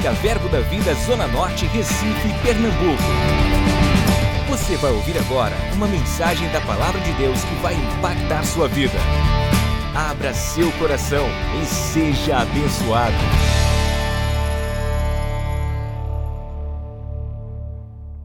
Evangélica 0.00 0.12
Verbo 0.12 0.48
da 0.48 0.60
Vida 0.60 0.94
Zona 0.94 1.26
Norte, 1.28 1.66
Recife, 1.66 2.28
Pernambuco. 2.42 3.02
Você 4.48 4.76
vai 4.76 4.90
ouvir 4.92 5.16
agora 5.18 5.54
uma 5.74 5.86
mensagem 5.86 6.50
da 6.52 6.60
Palavra 6.62 7.00
de 7.00 7.12
Deus 7.12 7.44
que 7.44 7.54
vai 7.56 7.74
impactar 7.74 8.42
sua 8.44 8.66
vida. 8.66 8.98
Abra 9.94 10.32
seu 10.32 10.72
coração 10.78 11.26
e 11.60 11.66
seja 11.66 12.38
abençoado. 12.38 13.14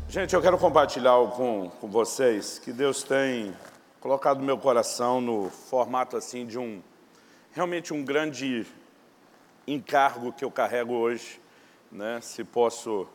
Gente, 0.07 0.33
eu 0.33 0.41
quero 0.41 0.57
compartilhar 0.57 1.17
com, 1.35 1.69
com 1.81 1.87
vocês 1.89 2.57
que 2.57 2.71
Deus 2.71 3.03
tem 3.03 3.53
colocado 3.99 4.41
meu 4.41 4.57
coração 4.57 5.19
no 5.19 5.49
formato 5.49 6.15
assim 6.15 6.45
de 6.45 6.57
um, 6.57 6.81
realmente 7.51 7.93
um 7.93 8.03
grande 8.03 8.65
encargo 9.67 10.31
que 10.31 10.45
eu 10.45 10.51
carrego 10.51 10.93
hoje, 10.93 11.43
né, 11.95 12.19
se 12.19 12.43
posso 12.43 13.07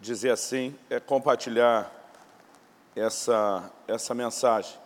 dizer 0.00 0.30
assim, 0.30 0.74
é 0.90 0.98
compartilhar 0.98 1.88
essa, 2.96 3.70
essa 3.86 4.12
mensagem. 4.14 4.76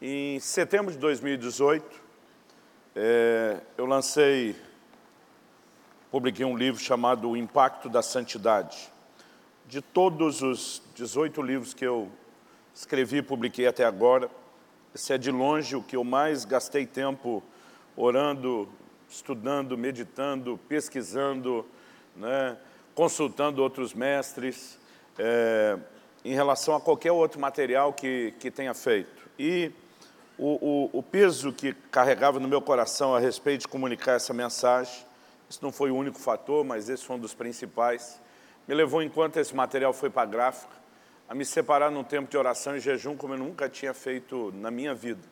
Em 0.00 0.38
setembro 0.38 0.92
de 0.92 0.98
2018, 0.98 1.84
é, 2.94 3.60
eu 3.76 3.84
lancei, 3.84 4.54
publiquei 6.08 6.46
um 6.46 6.56
livro 6.56 6.80
chamado 6.80 7.30
O 7.30 7.36
Impacto 7.36 7.88
da 7.88 8.00
Santidade. 8.00 8.92
De 9.66 9.82
todos 9.82 10.40
os 10.40 10.82
18 10.94 11.42
livros 11.42 11.74
que 11.74 11.84
eu 11.84 12.08
escrevi 12.72 13.16
e 13.16 13.22
publiquei 13.22 13.66
até 13.66 13.84
agora, 13.84 14.30
esse 14.94 15.12
é 15.12 15.18
de 15.18 15.32
longe 15.32 15.74
o 15.74 15.82
que 15.82 15.96
eu 15.96 16.04
mais 16.04 16.44
gastei 16.44 16.86
tempo 16.86 17.42
orando, 17.96 18.68
estudando, 19.08 19.76
meditando, 19.76 20.60
pesquisando, 20.68 21.66
né, 22.16 22.56
consultando 22.94 23.62
outros 23.62 23.94
mestres, 23.94 24.78
é, 25.18 25.78
em 26.24 26.34
relação 26.34 26.74
a 26.74 26.80
qualquer 26.80 27.12
outro 27.12 27.40
material 27.40 27.92
que, 27.92 28.32
que 28.38 28.50
tenha 28.50 28.74
feito. 28.74 29.28
E 29.38 29.72
o, 30.38 30.90
o, 30.94 30.98
o 30.98 31.02
peso 31.02 31.52
que 31.52 31.72
carregava 31.90 32.38
no 32.38 32.48
meu 32.48 32.60
coração 32.60 33.14
a 33.14 33.18
respeito 33.18 33.62
de 33.62 33.68
comunicar 33.68 34.12
essa 34.12 34.32
mensagem, 34.32 35.04
isso 35.48 35.60
não 35.62 35.72
foi 35.72 35.90
o 35.90 35.96
único 35.96 36.18
fator, 36.18 36.64
mas 36.64 36.88
esse 36.88 37.04
foi 37.04 37.16
um 37.16 37.18
dos 37.18 37.34
principais, 37.34 38.20
me 38.66 38.74
levou, 38.74 39.02
enquanto 39.02 39.36
esse 39.38 39.54
material 39.54 39.92
foi 39.92 40.08
para 40.08 40.22
a 40.22 40.26
gráfica, 40.26 40.72
a 41.28 41.34
me 41.34 41.44
separar 41.44 41.90
num 41.90 42.04
tempo 42.04 42.30
de 42.30 42.36
oração 42.36 42.76
e 42.76 42.80
jejum 42.80 43.16
como 43.16 43.34
eu 43.34 43.38
nunca 43.38 43.68
tinha 43.68 43.92
feito 43.92 44.52
na 44.54 44.70
minha 44.70 44.94
vida. 44.94 45.22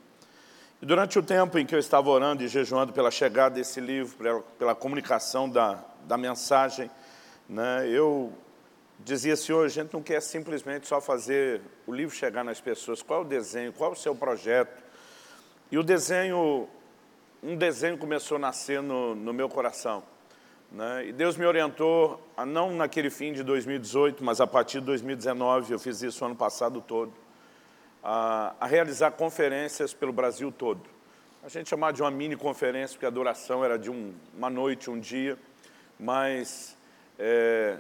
E 0.82 0.86
durante 0.86 1.18
o 1.18 1.22
tempo 1.22 1.58
em 1.58 1.66
que 1.66 1.74
eu 1.74 1.78
estava 1.78 2.08
orando 2.08 2.42
e 2.42 2.48
jejuando 2.48 2.92
pela 2.92 3.10
chegada 3.10 3.56
desse 3.56 3.80
livro, 3.80 4.16
pela, 4.16 4.40
pela 4.58 4.74
comunicação 4.74 5.48
da, 5.48 5.84
da 6.04 6.16
mensagem, 6.16 6.90
né, 7.48 7.88
eu 7.88 8.32
dizia, 9.04 9.36
Senhor, 9.36 9.64
a 9.64 9.68
gente 9.68 9.92
não 9.92 10.02
quer 10.02 10.20
simplesmente 10.20 10.86
só 10.86 11.00
fazer 11.00 11.60
o 11.86 11.92
livro 11.92 12.14
chegar 12.14 12.44
nas 12.44 12.60
pessoas. 12.60 13.02
Qual 13.02 13.20
é 13.20 13.24
o 13.24 13.26
desenho? 13.26 13.72
Qual 13.72 13.90
é 13.90 13.92
o 13.92 13.96
seu 13.96 14.14
projeto? 14.14 14.82
E 15.70 15.78
o 15.78 15.82
desenho, 15.82 16.68
um 17.42 17.56
desenho 17.56 17.96
começou 17.96 18.36
a 18.36 18.40
nascer 18.40 18.82
no, 18.82 19.14
no 19.14 19.32
meu 19.32 19.48
coração. 19.48 20.02
Né? 20.70 21.08
E 21.08 21.12
Deus 21.12 21.36
me 21.36 21.44
orientou, 21.44 22.20
a 22.36 22.46
não 22.46 22.72
naquele 22.72 23.10
fim 23.10 23.32
de 23.32 23.42
2018, 23.42 24.22
mas 24.22 24.40
a 24.40 24.46
partir 24.46 24.80
de 24.80 24.86
2019, 24.86 25.72
eu 25.72 25.78
fiz 25.78 26.02
isso 26.02 26.22
o 26.22 26.26
ano 26.26 26.36
passado 26.36 26.80
todo, 26.80 27.12
a, 28.02 28.54
a 28.60 28.66
realizar 28.66 29.12
conferências 29.12 29.92
pelo 29.92 30.12
Brasil 30.12 30.52
todo. 30.52 30.82
A 31.42 31.48
gente 31.48 31.70
chamava 31.70 31.92
de 31.92 32.02
uma 32.02 32.10
mini 32.10 32.36
conferência, 32.36 32.94
porque 32.94 33.06
a 33.06 33.10
duração 33.10 33.64
era 33.64 33.78
de 33.78 33.90
um, 33.90 34.14
uma 34.36 34.50
noite, 34.50 34.90
um 34.90 35.00
dia, 35.00 35.38
mas 36.00 36.76
é, 37.18 37.76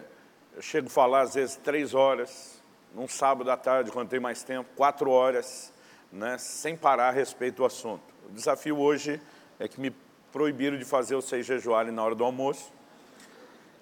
eu 0.54 0.60
chego 0.60 0.88
a 0.88 0.90
falar 0.90 1.22
às 1.22 1.34
vezes 1.34 1.56
três 1.56 1.94
horas, 1.94 2.62
num 2.94 3.08
sábado 3.08 3.50
à 3.50 3.56
tarde, 3.56 3.90
quando 3.90 4.10
tem 4.10 4.20
mais 4.20 4.42
tempo, 4.42 4.68
quatro 4.76 5.10
horas, 5.10 5.72
né, 6.12 6.36
sem 6.36 6.76
parar 6.76 7.08
a 7.08 7.12
respeito 7.12 7.56
do 7.56 7.64
assunto. 7.64 8.02
O 8.28 8.32
desafio 8.32 8.78
hoje 8.78 9.20
é 9.58 9.66
que 9.66 9.80
me 9.80 9.90
proibiram 10.30 10.76
de 10.76 10.84
fazer 10.84 11.16
vocês 11.16 11.46
jejuarem 11.46 11.92
na 11.92 12.04
hora 12.04 12.14
do 12.14 12.22
almoço, 12.22 12.70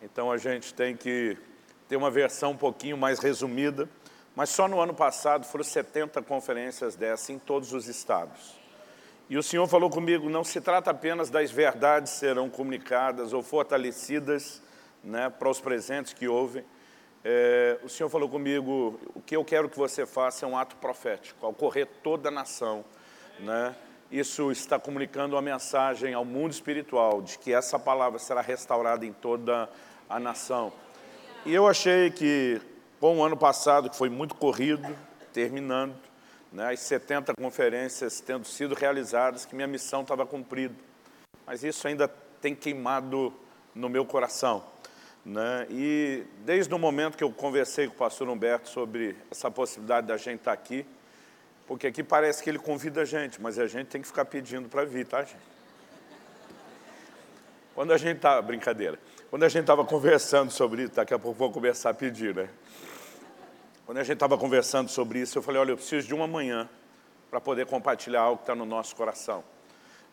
então 0.01 0.31
a 0.31 0.39
gente 0.39 0.73
tem 0.73 0.97
que 0.97 1.37
ter 1.89 1.97
uma 1.97 2.11
versão 2.11 2.53
um 2.53 2.57
pouquinho 2.57 2.97
mais 2.97 3.19
resumida, 3.19 3.89
mas 4.37 4.51
só 4.51 4.69
no 4.69 4.81
ano 4.81 4.95
passado 4.95 5.45
foram 5.47 5.65
70 5.65 6.23
conferências 6.23 6.95
dessas 6.95 7.31
em 7.31 7.39
todos 7.39 7.73
os 7.73 7.89
estados. 7.89 8.58
E 9.31 9.37
o 9.37 9.43
Senhor 9.43 9.67
falou 9.69 9.91
comigo, 9.91 10.31
não 10.31 10.43
se 10.43 10.59
trata 10.59 10.91
apenas 10.91 11.29
das 11.29 11.51
verdades 11.51 12.13
serão 12.13 12.49
comunicadas 12.49 13.35
ou 13.35 13.43
fortalecidas 13.43 14.63
né, 15.05 15.29
para 15.29 15.51
os 15.51 15.61
presentes 15.61 16.15
que 16.15 16.27
ouvem. 16.27 16.65
É, 17.23 17.79
o 17.83 17.91
Senhor 17.91 18.09
falou 18.09 18.27
comigo, 18.27 18.99
o 19.15 19.21
que 19.21 19.37
eu 19.37 19.45
quero 19.45 19.69
que 19.69 19.77
você 19.77 20.07
faça 20.07 20.47
é 20.47 20.49
um 20.49 20.57
ato 20.57 20.77
profético, 20.77 21.45
ao 21.45 21.53
correr 21.53 21.87
toda 22.03 22.31
a 22.31 22.33
nação. 22.33 22.83
Né? 23.39 23.77
Isso 24.11 24.51
está 24.51 24.79
comunicando 24.79 25.37
uma 25.37 25.43
mensagem 25.43 26.15
ao 26.15 26.25
mundo 26.25 26.53
espiritual 26.53 27.21
de 27.21 27.39
que 27.39 27.53
essa 27.53 27.79
palavra 27.79 28.19
será 28.19 28.41
restaurada 28.41 29.05
em 29.05 29.13
toda 29.13 29.69
a 30.09 30.19
nação. 30.19 30.73
E 31.45 31.55
eu 31.55 31.69
achei 31.69 32.11
que 32.11 32.63
com 32.99 33.19
o 33.19 33.23
ano 33.23 33.37
passado, 33.37 33.91
que 33.91 33.97
foi 33.97 34.09
muito 34.09 34.35
corrido, 34.35 34.89
terminando, 35.33 35.95
né, 36.53 36.73
as 36.73 36.81
70 36.81 37.35
conferências 37.39 38.21
tendo 38.21 38.47
sido 38.47 38.75
realizadas, 38.75 39.45
que 39.45 39.55
minha 39.55 39.67
missão 39.67 40.03
estava 40.03 40.27
cumprida. 40.27 40.75
Mas 41.47 41.63
isso 41.63 41.87
ainda 41.87 42.09
tem 42.41 42.55
queimado 42.55 43.33
no 43.75 43.89
meu 43.89 44.05
coração. 44.05 44.65
Né? 45.25 45.67
E 45.71 46.25
desde 46.45 46.73
o 46.73 46.79
momento 46.79 47.17
que 47.17 47.25
eu 47.25 47.31
conversei 47.31 47.87
com 47.87 47.95
o 47.95 47.99
pastor 47.99 48.29
Humberto 48.29 48.69
sobre 48.69 49.17
essa 49.31 49.51
possibilidade 49.51 50.07
da 50.07 50.17
gente 50.17 50.39
estar 50.39 50.53
aqui, 50.53 50.87
porque 51.67 51.87
aqui 51.87 52.03
parece 52.03 52.43
que 52.43 52.49
ele 52.49 52.59
convida 52.59 53.03
a 53.03 53.05
gente, 53.05 53.41
mas 53.41 53.59
a 53.59 53.67
gente 53.67 53.89
tem 53.89 54.01
que 54.01 54.07
ficar 54.07 54.25
pedindo 54.25 54.69
para 54.69 54.85
vir, 54.85 55.07
tá, 55.07 55.23
gente? 55.23 55.37
Quando 57.75 57.93
a 57.93 57.99
gente 57.99 58.17
está... 58.17 58.41
Brincadeira. 58.41 58.99
Quando 59.31 59.43
a 59.43 59.49
gente 59.49 59.61
estava 59.61 59.85
conversando 59.85 60.51
sobre 60.51 60.85
isso, 60.85 60.95
daqui 60.95 61.13
a 61.13 61.19
pouco 61.19 61.39
vou 61.39 61.53
começar 61.53 61.91
a 61.91 61.95
pedir, 61.95 62.35
né? 62.35 62.49
Quando 63.89 63.97
a 63.97 64.05
gente 64.05 64.17
estava 64.17 64.37
conversando 64.37 64.91
sobre 64.91 65.19
isso, 65.19 65.39
eu 65.39 65.43
falei, 65.43 65.63
olha, 65.63 65.71
eu 65.71 65.77
preciso 65.79 66.07
de 66.07 66.15
uma 66.15 66.27
manhã 66.27 66.69
para 67.31 67.41
poder 67.41 67.65
compartilhar 67.65 68.21
algo 68.21 68.37
que 68.37 68.43
está 68.43 68.55
no 68.55 68.67
nosso 68.67 68.95
coração. 68.95 69.43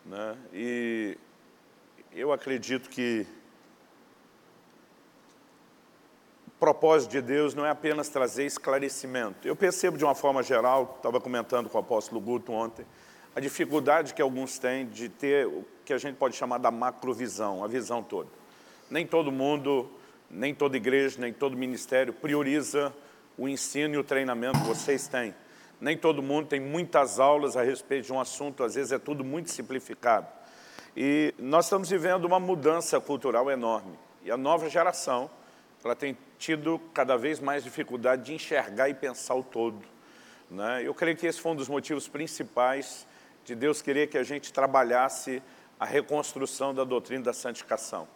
Né? 0.02 0.34
E 0.50 1.18
eu 2.10 2.32
acredito 2.32 2.88
que 2.88 3.26
o 6.48 6.52
propósito 6.52 7.10
de 7.10 7.20
Deus 7.20 7.54
não 7.54 7.66
é 7.66 7.70
apenas 7.70 8.08
trazer 8.08 8.46
esclarecimento. 8.46 9.46
Eu 9.46 9.54
percebo 9.54 9.98
de 9.98 10.04
uma 10.06 10.14
forma 10.14 10.42
geral, 10.42 10.94
estava 10.96 11.20
comentando 11.20 11.68
com 11.68 11.76
o 11.76 11.80
apóstolo 11.82 12.18
Guto 12.18 12.52
ontem, 12.52 12.86
a 13.34 13.40
dificuldade 13.40 14.14
que 14.14 14.22
alguns 14.22 14.58
têm 14.58 14.86
de 14.86 15.10
ter 15.10 15.46
o 15.46 15.66
que 15.84 15.92
a 15.92 15.98
gente 15.98 16.16
pode 16.16 16.34
chamar 16.34 16.56
da 16.56 16.70
macrovisão, 16.70 17.62
a 17.62 17.68
visão 17.68 18.02
toda. 18.02 18.30
Nem 18.90 19.06
todo 19.06 19.30
mundo, 19.30 19.90
nem 20.30 20.54
toda 20.54 20.78
igreja, 20.78 21.20
nem 21.20 21.30
todo 21.30 21.54
ministério 21.54 22.14
prioriza 22.14 22.90
o 23.38 23.48
ensino 23.48 23.94
e 23.94 23.98
o 23.98 24.04
treinamento 24.04 24.58
que 24.60 24.66
vocês 24.66 25.08
têm. 25.08 25.34
Nem 25.80 25.96
todo 25.96 26.22
mundo 26.22 26.48
tem 26.48 26.60
muitas 26.60 27.20
aulas 27.20 27.56
a 27.56 27.62
respeito 27.62 28.06
de 28.06 28.12
um 28.12 28.20
assunto, 28.20 28.64
às 28.64 28.74
vezes 28.74 28.92
é 28.92 28.98
tudo 28.98 29.22
muito 29.22 29.50
simplificado. 29.50 30.26
E 30.96 31.34
nós 31.38 31.66
estamos 31.66 31.90
vivendo 31.90 32.24
uma 32.24 32.40
mudança 32.40 32.98
cultural 32.98 33.50
enorme. 33.50 33.98
E 34.24 34.30
a 34.30 34.36
nova 34.36 34.70
geração, 34.70 35.30
ela 35.84 35.94
tem 35.94 36.16
tido 36.38 36.80
cada 36.94 37.16
vez 37.16 37.38
mais 37.38 37.62
dificuldade 37.62 38.24
de 38.24 38.34
enxergar 38.34 38.88
e 38.88 38.94
pensar 38.94 39.34
o 39.34 39.42
todo. 39.42 39.84
Né? 40.50 40.82
Eu 40.84 40.94
creio 40.94 41.16
que 41.16 41.26
esse 41.26 41.40
foi 41.40 41.52
um 41.52 41.56
dos 41.56 41.68
motivos 41.68 42.08
principais 42.08 43.06
de 43.44 43.54
Deus 43.54 43.82
querer 43.82 44.08
que 44.08 44.16
a 44.16 44.22
gente 44.22 44.52
trabalhasse 44.52 45.42
a 45.78 45.84
reconstrução 45.84 46.74
da 46.74 46.84
doutrina 46.84 47.24
da 47.24 47.32
santificação. 47.32 48.08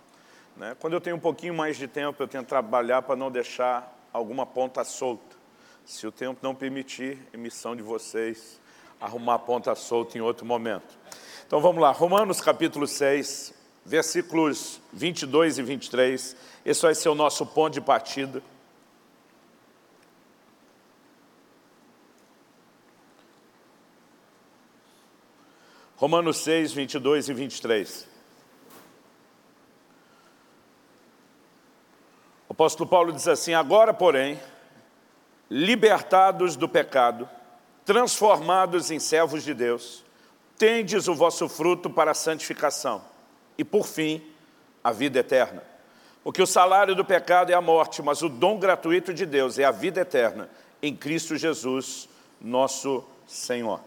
Né? 0.57 0.75
Quando 0.81 0.95
eu 0.95 1.01
tenho 1.01 1.17
um 1.17 1.21
pouquinho 1.21 1.55
mais 1.55 1.77
de 1.77 1.87
tempo, 1.87 2.23
eu 2.23 2.27
tento 2.27 2.49
trabalhar 2.49 3.03
para 3.03 3.15
não 3.15 3.31
deixar 3.31 4.00
alguma 4.13 4.45
ponta 4.47 4.85
solta. 4.85 5.37
Se 5.85 6.07
o 6.07 6.13
tempo 6.13 6.39
não 6.43 6.55
permitir, 6.55 7.19
emissão 7.33 7.75
de 7.75 7.83
vocês, 7.83 8.61
arrumar 9.01 9.35
a 9.35 9.39
ponta 9.39 9.75
solta 9.75 10.19
em 10.19 10.21
outro 10.21 10.45
momento. 10.45 10.99
Então 11.47 11.61
vamos 11.61 11.83
lá, 11.83 11.91
Romanos 11.91 12.41
capítulo 12.41 12.87
6, 12.87 13.55
versículos 13.85 14.81
22 14.93 15.59
e 15.59 15.63
23. 15.63 16.37
Esse 16.65 16.83
vai 16.83 16.95
ser 16.95 17.09
o 17.09 17.15
nosso 17.15 17.45
ponto 17.47 17.75
de 17.75 17.81
partida. 17.81 18.43
Romanos 25.97 26.39
6, 26.39 26.73
22 26.73 27.29
e 27.29 27.35
23. 27.35 28.10
Apóstolo 32.61 32.91
Paulo 32.91 33.11
diz 33.11 33.27
assim, 33.27 33.55
agora, 33.55 33.95
porém, 33.95 34.39
libertados 35.49 36.57
do 36.57 36.69
pecado, 36.69 37.27
transformados 37.87 38.91
em 38.91 38.99
servos 38.99 39.43
de 39.43 39.55
Deus, 39.55 40.05
tendes 40.59 41.09
o 41.09 41.15
vosso 41.15 41.49
fruto 41.49 41.89
para 41.89 42.11
a 42.11 42.15
santificação 42.15 43.03
e, 43.57 43.65
por 43.65 43.87
fim, 43.87 44.23
a 44.85 44.93
vida 44.93 45.21
eterna. 45.21 45.63
Porque 46.23 46.43
o 46.43 46.47
salário 46.47 46.95
do 46.95 47.03
pecado 47.03 47.51
é 47.51 47.55
a 47.55 47.63
morte, 47.63 48.03
mas 48.03 48.21
o 48.21 48.29
dom 48.29 48.59
gratuito 48.59 49.15
de 49.15 49.25
Deus 49.25 49.59
é 49.59 49.65
a 49.65 49.71
vida 49.71 50.03
eterna 50.03 50.51
em 50.83 50.95
Cristo 50.95 51.39
Jesus, 51.39 52.11
nosso 52.39 53.03
Senhor. 53.27 53.81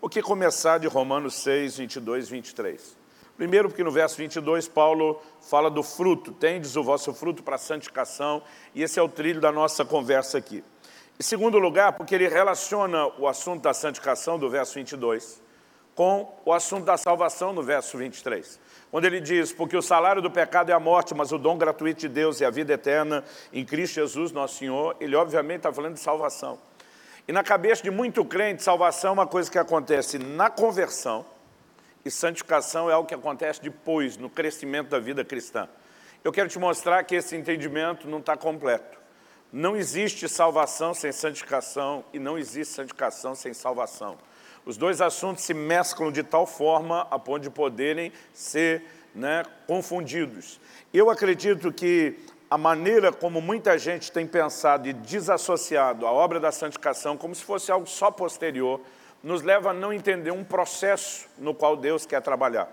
O 0.00 0.08
que 0.08 0.22
começar 0.22 0.78
de 0.78 0.86
Romanos 0.86 1.34
6, 1.34 1.76
22 1.76 2.30
23? 2.30 3.03
Primeiro 3.36 3.68
porque 3.68 3.82
no 3.82 3.90
verso 3.90 4.16
22 4.16 4.68
Paulo 4.68 5.20
fala 5.40 5.70
do 5.70 5.82
fruto, 5.82 6.32
tendes 6.32 6.76
o 6.76 6.82
vosso 6.82 7.12
fruto 7.12 7.42
para 7.42 7.56
a 7.56 7.58
santificação, 7.58 8.42
e 8.74 8.82
esse 8.82 8.98
é 8.98 9.02
o 9.02 9.08
trilho 9.08 9.40
da 9.40 9.50
nossa 9.50 9.84
conversa 9.84 10.38
aqui. 10.38 10.62
Em 11.18 11.22
segundo 11.22 11.58
lugar, 11.58 11.92
porque 11.92 12.14
ele 12.14 12.28
relaciona 12.28 13.06
o 13.18 13.26
assunto 13.26 13.62
da 13.62 13.74
santificação 13.74 14.38
do 14.38 14.48
verso 14.50 14.74
22 14.74 15.42
com 15.94 16.34
o 16.44 16.52
assunto 16.52 16.84
da 16.84 16.96
salvação 16.96 17.52
no 17.52 17.62
verso 17.62 17.96
23. 17.96 18.58
Quando 18.90 19.04
ele 19.04 19.20
diz, 19.20 19.52
porque 19.52 19.76
o 19.76 19.82
salário 19.82 20.20
do 20.20 20.30
pecado 20.30 20.70
é 20.70 20.72
a 20.72 20.80
morte, 20.80 21.14
mas 21.14 21.32
o 21.32 21.38
dom 21.38 21.56
gratuito 21.56 22.00
de 22.00 22.08
Deus 22.08 22.40
é 22.40 22.46
a 22.46 22.50
vida 22.50 22.72
eterna 22.72 23.24
em 23.52 23.64
Cristo 23.64 23.94
Jesus, 23.94 24.32
nosso 24.32 24.58
Senhor, 24.58 24.96
ele 25.00 25.14
obviamente 25.14 25.58
está 25.58 25.72
falando 25.72 25.94
de 25.94 26.00
salvação. 26.00 26.58
E 27.26 27.32
na 27.32 27.42
cabeça 27.42 27.82
de 27.82 27.90
muito 27.90 28.24
crente, 28.24 28.62
salvação 28.62 29.10
é 29.10 29.12
uma 29.14 29.26
coisa 29.26 29.50
que 29.50 29.58
acontece 29.58 30.18
na 30.18 30.50
conversão, 30.50 31.24
e 32.04 32.10
santificação 32.10 32.90
é 32.90 32.92
algo 32.92 33.08
que 33.08 33.14
acontece 33.14 33.62
depois, 33.62 34.16
no 34.16 34.28
crescimento 34.28 34.88
da 34.88 34.98
vida 34.98 35.24
cristã. 35.24 35.68
Eu 36.22 36.32
quero 36.32 36.48
te 36.48 36.58
mostrar 36.58 37.02
que 37.04 37.14
esse 37.14 37.36
entendimento 37.36 38.08
não 38.08 38.18
está 38.18 38.36
completo. 38.36 38.98
Não 39.52 39.76
existe 39.76 40.28
salvação 40.28 40.92
sem 40.92 41.12
santificação 41.12 42.04
e 42.12 42.18
não 42.18 42.36
existe 42.36 42.74
santificação 42.74 43.34
sem 43.34 43.54
salvação. 43.54 44.18
Os 44.66 44.76
dois 44.76 45.00
assuntos 45.00 45.44
se 45.44 45.54
mesclam 45.54 46.10
de 46.10 46.22
tal 46.22 46.46
forma 46.46 47.06
a 47.10 47.18
ponto 47.18 47.42
de 47.42 47.50
poderem 47.50 48.12
ser 48.32 48.82
né, 49.14 49.44
confundidos. 49.66 50.60
Eu 50.92 51.10
acredito 51.10 51.72
que 51.72 52.18
a 52.50 52.58
maneira 52.58 53.12
como 53.12 53.40
muita 53.40 53.78
gente 53.78 54.10
tem 54.10 54.26
pensado 54.26 54.88
e 54.88 54.92
desassociado 54.92 56.06
a 56.06 56.12
obra 56.12 56.40
da 56.40 56.50
santificação 56.50 57.16
como 57.16 57.34
se 57.34 57.44
fosse 57.44 57.70
algo 57.70 57.86
só 57.86 58.10
posterior, 58.10 58.80
nos 59.24 59.40
leva 59.40 59.70
a 59.70 59.72
não 59.72 59.90
entender 59.90 60.30
um 60.30 60.44
processo 60.44 61.26
no 61.38 61.54
qual 61.54 61.78
Deus 61.78 62.04
quer 62.04 62.20
trabalhar. 62.20 62.68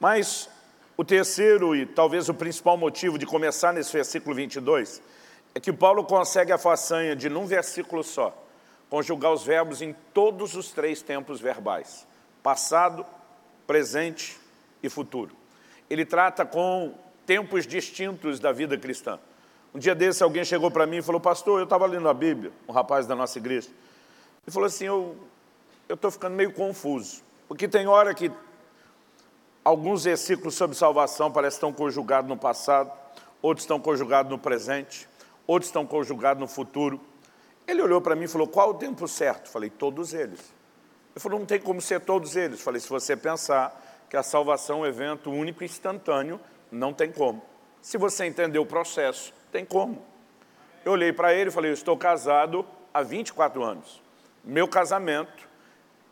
Mas 0.00 0.50
o 0.96 1.04
terceiro 1.04 1.74
e 1.74 1.86
talvez 1.86 2.28
o 2.28 2.34
principal 2.34 2.76
motivo 2.76 3.16
de 3.16 3.24
começar 3.24 3.72
nesse 3.72 3.92
versículo 3.92 4.34
22 4.34 5.00
é 5.54 5.60
que 5.60 5.72
Paulo 5.72 6.02
consegue 6.02 6.50
a 6.50 6.58
façanha 6.58 7.14
de, 7.14 7.28
num 7.28 7.46
versículo 7.46 8.02
só, 8.02 8.36
conjugar 8.90 9.32
os 9.32 9.44
verbos 9.44 9.80
em 9.80 9.94
todos 10.12 10.56
os 10.56 10.72
três 10.72 11.00
tempos 11.00 11.40
verbais, 11.40 12.04
passado, 12.42 13.06
presente 13.64 14.36
e 14.82 14.88
futuro. 14.88 15.36
Ele 15.88 16.04
trata 16.04 16.44
com 16.44 16.92
tempos 17.24 17.68
distintos 17.68 18.40
da 18.40 18.50
vida 18.50 18.76
cristã. 18.76 19.20
Um 19.72 19.78
dia 19.78 19.94
desse 19.94 20.24
alguém 20.24 20.44
chegou 20.44 20.72
para 20.72 20.86
mim 20.86 20.96
e 20.96 21.02
falou, 21.02 21.20
pastor, 21.20 21.60
eu 21.60 21.64
estava 21.64 21.86
lendo 21.86 22.08
a 22.08 22.14
Bíblia, 22.14 22.50
um 22.68 22.72
rapaz 22.72 23.06
da 23.06 23.14
nossa 23.14 23.38
igreja, 23.38 23.68
e 24.44 24.50
falou 24.50 24.66
assim, 24.66 24.86
eu 24.86 25.16
eu 25.88 25.94
estou 25.94 26.10
ficando 26.10 26.34
meio 26.34 26.52
confuso, 26.52 27.22
porque 27.46 27.68
tem 27.68 27.86
hora 27.86 28.14
que 28.14 28.30
alguns 29.64 30.04
versículos 30.04 30.54
sobre 30.54 30.76
salvação 30.76 31.30
parecem 31.30 31.56
estão 31.56 31.72
conjugados 31.72 32.28
no 32.28 32.36
passado, 32.36 32.92
outros 33.40 33.64
estão 33.64 33.80
conjugados 33.80 34.30
no 34.30 34.38
presente, 34.38 35.08
outros 35.46 35.68
estão 35.68 35.86
conjugados 35.86 36.40
no 36.40 36.48
futuro. 36.48 37.00
Ele 37.66 37.82
olhou 37.82 38.00
para 38.00 38.14
mim 38.14 38.24
e 38.24 38.28
falou, 38.28 38.46
qual 38.46 38.70
o 38.70 38.74
tempo 38.74 39.06
certo? 39.08 39.48
Falei, 39.48 39.70
todos 39.70 40.12
eles. 40.12 40.40
Ele 41.14 41.20
falou, 41.20 41.38
não 41.38 41.46
tem 41.46 41.60
como 41.60 41.80
ser 41.80 42.00
todos 42.00 42.36
eles. 42.36 42.60
Falei, 42.60 42.80
se 42.80 42.88
você 42.88 43.16
pensar 43.16 44.06
que 44.08 44.16
a 44.16 44.22
salvação 44.22 44.78
é 44.78 44.80
um 44.80 44.86
evento 44.86 45.30
único 45.30 45.62
e 45.62 45.66
instantâneo, 45.66 46.40
não 46.70 46.92
tem 46.92 47.10
como. 47.10 47.42
Se 47.80 47.96
você 47.96 48.24
entender 48.24 48.58
o 48.58 48.66
processo, 48.66 49.32
tem 49.52 49.64
como. 49.64 50.02
Eu 50.84 50.92
olhei 50.92 51.12
para 51.12 51.32
ele 51.32 51.48
e 51.48 51.52
falei, 51.52 51.70
eu 51.70 51.74
estou 51.74 51.96
casado 51.96 52.66
há 52.92 53.02
24 53.02 53.62
anos. 53.62 54.02
Meu 54.42 54.68
casamento 54.68 55.48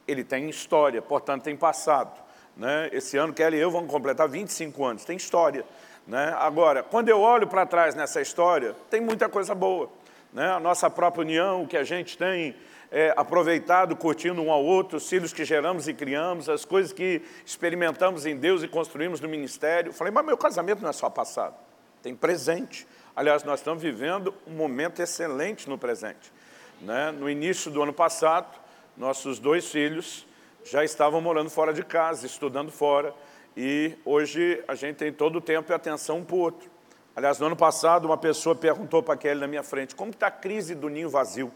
ele 0.06 0.24
tem 0.24 0.48
história, 0.48 1.00
portanto 1.00 1.44
tem 1.44 1.56
passado. 1.56 2.20
Né? 2.56 2.90
Esse 2.92 3.16
ano, 3.16 3.32
Kelly 3.32 3.56
e 3.56 3.60
eu 3.60 3.70
vamos 3.70 3.90
completar 3.90 4.28
25 4.28 4.84
anos, 4.84 5.04
tem 5.04 5.16
história. 5.16 5.64
Né? 6.06 6.34
Agora, 6.38 6.82
quando 6.82 7.08
eu 7.08 7.20
olho 7.20 7.46
para 7.46 7.64
trás 7.64 7.94
nessa 7.94 8.20
história, 8.20 8.74
tem 8.90 9.00
muita 9.00 9.28
coisa 9.28 9.54
boa. 9.54 9.90
Né? 10.32 10.50
A 10.50 10.60
nossa 10.60 10.90
própria 10.90 11.22
união, 11.22 11.62
o 11.62 11.66
que 11.66 11.76
a 11.76 11.84
gente 11.84 12.18
tem 12.18 12.54
é, 12.90 13.12
aproveitado, 13.16 13.96
curtindo 13.96 14.42
um 14.42 14.50
ao 14.50 14.62
outro, 14.62 14.98
os 14.98 15.08
filhos 15.08 15.32
que 15.32 15.44
geramos 15.44 15.88
e 15.88 15.94
criamos, 15.94 16.48
as 16.48 16.64
coisas 16.64 16.92
que 16.92 17.22
experimentamos 17.44 18.26
em 18.26 18.36
Deus 18.36 18.62
e 18.62 18.68
construímos 18.68 19.20
no 19.20 19.28
ministério. 19.28 19.92
Falei, 19.92 20.12
mas 20.12 20.24
meu 20.24 20.36
casamento 20.36 20.82
não 20.82 20.90
é 20.90 20.92
só 20.92 21.08
passado, 21.08 21.54
tem 22.02 22.14
presente. 22.14 22.86
Aliás, 23.16 23.44
nós 23.44 23.60
estamos 23.60 23.82
vivendo 23.82 24.34
um 24.46 24.52
momento 24.52 25.00
excelente 25.00 25.68
no 25.68 25.78
presente. 25.78 26.32
Né? 26.80 27.12
No 27.12 27.30
início 27.30 27.70
do 27.70 27.82
ano 27.82 27.92
passado, 27.92 28.61
nossos 28.96 29.38
dois 29.38 29.70
filhos 29.70 30.26
já 30.64 30.84
estavam 30.84 31.20
morando 31.20 31.50
fora 31.50 31.72
de 31.72 31.82
casa, 31.82 32.26
estudando 32.26 32.70
fora, 32.70 33.14
e 33.56 33.94
hoje 34.04 34.62
a 34.66 34.74
gente 34.74 34.96
tem 34.96 35.12
todo 35.12 35.36
o 35.36 35.40
tempo 35.40 35.70
e 35.72 35.74
atenção 35.74 36.18
um 36.18 36.24
para 36.24 36.36
o 36.36 36.38
outro. 36.38 36.70
Aliás, 37.14 37.38
no 37.38 37.46
ano 37.46 37.56
passado, 37.56 38.06
uma 38.06 38.16
pessoa 38.16 38.54
perguntou 38.54 39.02
para 39.02 39.14
a 39.14 39.16
Kelly 39.16 39.40
na 39.40 39.46
minha 39.46 39.62
frente, 39.62 39.94
como 39.94 40.10
está 40.10 40.28
a 40.28 40.30
crise 40.30 40.74
do 40.74 40.88
ninho 40.88 41.10
vazio? 41.10 41.52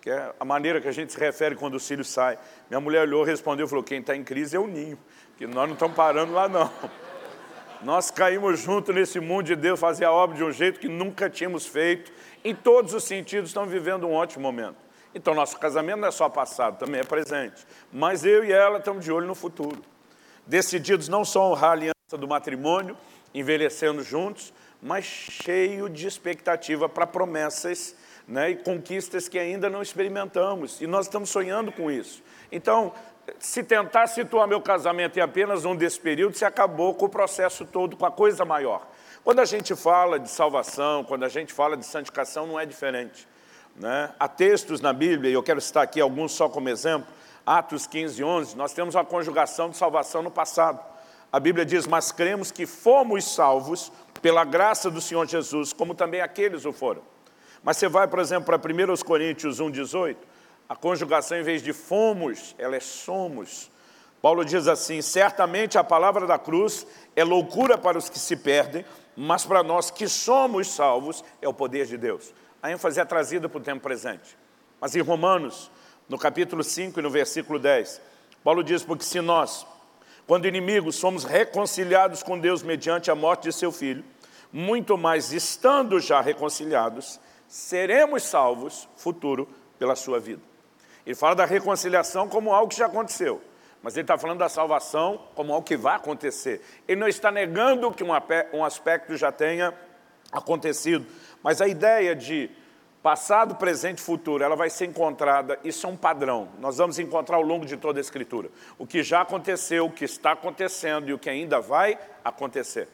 Que 0.00 0.10
é 0.10 0.32
a 0.38 0.44
maneira 0.44 0.80
que 0.80 0.88
a 0.88 0.92
gente 0.92 1.12
se 1.12 1.18
refere 1.18 1.56
quando 1.56 1.74
os 1.74 1.86
filhos 1.86 2.08
saem. 2.08 2.38
Minha 2.68 2.80
mulher 2.80 3.02
olhou, 3.02 3.24
respondeu, 3.24 3.66
falou, 3.66 3.82
quem 3.82 4.00
está 4.00 4.14
em 4.14 4.22
crise 4.22 4.56
é 4.56 4.60
o 4.60 4.66
ninho, 4.66 4.98
que 5.36 5.46
nós 5.46 5.66
não 5.66 5.74
estamos 5.74 5.96
parando 5.96 6.32
lá 6.32 6.48
não. 6.48 6.70
Nós 7.82 8.10
caímos 8.10 8.60
junto 8.60 8.92
nesse 8.92 9.18
mundo 9.20 9.44
de 9.44 9.56
Deus, 9.56 9.80
fazer 9.80 10.04
a 10.04 10.12
obra 10.12 10.36
de 10.36 10.44
um 10.44 10.52
jeito 10.52 10.78
que 10.78 10.86
nunca 10.86 11.30
tínhamos 11.30 11.64
feito. 11.64 12.12
Em 12.44 12.54
todos 12.54 12.92
os 12.92 13.04
sentidos, 13.04 13.48
estamos 13.48 13.72
vivendo 13.72 14.06
um 14.06 14.12
ótimo 14.12 14.42
momento. 14.42 14.76
Então, 15.14 15.34
nosso 15.34 15.58
casamento 15.58 15.98
não 15.98 16.08
é 16.08 16.10
só 16.10 16.28
passado, 16.28 16.78
também 16.78 17.00
é 17.00 17.04
presente. 17.04 17.66
Mas 17.92 18.24
eu 18.24 18.44
e 18.44 18.52
ela 18.52 18.78
estamos 18.78 19.04
de 19.04 19.10
olho 19.10 19.26
no 19.26 19.34
futuro. 19.34 19.82
Decididos 20.46 21.08
não 21.08 21.24
só 21.24 21.42
a 21.42 21.50
honrar 21.50 21.70
a 21.70 21.72
aliança 21.72 22.18
do 22.18 22.28
matrimônio, 22.28 22.96
envelhecendo 23.34 24.02
juntos, 24.02 24.52
mas 24.82 25.04
cheio 25.04 25.88
de 25.88 26.06
expectativa 26.06 26.88
para 26.88 27.06
promessas 27.06 27.94
né, 28.26 28.50
e 28.50 28.56
conquistas 28.56 29.28
que 29.28 29.38
ainda 29.38 29.68
não 29.68 29.82
experimentamos. 29.82 30.80
E 30.80 30.86
nós 30.86 31.06
estamos 31.06 31.30
sonhando 31.30 31.72
com 31.72 31.90
isso. 31.90 32.22
Então, 32.50 32.92
se 33.38 33.62
tentar 33.62 34.06
situar 34.06 34.48
meu 34.48 34.60
casamento 34.60 35.18
em 35.18 35.22
apenas 35.22 35.64
um 35.64 35.76
desse 35.76 36.00
período, 36.00 36.36
se 36.36 36.44
acabou 36.44 36.94
com 36.94 37.06
o 37.06 37.08
processo 37.08 37.64
todo, 37.64 37.96
com 37.96 38.06
a 38.06 38.10
coisa 38.10 38.44
maior. 38.44 38.88
Quando 39.22 39.40
a 39.40 39.44
gente 39.44 39.74
fala 39.76 40.18
de 40.18 40.30
salvação, 40.30 41.04
quando 41.04 41.24
a 41.24 41.28
gente 41.28 41.52
fala 41.52 41.76
de 41.76 41.84
santificação, 41.84 42.46
não 42.46 42.58
é 42.58 42.64
diferente. 42.64 43.28
Né? 43.80 44.10
Há 44.20 44.28
textos 44.28 44.82
na 44.82 44.92
Bíblia, 44.92 45.30
e 45.30 45.32
eu 45.32 45.42
quero 45.42 45.58
citar 45.58 45.82
aqui 45.82 46.02
alguns 46.02 46.32
só 46.32 46.50
como 46.50 46.68
exemplo, 46.68 47.08
Atos 47.46 47.86
15, 47.86 48.22
11, 48.22 48.56
nós 48.56 48.74
temos 48.74 48.94
uma 48.94 49.06
conjugação 49.06 49.70
de 49.70 49.76
salvação 49.78 50.22
no 50.22 50.30
passado. 50.30 50.78
A 51.32 51.40
Bíblia 51.40 51.64
diz, 51.64 51.86
mas 51.86 52.12
cremos 52.12 52.52
que 52.52 52.66
fomos 52.66 53.24
salvos 53.24 53.90
pela 54.20 54.44
graça 54.44 54.90
do 54.90 55.00
Senhor 55.00 55.26
Jesus, 55.26 55.72
como 55.72 55.94
também 55.94 56.20
aqueles 56.20 56.66
o 56.66 56.74
foram. 56.74 57.00
Mas 57.62 57.78
você 57.78 57.88
vai, 57.88 58.06
por 58.06 58.18
exemplo, 58.18 58.44
para 58.44 58.58
1 58.58 58.96
Coríntios 58.98 59.60
1, 59.60 59.70
18, 59.70 60.28
a 60.68 60.76
conjugação 60.76 61.38
em 61.38 61.42
vez 61.42 61.62
de 61.62 61.72
fomos, 61.72 62.54
ela 62.58 62.76
é 62.76 62.80
somos. 62.80 63.70
Paulo 64.20 64.44
diz 64.44 64.68
assim, 64.68 65.00
certamente 65.00 65.78
a 65.78 65.84
palavra 65.84 66.26
da 66.26 66.38
cruz 66.38 66.86
é 67.16 67.24
loucura 67.24 67.78
para 67.78 67.96
os 67.96 68.10
que 68.10 68.18
se 68.18 68.36
perdem, 68.36 68.84
mas 69.16 69.46
para 69.46 69.62
nós 69.62 69.90
que 69.90 70.06
somos 70.06 70.68
salvos 70.68 71.24
é 71.40 71.48
o 71.48 71.54
poder 71.54 71.86
de 71.86 71.96
Deus 71.96 72.34
a 72.62 72.70
ênfase 72.70 73.00
é 73.00 73.04
trazida 73.04 73.48
para 73.48 73.58
o 73.58 73.62
tempo 73.62 73.82
presente. 73.82 74.36
Mas 74.80 74.94
em 74.94 75.00
Romanos, 75.00 75.70
no 76.08 76.18
capítulo 76.18 76.62
5 76.62 76.98
e 76.98 77.02
no 77.02 77.10
versículo 77.10 77.58
10, 77.58 78.00
Paulo 78.42 78.64
diz, 78.64 78.82
porque 78.82 79.04
se 79.04 79.20
nós, 79.20 79.66
quando 80.26 80.46
inimigos, 80.46 80.96
somos 80.96 81.24
reconciliados 81.24 82.22
com 82.22 82.38
Deus 82.38 82.62
mediante 82.62 83.10
a 83.10 83.14
morte 83.14 83.44
de 83.44 83.52
seu 83.52 83.70
Filho, 83.70 84.04
muito 84.52 84.98
mais 84.98 85.32
estando 85.32 86.00
já 86.00 86.20
reconciliados, 86.20 87.20
seremos 87.46 88.22
salvos, 88.24 88.88
futuro, 88.96 89.48
pela 89.78 89.94
sua 89.94 90.18
vida. 90.18 90.42
Ele 91.06 91.14
fala 91.14 91.34
da 91.34 91.44
reconciliação 91.44 92.28
como 92.28 92.52
algo 92.52 92.70
que 92.70 92.76
já 92.78 92.86
aconteceu, 92.86 93.40
mas 93.82 93.94
ele 93.94 94.02
está 94.02 94.18
falando 94.18 94.38
da 94.38 94.48
salvação 94.48 95.26
como 95.34 95.52
algo 95.52 95.66
que 95.66 95.76
vai 95.76 95.96
acontecer. 95.96 96.60
Ele 96.86 97.00
não 97.00 97.08
está 97.08 97.30
negando 97.30 97.90
que 97.92 98.04
um 98.04 98.64
aspecto 98.64 99.16
já 99.16 99.32
tenha 99.32 99.74
acontecido, 100.30 101.06
mas 101.42 101.60
a 101.60 101.68
ideia 101.68 102.14
de 102.14 102.50
passado, 103.02 103.54
presente 103.54 103.98
e 103.98 104.02
futuro, 104.02 104.44
ela 104.44 104.56
vai 104.56 104.68
ser 104.68 104.86
encontrada, 104.86 105.58
isso 105.64 105.86
é 105.86 105.90
um 105.90 105.96
padrão. 105.96 106.48
Nós 106.58 106.76
vamos 106.76 106.98
encontrar 106.98 107.36
ao 107.36 107.42
longo 107.42 107.64
de 107.64 107.76
toda 107.76 107.98
a 107.98 108.02
Escritura. 108.02 108.50
O 108.78 108.86
que 108.86 109.02
já 109.02 109.22
aconteceu, 109.22 109.86
o 109.86 109.90
que 109.90 110.04
está 110.04 110.32
acontecendo 110.32 111.08
e 111.08 111.12
o 111.12 111.18
que 111.18 111.30
ainda 111.30 111.60
vai 111.60 111.98
acontecer. 112.24 112.88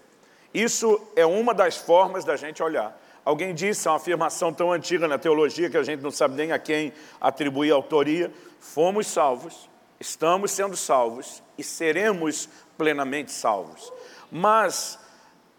Isso 0.54 1.00
é 1.16 1.26
uma 1.26 1.52
das 1.52 1.76
formas 1.76 2.24
da 2.24 2.36
gente 2.36 2.62
olhar. 2.62 2.98
Alguém 3.24 3.52
disse, 3.52 3.88
é 3.88 3.90
uma 3.90 3.96
afirmação 3.96 4.52
tão 4.52 4.72
antiga 4.72 5.08
na 5.08 5.18
teologia 5.18 5.68
que 5.68 5.76
a 5.76 5.82
gente 5.82 6.00
não 6.00 6.12
sabe 6.12 6.36
nem 6.36 6.52
a 6.52 6.58
quem 6.58 6.92
atribuir 7.20 7.72
a 7.72 7.74
autoria. 7.74 8.32
Fomos 8.60 9.08
salvos, 9.08 9.68
estamos 9.98 10.52
sendo 10.52 10.76
salvos 10.76 11.42
e 11.58 11.64
seremos 11.64 12.48
plenamente 12.78 13.32
salvos. 13.32 13.92
Mas 14.30 14.98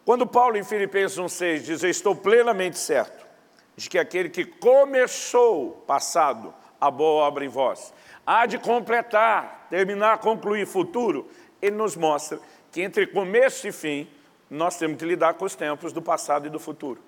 Quando 0.07 0.25
Paulo 0.25 0.55
em 0.55 0.63
Filipenses 0.63 1.17
1,6 1.17 1.59
diz, 1.59 1.83
eu 1.83 1.89
estou 1.89 2.15
plenamente 2.15 2.79
certo 2.79 3.27
de 3.75 3.89
que 3.89 3.99
aquele 3.99 4.29
que 4.29 4.45
começou 4.45 5.83
passado 5.85 6.53
a 6.79 6.89
boa 6.89 7.25
obra 7.25 7.43
em 7.43 7.49
vós, 7.49 7.93
há 8.25 8.45
de 8.45 8.57
completar, 8.57 9.67
terminar, 9.69 10.19
concluir 10.19 10.65
futuro, 10.65 11.29
ele 11.61 11.75
nos 11.75 11.97
mostra 11.97 12.39
que 12.71 12.81
entre 12.81 13.05
começo 13.05 13.67
e 13.67 13.73
fim, 13.73 14.07
nós 14.49 14.77
temos 14.77 14.97
que 14.97 15.03
lidar 15.03 15.33
com 15.33 15.43
os 15.43 15.55
tempos 15.55 15.91
do 15.91 16.01
passado 16.01 16.47
e 16.47 16.49
do 16.49 16.57
futuro. 16.57 17.01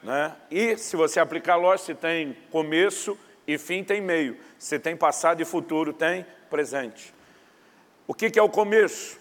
Né? 0.00 0.32
E 0.48 0.76
se 0.76 0.94
você 0.94 1.18
aplicar 1.18 1.56
lógica, 1.56 1.86
se 1.86 1.94
tem 1.96 2.36
começo 2.52 3.18
e 3.48 3.58
fim, 3.58 3.82
tem 3.82 4.00
meio. 4.00 4.38
Se 4.60 4.78
tem 4.78 4.96
passado 4.96 5.40
e 5.42 5.44
futuro, 5.44 5.92
tem 5.92 6.24
presente. 6.48 7.12
O 8.06 8.14
que, 8.14 8.30
que 8.30 8.38
é 8.38 8.42
o 8.44 8.48
começo? 8.48 9.18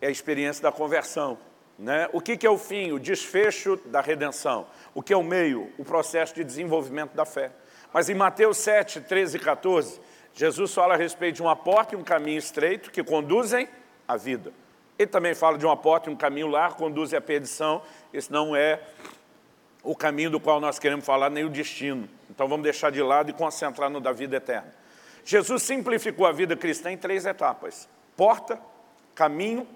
É 0.00 0.06
a 0.06 0.10
experiência 0.10 0.62
da 0.62 0.72
conversão. 0.72 1.36
Né? 1.82 2.08
O 2.12 2.20
que, 2.20 2.36
que 2.36 2.46
é 2.46 2.50
o 2.50 2.56
fim? 2.56 2.92
O 2.92 3.00
desfecho 3.00 3.76
da 3.86 4.00
redenção. 4.00 4.68
O 4.94 5.02
que 5.02 5.12
é 5.12 5.16
o 5.16 5.22
meio? 5.22 5.68
O 5.76 5.84
processo 5.84 6.32
de 6.32 6.44
desenvolvimento 6.44 7.12
da 7.12 7.24
fé. 7.24 7.50
Mas 7.92 8.08
em 8.08 8.14
Mateus 8.14 8.58
7, 8.58 9.00
13 9.00 9.36
e 9.36 9.40
14, 9.40 10.00
Jesus 10.32 10.72
fala 10.72 10.94
a 10.94 10.96
respeito 10.96 11.36
de 11.36 11.42
uma 11.42 11.56
porta 11.56 11.96
e 11.96 11.98
um 11.98 12.04
caminho 12.04 12.38
estreito 12.38 12.92
que 12.92 13.02
conduzem 13.02 13.68
à 14.06 14.16
vida. 14.16 14.52
Ele 14.96 15.08
também 15.08 15.34
fala 15.34 15.58
de 15.58 15.66
uma 15.66 15.76
porta 15.76 16.08
e 16.08 16.12
um 16.12 16.16
caminho 16.16 16.46
largo 16.46 16.76
que 16.76 16.82
conduzem 16.84 17.18
à 17.18 17.20
perdição. 17.20 17.82
Esse 18.14 18.30
não 18.30 18.54
é 18.54 18.80
o 19.82 19.96
caminho 19.96 20.30
do 20.30 20.38
qual 20.38 20.60
nós 20.60 20.78
queremos 20.78 21.04
falar, 21.04 21.30
nem 21.30 21.44
o 21.44 21.50
destino. 21.50 22.08
Então 22.30 22.46
vamos 22.46 22.62
deixar 22.62 22.92
de 22.92 23.02
lado 23.02 23.30
e 23.30 23.32
concentrar 23.32 23.90
no 23.90 24.00
da 24.00 24.12
vida 24.12 24.36
eterna. 24.36 24.72
Jesus 25.24 25.64
simplificou 25.64 26.26
a 26.26 26.32
vida 26.32 26.56
cristã 26.56 26.92
em 26.92 26.96
três 26.96 27.26
etapas. 27.26 27.88
Porta, 28.16 28.60
caminho 29.16 29.66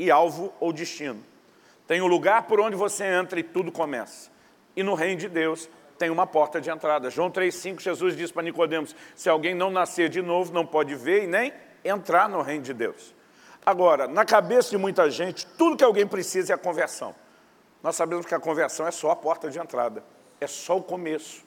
e 0.00 0.10
alvo 0.10 0.52
ou 0.58 0.72
destino. 0.72 1.22
Tem 1.86 2.00
o 2.00 2.04
um 2.04 2.08
lugar 2.08 2.44
por 2.44 2.58
onde 2.58 2.74
você 2.74 3.04
entra 3.04 3.38
e 3.38 3.42
tudo 3.42 3.70
começa. 3.70 4.30
E 4.74 4.82
no 4.82 4.94
reino 4.94 5.20
de 5.20 5.28
Deus 5.28 5.68
tem 5.98 6.08
uma 6.08 6.26
porta 6.26 6.58
de 6.60 6.70
entrada. 6.70 7.10
João 7.10 7.30
3,5, 7.30 7.80
Jesus 7.80 8.16
diz 8.16 8.32
para 8.32 8.42
Nicodemos, 8.42 8.96
se 9.14 9.28
alguém 9.28 9.54
não 9.54 9.70
nascer 9.70 10.08
de 10.08 10.22
novo, 10.22 10.54
não 10.54 10.64
pode 10.64 10.94
ver 10.94 11.24
e 11.24 11.26
nem 11.26 11.52
entrar 11.84 12.30
no 12.30 12.40
reino 12.40 12.62
de 12.62 12.72
Deus. 12.72 13.14
Agora, 13.64 14.08
na 14.08 14.24
cabeça 14.24 14.70
de 14.70 14.78
muita 14.78 15.10
gente, 15.10 15.46
tudo 15.46 15.76
que 15.76 15.84
alguém 15.84 16.06
precisa 16.06 16.52
é 16.52 16.54
a 16.54 16.58
conversão. 16.58 17.14
Nós 17.82 17.94
sabemos 17.94 18.24
que 18.24 18.34
a 18.34 18.40
conversão 18.40 18.86
é 18.86 18.90
só 18.90 19.10
a 19.10 19.16
porta 19.16 19.50
de 19.50 19.58
entrada, 19.58 20.02
é 20.40 20.46
só 20.46 20.78
o 20.78 20.82
começo. 20.82 21.44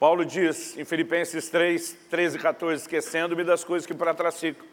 Paulo 0.00 0.24
diz 0.24 0.76
em 0.76 0.84
Filipenses 0.84 1.48
3, 1.48 1.96
13 2.10 2.36
e 2.36 2.40
14, 2.40 2.82
esquecendo-me 2.82 3.44
das 3.44 3.62
coisas 3.62 3.86
que 3.86 3.94
para 3.94 4.12
trás 4.12 4.40
ficam, 4.40 4.66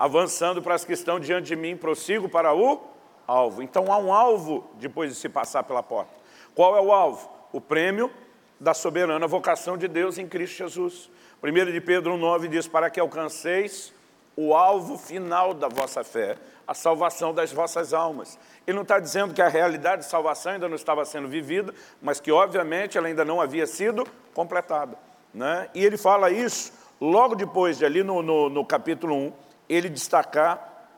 avançando 0.00 0.62
para 0.62 0.74
as 0.74 0.82
que 0.82 0.94
estão 0.94 1.20
diante 1.20 1.48
de 1.48 1.56
mim, 1.56 1.76
prossigo 1.76 2.26
para 2.26 2.54
o 2.54 2.80
alvo. 3.26 3.62
Então 3.62 3.92
há 3.92 3.98
um 3.98 4.10
alvo 4.10 4.64
depois 4.76 5.10
de 5.10 5.16
se 5.16 5.28
passar 5.28 5.62
pela 5.62 5.82
porta. 5.82 6.10
Qual 6.54 6.74
é 6.74 6.80
o 6.80 6.90
alvo? 6.90 7.30
O 7.52 7.60
prêmio 7.60 8.10
da 8.58 8.72
soberana 8.72 9.26
vocação 9.26 9.76
de 9.76 9.86
Deus 9.86 10.16
em 10.16 10.26
Cristo 10.26 10.56
Jesus. 10.56 11.10
1 11.42 11.70
de 11.70 11.80
Pedro 11.82 12.16
9 12.16 12.48
diz, 12.48 12.66
para 12.66 12.88
que 12.88 12.98
alcanceis 12.98 13.92
o 14.34 14.54
alvo 14.54 14.96
final 14.96 15.52
da 15.52 15.68
vossa 15.68 16.02
fé, 16.02 16.38
a 16.66 16.72
salvação 16.72 17.34
das 17.34 17.52
vossas 17.52 17.92
almas. 17.92 18.38
Ele 18.66 18.76
não 18.76 18.82
está 18.82 18.98
dizendo 18.98 19.34
que 19.34 19.42
a 19.42 19.48
realidade 19.48 20.04
de 20.04 20.08
salvação 20.08 20.52
ainda 20.52 20.66
não 20.66 20.76
estava 20.76 21.04
sendo 21.04 21.28
vivida, 21.28 21.74
mas 22.00 22.20
que 22.20 22.32
obviamente 22.32 22.96
ela 22.96 23.06
ainda 23.06 23.24
não 23.24 23.38
havia 23.38 23.66
sido 23.66 24.06
completada. 24.32 24.96
Né? 25.34 25.68
E 25.74 25.84
ele 25.84 25.98
fala 25.98 26.30
isso 26.30 26.72
logo 26.98 27.34
depois 27.34 27.76
de 27.76 27.84
ali 27.84 28.02
no, 28.02 28.22
no, 28.22 28.48
no 28.48 28.64
capítulo 28.64 29.14
1, 29.14 29.32
ele 29.70 29.88
destacar, 29.88 30.88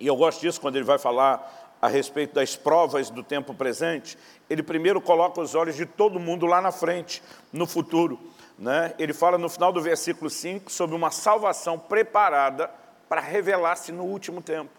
e 0.00 0.06
eu 0.06 0.16
gosto 0.16 0.40
disso 0.40 0.60
quando 0.60 0.76
ele 0.76 0.84
vai 0.84 0.98
falar 0.98 1.76
a 1.82 1.88
respeito 1.88 2.34
das 2.34 2.56
provas 2.56 3.10
do 3.10 3.22
tempo 3.22 3.52
presente, 3.52 4.16
ele 4.48 4.62
primeiro 4.62 5.00
coloca 5.00 5.40
os 5.40 5.54
olhos 5.54 5.76
de 5.76 5.84
todo 5.84 6.18
mundo 6.18 6.46
lá 6.46 6.60
na 6.60 6.72
frente, 6.72 7.22
no 7.52 7.66
futuro. 7.66 8.18
Né? 8.58 8.94
Ele 8.98 9.12
fala 9.12 9.36
no 9.36 9.48
final 9.48 9.72
do 9.72 9.82
versículo 9.82 10.30
5 10.30 10.70
sobre 10.70 10.96
uma 10.96 11.10
salvação 11.10 11.78
preparada 11.78 12.70
para 13.08 13.20
revelar-se 13.20 13.92
no 13.92 14.04
último 14.04 14.40
tempo. 14.40 14.70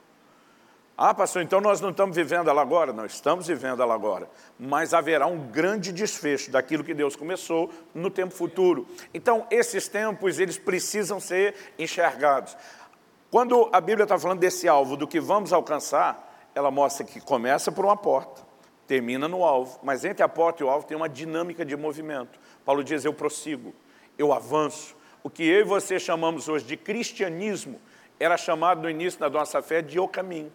Ah, 0.96 1.14
pastor, 1.14 1.42
então 1.42 1.60
nós 1.60 1.82
não 1.82 1.90
estamos 1.90 2.16
vivendo 2.16 2.50
ela 2.50 2.62
agora? 2.62 2.94
Não, 2.94 3.06
estamos 3.06 3.48
vivendo 3.48 3.82
ela 3.82 3.96
agora. 3.96 4.30
Mas 4.60 4.94
haverá 4.94 5.26
um 5.26 5.48
grande 5.48 5.92
desfecho 5.92 6.52
daquilo 6.52 6.84
que 6.84 6.94
Deus 6.94 7.16
começou 7.16 7.72
no 7.96 8.12
tempo 8.12 8.34
futuro. 8.34 8.88
Então, 9.12 9.48
esses 9.50 9.88
tempos, 9.88 10.40
eles 10.40 10.58
precisam 10.58 11.20
ser 11.20 11.56
enxergados. 11.80 12.56
Quando 13.34 13.68
a 13.74 13.82
Bíblia 13.82 14.04
está 14.04 14.20
falando 14.20 14.42
desse 14.42 14.68
alvo, 14.68 14.96
do 14.96 15.08
que 15.08 15.20
vamos 15.20 15.52
alcançar, 15.52 16.52
ela 16.54 16.70
mostra 16.70 17.04
que 17.04 17.20
começa 17.20 17.72
por 17.72 17.84
uma 17.84 17.98
porta, 17.98 18.44
termina 18.86 19.28
no 19.28 19.44
alvo, 19.44 19.80
mas 19.82 20.06
entre 20.06 20.22
a 20.22 20.30
porta 20.30 20.62
e 20.62 20.66
o 20.68 20.70
alvo 20.70 20.86
tem 20.86 20.96
uma 20.96 21.10
dinâmica 21.10 21.66
de 21.66 21.76
movimento. 21.76 22.40
Paulo 22.64 22.84
diz, 22.84 23.04
eu 23.04 23.12
prossigo, 23.12 23.74
eu 24.20 24.32
avanço. 24.32 24.96
O 25.24 25.32
que 25.32 25.42
eu 25.42 25.62
e 25.62 25.64
você 25.64 26.00
chamamos 26.00 26.48
hoje 26.48 26.64
de 26.64 26.78
cristianismo, 26.78 27.82
era 28.20 28.38
chamado 28.38 28.84
no 28.84 28.90
início 28.92 29.20
da 29.20 29.32
nossa 29.32 29.64
fé 29.64 29.82
de 29.82 30.00
o 30.00 30.08
caminho. 30.08 30.54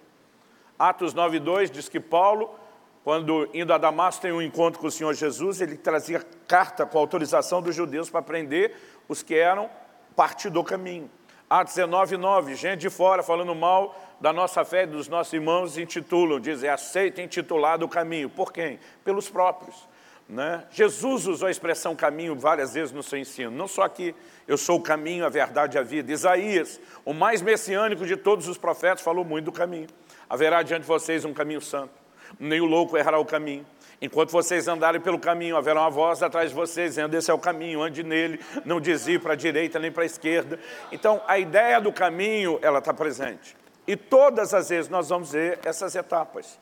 Atos 0.78 1.12
9,2 1.12 1.70
diz 1.70 1.88
que 1.88 1.99
Paulo, 1.99 2.54
quando 3.02 3.50
indo 3.52 3.73
a 3.73 3.78
Damasco 3.78 4.23
tem 4.23 4.30
um 4.30 4.40
encontro 4.40 4.80
com 4.80 4.87
o 4.87 4.92
Senhor 4.92 5.14
Jesus, 5.14 5.61
ele 5.61 5.76
trazia 5.76 6.25
carta 6.47 6.87
com 6.87 6.97
autorização 6.97 7.61
dos 7.61 7.75
judeus 7.75 8.08
para 8.08 8.23
prender 8.23 8.76
os 9.08 9.20
que 9.20 9.35
eram 9.35 9.68
parte 10.14 10.49
do 10.49 10.62
caminho. 10.62 11.11
Atos 11.50 11.75
19,9, 11.76 12.55
gente 12.55 12.81
de 12.81 12.90
fora 12.90 13.23
falando 13.23 13.55
mal 13.55 13.99
da 14.21 14.35
nossa 14.35 14.67
fé 14.67 14.83
e 14.83 14.87
dos 14.87 15.09
nossos 15.09 15.33
irmãos 15.33 15.78
intitulam, 15.78 16.38
dizem, 16.38 16.69
aceita 16.69 17.23
intitulado 17.23 17.87
o 17.87 17.88
caminho. 17.88 18.28
Por 18.28 18.52
quem? 18.52 18.78
Pelos 19.02 19.31
próprios. 19.31 19.88
Né? 20.28 20.62
Jesus 20.71 21.26
usou 21.26 21.49
a 21.49 21.50
expressão 21.50 21.97
caminho 21.97 22.37
várias 22.37 22.75
vezes 22.75 22.93
no 22.93 23.02
seu 23.02 23.19
ensino, 23.19 23.50
não 23.50 23.67
só 23.67 23.83
aqui, 23.83 24.14
eu 24.47 24.59
sou 24.59 24.76
o 24.76 24.83
caminho, 24.83 25.25
a 25.25 25.31
verdade 25.31 25.78
e 25.78 25.81
a 25.81 25.83
vida. 25.83 26.12
Isaías, 26.12 26.78
o 27.02 27.14
mais 27.14 27.40
messiânico 27.40 28.05
de 28.05 28.14
todos 28.14 28.47
os 28.47 28.59
profetas, 28.59 29.00
falou 29.00 29.25
muito 29.25 29.47
do 29.47 29.52
caminho. 29.52 29.88
Haverá 30.28 30.62
diante 30.62 30.83
de 30.83 30.88
vocês 30.88 31.25
um 31.25 31.33
caminho 31.33 31.62
santo, 31.62 31.95
nem 32.38 32.61
o 32.61 32.67
louco 32.67 32.99
errará 32.99 33.19
o 33.19 33.25
caminho. 33.25 33.64
Enquanto 34.00 34.31
vocês 34.31 34.69
andarem 34.69 35.00
pelo 35.00 35.19
caminho, 35.19 35.57
haverá 35.57 35.81
uma 35.81 35.90
voz 35.90 36.23
atrás 36.23 36.50
de 36.50 36.55
vocês, 36.55 36.90
dizendo, 36.90 37.17
esse 37.17 37.31
é 37.31 37.35
o 37.35 37.38
caminho, 37.38 37.83
ande 37.83 38.05
nele, 38.05 38.40
não 38.64 38.81
desvie 38.81 39.19
para 39.19 39.33
a 39.33 39.37
direita 39.37 39.78
nem 39.78 39.90
para 39.90 40.05
a 40.05 40.07
esquerda. 40.07 40.59
Então, 40.93 41.21
a 41.26 41.38
ideia 41.38 41.81
do 41.81 41.93
caminho, 41.93 42.61
ela 42.62 42.78
está 42.78 42.95
presente. 42.95 43.57
E 43.88 43.97
todas 43.97 44.55
as 44.55 44.69
vezes 44.69 44.88
nós 44.88 45.09
vamos 45.09 45.33
ver 45.33 45.59
essas 45.64 45.97
etapas. 45.97 46.59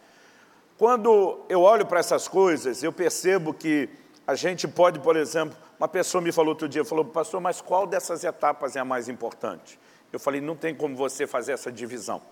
Quando 0.79 1.45
eu 1.49 1.61
olho 1.61 1.85
para 1.85 2.01
essas 2.01 2.27
coisas, 2.27 2.83
eu 2.83 2.93
percebo 2.93 3.53
que 3.53 3.89
a 4.27 4.35
gente 4.35 4.67
pode, 4.67 5.01
por 5.01 5.17
exemplo, 5.17 5.57
uma 5.79 5.89
pessoa 5.89 6.23
me 6.23 6.33
falou 6.33 6.51
outro 6.51 6.69
dia, 6.69 6.85
falou, 6.85 7.05
pastor, 7.05 7.41
mas 7.41 7.61
qual 7.61 7.87
dessas 7.87 8.25
etapas 8.25 8.77
é 8.77 8.81
a 8.81 8.85
mais 8.85 9.09
importante? 9.09 9.79
Eu 10.11 10.19
falei, 10.19 10.41
não 10.41 10.57
tem 10.57 10.75
como 10.75 10.97
você 10.97 11.27
fazer 11.27 11.53
essa 11.53 11.71
divisão. 11.71 12.23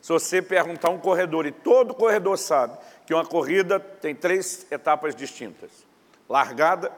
Se 0.00 0.12
você 0.12 0.40
perguntar 0.40 0.90
um 0.90 0.98
corredor, 0.98 1.46
e 1.46 1.52
todo 1.52 1.94
corredor 1.94 2.38
sabe 2.38 2.78
que 3.06 3.14
uma 3.14 3.24
corrida 3.24 3.80
tem 3.80 4.14
três 4.14 4.66
etapas 4.70 5.14
distintas. 5.14 5.70
Largada, 6.28 6.92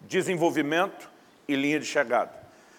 desenvolvimento 0.00 1.10
e 1.46 1.54
linha 1.54 1.78
de 1.78 1.86
chegada. 1.86 2.32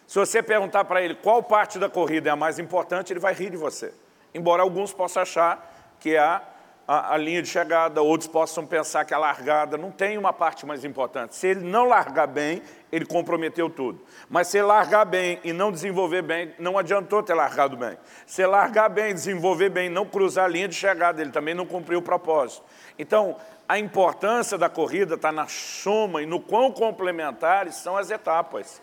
Se 0.08 0.20
você 0.20 0.44
perguntar 0.44 0.86
para 0.86 1.02
ele 1.02 1.16
qual 1.16 1.42
parte 1.42 1.80
da 1.80 1.90
corrida 1.90 2.30
é 2.30 2.32
a 2.32 2.36
mais 2.36 2.60
importante, 2.60 3.12
ele 3.12 3.20
vai 3.20 3.34
rir 3.34 3.50
de 3.50 3.58
você. 3.58 3.94
Embora 4.34 4.62
alguns 4.62 4.94
possam 4.94 5.24
achar 5.24 5.96
que 6.00 6.16
é 6.16 6.20
a 6.20 6.42
a, 6.88 7.16
a, 7.16 7.18
linha 7.18 7.42
de 7.42 7.48
chegada, 7.48 8.02
outros 8.02 8.28
possam 8.28 8.66
pensar 8.66 9.06
que 9.06 9.14
a 9.14 9.18
largada 9.18 9.78
não 9.78 9.90
tem 9.90 10.18
uma 10.18 10.32
parte 10.32 10.66
mais 10.66 10.86
importante. 10.86 11.36
Se 11.36 11.48
ele 11.48 11.62
não 11.62 11.86
largar 11.86 12.28
bem, 12.28 12.62
ele 12.92 13.06
comprometeu 13.06 13.70
tudo. 13.70 14.02
Mas 14.30 14.48
se 14.50 14.62
largar 14.62 15.04
bem 15.06 15.40
e 15.44 15.52
não 15.52 15.72
desenvolver 15.72 16.22
bem, 16.22 16.54
não 16.60 16.78
adiantou 16.78 17.24
ter 17.24 17.34
largado 17.34 17.76
bem. 17.76 17.98
Se 18.28 18.46
largar 18.46 18.90
bem, 18.90 19.14
desenvolver 19.14 19.70
bem, 19.70 19.90
não 19.90 20.06
cruzar 20.06 20.46
a 20.46 20.48
linha 20.48 20.68
de 20.68 20.76
chegada, 20.76 21.22
ele 21.22 21.32
também 21.32 21.56
não 21.56 21.66
cumpriu 21.66 22.00
o 22.00 22.04
propósito. 22.04 22.64
Então, 23.00 23.36
a 23.68 23.80
importância 23.80 24.58
da 24.58 24.70
corrida 24.70 25.16
está 25.16 25.32
na 25.32 25.48
soma 25.48 26.22
e 26.22 26.26
no 26.28 26.40
quão 26.40 26.72
complementares 26.72 27.76
são 27.76 27.98
as 27.98 28.12
etapas. 28.12 28.80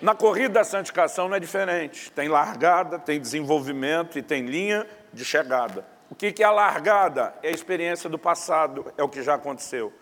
Na 0.00 0.14
corrida 0.14 0.54
da 0.54 0.64
santificação 0.64 1.28
não 1.28 1.36
é 1.36 1.40
diferente. 1.40 2.10
Tem 2.12 2.28
largada, 2.28 2.98
tem 2.98 3.20
desenvolvimento 3.20 4.18
e 4.18 4.22
tem 4.22 4.46
linha 4.46 4.86
de 5.12 5.24
chegada. 5.24 5.97
O 6.10 6.14
que 6.14 6.42
é 6.42 6.44
a 6.44 6.50
largada? 6.50 7.34
É 7.42 7.48
a 7.48 7.52
experiência 7.52 8.08
do 8.08 8.18
passado, 8.18 8.92
é 8.96 9.02
o 9.02 9.08
que 9.08 9.22
já 9.22 9.34
aconteceu. 9.34 9.92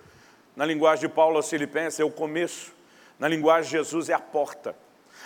Na 0.55 0.65
linguagem 0.65 1.09
de 1.09 1.15
Paulo 1.15 1.37
aos 1.37 1.51
Filipenses 1.51 1.99
é 1.99 2.05
o 2.05 2.11
começo, 2.11 2.73
na 3.19 3.27
linguagem 3.27 3.65
de 3.65 3.77
Jesus 3.77 4.09
é 4.09 4.15
a 4.15 4.21
porta. 4.21 4.77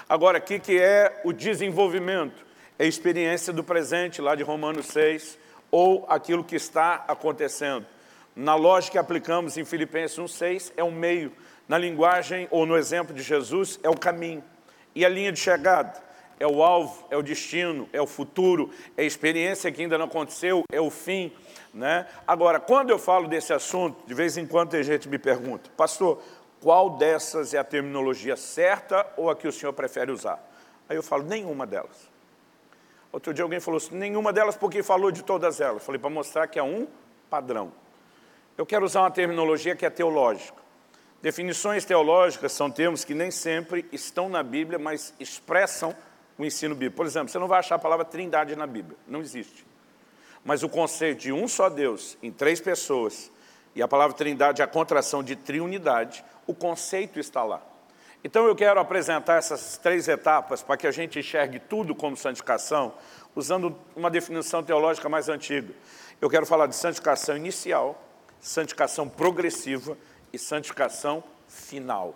Agora, 0.09 0.39
o 0.39 0.43
que 0.43 0.81
é 0.81 1.21
o 1.25 1.33
desenvolvimento? 1.33 2.47
É 2.79 2.85
a 2.85 2.87
experiência 2.87 3.53
do 3.53 3.63
presente, 3.63 4.23
lá 4.23 4.35
de 4.35 4.43
Romanos 4.43 4.87
6, 4.87 5.39
ou 5.71 6.07
aquilo 6.09 6.43
que 6.43 6.57
está 6.57 7.05
acontecendo. 7.07 7.87
Na 8.35 8.55
lógica 8.55 8.93
que 8.93 8.99
aplicamos 8.99 9.59
em 9.59 9.65
Filipenses 9.65 10.17
1,6, 10.19 10.73
é 10.77 10.83
o 10.83 10.91
meio. 10.91 11.31
Na 11.69 11.77
linguagem, 11.77 12.49
ou 12.51 12.65
no 12.65 12.77
exemplo 12.77 13.15
de 13.15 13.23
Jesus, 13.23 13.79
é 13.83 13.91
o 13.91 13.97
caminho. 13.97 14.43
E 14.95 15.05
a 15.05 15.09
linha 15.09 15.31
de 15.31 15.39
chegada? 15.39 16.10
É 16.41 16.47
o 16.47 16.63
alvo, 16.63 17.07
é 17.11 17.17
o 17.19 17.23
destino, 17.23 17.87
é 17.93 18.01
o 18.01 18.07
futuro, 18.07 18.71
é 18.97 19.03
a 19.03 19.05
experiência 19.05 19.71
que 19.71 19.83
ainda 19.83 19.99
não 19.99 20.07
aconteceu, 20.07 20.65
é 20.73 20.81
o 20.81 20.91
fim. 20.91 21.31
Né? 21.73 22.07
Agora, 22.27 22.59
quando 22.59 22.89
eu 22.89 22.99
falo 22.99 23.29
desse 23.29 23.53
assunto, 23.53 24.05
de 24.07 24.15
vez 24.15 24.39
em 24.39 24.47
quando 24.47 24.71
tem 24.71 24.83
gente 24.83 25.07
me 25.07 25.19
pergunta, 25.19 25.71
pastor, 25.77 26.21
qual 26.59 26.91
dessas 26.91 27.53
é 27.53 27.59
a 27.59 27.65
terminologia 27.65 28.37
certa 28.37 29.07
ou 29.19 29.29
a 29.29 29.37
que 29.37 29.47
o 29.47 29.53
senhor 29.53 29.75
prefere 29.75 30.11
usar? 30.11 30.43
Aí 30.89 30.97
eu 30.97 31.03
falo, 31.03 31.25
nenhuma 31.25 31.67
delas. 31.67 32.09
Outro 33.13 33.35
dia 33.35 33.45
alguém 33.45 33.61
falou 33.61 33.77
assim, 33.77 33.95
nenhuma 33.95 34.33
delas 34.33 34.57
porque 34.57 34.83
falou 34.83 35.11
de 35.11 35.23
todas 35.23 35.61
elas. 35.61 35.85
Falei, 35.85 36.01
para 36.01 36.11
mostrar 36.11 36.47
que 36.47 36.59
é 36.59 36.63
um 36.63 36.89
padrão. 37.29 37.71
Eu 38.57 38.65
quero 38.65 38.85
usar 38.85 39.03
uma 39.03 39.11
terminologia 39.11 39.77
que 39.77 39.85
é 39.85 39.91
teológica. 39.91 40.59
Definições 41.21 41.85
teológicas 41.85 42.53
são 42.53 42.71
termos 42.71 43.05
que 43.05 43.13
nem 43.13 43.31
sempre 43.31 43.85
estão 43.93 44.29
na 44.29 44.43
Bíblia, 44.43 44.79
mas 44.79 45.13
expressam 45.21 45.95
o 46.41 46.45
ensino 46.45 46.75
bíblico. 46.75 46.97
Por 46.97 47.07
exemplo, 47.07 47.29
você 47.29 47.39
não 47.39 47.47
vai 47.47 47.59
achar 47.59 47.75
a 47.75 47.79
palavra 47.79 48.05
trindade 48.05 48.57
na 48.57 48.67
Bíblia, 48.67 48.97
não 49.07 49.21
existe. 49.21 49.67
Mas 50.43 50.63
o 50.63 50.69
conceito 50.69 51.21
de 51.21 51.33
um 51.33 51.47
só 51.47 51.69
Deus 51.69 52.17
em 52.23 52.33
três 52.33 52.61
pessoas, 52.61 53.31
e 53.75 53.83
a 53.83 53.87
palavra 53.87 54.17
trindade 54.17 54.63
é 54.63 54.65
a 54.65 54.69
contração 54.69 55.23
de 55.23 55.37
triunidade, 55.37 56.25
o 56.47 56.55
conceito 56.55 57.21
está 57.21 57.45
lá. 57.45 57.63
Então 58.25 58.47
eu 58.47 58.57
quero 58.57 58.81
apresentar 58.81 59.37
essas 59.37 59.77
três 59.77 60.09
etapas 60.09 60.63
para 60.63 60.77
que 60.77 60.87
a 60.87 60.91
gente 60.91 61.19
enxergue 61.19 61.59
tudo 61.59 61.95
como 61.95 62.17
santificação, 62.17 62.95
usando 63.35 63.77
uma 63.95 64.11
definição 64.11 64.63
teológica 64.63 65.09
mais 65.09 65.29
antiga. 65.29 65.73
Eu 66.21 66.29
quero 66.29 66.47
falar 66.47 66.67
de 66.67 66.77
santificação 66.77 67.37
inicial, 67.37 68.03
santificação 68.41 69.09
progressiva 69.09 69.97
e 70.33 70.39
santificação 70.39 71.23
final. 71.47 72.15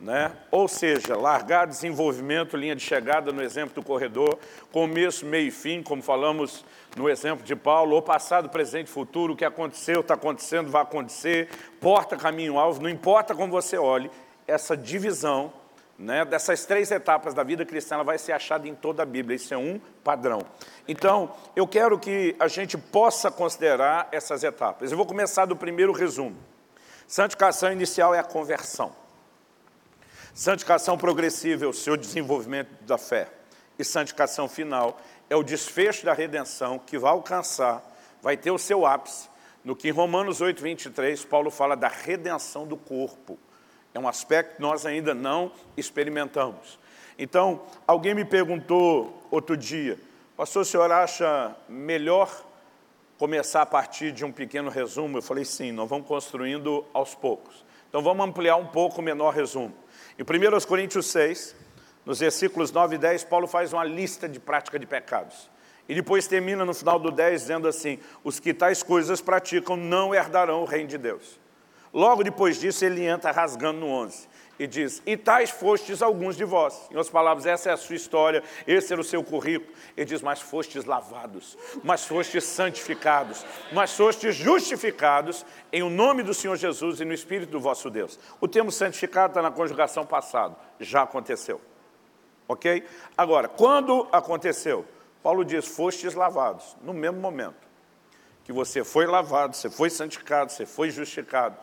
Né? 0.00 0.32
Ou 0.50 0.68
seja, 0.68 1.16
largar 1.16 1.66
desenvolvimento, 1.66 2.56
linha 2.56 2.74
de 2.74 2.82
chegada 2.82 3.32
no 3.32 3.42
exemplo 3.42 3.74
do 3.74 3.82
corredor, 3.82 4.38
começo, 4.70 5.24
meio 5.24 5.48
e 5.48 5.50
fim, 5.50 5.82
como 5.82 6.02
falamos 6.02 6.64
no 6.96 7.08
exemplo 7.08 7.44
de 7.44 7.56
Paulo, 7.56 7.94
ou 7.94 8.02
passado, 8.02 8.48
presente, 8.48 8.90
futuro, 8.90 9.32
o 9.32 9.36
que 9.36 9.44
aconteceu, 9.44 10.00
está 10.00 10.14
acontecendo, 10.14 10.70
vai 10.70 10.82
acontecer, 10.82 11.48
porta, 11.80 12.16
caminho, 12.16 12.58
alvo, 12.58 12.82
não 12.82 12.90
importa 12.90 13.34
como 13.34 13.50
você 13.50 13.78
olhe, 13.78 14.10
essa 14.46 14.76
divisão 14.76 15.52
né, 15.98 16.24
dessas 16.24 16.64
três 16.64 16.90
etapas 16.90 17.34
da 17.34 17.42
vida 17.42 17.64
cristã 17.64 18.02
vai 18.02 18.18
ser 18.18 18.32
achada 18.32 18.68
em 18.68 18.74
toda 18.74 19.02
a 19.02 19.06
Bíblia, 19.06 19.36
isso 19.36 19.54
é 19.54 19.56
um 19.56 19.80
padrão. 20.02 20.40
Então, 20.88 21.32
eu 21.54 21.66
quero 21.66 21.98
que 21.98 22.34
a 22.38 22.48
gente 22.48 22.76
possa 22.76 23.30
considerar 23.30 24.08
essas 24.10 24.42
etapas. 24.42 24.90
Eu 24.90 24.96
vou 24.96 25.06
começar 25.06 25.44
do 25.44 25.56
primeiro 25.56 25.92
resumo. 25.92 26.36
Santificação 27.06 27.72
inicial 27.72 28.14
é 28.14 28.18
a 28.18 28.24
conversão. 28.24 28.92
Santificação 30.34 30.98
progressiva 30.98 31.64
é 31.64 31.68
o 31.68 31.72
seu 31.72 31.96
desenvolvimento 31.96 32.68
da 32.82 32.98
fé. 32.98 33.28
E 33.78 33.84
santificação 33.84 34.48
final 34.48 35.00
é 35.30 35.36
o 35.36 35.44
desfecho 35.44 36.04
da 36.04 36.12
redenção 36.12 36.76
que 36.76 36.98
vai 36.98 37.12
alcançar, 37.12 37.80
vai 38.20 38.36
ter 38.36 38.50
o 38.50 38.58
seu 38.58 38.84
ápice, 38.84 39.28
no 39.64 39.76
que 39.76 39.86
em 39.86 39.92
Romanos 39.92 40.40
8, 40.40 40.60
23, 40.60 41.24
Paulo 41.24 41.52
fala 41.52 41.76
da 41.76 41.86
redenção 41.86 42.66
do 42.66 42.76
corpo. 42.76 43.38
É 43.94 43.98
um 44.00 44.08
aspecto 44.08 44.56
que 44.56 44.60
nós 44.60 44.84
ainda 44.84 45.14
não 45.14 45.52
experimentamos. 45.76 46.80
Então, 47.16 47.62
alguém 47.86 48.12
me 48.12 48.24
perguntou 48.24 49.22
outro 49.30 49.56
dia, 49.56 50.00
pastor, 50.36 50.62
o 50.62 50.64
senhor 50.64 50.90
acha 50.90 51.54
melhor 51.68 52.44
começar 53.18 53.62
a 53.62 53.66
partir 53.66 54.10
de 54.10 54.24
um 54.24 54.32
pequeno 54.32 54.68
resumo? 54.68 55.16
Eu 55.16 55.22
falei, 55.22 55.44
sim, 55.44 55.70
nós 55.70 55.88
vamos 55.88 56.08
construindo 56.08 56.84
aos 56.92 57.14
poucos. 57.14 57.64
Então, 57.88 58.02
vamos 58.02 58.26
ampliar 58.26 58.56
um 58.56 58.66
pouco 58.66 59.00
o 59.00 59.04
menor 59.04 59.32
resumo. 59.32 59.83
Em 60.18 60.22
1 60.22 60.66
Coríntios 60.66 61.06
6, 61.06 61.54
nos 62.06 62.20
versículos 62.20 62.70
9 62.70 62.96
e 62.96 62.98
10, 62.98 63.24
Paulo 63.24 63.46
faz 63.46 63.72
uma 63.72 63.84
lista 63.84 64.28
de 64.28 64.38
prática 64.38 64.78
de 64.78 64.86
pecados. 64.86 65.50
E 65.88 65.94
depois 65.94 66.26
termina 66.26 66.64
no 66.64 66.72
final 66.72 66.98
do 66.98 67.10
10 67.10 67.42
dizendo 67.42 67.68
assim, 67.68 67.98
os 68.22 68.38
que 68.38 68.54
tais 68.54 68.82
coisas 68.82 69.20
praticam 69.20 69.76
não 69.76 70.14
herdarão 70.14 70.62
o 70.62 70.64
reino 70.64 70.88
de 70.88 70.98
Deus. 70.98 71.38
Logo 71.92 72.22
depois 72.22 72.58
disso, 72.58 72.84
ele 72.84 73.04
entra 73.04 73.30
rasgando 73.30 73.80
no 73.80 73.88
11 73.88 74.33
e 74.58 74.66
diz, 74.66 75.02
e 75.04 75.16
tais 75.16 75.50
fostes 75.50 76.00
alguns 76.02 76.36
de 76.36 76.44
vós. 76.44 76.74
Em 76.90 76.96
outras 76.96 77.10
palavras, 77.10 77.46
essa 77.46 77.70
é 77.70 77.72
a 77.72 77.76
sua 77.76 77.96
história, 77.96 78.42
esse 78.66 78.92
era 78.92 79.00
o 79.00 79.04
seu 79.04 79.22
currículo. 79.22 79.72
Ele 79.96 80.06
diz, 80.06 80.22
mas 80.22 80.40
fostes 80.40 80.84
lavados, 80.84 81.58
mas 81.82 82.04
fostes 82.04 82.44
santificados, 82.44 83.44
mas 83.72 83.96
fostes 83.96 84.34
justificados 84.34 85.44
em 85.72 85.82
o 85.82 85.90
nome 85.90 86.22
do 86.22 86.32
Senhor 86.32 86.56
Jesus 86.56 87.00
e 87.00 87.04
no 87.04 87.12
Espírito 87.12 87.50
do 87.50 87.60
vosso 87.60 87.90
Deus. 87.90 88.18
O 88.40 88.46
termo 88.46 88.70
santificado 88.70 89.32
está 89.32 89.42
na 89.42 89.50
conjugação 89.50 90.06
passado, 90.06 90.56
já 90.78 91.02
aconteceu. 91.02 91.60
Ok? 92.46 92.84
Agora, 93.16 93.48
quando 93.48 94.06
aconteceu? 94.12 94.84
Paulo 95.22 95.44
diz, 95.44 95.66
fostes 95.66 96.14
lavados, 96.14 96.76
no 96.82 96.92
mesmo 96.92 97.18
momento 97.18 97.64
que 98.44 98.52
você 98.52 98.84
foi 98.84 99.06
lavado, 99.06 99.56
você 99.56 99.70
foi 99.70 99.88
santificado, 99.88 100.52
você 100.52 100.66
foi 100.66 100.90
justificado. 100.90 101.56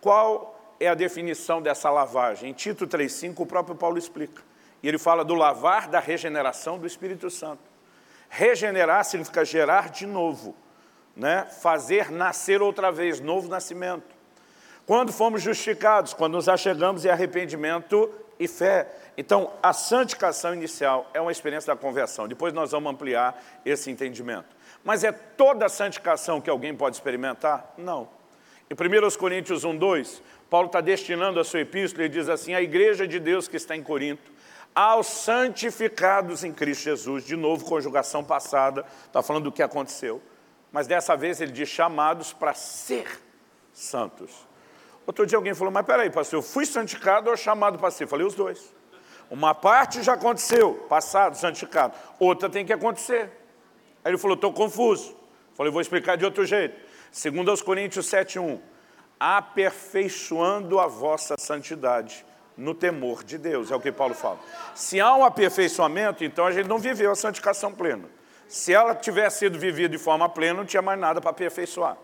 Qual 0.00 0.57
é 0.80 0.88
a 0.88 0.94
definição 0.94 1.60
dessa 1.60 1.90
lavagem? 1.90 2.50
Em 2.50 2.52
Tito 2.52 2.86
3,5 2.86 3.40
o 3.40 3.46
próprio 3.46 3.76
Paulo 3.76 3.98
explica. 3.98 4.42
E 4.82 4.88
ele 4.88 4.98
fala 4.98 5.24
do 5.24 5.34
lavar 5.34 5.88
da 5.88 6.00
regeneração 6.00 6.78
do 6.78 6.86
Espírito 6.86 7.30
Santo. 7.30 7.62
Regenerar 8.28 9.04
significa 9.04 9.44
gerar 9.44 9.88
de 9.90 10.06
novo, 10.06 10.54
né? 11.16 11.46
fazer 11.60 12.10
nascer 12.10 12.62
outra 12.62 12.92
vez, 12.92 13.20
novo 13.20 13.48
nascimento. 13.48 14.16
Quando 14.86 15.12
fomos 15.12 15.42
justificados, 15.42 16.14
quando 16.14 16.34
nos 16.34 16.48
achegamos 16.48 17.04
em 17.04 17.08
arrependimento 17.08 18.10
e 18.38 18.46
fé. 18.46 18.88
Então, 19.16 19.52
a 19.62 19.72
santificação 19.72 20.54
inicial 20.54 21.10
é 21.12 21.20
uma 21.20 21.32
experiência 21.32 21.74
da 21.74 21.80
conversão. 21.80 22.28
Depois 22.28 22.52
nós 22.52 22.70
vamos 22.70 22.92
ampliar 22.92 23.42
esse 23.64 23.90
entendimento. 23.90 24.56
Mas 24.84 25.02
é 25.04 25.10
toda 25.10 25.66
a 25.66 25.68
santificação 25.68 26.40
que 26.40 26.48
alguém 26.48 26.74
pode 26.74 26.96
experimentar? 26.96 27.74
Não. 27.76 28.08
Em 28.70 28.74
1 28.74 29.18
Coríntios 29.18 29.64
1, 29.64 29.76
2, 29.76 30.22
Paulo 30.48 30.66
está 30.66 30.80
destinando 30.80 31.38
a 31.38 31.44
sua 31.44 31.60
epístola 31.60 32.06
e 32.06 32.08
diz 32.08 32.28
assim, 32.28 32.54
a 32.54 32.62
igreja 32.62 33.06
de 33.06 33.18
Deus 33.18 33.46
que 33.46 33.56
está 33.56 33.76
em 33.76 33.82
Corinto, 33.82 34.32
aos 34.74 35.06
santificados 35.06 36.44
em 36.44 36.52
Cristo 36.52 36.84
Jesus, 36.84 37.24
de 37.24 37.36
novo, 37.36 37.64
conjugação 37.64 38.24
passada, 38.24 38.84
está 39.06 39.22
falando 39.22 39.44
do 39.44 39.52
que 39.52 39.62
aconteceu, 39.62 40.22
mas 40.70 40.86
dessa 40.86 41.16
vez 41.16 41.40
ele 41.40 41.52
diz 41.52 41.68
chamados 41.68 42.32
para 42.32 42.54
ser 42.54 43.06
santos. 43.72 44.46
Outro 45.06 45.26
dia 45.26 45.36
alguém 45.36 45.54
falou, 45.54 45.72
mas 45.72 45.86
peraí, 45.86 46.10
pastor, 46.10 46.38
eu 46.38 46.42
fui 46.42 46.66
santificado 46.66 47.30
ou 47.30 47.36
chamado 47.36 47.78
para 47.78 47.90
ser? 47.90 48.06
Falei, 48.06 48.26
os 48.26 48.34
dois. 48.34 48.74
Uma 49.30 49.54
parte 49.54 50.02
já 50.02 50.14
aconteceu, 50.14 50.74
passado, 50.88 51.36
santificado, 51.36 51.94
outra 52.18 52.48
tem 52.48 52.64
que 52.64 52.72
acontecer. 52.72 53.30
Aí 54.04 54.12
ele 54.12 54.18
falou, 54.18 54.34
estou 54.34 54.52
confuso. 54.52 55.16
Falei, 55.54 55.72
vou 55.72 55.80
explicar 55.80 56.16
de 56.16 56.24
outro 56.24 56.46
jeito. 56.46 56.78
Segundo 57.10 57.50
aos 57.50 57.60
Coríntios 57.60 58.06
7,1, 58.06 58.60
aperfeiçoando 59.18 60.78
a 60.78 60.86
vossa 60.86 61.34
santidade 61.38 62.24
no 62.56 62.74
temor 62.74 63.22
de 63.22 63.38
Deus, 63.38 63.70
é 63.70 63.76
o 63.76 63.80
que 63.80 63.92
Paulo 63.92 64.14
fala. 64.14 64.38
Se 64.74 65.00
há 65.00 65.14
um 65.14 65.24
aperfeiçoamento, 65.24 66.24
então 66.24 66.44
a 66.44 66.50
gente 66.50 66.68
não 66.68 66.78
viveu 66.78 67.12
a 67.12 67.14
santificação 67.14 67.72
plena. 67.72 68.04
Se 68.48 68.72
ela 68.72 68.94
tivesse 68.94 69.40
sido 69.40 69.58
vivida 69.58 69.90
de 69.90 69.98
forma 69.98 70.28
plena, 70.28 70.54
não 70.54 70.64
tinha 70.64 70.82
mais 70.82 70.98
nada 70.98 71.20
para 71.20 71.30
aperfeiçoar. 71.30 71.96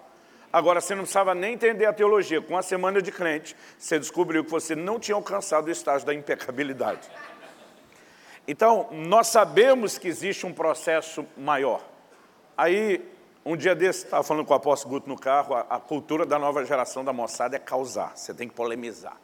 Agora, 0.52 0.80
você 0.80 0.94
não 0.94 1.02
precisava 1.02 1.34
nem 1.34 1.54
entender 1.54 1.86
a 1.86 1.92
teologia. 1.92 2.40
Com 2.40 2.56
a 2.56 2.62
semana 2.62 3.02
de 3.02 3.10
crente, 3.10 3.56
você 3.76 3.98
descobriu 3.98 4.44
que 4.44 4.50
você 4.52 4.76
não 4.76 5.00
tinha 5.00 5.16
alcançado 5.16 5.66
o 5.66 5.70
estágio 5.70 6.06
da 6.06 6.14
impecabilidade. 6.14 7.10
Então, 8.46 8.88
nós 8.92 9.26
sabemos 9.26 9.98
que 9.98 10.06
existe 10.06 10.46
um 10.46 10.52
processo 10.52 11.26
maior. 11.36 11.82
Aí, 12.56 13.04
um 13.44 13.56
dia 13.56 13.74
desse, 13.74 14.04
estava 14.04 14.22
falando 14.22 14.46
com 14.46 14.54
o 14.54 14.56
apóstolo 14.56 14.94
Guto 14.94 15.08
no 15.08 15.18
carro, 15.18 15.54
a, 15.54 15.60
a, 15.60 15.78
cultura 15.78 16.24
da 16.24 16.38
nova 16.38 16.64
geração 16.64 17.04
da 17.04 17.12
moçada 17.12 17.56
é 17.56 17.58
causar, 17.58 18.16
você 18.16 18.32
tem 18.32 18.48
que 18.48 18.54
polemizar. 18.54 19.16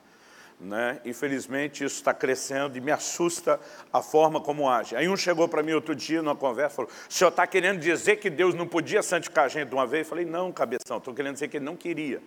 Né? 0.60 1.00
Infelizmente, 1.06 1.82
isso 1.84 1.96
está 1.96 2.12
crescendo 2.12 2.76
e 2.76 2.82
me 2.82 2.92
assusta 2.92 3.58
a 3.90 4.02
forma 4.02 4.42
como 4.42 4.68
age. 4.68 4.94
Aí 4.94 5.08
um 5.08 5.16
chegou 5.16 5.48
para 5.48 5.62
mim 5.62 5.72
outro 5.72 5.94
dia, 5.94 6.20
numa 6.20 6.36
conversa, 6.36 6.76
falou, 6.76 6.90
o 7.08 7.12
senhor 7.12 7.30
está 7.30 7.46
querendo 7.46 7.80
dizer 7.80 8.16
que 8.16 8.28
Deus 8.28 8.54
não 8.54 8.66
podia 8.66 9.02
santificar 9.02 9.46
a 9.46 9.48
gente 9.48 9.68
de 9.68 9.74
uma 9.74 9.86
vez? 9.86 10.06
Eu 10.06 10.10
falei, 10.10 10.26
não, 10.26 10.52
cabeção, 10.52 10.98
estou 10.98 11.14
querendo 11.14 11.34
dizer 11.34 11.48
que 11.48 11.56
ele 11.56 11.64
não 11.64 11.76
queria, 11.76 12.22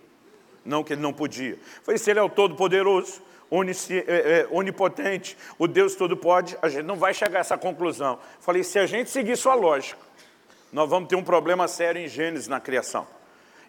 não 0.64 0.82
que 0.82 0.94
ele 0.94 1.02
não 1.02 1.12
podia. 1.12 1.52
Eu 1.52 1.82
falei, 1.84 1.98
se 1.98 2.10
ele 2.10 2.18
é 2.18 2.22
o 2.22 2.28
todo-poderoso, 2.28 3.22
é, 3.88 4.40
é, 4.40 4.48
onipotente, 4.50 5.36
o 5.56 5.68
Deus 5.68 5.94
todo 5.94 6.16
pode, 6.16 6.58
a 6.60 6.68
gente 6.68 6.84
não 6.84 6.96
vai 6.96 7.14
chegar 7.14 7.38
a 7.38 7.40
essa 7.40 7.56
conclusão. 7.56 8.14
Eu 8.14 8.40
falei, 8.40 8.64
se 8.64 8.80
a 8.80 8.86
gente 8.86 9.10
seguir 9.10 9.36
sua 9.36 9.54
lógica, 9.54 10.03
nós 10.74 10.90
vamos 10.90 11.08
ter 11.08 11.14
um 11.14 11.22
problema 11.22 11.68
sério 11.68 12.02
em 12.02 12.08
Gênesis 12.08 12.48
na 12.48 12.58
criação. 12.58 13.06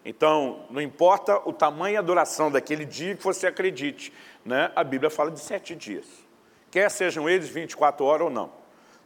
Então, 0.04 0.64
não 0.68 0.82
importa 0.82 1.40
o 1.48 1.52
tamanho 1.52 1.94
e 1.94 1.96
a 1.96 2.02
duração 2.02 2.50
daquele 2.50 2.84
dia 2.84 3.14
que 3.14 3.22
você 3.22 3.46
acredite, 3.46 4.12
né? 4.44 4.72
a 4.74 4.82
Bíblia 4.82 5.08
fala 5.08 5.30
de 5.30 5.38
sete 5.38 5.76
dias. 5.76 6.04
Quer 6.68 6.90
sejam 6.90 7.28
eles 7.30 7.48
24 7.48 8.04
horas 8.04 8.24
ou 8.24 8.30
não. 8.30 8.50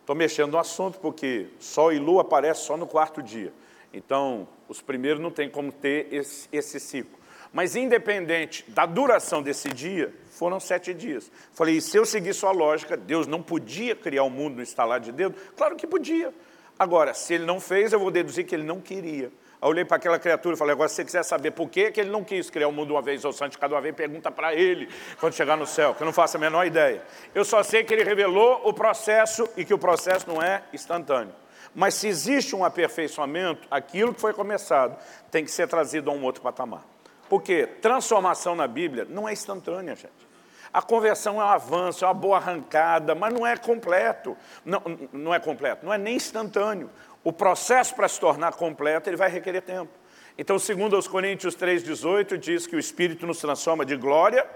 Estou 0.01 0.17
mexendo 0.17 0.53
no 0.53 0.59
assunto 0.59 0.99
porque 0.99 1.49
Sol 1.59 1.93
e 1.93 1.99
Lua 1.99 2.23
aparecem 2.23 2.65
só 2.65 2.75
no 2.75 2.87
quarto 2.87 3.23
dia. 3.23 3.53
Então, 3.93 4.49
os 4.67 4.81
primeiros 4.81 5.21
não 5.21 5.31
tem 5.31 5.51
como 5.51 5.71
ter 5.71 6.09
esse, 6.11 6.49
esse 6.51 6.81
ciclo. 6.81 7.19
Mas 7.53 7.77
independente 7.77 8.65
da 8.71 8.87
duração 8.87 9.43
desse 9.43 9.69
dia, 9.69 10.15
foram 10.31 10.59
sete 10.59 10.95
dias. 10.95 11.31
Falei, 11.53 11.77
e 11.77 11.83
se 11.83 11.99
eu 11.99 12.07
seguir 12.07 12.33
sua 12.33 12.51
lógica, 12.51 12.97
Deus 12.97 13.27
não 13.27 13.43
podia 13.43 13.95
criar 13.95 14.23
o 14.23 14.31
mundo 14.31 14.57
no 14.57 14.63
estalar 14.63 15.01
de 15.01 15.13
dedo? 15.13 15.35
Claro 15.55 15.77
que 15.77 15.87
podia. 15.87 16.33
Agora, 16.81 17.13
se 17.13 17.35
ele 17.35 17.45
não 17.45 17.61
fez, 17.61 17.93
eu 17.93 18.01
vou 18.01 18.11
deduzir 18.11 18.47
que 18.47 18.55
ele 18.55 18.63
não 18.63 18.81
queria. 18.81 19.27
Aí 19.27 19.33
eu 19.61 19.69
olhei 19.69 19.85
para 19.85 19.99
aquela 19.99 20.19
criatura 20.19 20.55
e 20.55 20.59
falei, 20.59 20.73
agora 20.73 20.89
se 20.89 20.95
você 20.95 21.05
quiser 21.05 21.23
saber 21.23 21.51
por 21.51 21.69
que, 21.69 21.91
que 21.91 22.01
ele 22.01 22.09
não 22.09 22.25
quis 22.25 22.49
criar 22.49 22.69
o 22.69 22.73
mundo 22.73 22.95
uma 22.95 23.03
vez 23.03 23.23
ou 23.23 23.35
santificado 23.35 23.75
uma 23.75 23.83
vez, 23.83 23.95
pergunta 23.95 24.31
para 24.31 24.55
ele 24.55 24.89
quando 25.19 25.35
chegar 25.35 25.59
no 25.59 25.67
céu, 25.67 25.95
que 25.95 26.03
eu 26.03 26.07
não 26.07 26.13
faço 26.15 26.39
a 26.39 26.41
menor 26.41 26.67
ideia. 26.67 27.03
Eu 27.35 27.45
só 27.45 27.63
sei 27.63 27.85
que 27.85 27.93
ele 27.93 28.03
revelou 28.03 28.63
o 28.65 28.73
processo 28.73 29.47
e 29.59 29.65
que 29.67 29.75
o 29.75 29.79
processo 29.79 30.27
não 30.27 30.43
é 30.43 30.63
instantâneo. 30.73 31.35
Mas 31.75 31.93
se 31.97 32.09
existe 32.09 32.57
um 32.57 32.65
aperfeiçoamento, 32.65 33.69
aquilo 33.71 34.15
que 34.15 34.21
foi 34.23 34.33
começado 34.33 34.97
tem 35.31 35.45
que 35.45 35.51
ser 35.51 35.69
trazido 35.69 36.09
a 36.09 36.15
um 36.15 36.25
outro 36.25 36.41
patamar. 36.41 36.83
Porque 37.29 37.67
transformação 37.67 38.57
na 38.57 38.67
Bíblia 38.67 39.07
não 39.07 39.29
é 39.29 39.35
instantânea, 39.35 39.95
gente. 39.95 40.30
A 40.73 40.81
conversão 40.81 41.41
é 41.41 41.45
um 41.45 41.49
avanço, 41.49 42.05
é 42.05 42.09
uma 42.09 42.15
boa 42.15 42.37
arrancada, 42.37 43.15
mas 43.15 43.35
não 43.35 43.47
é 43.47 43.57
completo. 43.57 44.37
Não, 44.65 44.83
não 45.13 45.35
é 45.35 45.41
completo, 45.41 45.85
não 45.85 45.93
é 45.93 45.99
nem 45.99 46.17
instantâneo. 46.17 46.91
O 47.25 47.33
processo 47.33 47.95
para 47.95 48.09
se 48.09 48.19
tornar 48.21 48.53
completo, 48.53 49.09
ele 49.09 49.17
vai 49.17 49.29
requerer 49.29 49.63
tempo. 49.63 49.93
Então, 50.39 50.59
segundo 50.59 50.97
os 50.97 51.09
Coríntios 51.09 51.57
3,18, 51.57 52.39
diz 52.39 52.67
que 52.67 52.77
o 52.77 52.79
Espírito 52.79 53.27
nos 53.27 53.39
transforma 53.39 53.85
de 53.85 53.97
glória 53.97 54.47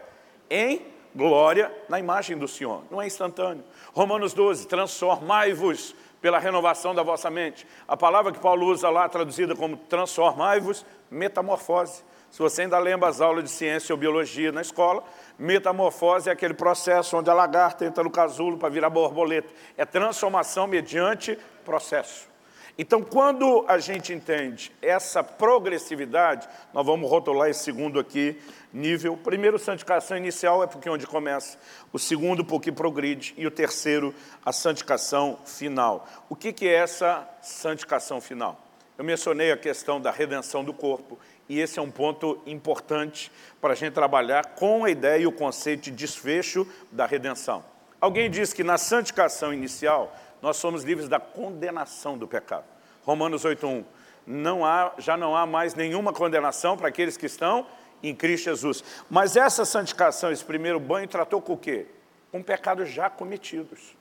em 0.48 0.87
glória 1.14 1.72
na 1.88 1.98
imagem 1.98 2.37
do 2.37 2.48
Senhor. 2.48 2.83
Não 2.90 3.00
é 3.00 3.07
instantâneo. 3.07 3.64
Romanos 3.92 4.33
12, 4.33 4.66
transformai-vos 4.66 5.94
pela 6.20 6.38
renovação 6.38 6.94
da 6.94 7.03
vossa 7.03 7.31
mente. 7.31 7.66
A 7.87 7.96
palavra 7.96 8.33
que 8.33 8.38
Paulo 8.38 8.66
usa 8.66 8.88
lá, 8.88 9.09
traduzida 9.09 9.55
como 9.55 9.77
transformai-vos, 9.77 10.85
metamorfose. 11.11 12.03
Se 12.35 12.40
você 12.40 12.62
ainda 12.62 12.81
lembra 12.81 13.09
as 13.09 13.20
aulas 13.20 13.44
de 13.44 13.51
ciência 13.51 13.92
ou 13.92 13.97
biologia 13.97 14.51
na 14.51 14.61
escola, 14.61 15.05
metamorfose 15.38 16.29
é 16.29 16.33
aquele 16.33 16.53
processo 16.53 17.16
onde 17.16 17.31
a 17.31 17.33
lagarta 17.33 17.85
entra 17.85 18.03
no 18.03 18.11
casulo 18.11 18.59
para 18.59 18.68
virar 18.68 18.90
borboleta. 18.90 19.55
É 19.77 19.85
transformação 19.85 20.66
mediante 20.66 21.38
processo. 21.64 22.29
Então, 22.77 23.05
quando 23.05 23.64
a 23.68 23.79
gente 23.79 24.12
entende 24.12 24.73
essa 24.83 25.23
progressividade, 25.23 26.49
nós 26.73 26.85
vamos 26.85 27.09
rotular 27.09 27.49
esse 27.49 27.62
segundo 27.62 28.01
aqui, 28.01 28.37
nível. 28.73 29.16
Primeiro, 29.16 29.57
santificação 29.57 30.16
inicial, 30.16 30.61
é 30.61 30.66
porque 30.66 30.88
é 30.88 30.90
onde 30.90 31.07
começa. 31.07 31.57
O 31.92 32.01
segundo, 32.01 32.44
porque 32.44 32.73
progride. 32.73 33.33
E 33.37 33.47
o 33.47 33.51
terceiro, 33.53 34.12
a 34.44 34.51
santificação 34.51 35.38
final. 35.44 36.05
O 36.29 36.35
que, 36.35 36.53
que 36.53 36.66
é 36.66 36.75
essa 36.75 37.29
santificação 37.40 38.20
final? 38.20 38.61
Eu 38.97 39.05
mencionei 39.05 39.51
a 39.51 39.57
questão 39.57 40.01
da 40.01 40.12
redenção 40.12 40.62
do 40.62 40.73
corpo 40.73 41.18
e 41.48 41.61
esse 41.61 41.78
é 41.78 41.83
um 41.83 41.90
ponto 41.90 42.40
importante 42.46 43.30
para 43.61 43.72
a 43.72 43.76
gente 43.76 43.92
trabalhar 43.92 44.54
com 44.54 44.85
a 44.85 44.90
ideia 44.90 45.22
e 45.22 45.26
o 45.26 45.33
conceito 45.33 45.83
de 45.85 45.90
desfecho 45.90 46.66
da 46.90 47.07
redenção. 47.07 47.64
Alguém 48.00 48.30
diz 48.30 48.52
que 48.52 48.64
na 48.64 48.78
santificação 48.78 49.52
inicial, 49.52 50.14
nós 50.40 50.57
somos 50.57 50.85
livres 50.85 51.09
da 51.09 51.18
condenação 51.18 52.18
do 52.18 52.28
pecado. 52.28 52.64
Romanos 53.02 53.44
8.1, 53.44 53.85
não 54.26 54.64
há, 54.64 54.92
já 54.98 55.16
não 55.16 55.37
há 55.37 55.46
mais 55.46 55.74
nenhuma 55.74 56.12
condenação 56.12 56.76
para 56.76 56.88
aqueles 56.88 57.16
que 57.16 57.26
estão 57.26 57.66
em 58.02 58.14
Cristo 58.14 58.44
Jesus. 58.44 58.85
Mas 59.11 59.37
essa 59.37 59.64
santificação, 59.64 60.30
esse 60.30 60.44
primeiro 60.44 60.80
banho, 60.80 61.09
tratou 61.09 61.40
com 61.40 61.54
o 61.54 61.59
quê? 61.59 61.87
Com 62.30 62.42
pecados 62.42 62.90
já 62.90 63.09
cometidos. 63.09 63.96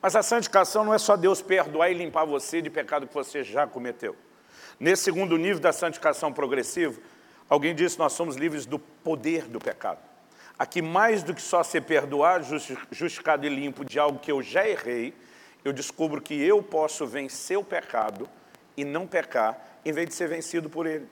Mas 0.00 0.14
a 0.14 0.22
santificação 0.22 0.84
não 0.84 0.94
é 0.94 0.98
só 0.98 1.16
Deus 1.16 1.42
perdoar 1.42 1.90
e 1.90 1.94
limpar 1.94 2.24
você 2.24 2.60
de 2.60 2.70
pecado 2.70 3.06
que 3.06 3.14
você 3.14 3.42
já 3.42 3.66
cometeu. 3.66 4.14
Nesse 4.78 5.04
segundo 5.04 5.36
nível 5.36 5.60
da 5.60 5.72
santificação 5.72 6.32
progressiva, 6.32 7.00
alguém 7.48 7.74
disse 7.74 7.98
nós 7.98 8.12
somos 8.12 8.36
livres 8.36 8.66
do 8.66 8.78
poder 8.78 9.44
do 9.44 9.58
pecado. 9.58 9.98
Aqui, 10.58 10.80
mais 10.80 11.22
do 11.22 11.34
que 11.34 11.42
só 11.42 11.62
ser 11.62 11.82
perdoado, 11.82 12.46
justificado 12.90 13.46
e 13.46 13.48
limpo 13.48 13.84
de 13.84 13.98
algo 13.98 14.18
que 14.18 14.32
eu 14.32 14.42
já 14.42 14.66
errei, 14.66 15.14
eu 15.64 15.72
descubro 15.72 16.20
que 16.20 16.34
eu 16.34 16.62
posso 16.62 17.06
vencer 17.06 17.58
o 17.58 17.64
pecado 17.64 18.28
e 18.76 18.84
não 18.84 19.06
pecar, 19.06 19.58
em 19.84 19.92
vez 19.92 20.08
de 20.08 20.14
ser 20.14 20.28
vencido 20.28 20.70
por 20.70 20.86
ele. 20.86 21.08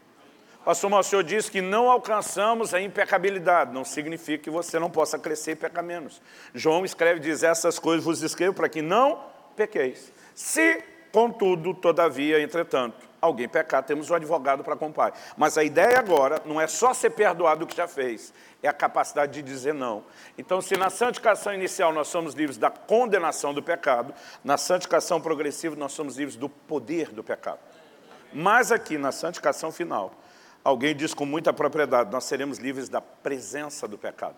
Pastor 0.64 1.05
Senhor 1.05 1.22
disse 1.22 1.50
que 1.50 1.61
não 1.61 1.90
alcançamos 1.90 2.72
a 2.72 2.81
impecabilidade, 2.81 3.74
não 3.74 3.85
significa 3.85 4.44
que 4.44 4.50
você 4.50 4.79
não 4.79 4.90
possa 4.90 5.18
crescer 5.18 5.53
e 5.53 5.57
pecar 5.57 5.85
menos. 5.85 6.22
João 6.55 6.87
escreve, 6.87 7.20
diz, 7.20 7.42
essas 7.42 7.79
coisas 7.79 8.03
vos 8.03 8.22
escrevo 8.22 8.55
para 8.55 8.68
que 8.68 8.81
não 8.81 9.22
pequeis. 9.55 10.11
Se, 10.35 10.83
contudo, 11.12 11.74
todavia, 11.74 12.40
entretanto, 12.40 12.96
alguém 13.25 13.49
pecar, 13.49 13.83
temos 13.83 14.11
um 14.11 14.15
advogado 14.15 14.63
para 14.63 14.77
com 14.77 14.89
o 14.89 14.93
Pai. 14.93 15.13
Mas 15.37 15.57
a 15.59 15.65
ideia 15.65 15.99
agora 15.99 16.41
não 16.45 16.61
é 16.61 16.67
só 16.67 16.93
ser 16.93 17.11
perdoado 17.11 17.61
do 17.61 17.67
que 17.67 17.77
já 17.77 17.89
fez, 17.89 18.33
é 18.63 18.69
a 18.69 18.73
capacidade 18.73 19.33
de 19.33 19.43
dizer 19.43 19.75
não. 19.75 20.05
Então, 20.37 20.61
se 20.61 20.77
na 20.77 20.91
santificação 20.91 21.55
inicial 21.55 21.93
nós 21.93 22.09
somos 22.09 22.35
livres 22.35 22.59
da 22.59 22.71
condenação 22.71 23.53
do 23.55 23.63
pecado, 23.63 24.15
na 24.43 24.57
santificação 24.57 25.21
progressiva 25.21 25.75
nós 25.77 25.93
somos 25.93 26.17
livres 26.17 26.37
do 26.37 26.49
poder 26.49 27.11
do 27.11 27.25
pecado. 27.25 27.61
Mas 28.33 28.73
aqui, 28.73 28.99
na 28.99 29.13
santificação 29.13 29.71
final, 29.71 30.13
alguém 30.63 30.95
diz 30.95 31.15
com 31.15 31.25
muita 31.25 31.53
propriedade, 31.53 32.11
nós 32.11 32.25
seremos 32.25 32.59
livres 32.59 32.89
da 32.89 33.01
presença 33.01 33.87
do 33.87 33.97
pecado. 33.97 34.37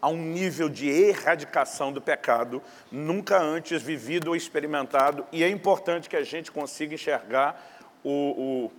Há 0.00 0.08
um 0.08 0.18
nível 0.18 0.68
de 0.68 0.88
erradicação 0.88 1.90
do 1.90 2.00
pecado 2.00 2.62
nunca 2.92 3.40
antes 3.40 3.82
vivido 3.82 4.28
ou 4.28 4.36
experimentado, 4.36 5.26
e 5.32 5.42
é 5.42 5.48
importante 5.48 6.08
que 6.08 6.16
a 6.16 6.22
gente 6.22 6.52
consiga 6.52 6.94
enxergar 6.94 7.75
o, 8.04 8.70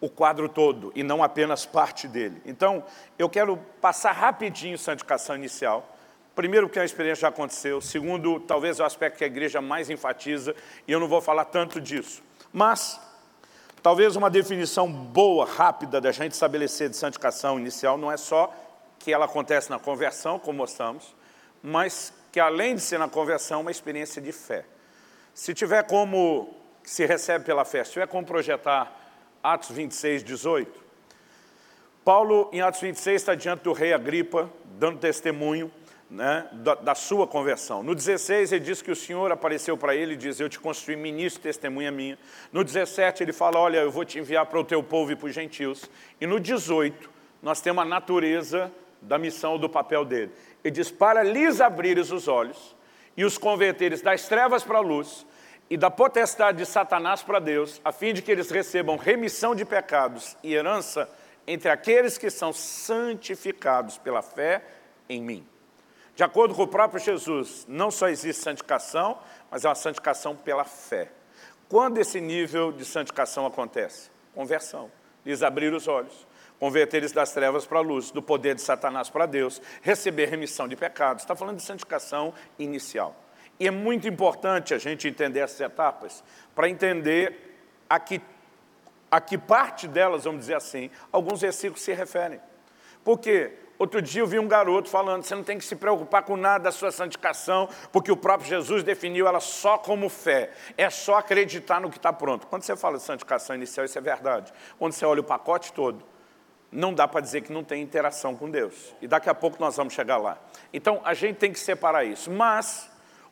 o, 0.00 0.06
o 0.06 0.08
quadro 0.08 0.48
todo 0.48 0.92
e 0.94 1.02
não 1.02 1.22
apenas 1.22 1.66
parte 1.66 2.08
dele. 2.08 2.40
Então, 2.44 2.84
eu 3.18 3.28
quero 3.28 3.56
passar 3.80 4.12
rapidinho 4.12 4.78
santificação 4.78 5.36
inicial. 5.36 5.96
Primeiro, 6.34 6.68
porque 6.68 6.78
a 6.80 6.84
experiência 6.84 7.22
já 7.22 7.28
aconteceu. 7.28 7.80
Segundo, 7.80 8.40
talvez 8.40 8.80
o 8.80 8.84
aspecto 8.84 9.18
que 9.18 9.24
a 9.24 9.26
igreja 9.26 9.60
mais 9.60 9.90
enfatiza, 9.90 10.54
e 10.86 10.92
eu 10.92 11.00
não 11.00 11.08
vou 11.08 11.20
falar 11.20 11.44
tanto 11.44 11.80
disso. 11.80 12.22
Mas, 12.52 13.00
talvez 13.82 14.16
uma 14.16 14.30
definição 14.30 14.90
boa, 14.90 15.44
rápida, 15.44 16.00
da 16.00 16.12
gente 16.12 16.32
estabelecer 16.32 16.88
de 16.88 16.96
santificação 16.96 17.58
inicial, 17.58 17.98
não 17.98 18.10
é 18.10 18.16
só 18.16 18.54
que 18.98 19.12
ela 19.12 19.24
acontece 19.24 19.70
na 19.70 19.78
conversão, 19.78 20.38
como 20.38 20.58
mostramos, 20.58 21.14
mas 21.62 22.12
que 22.30 22.38
além 22.38 22.76
de 22.76 22.80
ser 22.80 22.98
na 22.98 23.08
conversão, 23.08 23.62
uma 23.62 23.70
experiência 23.70 24.20
de 24.22 24.30
fé. 24.30 24.64
Se 25.34 25.52
tiver 25.52 25.82
como 25.84 26.54
se 26.90 27.06
recebe 27.06 27.44
pela 27.44 27.64
fé. 27.64 27.84
Se 27.84 27.92
tiver 27.92 28.08
como 28.08 28.26
projetar 28.26 28.92
Atos 29.40 29.70
26, 29.70 30.24
18, 30.24 30.80
Paulo, 32.04 32.50
em 32.52 32.60
Atos 32.62 32.80
26, 32.80 33.14
está 33.14 33.36
diante 33.36 33.62
do 33.62 33.72
rei 33.72 33.92
Agripa, 33.92 34.50
dando 34.76 34.98
testemunho 34.98 35.70
né, 36.10 36.48
da, 36.50 36.74
da, 36.74 36.94
sua 36.96 37.28
conversão. 37.28 37.84
No 37.84 37.94
16, 37.94 38.50
ele 38.50 38.64
diz 38.64 38.82
que 38.82 38.90
o 38.90 38.96
Senhor 38.96 39.30
apareceu 39.30 39.76
para 39.76 39.94
ele 39.94 40.14
e 40.14 40.16
diz, 40.16 40.40
eu 40.40 40.48
te 40.48 40.58
construí 40.58 40.96
ministro, 40.96 41.40
testemunha 41.40 41.92
minha. 41.92 42.18
No 42.52 42.64
17, 42.64 43.22
ele 43.22 43.32
fala, 43.32 43.60
olha, 43.60 43.78
eu 43.78 43.90
vou 43.92 44.04
te 44.04 44.18
enviar 44.18 44.44
para 44.46 44.58
o 44.58 44.64
teu 44.64 44.82
povo 44.82 45.12
e 45.12 45.16
para 45.16 45.28
os 45.28 45.32
gentios. 45.32 45.88
E 46.20 46.26
no 46.26 46.40
18, 46.40 47.08
nós 47.40 47.60
temos 47.60 47.84
a 47.84 47.86
natureza 47.86 48.68
da 49.00 49.16
missão, 49.16 49.56
do 49.56 49.68
papel 49.68 50.04
dele. 50.04 50.32
Ele 50.64 50.72
diz, 50.72 50.90
para 50.90 51.22
lhes 51.22 51.60
abrires 51.60 52.10
os 52.10 52.26
olhos 52.26 52.74
e 53.16 53.24
os 53.24 53.38
converteres 53.38 54.02
das 54.02 54.26
trevas 54.26 54.64
para 54.64 54.78
a 54.78 54.82
luz, 54.82 55.24
e 55.70 55.76
da 55.76 55.88
potestade 55.88 56.58
de 56.58 56.66
Satanás 56.66 57.22
para 57.22 57.38
Deus, 57.38 57.80
a 57.84 57.92
fim 57.92 58.12
de 58.12 58.20
que 58.20 58.32
eles 58.32 58.50
recebam 58.50 58.96
remissão 58.96 59.54
de 59.54 59.64
pecados 59.64 60.36
e 60.42 60.52
herança 60.52 61.08
entre 61.46 61.70
aqueles 61.70 62.18
que 62.18 62.28
são 62.28 62.52
santificados 62.52 63.96
pela 63.96 64.20
fé 64.20 64.64
em 65.08 65.22
mim. 65.22 65.46
De 66.16 66.24
acordo 66.24 66.54
com 66.56 66.64
o 66.64 66.68
próprio 66.68 67.00
Jesus, 67.00 67.64
não 67.68 67.90
só 67.90 68.08
existe 68.08 68.42
santificação, 68.42 69.16
mas 69.48 69.64
é 69.64 69.68
uma 69.68 69.76
santificação 69.76 70.34
pela 70.34 70.64
fé. 70.64 71.08
Quando 71.68 71.98
esse 71.98 72.20
nível 72.20 72.72
de 72.72 72.84
santificação 72.84 73.46
acontece? 73.46 74.10
Conversão. 74.34 74.90
Lhes 75.24 75.42
abrir 75.42 75.72
os 75.72 75.86
olhos, 75.86 76.26
converter 76.58 76.98
eles 76.98 77.12
das 77.12 77.32
trevas 77.32 77.64
para 77.64 77.78
a 77.78 77.82
luz, 77.82 78.10
do 78.10 78.20
poder 78.20 78.56
de 78.56 78.60
Satanás 78.60 79.08
para 79.08 79.24
Deus, 79.24 79.62
receber 79.82 80.26
remissão 80.26 80.66
de 80.66 80.74
pecados. 80.74 81.22
Está 81.22 81.36
falando 81.36 81.58
de 81.58 81.62
santificação 81.62 82.34
inicial. 82.58 83.14
E 83.60 83.66
é 83.66 83.70
muito 83.70 84.08
importante 84.08 84.72
a 84.72 84.78
gente 84.78 85.06
entender 85.06 85.40
essas 85.40 85.60
etapas 85.60 86.24
para 86.54 86.66
entender 86.66 87.58
a 87.88 88.00
que, 88.00 88.18
a 89.10 89.20
que 89.20 89.36
parte 89.36 89.86
delas, 89.86 90.24
vamos 90.24 90.40
dizer 90.40 90.54
assim, 90.54 90.90
alguns 91.12 91.42
versículos 91.42 91.82
se 91.82 91.92
referem. 91.92 92.40
Porque 93.04 93.52
outro 93.78 94.00
dia 94.00 94.22
eu 94.22 94.26
vi 94.26 94.38
um 94.38 94.48
garoto 94.48 94.88
falando, 94.88 95.24
você 95.24 95.34
não 95.34 95.44
tem 95.44 95.58
que 95.58 95.64
se 95.64 95.76
preocupar 95.76 96.22
com 96.22 96.38
nada 96.38 96.64
da 96.64 96.72
sua 96.72 96.90
santificação, 96.90 97.68
porque 97.92 98.10
o 98.10 98.16
próprio 98.16 98.48
Jesus 98.48 98.82
definiu 98.82 99.26
ela 99.28 99.40
só 99.40 99.76
como 99.76 100.08
fé. 100.08 100.52
É 100.78 100.88
só 100.88 101.16
acreditar 101.16 101.82
no 101.82 101.90
que 101.90 101.98
está 101.98 102.12
pronto. 102.14 102.46
Quando 102.46 102.62
você 102.62 102.74
fala 102.74 102.96
de 102.96 103.02
santificação 103.02 103.54
inicial, 103.54 103.84
isso 103.84 103.98
é 103.98 104.00
verdade. 104.00 104.54
Quando 104.78 104.92
você 104.92 105.04
olha 105.04 105.20
o 105.20 105.24
pacote 105.24 105.70
todo, 105.72 106.02
não 106.72 106.94
dá 106.94 107.06
para 107.06 107.20
dizer 107.20 107.42
que 107.42 107.52
não 107.52 107.64
tem 107.64 107.82
interação 107.82 108.34
com 108.36 108.50
Deus. 108.50 108.94
E 109.02 109.08
daqui 109.08 109.28
a 109.28 109.34
pouco 109.34 109.58
nós 109.60 109.76
vamos 109.76 109.92
chegar 109.92 110.16
lá. 110.16 110.38
Então, 110.72 111.00
a 111.04 111.14
gente 111.14 111.36
tem 111.36 111.52
que 111.52 111.58
separar 111.58 112.04
isso. 112.04 112.30
Mas, 112.30 112.89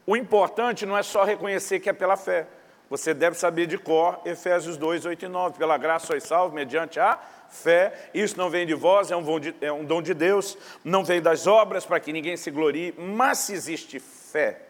o 0.09 0.16
importante 0.16 0.87
não 0.87 0.97
é 0.97 1.03
só 1.03 1.23
reconhecer 1.23 1.81
que 1.81 1.90
é 1.90 1.92
pela 1.92 2.16
fé. 2.16 2.47
Você 2.88 3.12
deve 3.12 3.37
saber 3.37 3.66
de 3.66 3.77
cor 3.77 4.18
Efésios 4.25 4.79
2, 4.79 5.05
8 5.05 5.27
e 5.27 5.29
9. 5.29 5.59
Pela 5.59 5.77
graça 5.77 6.07
sois 6.07 6.23
salvos 6.23 6.55
mediante 6.55 6.99
a 6.99 7.18
fé. 7.51 8.09
Isso 8.14 8.38
não 8.38 8.49
vem 8.49 8.66
de 8.66 8.73
vós, 8.73 9.11
é 9.11 9.16
um, 9.16 9.38
de, 9.38 9.55
é 9.61 9.71
um 9.71 9.85
dom 9.85 10.01
de 10.01 10.14
Deus. 10.14 10.57
Não 10.83 11.05
vem 11.05 11.21
das 11.21 11.47
obras 11.47 11.85
para 11.85 12.01
que 12.01 12.11
ninguém 12.11 12.38
se 12.38 12.51
glorie. 12.51 12.94
Mas 12.97 13.37
se 13.37 13.53
existe 13.53 14.01
fé, 14.01 14.62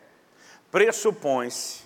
pressupõe-se, 0.73 1.85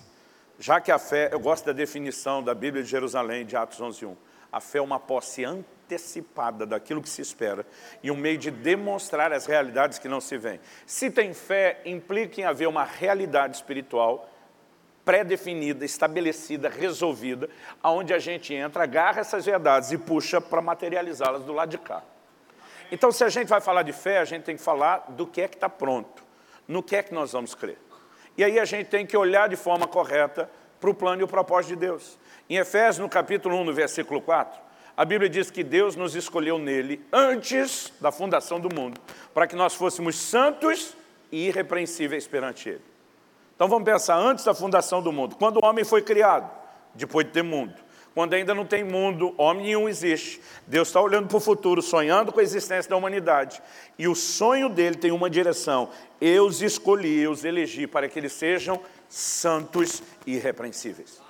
já 0.57 0.81
que 0.81 0.91
a 0.91 0.97
fé, 0.97 1.29
eu 1.31 1.39
gosto 1.39 1.63
da 1.65 1.73
definição 1.73 2.41
da 2.41 2.55
Bíblia 2.55 2.83
de 2.83 2.89
Jerusalém, 2.89 3.45
de 3.45 3.55
Atos 3.55 3.79
11, 3.79 4.03
1. 4.03 4.17
A 4.51 4.59
fé 4.59 4.79
é 4.79 4.81
uma 4.81 4.99
posse 4.99 5.45
antecipada 5.45 5.82
daquilo 6.65 7.01
que 7.01 7.09
se 7.09 7.21
espera 7.21 7.65
e 8.01 8.09
um 8.09 8.15
meio 8.15 8.37
de 8.37 8.51
demonstrar 8.51 9.31
as 9.31 9.45
realidades 9.45 9.99
que 9.99 10.07
não 10.07 10.21
se 10.21 10.37
veem. 10.37 10.59
Se 10.85 11.09
tem 11.09 11.33
fé, 11.33 11.81
implica 11.85 12.41
em 12.41 12.43
haver 12.43 12.67
uma 12.67 12.83
realidade 12.83 13.55
espiritual 13.55 14.29
pré-definida, 15.05 15.83
estabelecida, 15.83 16.69
resolvida, 16.69 17.49
aonde 17.81 18.13
a 18.13 18.19
gente 18.19 18.53
entra, 18.53 18.83
agarra 18.83 19.19
essas 19.19 19.45
verdades 19.45 19.91
e 19.91 19.97
puxa 19.97 20.39
para 20.39 20.61
materializá-las 20.61 21.43
do 21.43 21.51
lado 21.51 21.69
de 21.69 21.77
cá. 21.77 22.01
Então, 22.91 23.11
se 23.11 23.23
a 23.23 23.29
gente 23.29 23.47
vai 23.47 23.59
falar 23.59 23.83
de 23.83 23.91
fé, 23.91 24.19
a 24.19 24.25
gente 24.25 24.43
tem 24.43 24.55
que 24.55 24.61
falar 24.61 25.05
do 25.09 25.25
que 25.25 25.41
é 25.41 25.47
que 25.47 25.55
está 25.55 25.67
pronto, 25.67 26.23
no 26.67 26.81
que 26.81 26.95
é 26.95 27.03
que 27.03 27.13
nós 27.13 27.31
vamos 27.31 27.55
crer. 27.55 27.77
E 28.37 28.43
aí 28.43 28.59
a 28.59 28.65
gente 28.65 28.87
tem 28.87 29.05
que 29.05 29.17
olhar 29.17 29.49
de 29.49 29.55
forma 29.55 29.87
correta 29.87 30.49
para 30.79 30.89
o 30.89 30.93
plano 30.93 31.21
e 31.21 31.23
o 31.23 31.27
propósito 31.27 31.69
de 31.69 31.75
Deus. 31.77 32.17
Em 32.49 32.57
Efésios, 32.57 32.99
no 32.99 33.09
capítulo 33.09 33.55
1, 33.57 33.63
no 33.63 33.73
versículo 33.73 34.21
4, 34.21 34.59
a 34.95 35.03
Bíblia 35.03 35.29
diz 35.29 35.49
que 35.49 35.63
Deus 35.63 35.95
nos 35.95 36.15
escolheu 36.15 36.57
nele 36.59 37.01
antes 37.11 37.91
da 37.99 38.11
fundação 38.11 38.59
do 38.59 38.73
mundo, 38.73 38.99
para 39.33 39.47
que 39.47 39.55
nós 39.55 39.73
fôssemos 39.73 40.15
santos 40.15 40.95
e 41.31 41.47
irrepreensíveis 41.47 42.27
perante 42.27 42.69
Ele. 42.69 42.81
Então 43.55 43.67
vamos 43.67 43.85
pensar, 43.85 44.17
antes 44.17 44.45
da 44.45 44.53
fundação 44.53 45.01
do 45.01 45.11
mundo, 45.11 45.35
quando 45.35 45.57
o 45.57 45.65
homem 45.65 45.83
foi 45.83 46.01
criado, 46.01 46.49
depois 46.93 47.25
de 47.25 47.31
ter 47.31 47.43
mundo, 47.43 47.73
quando 48.13 48.35
ainda 48.35 48.53
não 48.53 48.65
tem 48.65 48.83
mundo, 48.83 49.33
homem 49.37 49.65
nenhum 49.65 49.89
existe. 49.89 50.39
Deus 50.67 50.89
está 50.89 51.01
olhando 51.01 51.27
para 51.27 51.37
o 51.37 51.39
futuro, 51.39 51.81
sonhando 51.81 52.31
com 52.31 52.39
a 52.39 52.43
existência 52.43 52.87
da 52.87 52.95
humanidade. 52.95 53.59
E 53.97 54.07
o 54.07 54.13
sonho 54.13 54.69
dele 54.69 54.95
tem 54.95 55.11
uma 55.11 55.29
direção. 55.29 55.89
Eu 56.21 56.45
os 56.45 56.61
escolhi, 56.61 57.21
eu 57.21 57.31
os 57.31 57.43
elegi 57.43 57.87
para 57.87 58.07
que 58.07 58.19
eles 58.19 58.33
sejam 58.33 58.79
santos 59.09 60.03
e 60.27 60.35
irrepreensíveis. 60.35 61.22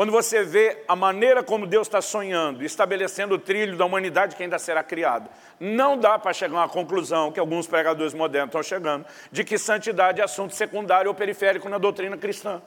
Quando 0.00 0.12
você 0.12 0.42
vê 0.42 0.78
a 0.88 0.96
maneira 0.96 1.42
como 1.42 1.66
Deus 1.66 1.86
está 1.86 2.00
sonhando, 2.00 2.64
estabelecendo 2.64 3.34
o 3.34 3.38
trilho 3.38 3.76
da 3.76 3.84
humanidade 3.84 4.34
que 4.34 4.42
ainda 4.42 4.58
será 4.58 4.82
criada, 4.82 5.28
não 5.60 5.94
dá 5.94 6.18
para 6.18 6.32
chegar 6.32 6.54
uma 6.54 6.68
conclusão 6.70 7.30
que 7.30 7.38
alguns 7.38 7.66
pregadores 7.66 8.14
modernos 8.14 8.48
estão 8.48 8.62
chegando, 8.62 9.04
de 9.30 9.44
que 9.44 9.58
santidade 9.58 10.22
é 10.22 10.24
assunto 10.24 10.54
secundário 10.54 11.10
ou 11.10 11.14
periférico 11.14 11.68
na 11.68 11.76
doutrina 11.76 12.16
cristã. 12.16 12.62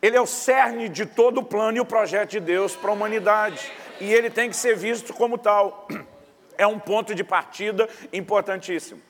Ele 0.00 0.16
é 0.16 0.20
o 0.20 0.26
cerne 0.26 0.88
de 0.88 1.04
todo 1.06 1.38
o 1.38 1.42
plano 1.42 1.78
e 1.78 1.80
o 1.80 1.84
projeto 1.84 2.30
de 2.30 2.38
Deus 2.38 2.76
para 2.76 2.90
a 2.90 2.92
humanidade. 2.92 3.68
E 4.00 4.14
ele 4.14 4.30
tem 4.30 4.48
que 4.48 4.54
ser 4.54 4.76
visto 4.76 5.12
como 5.12 5.36
tal. 5.36 5.88
É 6.56 6.66
um 6.66 6.78
ponto 6.78 7.14
de 7.14 7.24
partida 7.24 7.88
importantíssimo. 8.12 9.00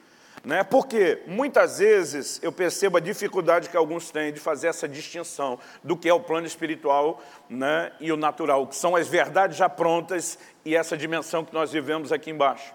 Né? 0.43 0.65
Porque 0.65 1.23
muitas 1.27 1.79
vezes 1.79 2.41
eu 2.43 2.51
percebo 2.51 2.97
a 2.97 3.01
dificuldade 3.01 3.69
que 3.69 3.77
alguns 3.77 4.11
têm 4.11 4.33
de 4.33 4.41
fazer 4.41 4.69
essa 4.69 4.89
distinção 4.89 5.59
do 5.85 5.97
que 5.97 6.09
é 6.09 6.15
o 6.15 6.21
plano 6.21 6.47
espiritual 6.47 7.23
né? 7.49 7.93
e 8.01 8.11
o 8.11 8.17
natural, 8.17 8.67
que 8.67 8.75
são 8.75 8.97
as 8.97 9.07
verdades 9.07 9.57
já 9.59 9.69
prontas 9.69 10.39
e 10.65 10.75
essa 10.75 10.97
dimensão 10.97 11.45
que 11.45 11.53
nós 11.53 11.71
vivemos 11.71 12.11
aqui 12.11 12.31
embaixo. 12.31 12.73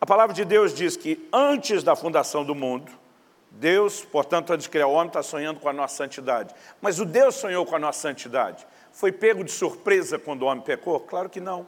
A 0.00 0.06
palavra 0.06 0.34
de 0.34 0.44
Deus 0.44 0.72
diz 0.72 0.96
que 0.96 1.28
antes 1.32 1.82
da 1.82 1.96
fundação 1.96 2.44
do 2.44 2.54
mundo, 2.54 2.90
Deus, 3.50 4.04
portanto, 4.04 4.52
antes 4.52 4.64
de 4.64 4.70
criar 4.70 4.86
o 4.86 4.92
homem, 4.92 5.08
está 5.08 5.22
sonhando 5.22 5.58
com 5.58 5.68
a 5.68 5.72
nossa 5.72 5.96
santidade. 5.96 6.54
Mas 6.80 7.00
o 7.00 7.04
Deus 7.04 7.34
sonhou 7.34 7.66
com 7.66 7.74
a 7.74 7.78
nossa 7.78 8.00
santidade. 8.00 8.64
Foi 8.92 9.10
pego 9.10 9.42
de 9.42 9.50
surpresa 9.50 10.18
quando 10.18 10.42
o 10.42 10.46
homem 10.46 10.62
pecou? 10.62 11.00
Claro 11.00 11.28
que 11.28 11.40
não. 11.40 11.66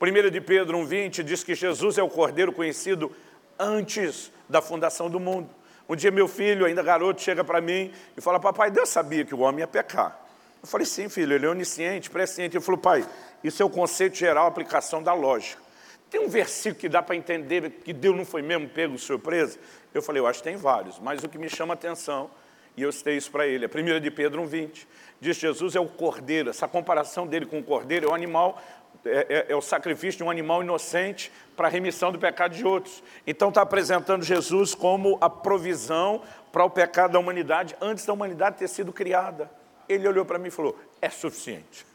1 0.00 0.30
de 0.30 0.40
Pedro 0.40 0.76
1,20 0.78 1.22
diz 1.22 1.42
que 1.42 1.54
Jesus 1.54 1.96
é 1.96 2.02
o 2.02 2.08
Cordeiro 2.08 2.52
conhecido 2.52 3.10
antes 3.58 4.30
da 4.48 4.60
fundação 4.60 5.10
do 5.10 5.20
mundo. 5.20 5.48
Um 5.88 5.94
dia 5.94 6.10
meu 6.10 6.26
filho, 6.26 6.66
ainda 6.66 6.82
garoto, 6.82 7.22
chega 7.22 7.44
para 7.44 7.60
mim 7.60 7.92
e 8.16 8.20
fala, 8.20 8.40
papai, 8.40 8.70
Deus 8.70 8.88
sabia 8.88 9.24
que 9.24 9.34
o 9.34 9.40
homem 9.40 9.60
ia 9.60 9.68
pecar. 9.68 10.20
Eu 10.62 10.68
falei, 10.68 10.86
sim, 10.86 11.08
filho, 11.08 11.32
ele 11.34 11.46
é 11.46 11.48
onisciente, 11.48 12.10
presciente. 12.10 12.56
Ele 12.56 12.64
falou, 12.64 12.80
pai, 12.80 13.06
isso 13.44 13.62
é 13.62 13.64
o 13.64 13.70
conceito 13.70 14.16
geral, 14.16 14.46
aplicação 14.46 15.02
da 15.02 15.12
lógica. 15.12 15.62
Tem 16.10 16.20
um 16.20 16.28
versículo 16.28 16.80
que 16.80 16.88
dá 16.88 17.02
para 17.02 17.14
entender 17.14 17.70
que 17.84 17.92
Deus 17.92 18.16
não 18.16 18.24
foi 18.24 18.42
mesmo 18.42 18.68
pego 18.68 18.98
surpresa? 18.98 19.58
Eu 19.92 20.02
falei, 20.02 20.20
eu 20.20 20.26
acho 20.26 20.40
que 20.40 20.44
tem 20.44 20.56
vários, 20.56 20.98
mas 20.98 21.22
o 21.22 21.28
que 21.28 21.38
me 21.38 21.48
chama 21.48 21.74
a 21.74 21.76
atenção, 21.76 22.30
e 22.76 22.82
eu 22.82 22.92
citei 22.92 23.16
isso 23.16 23.30
para 23.30 23.46
ele, 23.46 23.64
a 23.64 23.68
1 23.68 24.00
de 24.00 24.10
Pedro 24.10 24.42
1,20, 24.42 24.86
diz 25.20 25.36
Jesus 25.36 25.74
é 25.74 25.80
o 25.80 25.86
cordeiro, 25.86 26.50
essa 26.50 26.68
comparação 26.68 27.26
dele 27.26 27.46
com 27.46 27.58
o 27.58 27.62
cordeiro 27.62 28.06
é 28.06 28.10
o 28.10 28.14
animal 28.14 28.62
é, 29.04 29.26
é, 29.28 29.46
é, 29.52 29.56
o 29.56 29.60
sacrifício 29.60 30.18
de 30.18 30.24
um 30.24 30.30
animal 30.30 30.62
inocente 30.62 31.32
para 31.56 31.68
a 31.68 31.70
remissão 31.70 32.12
do 32.12 32.18
pecado 32.18 32.54
de 32.54 32.64
outros. 32.64 33.02
Então 33.26 33.48
está 33.48 33.62
apresentando 33.62 34.24
Jesus 34.24 34.74
como 34.74 35.18
a 35.20 35.28
provisão 35.28 36.22
para 36.52 36.64
o 36.64 36.70
pecado 36.70 37.12
da 37.12 37.18
humanidade 37.18 37.76
antes 37.80 38.06
da 38.06 38.12
humanidade 38.12 38.58
ter 38.58 38.68
sido 38.68 38.92
criada. 38.92 39.50
Ele 39.88 40.06
olhou 40.06 40.24
para 40.24 40.38
mim 40.38 40.48
e 40.48 40.50
falou, 40.50 40.78
é 41.00 41.10
suficiente. 41.10 41.86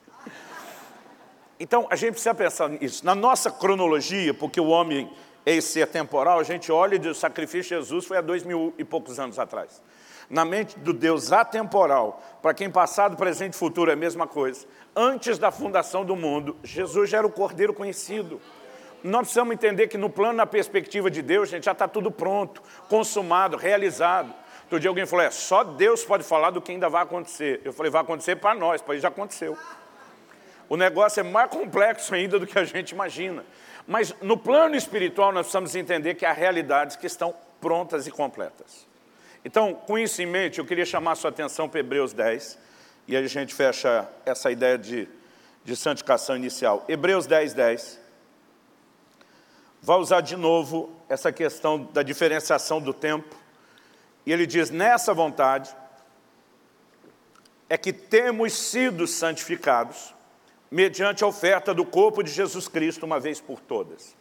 Então 1.60 1.88
a 1.90 1.96
gente 1.96 2.14
precisa 2.14 2.34
pensar 2.34 2.70
nisso. 2.70 3.06
Na 3.06 3.16
nossa 3.16 3.52
cronologia, 3.52 4.34
porque 4.34 4.60
o 4.60 4.68
homem 4.68 5.12
é 5.46 5.56
esse 5.56 5.86
temporal, 5.88 6.40
a 6.40 6.44
gente 6.44 6.72
olha 6.72 6.96
e 6.96 7.00
diz, 7.00 7.12
o 7.12 7.20
sacrifício 7.20 7.76
de 7.76 7.82
Jesus 7.82 8.06
foi 8.06 8.18
há 8.18 8.22
dois 8.22 8.44
mil 8.44 8.74
e 8.78 8.84
poucos 8.84 9.20
anos 9.20 9.40
atrás 9.40 9.82
na 10.32 10.46
mente 10.46 10.80
do 10.80 10.94
Deus 10.94 11.34
atemporal, 11.34 12.24
para 12.42 12.54
quem 12.54 12.72
passado, 12.72 13.18
presente 13.18 13.54
e 13.54 13.58
futuro 13.58 13.92
é 13.92 13.94
a 13.94 13.98
mesma 13.98 14.26
coisa, 14.26 14.66
antes 14.96 15.38
da 15.38 15.52
fundação 15.52 16.04
do 16.04 16.16
mundo, 16.16 16.56
Jesus 16.64 17.10
já 17.10 17.20
era 17.20 17.28
o 17.28 17.32
Cordeiro 17.32 17.74
conhecido. 17.74 18.42
Nós 19.04 19.22
precisamos 19.22 19.54
entender 19.54 19.88
que 19.88 19.98
no 19.98 20.10
plano, 20.10 20.34
na 20.34 20.46
perspectiva 20.46 21.10
de 21.10 21.22
Deus, 21.22 21.50
gente, 21.50 21.66
já 21.66 21.72
está 21.72 21.88
tudo 21.88 22.12
pronto, 22.12 22.62
consumado, 22.88 23.58
realizado. 23.58 24.34
Outro 24.64 24.80
dia 24.80 24.90
alguém 24.90 25.06
falou, 25.06 25.26
é, 25.26 25.32
só 25.32 25.64
Deus 25.64 26.04
pode 26.06 26.24
falar 26.24 26.52
do 26.52 26.62
que 26.62 26.72
ainda 26.72 26.88
vai 26.88 27.04
acontecer. 27.04 27.62
Eu 27.66 27.74
falei, 27.74 27.92
vai 27.92 28.02
acontecer 28.02 28.36
para 28.36 28.54
nós, 28.54 28.82
para 28.82 28.98
já 28.98 29.08
aconteceu. 29.08 29.58
O 30.70 30.78
negócio 30.78 31.20
é 31.20 31.24
mais 31.24 31.50
complexo 31.50 32.14
ainda 32.16 32.40
do 32.40 32.48
que 32.48 32.58
a 32.58 32.64
gente 32.64 32.92
imagina. 32.92 33.44
Mas 33.86 34.16
no 34.22 34.38
plano 34.38 34.76
espiritual 34.76 35.32
nós 35.32 35.48
precisamos 35.48 35.76
entender 35.76 36.16
que 36.16 36.26
há 36.26 36.32
realidades 36.32 36.96
que 36.96 37.08
estão 37.08 37.36
prontas 37.60 38.08
e 38.08 38.12
completas. 38.12 38.88
Então, 39.44 39.74
com 39.74 39.98
isso 39.98 40.22
em 40.22 40.26
mente, 40.26 40.60
eu 40.60 40.66
queria 40.66 40.86
chamar 40.86 41.14
a 41.14 41.16
sua 41.16 41.30
atenção 41.30 41.68
para 41.68 41.80
Hebreus 41.80 42.14
10, 42.14 42.58
e 43.08 43.16
a 43.16 43.28
gente 43.28 43.54
fecha 43.54 44.08
essa 44.26 44.52
ideia 44.52 44.78
de, 44.78 45.08
de 45.64 45.76
santificação 45.76 46.36
inicial. 46.36 46.86
Hebreus 46.88 47.26
10, 47.26 47.54
10. 47.54 48.00
Vai 49.82 49.98
usar 49.98 50.22
de 50.22 50.36
novo 50.36 50.96
essa 51.10 51.32
questão 51.32 51.84
da 51.86 52.04
diferenciação 52.04 52.80
do 52.80 52.94
tempo. 52.94 53.36
E 54.26 54.32
ele 54.32 54.46
diz, 54.46 54.70
nessa 54.70 55.14
vontade, 55.14 55.76
é 57.68 57.78
que 57.78 57.92
temos 57.92 58.54
sido 58.54 59.08
santificados 59.08 60.14
mediante 60.70 61.24
a 61.24 61.28
oferta 61.28 61.74
do 61.74 61.84
corpo 61.84 62.24
de 62.24 62.32
Jesus 62.32 62.68
Cristo 62.68 63.06
uma 63.06 63.20
vez 63.20 63.42
por 63.42 63.60
todas. 63.60 64.16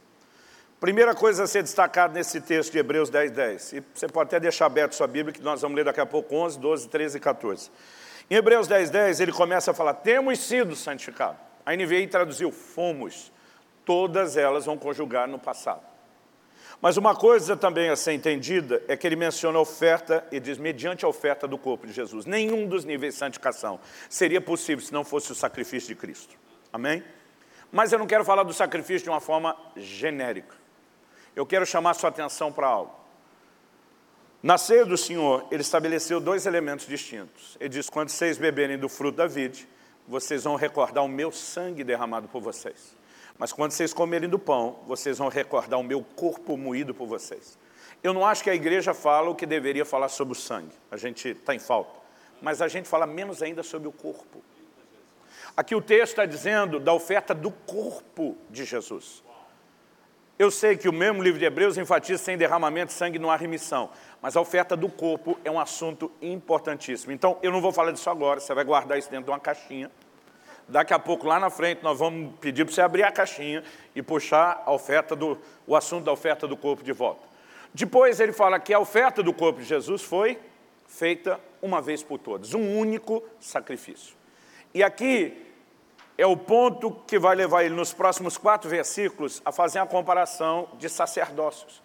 Primeira 0.81 1.15
coisa 1.15 1.45
a 1.45 1.47
ser 1.47 1.63
destacada 1.63 2.15
nesse 2.15 2.41
texto 2.41 2.73
de 2.73 2.79
Hebreus 2.79 3.11
10, 3.11 3.31
10. 3.33 3.73
E 3.75 3.85
você 3.95 4.09
pode 4.09 4.29
até 4.29 4.41
deixar 4.41 4.65
aberto 4.65 4.95
sua 4.95 5.07
Bíblia, 5.07 5.33
que 5.33 5.43
nós 5.43 5.61
vamos 5.61 5.77
ler 5.77 5.85
daqui 5.85 6.01
a 6.01 6.07
pouco 6.07 6.35
11, 6.35 6.59
12, 6.59 6.89
13 6.89 7.19
e 7.19 7.21
14. 7.21 7.71
Em 8.31 8.37
Hebreus 8.37 8.69
10, 8.69 8.91
10, 8.91 9.21
ele 9.21 9.33
começa 9.33 9.73
a 9.73 9.75
falar, 9.75 9.95
temos 9.95 10.39
sido 10.39 10.77
santificados. 10.77 11.41
A 11.67 11.75
NVI 11.75 12.07
traduziu, 12.07 12.53
fomos. 12.53 13.33
Todas 13.85 14.37
elas 14.37 14.67
vão 14.67 14.79
conjugar 14.79 15.27
no 15.27 15.39
passado. 15.39 15.83
Mas 16.81 16.97
uma 16.97 17.15
coisa 17.15 17.57
também 17.57 17.91
a 17.91 17.97
ser 17.97 18.13
entendida 18.13 18.83
é 18.89 18.97
que 18.97 19.07
ele 19.07 19.17
menciona 19.17 19.59
a 19.59 19.61
oferta 19.61 20.25
e 20.31 20.39
diz, 20.39 20.57
mediante 20.57 21.05
a 21.05 21.09
oferta 21.09 21.49
do 21.49 21.59
corpo 21.59 21.87
de 21.87 21.93
Jesus. 21.93 22.25
Nenhum 22.25 22.67
dos 22.67 22.85
níveis 22.85 23.15
de 23.15 23.19
santificação 23.19 23.81
seria 24.09 24.41
possível 24.41 24.83
se 24.85 24.93
não 24.93 25.05
fosse 25.05 25.33
o 25.33 25.35
sacrifício 25.35 25.89
de 25.89 25.95
Cristo. 25.97 26.37
Amém? 26.73 27.03
Mas 27.73 27.93
eu 27.93 27.99
não 27.99 28.07
quero 28.07 28.25
falar 28.25 28.45
do 28.45 28.55
sacrifício 28.55 29.05
de 29.05 29.11
uma 29.11 29.21
forma 29.21 29.57
genérica 29.77 30.61
eu 31.35 31.47
quero 31.47 31.65
chamar 31.65 31.95
sua 31.95 32.11
atenção 32.11 32.53
para 32.53 32.67
algo. 32.67 33.00
Na 34.43 34.57
ceia 34.57 34.87
do 34.87 34.97
Senhor, 34.97 35.47
ele 35.51 35.61
estabeleceu 35.61 36.19
dois 36.19 36.47
elementos 36.47 36.87
distintos. 36.87 37.59
Ele 37.61 37.69
diz, 37.69 37.91
quando 37.91 38.09
vocês 38.09 38.39
beberem 38.39 38.79
do 38.79 38.89
fruto 38.89 39.19
da 39.19 39.27
vide, 39.27 39.69
vocês 40.09 40.45
vão 40.45 40.57
recordar 40.57 41.05
o 41.05 41.09
meu 41.09 41.31
sangue 41.31 41.85
derramado 41.85 42.27
por 42.27 42.41
vocês. 42.41 42.97
Mas 43.37 43.53
quando 43.53 43.73
vocês 43.73 43.93
comerem 43.93 44.31
do 44.31 44.39
pão, 44.39 44.79
vocês 44.87 45.19
vão 45.19 45.29
recordar 45.29 45.79
o 45.79 45.83
meu 45.83 46.03
corpo 46.03 46.57
moído 46.57 46.95
por 46.95 47.07
vocês. 47.07 47.59
Eu 48.03 48.15
não 48.15 48.25
acho 48.25 48.43
que 48.43 48.49
a 48.49 48.55
igreja 48.55 48.95
fala 48.95 49.29
o 49.29 49.35
que 49.35 49.45
deveria 49.45 49.85
falar 49.85 50.09
sobre 50.09 50.33
o 50.33 50.35
sangue. 50.35 50.75
A 50.91 50.97
gente 50.97 51.29
está 51.29 51.55
em 51.55 51.59
falta. 51.59 52.01
Mas 52.41 52.63
a 52.63 52.69
gente 52.69 52.89
fala 52.89 53.07
menos 53.07 53.43
ainda 53.43 53.63
sobre 53.63 53.89
o 53.89 53.93
corpo. 53.93 54.43
Aqui 55.55 55.75
o 55.75 55.83
texto 55.83 56.13
está 56.13 56.25
dizendo 56.25 56.81
da 56.81 56.95
oferta 56.95 57.35
do 57.35 57.51
corpo 57.51 58.39
de 58.49 58.65
Jesus. 58.65 59.23
Eu 60.41 60.51
sei 60.51 60.75
que 60.75 60.89
o 60.89 60.93
mesmo 60.93 61.23
livro 61.23 61.39
de 61.39 61.45
Hebreus 61.45 61.77
enfatiza 61.77 62.17
sem 62.17 62.39
derramamento 62.39 62.87
de 62.87 62.93
sangue 62.95 63.19
não 63.19 63.31
há 63.31 63.37
remissão, 63.37 63.91
mas 64.23 64.39
a 64.39 64.41
oferta 64.41 64.75
do 64.75 64.89
corpo 64.89 65.39
é 65.45 65.51
um 65.51 65.61
assunto 65.61 66.11
importantíssimo. 66.23 67.13
Então, 67.13 67.37
eu 67.43 67.53
não 67.53 67.61
vou 67.61 67.71
falar 67.71 67.93
disso 67.93 68.09
agora, 68.09 68.41
você 68.41 68.55
vai 68.55 68.65
guardar 68.65 68.99
isso 68.99 69.11
dentro 69.11 69.27
de 69.27 69.31
uma 69.33 69.39
caixinha, 69.39 69.91
Daqui 70.67 70.95
a 70.95 70.99
pouco, 70.99 71.27
lá 71.27 71.39
na 71.39 71.51
frente, 71.51 71.83
nós 71.83 71.99
vamos 71.99 72.33
pedir 72.41 72.65
para 72.65 72.73
você 72.73 72.81
abrir 72.81 73.03
a 73.03 73.13
caixinha 73.13 73.63
e 73.95 74.01
puxar 74.01 74.63
a 74.65 74.73
oferta 74.73 75.15
do, 75.15 75.37
o 75.67 75.77
assunto 75.77 76.05
da 76.05 76.13
oferta 76.13 76.49
do 76.49 76.57
corpo 76.57 76.83
de 76.83 76.93
volta. 76.93 77.21
Depois 77.75 78.19
ele 78.19 78.33
fala 78.33 78.59
que 78.59 78.73
a 78.73 78.79
oferta 78.79 79.23
do 79.23 79.35
corpo 79.35 79.61
de 79.61 79.67
Jesus 79.67 80.01
foi 80.01 80.39
feita 80.87 81.39
uma 81.61 81.83
vez 81.83 82.03
por 82.03 82.19
todas, 82.19 82.55
um 82.55 82.79
único 82.79 83.23
sacrifício. 83.39 84.15
E 84.73 84.83
aqui 84.83 85.50
é 86.21 86.27
o 86.27 86.37
ponto 86.37 86.91
que 87.07 87.19
vai 87.19 87.35
levar 87.35 87.65
ele 87.65 87.75
nos 87.75 87.95
próximos 87.95 88.37
quatro 88.37 88.69
versículos 88.69 89.41
a 89.43 89.51
fazer 89.51 89.79
a 89.79 89.87
comparação 89.87 90.69
de 90.79 90.87
sacerdócios. 90.87 91.83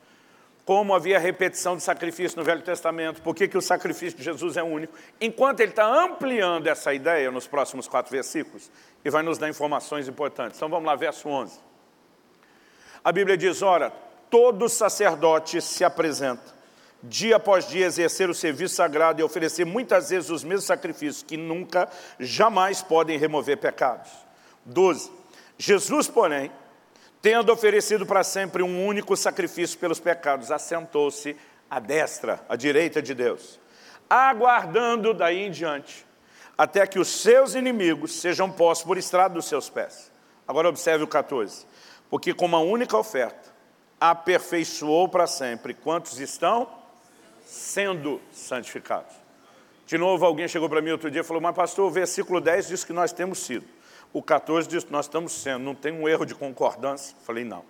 Como 0.65 0.93
havia 0.93 1.17
repetição 1.17 1.77
de 1.77 1.83
sacrifício 1.83 2.37
no 2.37 2.43
Velho 2.43 2.61
Testamento, 2.61 3.21
por 3.21 3.33
que, 3.33 3.49
o 3.55 3.61
sacrifício 3.61 4.17
de 4.17 4.25
Jesus 4.25 4.57
é 4.57 4.63
único? 4.63 4.93
Enquanto 5.21 5.61
ele 5.61 5.69
está 5.69 5.85
ampliando 5.85 6.67
essa 6.67 6.93
ideia 6.93 7.31
nos 7.31 7.47
próximos 7.47 7.87
quatro 7.87 8.11
versículos, 8.11 8.69
e 9.05 9.09
vai 9.09 9.23
nos 9.23 9.37
dar 9.37 9.47
informações 9.47 10.07
importantes. 10.07 10.57
Então 10.57 10.67
vamos 10.67 10.85
lá, 10.85 10.95
verso 10.95 11.29
11. 11.29 11.57
A 13.03 13.11
Bíblia 13.13 13.37
diz, 13.37 13.61
ora, 13.61 13.93
todo 14.29 14.67
sacerdote 14.67 15.61
se 15.61 15.85
apresenta, 15.85 16.53
dia 17.01 17.37
após 17.37 17.69
dia 17.69 17.85
exercer 17.85 18.29
o 18.29 18.33
serviço 18.33 18.75
sagrado 18.75 19.21
e 19.21 19.23
oferecer 19.23 19.63
muitas 19.63 20.09
vezes 20.09 20.29
os 20.29 20.43
mesmos 20.43 20.65
sacrifícios 20.65 21.23
que 21.23 21.37
nunca, 21.37 21.87
jamais 22.19 22.81
podem 22.81 23.17
remover 23.17 23.57
pecados. 23.57 24.24
12. 24.65 25.11
Jesus, 25.57 26.07
porém, 26.07 26.51
tendo 27.21 27.51
oferecido 27.51 28.05
para 28.05 28.23
sempre 28.23 28.61
um 28.61 28.85
único 28.85 29.15
sacrifício 29.15 29.79
pelos 29.79 29.99
pecados, 29.99 30.51
assentou-se 30.51 31.35
à 31.69 31.79
destra, 31.79 32.43
à 32.49 32.55
direita 32.55 33.01
de 33.01 33.13
Deus, 33.13 33.59
aguardando 34.09 35.13
daí 35.13 35.43
em 35.43 35.51
diante, 35.51 36.05
até 36.57 36.85
que 36.85 36.99
os 36.99 37.07
seus 37.07 37.55
inimigos 37.55 38.13
sejam 38.13 38.51
postos 38.51 38.85
por 38.85 38.97
estrado 38.97 39.35
dos 39.35 39.45
seus 39.45 39.69
pés. 39.69 40.11
Agora 40.47 40.69
observe 40.69 41.03
o 41.03 41.07
14. 41.07 41.65
Porque 42.09 42.33
com 42.33 42.45
uma 42.45 42.59
única 42.59 42.97
oferta, 42.97 43.53
aperfeiçoou 43.99 45.09
para 45.09 45.27
sempre 45.27 45.73
quantos 45.73 46.19
estão 46.19 46.69
sendo 47.45 48.21
santificados. 48.31 49.13
De 49.85 49.97
novo, 49.97 50.25
alguém 50.25 50.47
chegou 50.47 50.69
para 50.69 50.81
mim 50.81 50.91
outro 50.91 51.11
dia 51.11 51.21
e 51.21 51.23
falou, 51.23 51.41
mas 51.41 51.55
pastor, 51.55 51.85
o 51.85 51.91
versículo 51.91 52.41
10 52.41 52.67
diz 52.67 52.83
que 52.83 52.93
nós 52.93 53.11
temos 53.11 53.39
sido. 53.39 53.65
O 54.15 54.23
14 54.23 54.65
diz 54.69 54.85
nós 54.85 55.07
estamos 55.07 55.33
sendo, 55.33 55.65
não 55.65 55.75
tem 55.75 55.91
um 55.91 56.07
erro 56.07 56.25
de 56.25 56.33
concordância? 56.33 57.13
Falei, 57.25 57.43
não. 57.43 57.65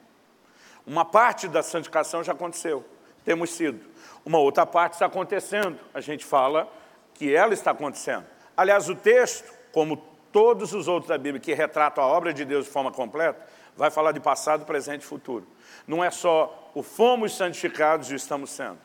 Uma 0.86 1.04
parte 1.04 1.48
da 1.48 1.64
santificação 1.64 2.24
já 2.24 2.34
aconteceu, 2.34 2.86
temos 3.24 3.50
sido. 3.50 3.84
Uma 4.24 4.38
outra 4.38 4.64
parte 4.64 4.94
está 4.94 5.08
acontecendo, 5.08 5.80
a 5.92 6.00
gente 6.00 6.24
fala 6.24 6.72
que 7.16 7.34
ela 7.34 7.52
está 7.52 7.72
acontecendo. 7.72 8.28
Aliás, 8.56 8.88
o 8.90 8.96
texto, 8.96 9.52
como 9.72 9.98
todos 10.32 10.72
os 10.72 10.88
outros 10.88 11.10
da 11.10 11.18
Bíblia 11.18 11.42
que 11.42 11.52
retratam 11.52 12.04
a 12.04 12.08
obra 12.08 12.32
de 12.32 12.46
Deus 12.46 12.66
de 12.66 12.72
forma 12.72 12.92
completa, 12.92 13.44
vai 13.76 13.90
falar 13.90 14.12
de 14.12 14.20
passado, 14.20 14.68
presente 14.68 15.02
e 15.02 15.06
futuro. 15.06 15.48
Não 15.88 16.04
é 16.04 16.12
só 16.12 16.70
o 16.76 16.84
fomos 16.84 17.36
santificados 17.36 18.12
e 18.12 18.14
estamos 18.14 18.52
sendo. 18.52 18.78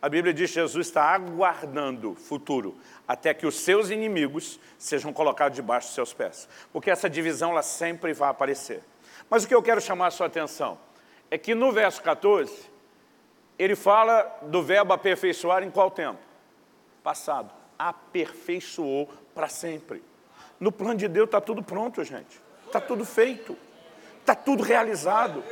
A 0.00 0.08
Bíblia 0.08 0.32
diz 0.32 0.50
que 0.50 0.54
Jesus 0.54 0.86
está 0.86 1.02
aguardando 1.02 2.14
futuro, 2.14 2.76
até 3.06 3.34
que 3.34 3.46
os 3.46 3.56
seus 3.56 3.90
inimigos 3.90 4.60
sejam 4.78 5.12
colocados 5.12 5.56
debaixo 5.56 5.88
dos 5.88 5.94
seus 5.94 6.12
pés. 6.12 6.48
Porque 6.72 6.90
essa 6.90 7.10
divisão 7.10 7.50
ela 7.50 7.62
sempre 7.62 8.12
vai 8.12 8.30
aparecer. 8.30 8.82
Mas 9.28 9.44
o 9.44 9.48
que 9.48 9.54
eu 9.54 9.62
quero 9.62 9.80
chamar 9.80 10.06
a 10.06 10.10
sua 10.10 10.26
atenção 10.26 10.78
é 11.30 11.36
que 11.36 11.54
no 11.54 11.72
verso 11.72 12.00
14, 12.02 12.70
ele 13.58 13.74
fala 13.74 14.22
do 14.42 14.62
verbo 14.62 14.92
aperfeiçoar 14.92 15.64
em 15.64 15.70
qual 15.70 15.90
tempo? 15.90 16.20
Passado. 17.02 17.52
Aperfeiçoou 17.76 19.08
para 19.34 19.48
sempre. 19.48 20.02
No 20.60 20.70
plano 20.70 20.96
de 20.96 21.08
Deus 21.08 21.26
está 21.26 21.40
tudo 21.40 21.62
pronto, 21.62 22.04
gente. 22.04 22.40
Está 22.66 22.80
tudo 22.80 23.04
feito. 23.04 23.56
Está 24.20 24.34
tudo 24.34 24.62
realizado. 24.62 25.42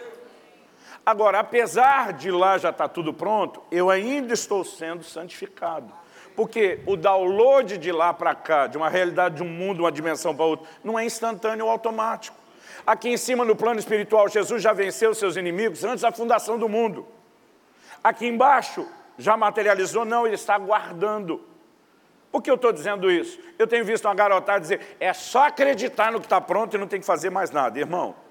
Agora, 1.06 1.38
apesar 1.38 2.12
de 2.12 2.32
lá 2.32 2.58
já 2.58 2.70
estar 2.70 2.88
tá 2.88 2.92
tudo 2.92 3.14
pronto, 3.14 3.62
eu 3.70 3.88
ainda 3.88 4.34
estou 4.34 4.64
sendo 4.64 5.04
santificado. 5.04 5.92
Porque 6.34 6.80
o 6.84 6.96
download 6.96 7.78
de 7.78 7.92
lá 7.92 8.12
para 8.12 8.34
cá, 8.34 8.66
de 8.66 8.76
uma 8.76 8.88
realidade 8.88 9.36
de 9.36 9.42
um 9.44 9.48
mundo, 9.48 9.84
uma 9.84 9.92
dimensão 9.92 10.34
para 10.34 10.44
outra, 10.44 10.68
não 10.82 10.98
é 10.98 11.04
instantâneo 11.04 11.66
ou 11.66 11.70
automático. 11.70 12.36
Aqui 12.84 13.08
em 13.08 13.16
cima, 13.16 13.44
no 13.44 13.54
plano 13.54 13.78
espiritual, 13.78 14.28
Jesus 14.28 14.60
já 14.60 14.72
venceu 14.72 15.14
seus 15.14 15.36
inimigos 15.36 15.84
antes 15.84 16.02
da 16.02 16.10
fundação 16.10 16.58
do 16.58 16.68
mundo. 16.68 17.06
Aqui 18.02 18.26
embaixo, 18.26 18.84
já 19.16 19.36
materializou? 19.36 20.04
Não, 20.04 20.26
ele 20.26 20.34
está 20.34 20.56
aguardando. 20.56 21.40
Por 22.32 22.42
que 22.42 22.50
eu 22.50 22.56
estou 22.56 22.72
dizendo 22.72 23.08
isso? 23.08 23.38
Eu 23.56 23.68
tenho 23.68 23.84
visto 23.84 24.06
uma 24.06 24.14
garotada 24.14 24.58
dizer, 24.58 24.96
é 24.98 25.12
só 25.12 25.44
acreditar 25.44 26.10
no 26.10 26.18
que 26.18 26.26
está 26.26 26.40
pronto 26.40 26.74
e 26.74 26.78
não 26.78 26.88
tem 26.88 26.98
que 26.98 27.06
fazer 27.06 27.30
mais 27.30 27.52
nada. 27.52 27.78
Irmão, 27.78 28.25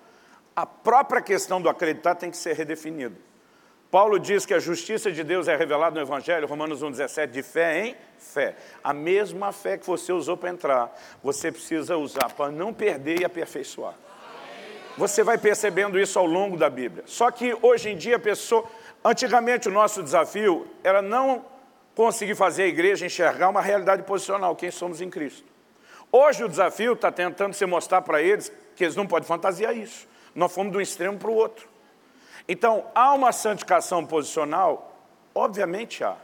a 0.55 0.65
própria 0.65 1.21
questão 1.21 1.61
do 1.61 1.67
acreditar 1.67 2.15
tem 2.15 2.31
que 2.31 2.37
ser 2.37 2.55
redefinida. 2.55 3.15
Paulo 3.91 4.19
diz 4.19 4.45
que 4.45 4.53
a 4.53 4.59
justiça 4.59 5.11
de 5.11 5.23
Deus 5.23 5.47
é 5.47 5.55
revelada 5.55 5.95
no 5.95 6.05
Evangelho, 6.05 6.47
Romanos 6.47 6.83
1,17, 6.83 7.27
de 7.27 7.43
fé 7.43 7.85
em 7.85 7.95
fé. 8.17 8.55
A 8.83 8.93
mesma 8.93 9.51
fé 9.51 9.77
que 9.77 9.85
você 9.85 10.11
usou 10.11 10.35
para 10.35 10.49
entrar, 10.49 10.93
você 11.23 11.51
precisa 11.51 11.97
usar 11.97 12.33
para 12.33 12.51
não 12.51 12.73
perder 12.73 13.21
e 13.21 13.25
aperfeiçoar. 13.25 13.93
Você 14.97 15.23
vai 15.23 15.37
percebendo 15.37 15.99
isso 15.99 16.17
ao 16.17 16.25
longo 16.25 16.57
da 16.57 16.69
Bíblia. 16.69 17.03
Só 17.05 17.29
que 17.29 17.55
hoje 17.61 17.89
em 17.89 17.97
dia 17.97 18.15
a 18.15 18.19
pessoa... 18.19 18.65
Antigamente 19.03 19.67
o 19.67 19.71
nosso 19.71 20.01
desafio 20.01 20.67
era 20.83 21.01
não 21.01 21.45
conseguir 21.93 22.35
fazer 22.35 22.63
a 22.63 22.67
igreja 22.67 23.05
enxergar 23.05 23.49
uma 23.49 23.61
realidade 23.61 24.03
posicional, 24.03 24.55
quem 24.55 24.71
somos 24.71 24.99
em 24.99 25.09
Cristo. 25.09 25.45
Hoje 26.11 26.43
o 26.43 26.49
desafio 26.49 26.93
está 26.93 27.11
tentando 27.11 27.53
se 27.53 27.65
mostrar 27.65 28.01
para 28.01 28.21
eles 28.21 28.51
que 28.75 28.83
eles 28.83 28.95
não 28.95 29.05
podem 29.05 29.27
fantasiar 29.27 29.75
isso. 29.75 30.07
Nós 30.35 30.53
fomos 30.53 30.73
de 30.73 30.77
um 30.77 30.81
extremo 30.81 31.17
para 31.17 31.31
o 31.31 31.33
outro. 31.33 31.67
Então, 32.47 32.85
há 32.93 33.13
uma 33.13 33.31
santificação 33.31 34.05
posicional? 34.05 34.93
Obviamente 35.33 36.03
há. 36.03 36.17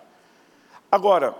Agora, 0.92 1.34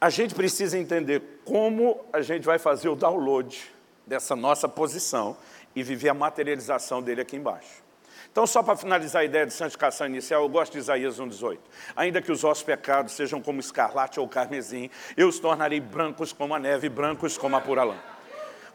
a 0.00 0.10
gente 0.10 0.34
precisa 0.34 0.78
entender 0.78 1.40
como 1.44 2.00
a 2.12 2.20
gente 2.20 2.44
vai 2.44 2.58
fazer 2.58 2.88
o 2.88 2.94
download 2.94 3.70
dessa 4.06 4.36
nossa 4.36 4.68
posição 4.68 5.36
e 5.74 5.82
viver 5.82 6.10
a 6.10 6.14
materialização 6.14 7.02
dele 7.02 7.22
aqui 7.22 7.36
embaixo. 7.36 7.82
Então, 8.30 8.46
só 8.46 8.62
para 8.62 8.76
finalizar 8.76 9.22
a 9.22 9.24
ideia 9.24 9.44
de 9.44 9.52
santificação 9.52 10.06
inicial, 10.06 10.42
eu 10.42 10.48
gosto 10.48 10.72
de 10.72 10.78
Isaías 10.78 11.18
1,18. 11.18 11.58
Ainda 11.96 12.22
que 12.22 12.30
os 12.30 12.42
vossos 12.42 12.62
pecados 12.62 13.12
sejam 13.12 13.42
como 13.42 13.58
escarlate 13.58 14.20
ou 14.20 14.28
carmesim, 14.28 14.88
eu 15.16 15.26
os 15.28 15.40
tornarei 15.40 15.80
brancos 15.80 16.32
como 16.32 16.54
a 16.54 16.58
neve, 16.58 16.88
brancos 16.88 17.36
como 17.36 17.56
a 17.56 17.60
pura 17.60 17.82
lã. 17.82 17.96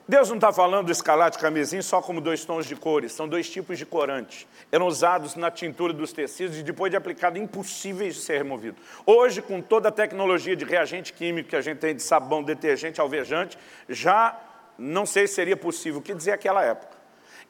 Deus 0.07 0.29
não 0.29 0.35
está 0.35 0.53
falando 0.53 0.85
do 0.85 0.91
escarlate 0.91 1.39
camisinho 1.39 1.81
só 1.81 1.99
como 1.99 2.21
dois 2.21 2.45
tons 2.45 2.67
de 2.67 2.75
cores, 2.75 3.11
são 3.11 3.27
dois 3.27 3.49
tipos 3.49 3.75
de 3.79 3.87
corante. 3.87 4.47
Eram 4.71 4.85
usados 4.85 5.35
na 5.35 5.49
tintura 5.49 5.91
dos 5.91 6.13
tecidos 6.13 6.59
e 6.59 6.63
depois 6.63 6.91
de 6.91 6.97
aplicado 6.97 7.39
impossíveis 7.39 8.13
de 8.13 8.21
ser 8.21 8.37
removido. 8.37 8.77
Hoje, 9.03 9.41
com 9.41 9.59
toda 9.63 9.89
a 9.89 9.91
tecnologia 9.91 10.55
de 10.55 10.63
reagente 10.63 11.11
químico 11.11 11.49
que 11.49 11.55
a 11.55 11.61
gente 11.61 11.79
tem 11.79 11.95
de 11.95 12.03
sabão, 12.03 12.43
detergente, 12.43 13.01
alvejante, 13.01 13.57
já 13.89 14.39
não 14.77 15.07
sei 15.07 15.25
se 15.25 15.33
seria 15.33 15.57
possível. 15.57 15.99
O 15.99 16.03
que 16.03 16.13
dizer 16.13 16.33
aquela 16.33 16.63
época? 16.63 16.95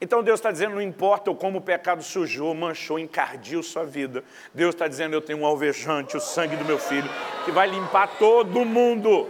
Então 0.00 0.22
Deus 0.22 0.40
está 0.40 0.50
dizendo, 0.50 0.76
não 0.76 0.82
importa 0.82 1.34
como 1.34 1.58
o 1.58 1.60
pecado 1.60 2.02
sujou, 2.02 2.54
manchou, 2.54 2.98
encardiu 2.98 3.62
sua 3.62 3.84
vida. 3.84 4.24
Deus 4.54 4.74
está 4.74 4.88
dizendo, 4.88 5.12
eu 5.12 5.20
tenho 5.20 5.40
um 5.40 5.46
alvejante, 5.46 6.16
o 6.16 6.20
sangue 6.20 6.56
do 6.56 6.64
meu 6.64 6.78
filho, 6.78 7.08
que 7.44 7.50
vai 7.50 7.68
limpar 7.68 8.16
todo 8.18 8.64
mundo. 8.64 9.28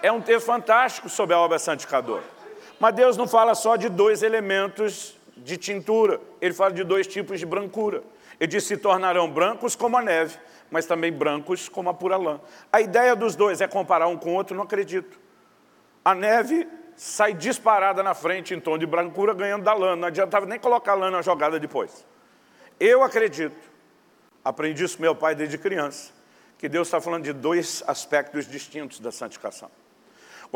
É 0.00 0.12
um 0.12 0.20
texto 0.20 0.46
fantástico 0.46 1.08
sobre 1.08 1.34
a 1.34 1.40
obra 1.40 1.58
santificadora. 1.58 2.35
Mas 2.78 2.94
Deus 2.94 3.16
não 3.16 3.26
fala 3.26 3.54
só 3.54 3.76
de 3.76 3.88
dois 3.88 4.22
elementos 4.22 5.16
de 5.36 5.56
tintura, 5.56 6.20
ele 6.40 6.54
fala 6.54 6.72
de 6.72 6.84
dois 6.84 7.06
tipos 7.06 7.38
de 7.38 7.46
brancura. 7.46 8.02
Ele 8.38 8.48
diz 8.48 8.64
se 8.64 8.76
tornarão 8.76 9.30
brancos 9.30 9.74
como 9.74 9.96
a 9.96 10.02
neve, 10.02 10.38
mas 10.70 10.86
também 10.86 11.12
brancos 11.12 11.68
como 11.68 11.88
a 11.88 11.94
pura 11.94 12.16
lã. 12.16 12.40
A 12.72 12.80
ideia 12.80 13.16
dos 13.16 13.34
dois 13.34 13.60
é 13.60 13.68
comparar 13.68 14.08
um 14.08 14.16
com 14.16 14.30
o 14.30 14.34
outro, 14.34 14.56
não 14.56 14.64
acredito. 14.64 15.18
A 16.04 16.14
neve 16.14 16.68
sai 16.96 17.34
disparada 17.34 18.02
na 18.02 18.14
frente 18.14 18.54
em 18.54 18.60
tom 18.60 18.76
de 18.76 18.86
brancura, 18.86 19.34
ganhando 19.34 19.64
da 19.64 19.72
lã. 19.72 19.96
Não 19.96 20.08
adiantava 20.08 20.46
nem 20.46 20.58
colocar 20.58 20.92
a 20.92 20.96
lã 20.96 21.10
na 21.10 21.22
jogada 21.22 21.58
depois. 21.58 22.04
Eu 22.78 23.02
acredito, 23.02 23.56
aprendi 24.44 24.84
isso 24.84 24.96
com 24.96 25.02
meu 25.02 25.14
pai 25.14 25.34
desde 25.34 25.56
criança, 25.56 26.12
que 26.58 26.68
Deus 26.68 26.88
está 26.88 27.00
falando 27.00 27.24
de 27.24 27.32
dois 27.32 27.82
aspectos 27.86 28.46
distintos 28.46 29.00
da 29.00 29.10
santificação. 29.10 29.70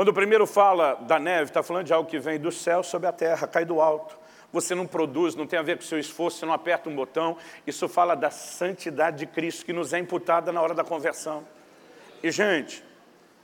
Quando 0.00 0.08
o 0.08 0.14
primeiro 0.14 0.46
fala 0.46 0.94
da 0.94 1.18
neve, 1.18 1.50
está 1.50 1.62
falando 1.62 1.84
de 1.84 1.92
algo 1.92 2.08
que 2.08 2.18
vem 2.18 2.40
do 2.40 2.50
céu 2.50 2.82
sobre 2.82 3.06
a 3.06 3.12
terra, 3.12 3.46
cai 3.46 3.66
do 3.66 3.82
alto. 3.82 4.16
Você 4.50 4.74
não 4.74 4.86
produz, 4.86 5.34
não 5.34 5.46
tem 5.46 5.58
a 5.58 5.62
ver 5.62 5.76
com 5.76 5.82
o 5.82 5.86
seu 5.86 5.98
esforço, 5.98 6.38
você 6.38 6.46
não 6.46 6.54
aperta 6.54 6.88
um 6.88 6.96
botão. 6.96 7.36
Isso 7.66 7.86
fala 7.86 8.14
da 8.14 8.30
santidade 8.30 9.18
de 9.18 9.26
Cristo 9.26 9.62
que 9.62 9.74
nos 9.74 9.92
é 9.92 9.98
imputada 9.98 10.50
na 10.52 10.62
hora 10.62 10.72
da 10.72 10.82
conversão. 10.82 11.46
E, 12.22 12.30
gente, 12.30 12.82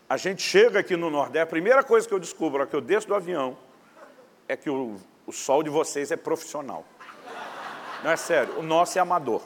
a 0.09 0.17
gente 0.17 0.41
chega 0.41 0.79
aqui 0.79 0.97
no 0.97 1.11
Nordeste, 1.11 1.41
a 1.41 1.47
primeira 1.47 1.85
coisa 1.85 2.09
que 2.09 2.15
eu 2.15 2.19
descubro, 2.19 2.67
que 2.67 2.75
eu 2.75 2.81
desço 2.81 3.09
do 3.09 3.15
avião, 3.15 3.59
é 4.49 4.57
que 4.57 4.71
o, 4.71 4.97
o 5.27 5.33
sol 5.33 5.63
de 5.63 5.69
vocês 5.69 6.11
é 6.11 6.17
profissional. 6.17 6.87
Não 8.03 8.11
é 8.11 8.17
sério, 8.17 8.59
o 8.59 8.63
nosso 8.63 8.97
é 8.97 9.03
amador. 9.03 9.43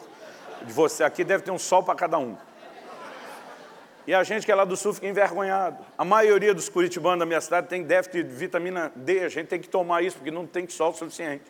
De 0.62 0.72
você 0.72 1.02
aqui 1.02 1.24
deve 1.24 1.42
ter 1.42 1.50
um 1.50 1.58
sol 1.58 1.82
para 1.82 1.96
cada 1.96 2.18
um. 2.18 2.36
E 4.10 4.14
a 4.14 4.24
gente 4.24 4.44
que 4.44 4.50
é 4.50 4.54
lá 4.56 4.64
do 4.64 4.76
sul 4.76 4.92
fica 4.92 5.06
envergonhado. 5.06 5.86
A 5.96 6.04
maioria 6.04 6.52
dos 6.52 6.68
curitibanos 6.68 7.20
da 7.20 7.24
minha 7.24 7.40
cidade 7.40 7.68
tem 7.68 7.84
déficit 7.84 8.24
de 8.24 8.34
vitamina 8.34 8.90
D, 8.96 9.20
a 9.20 9.28
gente 9.28 9.46
tem 9.46 9.60
que 9.60 9.68
tomar 9.68 10.02
isso, 10.02 10.16
porque 10.16 10.32
não 10.32 10.44
tem 10.48 10.68
sol 10.68 10.92
suficiente. 10.92 11.44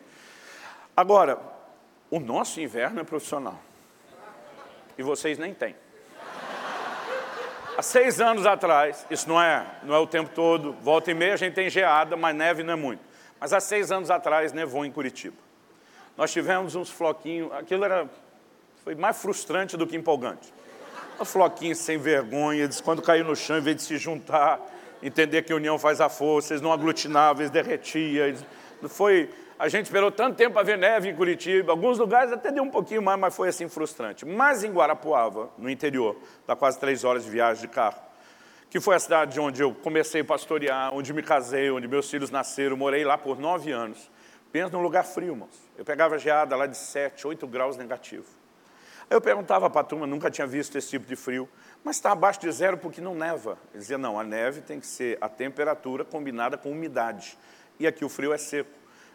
Agora, 0.95 1.39
o 2.11 2.19
nosso 2.19 2.61
inverno 2.61 2.99
é 2.99 3.03
profissional. 3.03 3.59
E 4.95 5.01
vocês 5.01 5.39
nem 5.39 5.55
têm. 5.55 5.75
Há 7.75 7.81
seis 7.81 8.21
anos 8.21 8.45
atrás, 8.45 9.07
isso 9.09 9.27
não 9.27 9.41
é, 9.41 9.65
não 9.81 9.95
é 9.95 9.97
o 9.97 10.05
tempo 10.05 10.29
todo, 10.29 10.73
volta 10.73 11.09
e 11.09 11.15
meia 11.15 11.33
a 11.33 11.37
gente 11.37 11.55
tem 11.55 11.67
geada, 11.67 12.15
mas 12.15 12.35
neve 12.35 12.61
não 12.61 12.73
é 12.73 12.77
muito. 12.77 13.01
Mas 13.39 13.53
há 13.53 13.59
seis 13.59 13.91
anos 13.91 14.11
atrás 14.11 14.53
nevou 14.53 14.85
em 14.85 14.91
Curitiba. 14.91 15.37
Nós 16.15 16.31
tivemos 16.31 16.75
uns 16.75 16.91
floquinhos, 16.91 17.51
aquilo 17.53 17.83
era, 17.83 18.07
foi 18.83 18.93
mais 18.93 19.19
frustrante 19.19 19.75
do 19.75 19.87
que 19.87 19.97
empolgante. 19.97 20.53
Floquinhos 21.25 21.79
sem 21.79 21.97
vergonha, 21.97 22.63
eles 22.63 22.81
quando 22.81 23.01
caiu 23.01 23.25
no 23.25 23.35
chão, 23.35 23.57
em 23.57 23.61
vez 23.61 23.77
de 23.77 23.83
se 23.83 23.97
juntar, 23.97 24.59
entender 25.01 25.41
que 25.43 25.53
a 25.53 25.55
união 25.55 25.77
faz 25.79 25.99
a 26.01 26.09
força, 26.09 26.53
eles 26.53 26.61
não 26.61 26.71
aglutinavam, 26.71 27.41
eles 27.41 27.51
derretiam. 27.51 28.27
Eles, 28.27 28.45
foi, 28.87 29.29
a 29.57 29.67
gente 29.67 29.85
esperou 29.85 30.11
tanto 30.11 30.35
tempo 30.35 30.53
para 30.53 30.63
ver 30.63 30.77
neve 30.77 31.09
em 31.09 31.15
Curitiba, 31.15 31.71
alguns 31.71 31.97
lugares 31.97 32.31
até 32.31 32.51
deu 32.51 32.63
um 32.63 32.69
pouquinho 32.69 33.01
mais, 33.01 33.19
mas 33.19 33.35
foi 33.35 33.49
assim 33.49 33.67
frustrante. 33.67 34.25
Mas 34.25 34.63
em 34.63 34.71
Guarapuava, 34.71 35.49
no 35.57 35.69
interior, 35.69 36.15
dá 36.47 36.55
quase 36.55 36.79
três 36.79 37.03
horas 37.03 37.23
de 37.23 37.29
viagem 37.29 37.61
de 37.61 37.67
carro, 37.67 38.01
que 38.69 38.79
foi 38.79 38.95
a 38.95 38.99
cidade 38.99 39.39
onde 39.39 39.61
eu 39.61 39.73
comecei 39.73 40.21
a 40.21 40.25
pastorear, 40.25 40.93
onde 40.93 41.13
me 41.13 41.21
casei, 41.21 41.69
onde 41.69 41.87
meus 41.87 42.09
filhos 42.09 42.31
nasceram, 42.31 42.75
morei 42.75 43.03
lá 43.03 43.17
por 43.17 43.39
nove 43.39 43.71
anos. 43.71 44.09
Pensa 44.51 44.75
num 44.75 44.81
lugar 44.81 45.03
frio, 45.03 45.33
irmãos. 45.33 45.71
Eu 45.77 45.85
pegava 45.85 46.17
geada 46.17 46.55
lá 46.55 46.65
de 46.65 46.77
7, 46.77 47.25
8 47.25 47.47
graus 47.47 47.77
negativo. 47.77 48.40
Eu 49.11 49.19
perguntava 49.19 49.69
para 49.69 49.81
a 49.81 49.83
turma, 49.83 50.07
nunca 50.07 50.31
tinha 50.31 50.47
visto 50.47 50.77
esse 50.77 50.87
tipo 50.91 51.05
de 51.05 51.17
frio, 51.17 51.49
mas 51.83 51.97
está 51.97 52.13
abaixo 52.13 52.39
de 52.39 52.49
zero 52.49 52.77
porque 52.77 53.01
não 53.01 53.13
neva. 53.13 53.57
Eles 53.73 53.83
diziam, 53.87 53.99
não, 53.99 54.17
a 54.17 54.23
neve 54.23 54.61
tem 54.61 54.79
que 54.79 54.87
ser 54.87 55.17
a 55.19 55.27
temperatura 55.27 56.05
combinada 56.05 56.57
com 56.57 56.71
umidade. 56.71 57.37
E 57.77 57.85
aqui 57.85 58.05
o 58.05 58.09
frio 58.09 58.31
é 58.31 58.37
seco. 58.37 58.71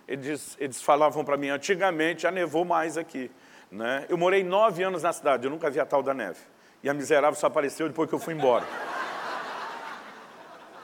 Eles, 0.06 0.54
eles 0.60 0.82
falavam 0.82 1.24
para 1.24 1.38
mim, 1.38 1.48
antigamente 1.48 2.24
já 2.24 2.30
nevou 2.30 2.62
mais 2.62 2.98
aqui. 2.98 3.30
Né? 3.72 4.04
Eu 4.10 4.18
morei 4.18 4.44
nove 4.44 4.82
anos 4.82 5.02
na 5.02 5.14
cidade, 5.14 5.46
eu 5.46 5.50
nunca 5.50 5.70
vi 5.70 5.80
a 5.80 5.86
tal 5.86 6.02
da 6.02 6.12
neve. 6.12 6.40
E 6.82 6.90
a 6.90 6.92
miserável 6.92 7.40
só 7.40 7.46
apareceu 7.46 7.88
depois 7.88 8.06
que 8.06 8.14
eu 8.14 8.18
fui 8.18 8.34
embora. 8.34 8.66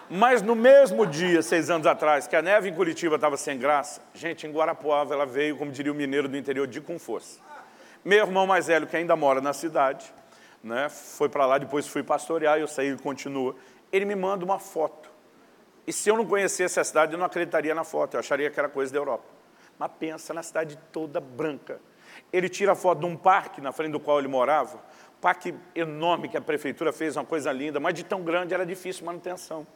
Mas 0.08 0.40
no 0.40 0.56
mesmo 0.56 1.06
dia, 1.06 1.42
seis 1.42 1.68
anos 1.68 1.86
atrás, 1.86 2.26
que 2.26 2.34
a 2.34 2.40
neve 2.40 2.70
em 2.70 2.74
Curitiba 2.74 3.16
estava 3.16 3.36
sem 3.36 3.58
graça, 3.58 4.00
gente, 4.14 4.46
em 4.46 4.50
Guarapuava 4.50 5.12
ela 5.12 5.26
veio, 5.26 5.54
como 5.58 5.70
diria 5.70 5.92
o 5.92 5.94
mineiro 5.94 6.28
do 6.28 6.36
interior, 6.38 6.66
de 6.66 6.80
com 6.80 6.98
força. 6.98 7.51
Meu 8.04 8.18
irmão 8.18 8.46
mais 8.46 8.66
velho, 8.66 8.86
que 8.86 8.96
ainda 8.96 9.14
mora 9.14 9.40
na 9.40 9.52
cidade, 9.52 10.12
né, 10.62 10.88
foi 10.88 11.28
para 11.28 11.46
lá, 11.46 11.58
depois 11.58 11.86
fui 11.86 12.02
pastorear, 12.02 12.58
eu 12.58 12.68
saí 12.68 12.92
e 12.92 12.98
continua. 12.98 13.54
Ele 13.92 14.04
me 14.04 14.14
manda 14.14 14.44
uma 14.44 14.58
foto 14.58 15.12
e 15.86 15.92
se 15.92 16.08
eu 16.08 16.16
não 16.16 16.24
conhecesse 16.24 16.78
a 16.78 16.84
cidade, 16.84 17.12
eu 17.12 17.18
não 17.18 17.26
acreditaria 17.26 17.74
na 17.74 17.84
foto, 17.84 18.14
eu 18.14 18.20
acharia 18.20 18.50
que 18.50 18.58
era 18.58 18.68
coisa 18.68 18.92
da 18.92 18.98
Europa. 18.98 19.24
Mas 19.78 19.90
pensa 19.98 20.32
na 20.32 20.42
cidade 20.42 20.78
toda 20.92 21.20
branca. 21.20 21.80
Ele 22.32 22.48
tira 22.48 22.72
a 22.72 22.74
foto 22.74 23.00
de 23.00 23.06
um 23.06 23.16
parque 23.16 23.60
na 23.60 23.72
frente 23.72 23.92
do 23.92 24.00
qual 24.00 24.18
ele 24.18 24.28
morava, 24.28 24.80
parque 25.20 25.54
enorme 25.74 26.28
que 26.28 26.36
a 26.36 26.40
prefeitura 26.40 26.92
fez, 26.92 27.16
uma 27.16 27.24
coisa 27.24 27.50
linda, 27.50 27.80
mas 27.80 27.94
de 27.94 28.04
tão 28.04 28.22
grande 28.22 28.54
era 28.54 28.64
difícil 28.64 29.04
manutenção. 29.04 29.66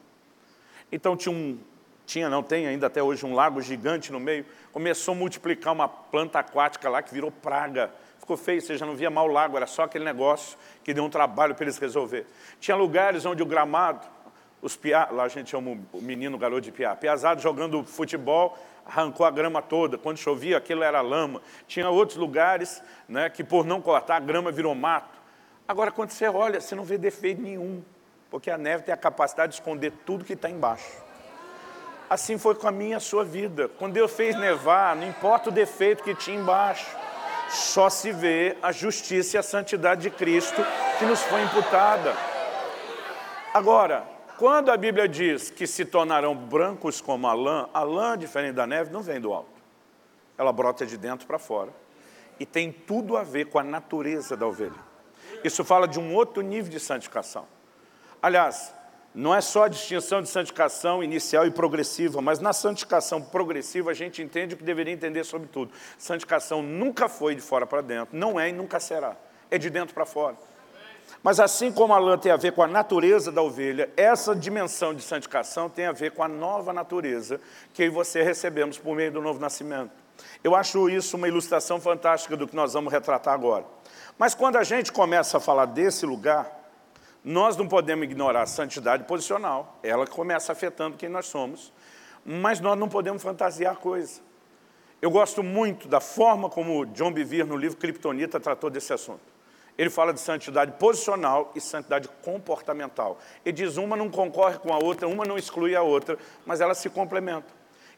Então 0.93 1.17
tinha 1.17 1.35
um, 1.35 1.59
tinha, 2.05 2.29
não 2.29 2.43
tem 2.43 2.67
ainda 2.67 2.87
até 2.87 3.03
hoje, 3.03 3.27
um 3.27 3.35
lago 3.35 3.61
gigante 3.61 4.13
no 4.13 4.21
meio, 4.21 4.47
começou 4.73 5.13
a 5.13 5.17
multiplicar 5.17 5.73
uma 5.73 5.89
planta 5.89 6.39
aquática 6.39 6.89
lá 6.89 7.03
que 7.03 7.13
virou 7.13 7.33
praga. 7.33 7.91
Ficou 8.27 8.37
feio, 8.37 8.61
você 8.61 8.77
já 8.77 8.85
não 8.85 8.97
via 8.97 9.09
mal 9.09 9.29
o 9.29 9.33
lago, 9.33 9.57
era 9.57 9.69
só 9.69 9.85
aquele 9.85 10.05
negócio 10.05 10.59
que 10.83 10.93
deu 10.93 11.05
um 11.05 11.09
trabalho 11.09 11.55
para 11.55 11.63
eles 11.63 11.79
resolver. 11.79 12.27
Tinha 12.59 12.77
lugares 12.77 13.25
onde 13.25 13.41
o 13.41 13.47
gramado 13.47 14.05
os 14.61 14.75
piá, 14.75 15.07
lá 15.13 15.23
a 15.23 15.29
gente 15.29 15.51
chama 15.51 15.79
o 15.93 16.01
menino, 16.01 16.35
o 16.35 16.39
garoto 16.41 16.63
de 16.63 16.73
piá, 16.73 16.97
piazado 16.97 17.41
jogando 17.41 17.85
futebol, 17.85 18.59
arrancou 18.85 19.25
a 19.25 19.31
grama 19.31 19.63
toda, 19.63 19.97
quando 19.97 20.17
chovia 20.17 20.57
aquilo 20.57 20.83
era 20.83 21.01
lama. 21.03 21.41
Tinha 21.69 21.89
outros 21.89 22.19
lugares 22.19 22.83
né, 23.09 23.31
que 23.31 23.45
por 23.45 23.65
não 23.65 23.81
cortar 23.81 24.17
a 24.17 24.19
grama 24.19 24.51
virou 24.51 24.75
mato. 24.75 25.17
Agora 25.69 25.93
quando 25.93 26.11
você 26.11 26.27
olha, 26.27 26.61
você 26.61 26.75
não 26.75 26.83
vê 26.83 26.99
defeito 26.99 27.41
nenhum, 27.41 27.81
porque 28.29 28.51
a 28.51 28.59
neve 28.59 28.83
tem 28.83 28.93
a 28.93 28.97
capacidade 28.97 29.53
de 29.53 29.61
esconder 29.61 29.93
tudo 30.05 30.25
que 30.25 30.33
está 30.33 30.51
embaixo. 30.51 31.01
Assim 32.11 32.37
foi 32.39 32.57
com 32.57 32.67
a 32.67 32.73
minha 32.73 32.97
a 32.97 33.01
sua 33.01 33.25
vida. 33.25 33.69
Quando 33.69 33.93
Deus 33.93 34.13
fez 34.13 34.35
nevar, 34.37 34.97
não 34.97 35.07
importa 35.07 35.49
o 35.49 35.53
defeito 35.53 36.03
que 36.03 36.13
tinha 36.13 36.37
embaixo, 36.37 37.06
só 37.49 37.89
se 37.89 38.13
vê 38.13 38.57
a 38.63 38.73
justiça 38.73 39.37
e 39.37 39.39
a 39.39 39.43
santidade 39.43 40.03
de 40.03 40.11
Cristo 40.11 40.63
que 40.99 41.05
nos 41.05 41.23
foi 41.23 41.43
imputada. 41.43 42.15
Agora, 43.55 44.07
quando 44.39 44.71
a 44.71 44.77
Bíblia 44.77 45.09
diz 45.09 45.51
que 45.51 45.67
se 45.67 45.85
tornarão 45.85 46.35
brancos 46.35 47.01
como 47.01 47.27
a 47.27 47.33
lã, 47.33 47.69
a 47.73 47.83
lã, 47.83 48.19
diferente 48.19 48.55
da 48.55 48.67
neve, 48.67 48.93
não 48.93 49.03
vem 49.03 49.21
do 49.21 49.33
alto. 49.33 49.49
Ela 50.37 50.53
brota 50.53 50.85
de 50.85 50.99
dentro 50.99 51.27
para 51.27 51.39
fora. 51.39 51.73
E 52.39 52.45
tem 52.45 52.71
tudo 52.71 53.17
a 53.17 53.23
ver 53.23 53.47
com 53.47 53.59
a 53.59 53.63
natureza 53.63 54.37
da 54.37 54.47
ovelha. 54.47 54.87
Isso 55.43 55.65
fala 55.65 55.89
de 55.89 55.99
um 55.99 56.15
outro 56.15 56.43
nível 56.43 56.71
de 56.71 56.79
santificação. 56.79 57.47
Aliás, 58.21 58.75
não 59.17 59.35
é 59.35 59.41
só 59.41 59.65
a 59.65 59.69
distinção 59.69 60.21
de 60.21 60.29
santificação 60.29 61.03
inicial 61.03 61.47
e 61.47 61.51
progressiva, 61.51 62.21
mas 62.21 62.39
na 62.39 62.53
santificação 62.53 63.23
progressiva 63.23 63.91
a 63.91 63.95
gente 63.95 64.23
entende 64.23 64.55
o 64.55 64.59
que 64.59 64.63
deveria 64.63 64.93
entender 64.93 65.25
sobre 65.25 65.49
tudo. 65.49 65.73
Santificação 65.97 66.63
nunca 66.63 67.09
foi 67.09 67.35
de 67.35 67.41
fora 67.41 67.67
para 67.67 67.81
dentro, 67.81 68.15
não 68.15 68.39
é 68.39 68.51
e 68.51 68.53
nunca 68.53 68.79
será. 68.79 69.17
É 69.51 69.57
de 69.57 69.71
dentro 69.71 69.95
para 69.95 70.05
fora. 70.05 70.37
Mas 71.23 71.41
assim 71.41 71.73
como 71.73 71.95
a 71.95 71.99
lã 71.99 72.19
tem 72.19 72.31
a 72.31 72.37
ver 72.37 72.53
com 72.53 72.63
a 72.63 72.67
natureza 72.67 73.33
da 73.33 73.41
ovelha, 73.41 73.89
essa 73.97 74.37
dimensão 74.37 74.93
de 74.93 75.03
santificação 75.03 75.71
tem 75.71 75.87
a 75.87 75.93
ver 75.93 76.11
com 76.11 76.23
a 76.23 76.29
nova 76.29 76.73
natureza 76.75 77.41
que 77.73 77.83
eu 77.83 77.87
e 77.87 77.91
você 77.91 78.23
recebemos 78.23 78.77
por 78.77 78.95
meio 78.95 79.13
do 79.13 79.23
novo 79.23 79.41
nascimento. 79.41 79.93
Eu 80.45 80.55
acho 80.55 80.91
isso 80.91 81.17
uma 81.17 81.27
ilustração 81.27 81.81
fantástica 81.81 82.37
do 82.37 82.47
que 82.47 82.55
nós 82.55 82.75
vamos 82.75 82.93
retratar 82.93 83.33
agora. 83.33 83.65
Mas 84.19 84.35
quando 84.35 84.57
a 84.57 84.63
gente 84.63 84.93
começa 84.93 85.39
a 85.39 85.41
falar 85.41 85.67
desse 85.67 86.05
lugar, 86.05 86.56
nós 87.27 87.57
não 87.57 87.67
podemos 87.67 88.05
ignorar 88.05 88.43
a 88.43 88.47
santidade 88.47 89.03
posicional, 89.03 89.81
ela 89.83 90.07
começa 90.07 90.53
afetando 90.53 90.97
quem 90.97 91.09
nós 91.09 91.27
somos, 91.27 91.73
mas 92.25 92.61
nós 92.61 92.79
não 92.79 92.89
podemos 92.89 93.21
fantasiar 93.21 93.75
coisa. 93.79 94.21
Eu 95.03 95.11
gosto 95.11 95.43
muito 95.43 95.89
da 95.89 96.01
forma 96.01 96.49
como 96.49 96.87
John 96.87 97.11
Bevere, 97.11 97.43
no 97.43 97.57
livro 97.57 97.79
Kryptonita, 97.79 98.39
tratou 98.39 98.71
desse 98.71 98.93
assunto. 98.93 99.35
Ele 99.77 99.91
fala 99.91 100.15
de 100.15 100.21
santidade 100.21 100.71
posicional 100.79 101.51
e 101.57 101.61
santidade 101.61 102.09
comportamental. 102.23 103.19
Ele 103.45 103.53
diz 103.53 103.77
uma 103.77 103.97
não 103.97 104.09
concorre 104.09 104.59
com 104.59 104.73
a 104.73 104.79
outra, 104.79 105.09
uma 105.09 105.25
não 105.25 105.37
exclui 105.37 105.75
a 105.75 105.83
outra, 105.83 106.17
mas 106.47 106.61
elas 106.61 106.79
se 106.79 106.89
complementam. 106.89 107.51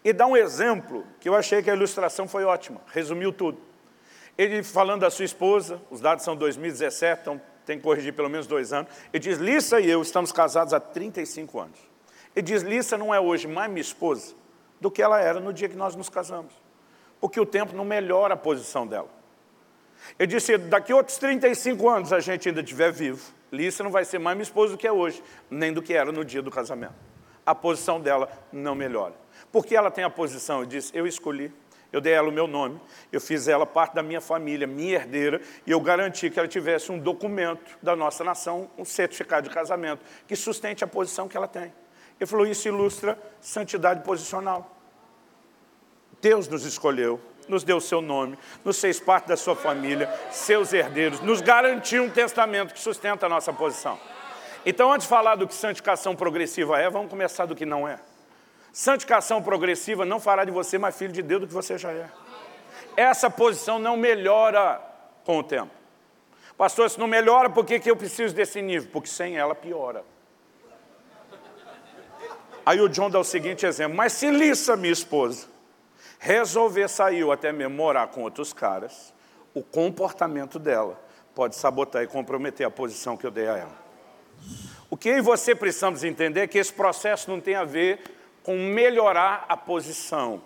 E 0.02 0.10
dá 0.10 0.26
um 0.26 0.38
exemplo 0.38 1.06
que 1.20 1.28
eu 1.28 1.34
achei 1.34 1.62
que 1.62 1.70
a 1.70 1.74
ilustração 1.74 2.26
foi 2.26 2.44
ótima, 2.44 2.80
resumiu 2.94 3.30
tudo. 3.30 3.60
Ele 4.38 4.62
falando 4.62 5.02
da 5.02 5.10
sua 5.10 5.26
esposa, 5.26 5.82
os 5.90 6.00
dados 6.00 6.24
são 6.24 6.34
2017, 6.34 7.20
então 7.20 7.40
tem 7.68 7.76
que 7.76 7.84
corrigir 7.84 8.14
pelo 8.14 8.30
menos 8.30 8.46
dois 8.46 8.72
anos. 8.72 8.90
Ele 9.12 9.20
diz, 9.20 9.36
Lissa 9.36 9.78
e 9.78 9.90
eu 9.90 10.00
estamos 10.00 10.32
casados 10.32 10.72
há 10.72 10.80
35 10.80 11.60
anos. 11.60 11.78
Ele 12.34 12.46
diz, 12.46 12.62
Lissa 12.62 12.96
não 12.96 13.14
é 13.14 13.20
hoje 13.20 13.46
mais 13.46 13.70
minha 13.70 13.82
esposa 13.82 14.34
do 14.80 14.90
que 14.90 15.02
ela 15.02 15.20
era 15.20 15.38
no 15.38 15.52
dia 15.52 15.68
que 15.68 15.76
nós 15.76 15.94
nos 15.94 16.08
casamos. 16.08 16.54
Porque 17.20 17.38
o 17.38 17.44
tempo 17.44 17.76
não 17.76 17.84
melhora 17.84 18.32
a 18.32 18.36
posição 18.38 18.86
dela. 18.86 19.10
Eu 20.18 20.26
disse, 20.26 20.56
daqui 20.56 20.92
a 20.92 20.96
outros 20.96 21.18
35 21.18 21.88
anos 21.90 22.10
a 22.10 22.20
gente 22.20 22.48
ainda 22.48 22.62
estiver 22.62 22.90
vivo, 22.90 23.20
Lícia 23.52 23.82
não 23.82 23.90
vai 23.90 24.04
ser 24.06 24.18
mais 24.18 24.34
minha 24.34 24.44
esposa 24.44 24.72
do 24.72 24.78
que 24.78 24.86
é 24.86 24.92
hoje, 24.92 25.22
nem 25.50 25.70
do 25.70 25.82
que 25.82 25.92
era 25.92 26.10
no 26.10 26.24
dia 26.24 26.40
do 26.40 26.50
casamento. 26.50 26.94
A 27.44 27.54
posição 27.54 28.00
dela 28.00 28.30
não 28.50 28.74
melhora. 28.74 29.14
Porque 29.52 29.76
ela 29.76 29.90
tem 29.90 30.04
a 30.04 30.10
posição, 30.10 30.60
eu 30.60 30.66
disse, 30.66 30.96
eu 30.96 31.06
escolhi, 31.06 31.52
eu 31.92 32.00
dei 32.00 32.12
ela 32.12 32.28
o 32.28 32.32
meu 32.32 32.46
nome, 32.46 32.80
eu 33.10 33.20
fiz 33.20 33.48
ela 33.48 33.64
parte 33.64 33.94
da 33.94 34.02
minha 34.02 34.20
família, 34.20 34.66
minha 34.66 34.96
herdeira, 34.96 35.40
e 35.66 35.70
eu 35.70 35.80
garanti 35.80 36.28
que 36.28 36.38
ela 36.38 36.48
tivesse 36.48 36.92
um 36.92 36.98
documento 36.98 37.78
da 37.82 37.96
nossa 37.96 38.22
nação, 38.22 38.70
um 38.76 38.84
certificado 38.84 39.48
de 39.48 39.54
casamento, 39.54 40.02
que 40.26 40.36
sustente 40.36 40.84
a 40.84 40.86
posição 40.86 41.26
que 41.28 41.36
ela 41.36 41.48
tem. 41.48 41.72
Ele 42.20 42.26
falou, 42.26 42.46
isso 42.46 42.68
ilustra 42.68 43.18
santidade 43.40 44.02
posicional. 44.02 44.76
Deus 46.20 46.48
nos 46.48 46.64
escolheu, 46.64 47.20
nos 47.48 47.64
deu 47.64 47.80
seu 47.80 48.02
nome, 48.02 48.38
nos 48.64 48.78
fez 48.78 49.00
parte 49.00 49.28
da 49.28 49.36
sua 49.36 49.56
família, 49.56 50.12
seus 50.30 50.72
herdeiros, 50.72 51.20
nos 51.20 51.40
garantiu 51.40 52.04
um 52.04 52.10
testamento 52.10 52.74
que 52.74 52.80
sustenta 52.80 53.26
a 53.26 53.28
nossa 53.28 53.52
posição. 53.52 53.98
Então, 54.66 54.92
antes 54.92 55.06
de 55.06 55.08
falar 55.08 55.36
do 55.36 55.46
que 55.46 55.54
santificação 55.54 56.14
progressiva 56.14 56.78
é, 56.78 56.90
vamos 56.90 57.08
começar 57.08 57.46
do 57.46 57.56
que 57.56 57.64
não 57.64 57.88
é. 57.88 57.98
Santificação 58.72 59.42
progressiva 59.42 60.04
não 60.04 60.20
fará 60.20 60.44
de 60.44 60.50
você 60.50 60.78
mais 60.78 60.96
filho 60.96 61.12
de 61.12 61.22
Deus 61.22 61.42
do 61.42 61.46
que 61.46 61.54
você 61.54 61.78
já 61.78 61.90
é. 61.92 62.08
Essa 62.96 63.30
posição 63.30 63.78
não 63.78 63.96
melhora 63.96 64.80
com 65.24 65.38
o 65.38 65.42
tempo. 65.42 65.70
Pastor, 66.56 66.90
se 66.90 66.98
não 66.98 67.06
melhora, 67.06 67.48
por 67.48 67.64
que, 67.64 67.78
que 67.78 67.90
eu 67.90 67.96
preciso 67.96 68.34
desse 68.34 68.60
nível? 68.60 68.90
Porque 68.92 69.08
sem 69.08 69.36
ela 69.36 69.54
piora. 69.54 70.04
Aí 72.66 72.80
o 72.80 72.88
John 72.88 73.08
dá 73.08 73.18
o 73.18 73.24
seguinte 73.24 73.64
exemplo, 73.64 73.96
mas 73.96 74.12
se 74.12 74.30
Lissa, 74.30 74.76
minha 74.76 74.92
esposa, 74.92 75.46
resolver 76.18 76.88
sair 76.88 77.24
ou 77.24 77.32
até 77.32 77.52
mesmo 77.52 77.74
morar 77.74 78.08
com 78.08 78.22
outros 78.22 78.52
caras, 78.52 79.14
o 79.54 79.62
comportamento 79.62 80.58
dela 80.58 81.00
pode 81.34 81.54
sabotar 81.54 82.02
e 82.02 82.06
comprometer 82.06 82.66
a 82.66 82.70
posição 82.70 83.16
que 83.16 83.24
eu 83.24 83.30
dei 83.30 83.48
a 83.48 83.56
ela. 83.56 83.78
O 84.90 84.96
que 84.96 85.20
você 85.22 85.54
precisamos 85.54 86.02
entender 86.02 86.40
é 86.40 86.46
que 86.46 86.58
esse 86.58 86.72
processo 86.72 87.30
não 87.30 87.40
tem 87.40 87.54
a 87.54 87.64
ver 87.64 88.17
com 88.48 88.56
melhorar 88.56 89.44
a 89.46 89.58
posição, 89.58 90.40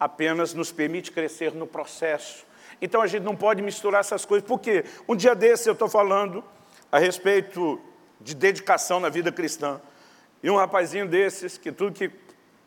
apenas 0.00 0.54
nos 0.54 0.72
permite 0.72 1.12
crescer 1.12 1.52
no 1.52 1.66
processo. 1.66 2.46
Então 2.80 3.02
a 3.02 3.06
gente 3.06 3.22
não 3.22 3.36
pode 3.36 3.60
misturar 3.60 4.00
essas 4.00 4.24
coisas, 4.24 4.48
porque 4.48 4.82
um 5.06 5.14
dia 5.14 5.34
desse 5.34 5.68
eu 5.68 5.74
estou 5.74 5.86
falando 5.86 6.42
a 6.90 6.98
respeito 6.98 7.78
de 8.18 8.34
dedicação 8.34 8.98
na 8.98 9.10
vida 9.10 9.30
cristã, 9.30 9.78
e 10.42 10.48
um 10.48 10.56
rapazinho 10.56 11.06
desses, 11.06 11.58
que 11.58 11.70
tudo 11.70 11.92
que 11.92 12.10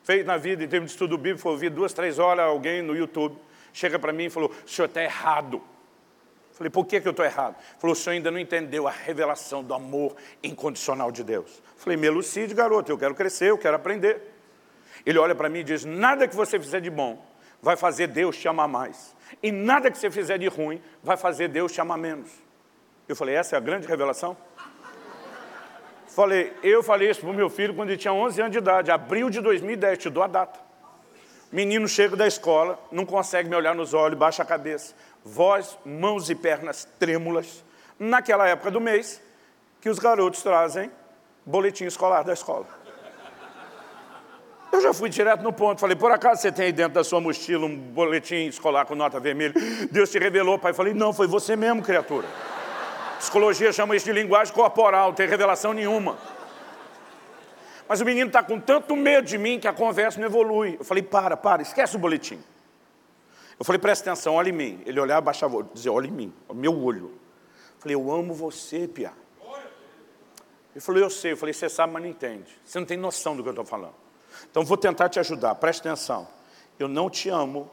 fez 0.04 0.24
na 0.24 0.38
vida 0.38 0.64
em 0.64 0.68
termos 0.68 0.92
de 0.92 0.94
estudo 0.94 1.18
bíblico 1.18 1.42
foi 1.42 1.54
ouvir 1.54 1.72
duas, 1.72 1.92
três 1.92 2.20
horas 2.20 2.46
alguém 2.46 2.84
no 2.84 2.96
YouTube, 2.96 3.36
chega 3.74 3.98
para 3.98 4.14
mim 4.14 4.26
e 4.26 4.30
falou, 4.30 4.54
o 4.64 4.70
senhor 4.70 4.86
está 4.86 5.02
errado. 5.02 5.60
Falei, 6.54 6.70
por 6.70 6.86
que, 6.86 7.02
que 7.02 7.08
eu 7.08 7.12
estou 7.12 7.26
errado? 7.26 7.56
Falou, 7.80 7.94
o 7.94 7.96
senhor 7.96 8.14
ainda 8.14 8.30
não 8.30 8.38
entendeu 8.38 8.88
a 8.88 8.92
revelação 8.92 9.64
do 9.64 9.74
amor 9.74 10.16
incondicional 10.44 11.12
de 11.12 11.24
Deus. 11.24 11.64
Falei, 11.78 11.98
me 11.98 12.06
elucide, 12.06 12.54
garoto, 12.54 12.92
eu 12.92 12.98
quero 13.00 13.16
crescer, 13.16 13.50
eu 13.50 13.58
quero 13.58 13.76
aprender. 13.76 14.37
Ele 15.06 15.18
olha 15.18 15.36
para 15.36 15.50
mim 15.50 15.60
e 15.60 15.64
diz, 15.64 15.86
nada 15.86 16.28
que 16.28 16.36
você 16.36 16.60
fizer 16.60 16.80
de 16.82 16.90
bom 16.90 17.24
vai 17.62 17.76
fazer 17.76 18.08
Deus 18.08 18.38
te 18.38 18.48
amar 18.48 18.68
mais. 18.68 19.16
E 19.42 19.52
nada 19.52 19.90
que 19.92 19.98
você 19.98 20.10
fizer 20.12 20.38
de 20.38 20.48
ruim 20.48 20.82
vai 21.04 21.18
fazer 21.18 21.48
Deus 21.48 21.72
te 21.72 21.82
amar 21.82 21.98
menos. 21.98 22.30
Eu 23.08 23.16
falei, 23.16 23.36
essa 23.36 23.56
é 23.56 23.58
a 23.58 23.62
grande 23.62 23.88
revelação? 23.88 24.36
Falei, 26.08 26.54
eu 26.64 26.82
falei 26.82 27.10
isso 27.10 27.22
para 27.22 27.30
o 27.30 27.34
meu 27.34 27.50
filho 27.50 27.74
quando 27.74 27.90
ele 27.90 27.98
tinha 27.98 28.14
11 28.14 28.42
anos 28.42 28.52
de 28.52 28.58
idade, 28.58 28.92
abril 28.92 29.30
de 29.30 29.40
2010, 29.40 29.98
te 29.98 30.10
dou 30.10 30.24
a 30.24 30.28
data. 30.28 30.60
Menino 31.52 31.88
chega 31.88 32.16
da 32.16 32.28
escola, 32.28 32.80
não 32.92 33.06
consegue 33.06 33.48
me 33.48 33.56
olhar 33.56 33.76
nos 33.76 33.94
olhos, 33.94 34.18
baixa 34.18 34.44
a 34.44 34.46
cabeça 34.46 34.96
voz, 35.28 35.78
mãos 35.86 36.30
e 36.30 36.36
pernas 36.36 36.88
trêmulas, 36.98 37.64
naquela 38.00 38.48
época 38.48 38.72
do 38.72 38.80
mês, 38.80 39.22
que 39.82 39.90
os 39.90 40.00
garotos 40.00 40.42
trazem 40.42 40.90
boletim 41.46 41.86
escolar 41.86 42.24
da 42.24 42.34
escola. 42.34 42.66
Eu 44.72 44.82
já 44.82 44.94
fui 44.94 45.10
direto 45.10 45.42
no 45.42 45.54
ponto, 45.54 45.80
falei, 45.80 45.96
por 45.96 46.12
acaso 46.12 46.42
você 46.42 46.52
tem 46.52 46.66
aí 46.66 46.72
dentro 46.72 46.94
da 46.94 47.04
sua 47.04 47.22
mochila 47.22 47.66
um 47.66 47.76
boletim 47.76 48.48
escolar 48.48 48.86
com 48.86 48.96
nota 48.96 49.20
vermelha? 49.20 49.54
Deus 49.90 50.12
te 50.12 50.20
revelou, 50.20 50.60
pai. 50.60 50.74
Falei, 50.74 50.94
não, 50.94 51.14
foi 51.14 51.26
você 51.26 51.56
mesmo, 51.56 51.82
criatura. 51.82 52.28
Psicologia 53.18 53.72
chama 53.72 53.96
isso 53.96 54.06
de 54.06 54.14
linguagem 54.14 54.54
corporal, 54.54 55.10
não 55.10 55.16
tem 55.16 55.28
revelação 55.28 55.74
nenhuma. 55.74 56.18
Mas 57.88 58.02
o 58.02 58.06
menino 58.06 58.28
está 58.28 58.44
com 58.44 58.60
tanto 58.60 58.96
medo 58.96 59.26
de 59.26 59.38
mim 59.38 59.60
que 59.60 59.68
a 59.68 59.74
conversa 59.74 60.20
não 60.20 60.28
evolui. 60.28 60.76
Eu 60.80 60.84
falei, 60.84 61.02
para, 61.02 61.38
para, 61.38 61.62
esquece 61.62 61.96
o 61.96 62.00
boletim. 62.00 62.40
Eu 63.58 63.66
falei, 63.66 63.80
presta 63.80 64.12
atenção, 64.12 64.36
olha 64.36 64.50
em 64.50 64.54
mim. 64.54 64.82
Ele 64.86 65.00
olhava, 65.00 65.22
baixava 65.22 65.56
o 65.56 65.60
olho, 65.60 65.70
dizia, 65.74 65.92
olha 65.92 66.08
em 66.08 66.12
mim, 66.12 66.34
meu 66.54 66.78
olho. 66.84 67.06
Eu 67.06 67.80
falei, 67.80 67.96
eu 67.96 68.12
amo 68.12 68.34
você, 68.34 68.88
Pia. 68.88 69.14
Ele 70.76 70.82
falou, 70.82 71.02
eu 71.02 71.10
sei. 71.10 71.32
Eu 71.32 71.38
falei, 71.38 71.54
você 71.54 71.70
sabe, 71.70 71.94
mas 71.94 72.04
não 72.04 72.10
entende. 72.10 72.52
Você 72.64 72.78
não 72.78 72.86
tem 72.86 72.98
noção 72.98 73.36
do 73.36 73.42
que 73.42 73.50
eu 73.50 73.54
estou 73.54 73.66
falando. 73.66 73.96
Então, 74.50 74.64
vou 74.64 74.78
tentar 74.78 75.10
te 75.10 75.20
ajudar, 75.20 75.56
presta 75.56 75.88
atenção. 75.88 76.28
Eu 76.80 76.88
não 76.88 77.10
te 77.10 77.30
amo 77.30 77.70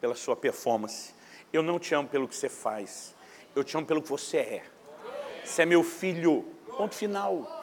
pela 0.00 0.14
sua 0.14 0.36
performance. 0.36 1.14
Eu 1.52 1.62
não 1.62 1.78
te 1.78 1.94
amo 1.94 2.08
pelo 2.08 2.28
que 2.28 2.36
você 2.36 2.48
faz. 2.48 3.14
Eu 3.54 3.64
te 3.64 3.76
amo 3.76 3.86
pelo 3.86 4.02
que 4.02 4.08
você 4.08 4.38
é. 4.38 4.64
Você 5.44 5.62
é 5.62 5.66
meu 5.66 5.82
filho. 5.82 6.44
Ponto 6.76 6.94
final. 6.94 7.58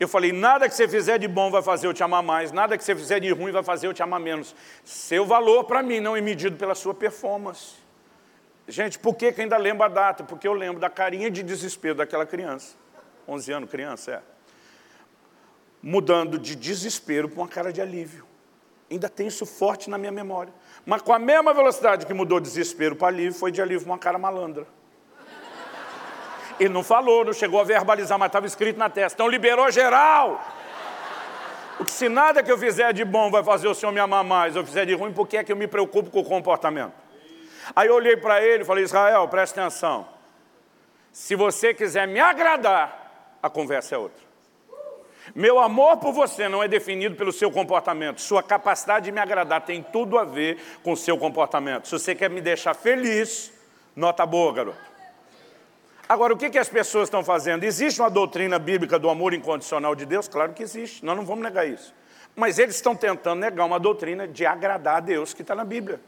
Eu 0.00 0.08
falei, 0.08 0.32
nada 0.32 0.68
que 0.68 0.74
você 0.74 0.88
fizer 0.88 1.18
de 1.18 1.28
bom 1.28 1.50
vai 1.50 1.62
fazer 1.62 1.86
eu 1.86 1.94
te 1.94 2.02
amar 2.02 2.22
mais, 2.22 2.50
nada 2.50 2.76
que 2.76 2.82
você 2.82 2.94
fizer 2.94 3.20
de 3.20 3.30
ruim 3.30 3.52
vai 3.52 3.62
fazer 3.62 3.86
eu 3.86 3.94
te 3.94 4.02
amar 4.02 4.18
menos. 4.18 4.54
Seu 4.84 5.24
valor 5.24 5.64
para 5.64 5.82
mim 5.82 6.00
não 6.00 6.16
é 6.16 6.20
medido 6.20 6.56
pela 6.56 6.74
sua 6.74 6.92
performance. 6.92 7.74
Gente, 8.66 8.98
por 8.98 9.14
que, 9.14 9.30
que 9.32 9.40
ainda 9.40 9.56
lembro 9.56 9.84
a 9.84 9.88
data? 9.88 10.24
Porque 10.24 10.46
eu 10.46 10.52
lembro 10.52 10.80
da 10.80 10.90
carinha 10.90 11.30
de 11.30 11.42
desespero 11.42 11.94
daquela 11.94 12.26
criança. 12.26 12.74
11 13.28 13.52
anos, 13.52 13.70
criança, 13.70 14.10
é. 14.10 14.35
Mudando 15.88 16.36
de 16.36 16.56
desespero 16.56 17.28
para 17.28 17.40
uma 17.42 17.46
cara 17.46 17.72
de 17.72 17.80
alívio. 17.80 18.26
Ainda 18.90 19.08
tem 19.08 19.28
isso 19.28 19.46
forte 19.46 19.88
na 19.88 19.96
minha 19.96 20.10
memória. 20.10 20.52
Mas 20.84 21.00
com 21.00 21.12
a 21.12 21.18
mesma 21.18 21.54
velocidade 21.54 22.04
que 22.06 22.12
mudou 22.12 22.40
desespero 22.40 22.96
para 22.96 23.06
alívio, 23.06 23.38
foi 23.38 23.52
de 23.52 23.62
alívio 23.62 23.82
para 23.82 23.92
uma 23.92 23.98
cara 23.98 24.18
malandra. 24.18 24.66
Ele 26.58 26.70
não 26.70 26.82
falou, 26.82 27.24
não 27.24 27.32
chegou 27.32 27.60
a 27.60 27.62
verbalizar, 27.62 28.18
mas 28.18 28.26
estava 28.26 28.46
escrito 28.46 28.76
na 28.76 28.90
testa. 28.90 29.14
Então 29.14 29.28
liberou 29.28 29.70
geral. 29.70 30.44
Porque 31.76 31.92
se 31.92 32.08
nada 32.08 32.42
que 32.42 32.50
eu 32.50 32.58
fizer 32.58 32.92
de 32.92 33.04
bom 33.04 33.30
vai 33.30 33.44
fazer 33.44 33.68
o 33.68 33.74
Senhor 33.74 33.92
me 33.92 34.00
amar 34.00 34.24
mais, 34.24 34.56
eu 34.56 34.66
fizer 34.66 34.86
de 34.86 34.94
ruim, 34.94 35.12
por 35.12 35.28
que 35.28 35.36
é 35.36 35.44
que 35.44 35.52
eu 35.52 35.56
me 35.56 35.68
preocupo 35.68 36.10
com 36.10 36.18
o 36.18 36.24
comportamento? 36.24 36.94
Aí 37.76 37.86
eu 37.86 37.94
olhei 37.94 38.16
para 38.16 38.42
ele 38.42 38.64
e 38.64 38.66
falei, 38.66 38.82
Israel, 38.82 39.28
presta 39.28 39.60
atenção. 39.60 40.08
Se 41.12 41.36
você 41.36 41.72
quiser 41.72 42.08
me 42.08 42.18
agradar, 42.18 43.38
a 43.40 43.48
conversa 43.48 43.94
é 43.94 43.98
outra. 43.98 44.25
Meu 45.34 45.58
amor 45.58 45.96
por 45.98 46.12
você 46.12 46.48
não 46.48 46.62
é 46.62 46.68
definido 46.68 47.16
pelo 47.16 47.32
seu 47.32 47.50
comportamento. 47.50 48.20
Sua 48.20 48.42
capacidade 48.42 49.06
de 49.06 49.12
me 49.12 49.20
agradar 49.20 49.62
tem 49.62 49.82
tudo 49.82 50.18
a 50.18 50.24
ver 50.24 50.58
com 50.82 50.92
o 50.92 50.96
seu 50.96 51.18
comportamento. 51.18 51.86
Se 51.88 51.92
você 51.92 52.14
quer 52.14 52.30
me 52.30 52.40
deixar 52.40 52.74
feliz, 52.74 53.52
nota 53.94 54.24
boa, 54.24 54.52
garoto. 54.52 54.86
Agora, 56.08 56.32
o 56.32 56.36
que, 56.36 56.50
que 56.50 56.58
as 56.58 56.68
pessoas 56.68 57.08
estão 57.08 57.24
fazendo? 57.24 57.64
Existe 57.64 58.00
uma 58.00 58.08
doutrina 58.08 58.60
bíblica 58.60 58.96
do 58.96 59.10
amor 59.10 59.34
incondicional 59.34 59.94
de 59.96 60.06
Deus? 60.06 60.28
Claro 60.28 60.52
que 60.52 60.62
existe, 60.62 61.04
nós 61.04 61.16
não 61.16 61.24
vamos 61.24 61.42
negar 61.42 61.66
isso. 61.66 61.92
Mas 62.36 62.58
eles 62.60 62.76
estão 62.76 62.94
tentando 62.94 63.40
negar 63.40 63.64
uma 63.64 63.80
doutrina 63.80 64.28
de 64.28 64.46
agradar 64.46 64.98
a 64.98 65.00
Deus 65.00 65.34
que 65.34 65.42
está 65.42 65.54
na 65.54 65.64
Bíblia. 65.64 66.00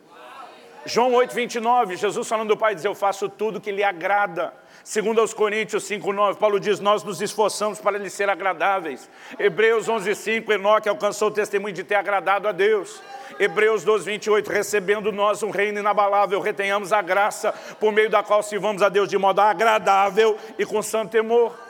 João 0.87 1.13
8, 1.15 1.35
29, 1.35 1.97
Jesus 1.97 2.29
falando 2.29 2.49
do 2.49 2.57
Pai 2.57 2.75
diz, 2.75 2.85
eu 2.85 2.95
faço 2.95 3.29
tudo 3.29 3.61
que 3.61 3.73
lhe 3.73 3.83
agrada. 3.83 4.55
Segundo 4.89 5.21
aos 5.21 5.35
Coríntios 5.35 5.85
5, 5.85 6.15
9, 6.15 6.39
Paulo 6.39 6.59
diz, 6.59 6.81
nós 6.81 7.05
nos 7.05 7.21
esforçamos 7.21 7.79
para 7.79 7.99
lhe 7.99 8.09
ser 8.09 8.31
agradáveis. 8.31 9.07
Hebreus 9.39 9.87
11, 9.87 10.15
5, 10.15 10.51
Enoque 10.51 10.89
alcançou 10.89 11.29
o 11.29 11.31
testemunho 11.31 11.75
de 11.75 11.85
ter 11.85 11.97
agradado 11.97 12.49
a 12.49 12.53
Deus. 12.53 13.03
Hebreus 13.39 13.85
12, 13.85 14.07
28, 14.07 14.51
recebendo 14.51 15.13
nós 15.13 15.43
um 15.43 15.51
reino 15.51 15.79
inabalável, 15.79 16.41
retenhamos 16.41 16.91
a 16.91 17.03
graça 17.03 17.53
por 17.79 17.93
meio 17.93 18.09
da 18.09 18.23
qual 18.23 18.43
sirvamos 18.43 18.81
a 18.81 18.89
Deus 18.89 19.11
de 19.11 19.19
modo 19.19 19.43
agradável 19.43 20.39
e 20.59 20.65
com 20.65 20.81
santo 20.81 21.11
temor. 21.11 21.68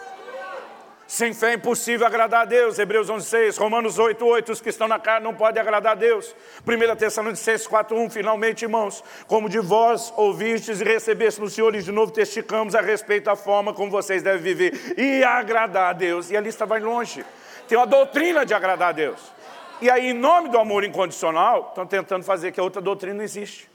Sem 1.09 1.33
fé 1.33 1.53
é 1.53 1.55
impossível 1.55 2.07
agradar 2.07 2.43
a 2.43 2.45
Deus. 2.45 2.79
Hebreus 2.79 3.09
11, 3.09 3.27
6, 3.27 3.57
Romanos 3.57 3.99
8, 3.99 4.23
8, 4.27 4.53
os 4.53 4.61
que 4.61 4.69
estão 4.69 4.87
na 4.87 4.99
carne 4.99 5.25
não 5.25 5.35
podem 5.35 5.59
agradar 5.59 5.93
a 5.93 5.95
Deus. 5.95 6.37
1 6.67 6.97
Tessalonicenses 6.97 7.67
4, 7.67 7.97
1, 7.97 8.11
finalmente, 8.11 8.67
irmãos, 8.67 9.03
como 9.27 9.49
de 9.49 9.59
vós 9.59 10.13
ouvistes 10.19 10.83
e 10.83 10.85
recebestes 10.85 11.39
no 11.39 11.49
Senhor 11.49 11.75
e 11.75 11.83
de 11.83 11.91
novo 11.91 12.13
testificamos 12.13 12.75
a 12.75 12.83
respeito 12.83 13.25
da 13.25 13.35
forma 13.35 13.73
como 13.73 13.91
vocês 13.91 14.23
devem 14.23 14.43
viver 14.43 14.99
e 14.99 15.25
agradar 15.25 15.89
a 15.89 15.93
Deus. 15.95 16.31
E 16.31 16.37
a 16.37 16.43
lista 16.43 16.67
vai 16.67 16.79
longe. 16.79 17.25
Tem 17.67 17.79
uma 17.79 17.87
doutrina 17.87 18.45
de 18.45 18.53
agradar 18.53 18.91
a 18.91 18.93
Deus. 18.93 19.33
E 19.81 19.89
aí, 19.89 20.11
em 20.11 20.15
nome 20.15 20.51
do 20.51 20.59
amor 20.59 20.85
incondicional, 20.85 21.69
estão 21.71 21.87
tentando 21.87 22.23
fazer 22.23 22.53
que 22.53 22.61
a 22.61 22.63
outra 22.63 22.83
doutrina 22.83 23.15
não 23.15 23.25
existe. 23.25 23.67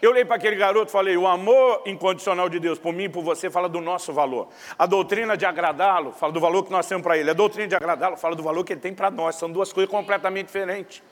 Eu 0.00 0.10
olhei 0.10 0.24
para 0.24 0.36
aquele 0.36 0.56
garoto 0.56 0.90
e 0.90 0.92
falei, 0.92 1.16
o 1.16 1.26
amor 1.26 1.82
incondicional 1.86 2.48
de 2.50 2.60
Deus 2.60 2.78
por 2.78 2.92
mim 2.92 3.04
e 3.04 3.08
por 3.08 3.22
você 3.22 3.48
fala 3.48 3.68
do 3.68 3.80
nosso 3.80 4.12
valor. 4.12 4.48
A 4.78 4.84
doutrina 4.84 5.36
de 5.36 5.46
agradá-lo 5.46 6.12
fala 6.12 6.32
do 6.32 6.40
valor 6.40 6.64
que 6.64 6.70
nós 6.70 6.86
temos 6.86 7.02
para 7.02 7.16
ele. 7.16 7.30
A 7.30 7.34
doutrina 7.34 7.66
de 7.66 7.74
agradá-lo 7.74 8.16
fala 8.16 8.36
do 8.36 8.42
valor 8.42 8.62
que 8.62 8.74
ele 8.74 8.80
tem 8.80 8.92
para 8.92 9.10
nós. 9.10 9.36
São 9.36 9.50
duas 9.50 9.72
coisas 9.72 9.90
completamente 9.90 10.46
diferentes. 10.46 11.02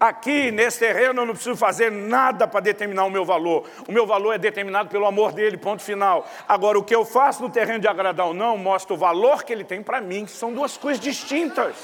Aqui, 0.00 0.50
nesse 0.50 0.80
terreno, 0.80 1.20
eu 1.20 1.26
não 1.26 1.34
preciso 1.34 1.56
fazer 1.56 1.92
nada 1.92 2.48
para 2.48 2.60
determinar 2.60 3.04
o 3.04 3.10
meu 3.10 3.24
valor. 3.24 3.64
O 3.86 3.92
meu 3.92 4.06
valor 4.06 4.32
é 4.32 4.38
determinado 4.38 4.88
pelo 4.88 5.06
amor 5.06 5.30
dele, 5.30 5.56
ponto 5.56 5.82
final. 5.82 6.26
Agora, 6.48 6.78
o 6.78 6.82
que 6.82 6.94
eu 6.94 7.04
faço 7.04 7.42
no 7.42 7.50
terreno 7.50 7.78
de 7.78 7.86
agradar 7.86 8.26
ou 8.26 8.34
não, 8.34 8.56
mostra 8.56 8.94
o 8.94 8.96
valor 8.96 9.44
que 9.44 9.52
ele 9.52 9.62
tem 9.62 9.82
para 9.82 10.00
mim. 10.00 10.26
São 10.26 10.52
duas 10.52 10.76
coisas 10.76 11.00
distintas. 11.00 11.76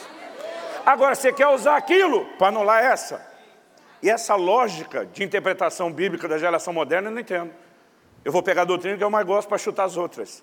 Agora, 0.84 1.14
você 1.14 1.32
quer 1.32 1.48
usar 1.48 1.76
aquilo 1.76 2.24
para 2.38 2.48
anular 2.48 2.82
essa? 2.82 3.29
E 4.02 4.08
essa 4.08 4.34
lógica 4.34 5.06
de 5.06 5.22
interpretação 5.22 5.92
bíblica 5.92 6.26
da 6.26 6.38
geração 6.38 6.72
moderna 6.72 7.08
eu 7.08 7.12
não 7.12 7.20
entendo. 7.20 7.50
Eu 8.24 8.32
vou 8.32 8.42
pegar 8.42 8.62
a 8.62 8.64
doutrina 8.64 8.96
que 8.96 9.04
eu 9.04 9.10
mais 9.10 9.26
gosto 9.26 9.48
para 9.48 9.58
chutar 9.58 9.84
as 9.84 9.96
outras. 9.96 10.42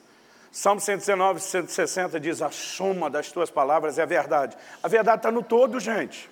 Salmo 0.52 0.80
119, 0.80 1.40
160 1.40 2.20
diz, 2.20 2.42
a 2.42 2.50
soma 2.50 3.10
das 3.10 3.32
tuas 3.32 3.50
palavras 3.50 4.00
é 4.00 4.04
a 4.04 4.06
verdade. 4.06 4.58
A 4.82 4.88
verdade 4.88 5.18
está 5.18 5.32
no 5.32 5.44
todo, 5.44 5.80
gente. 5.80 6.30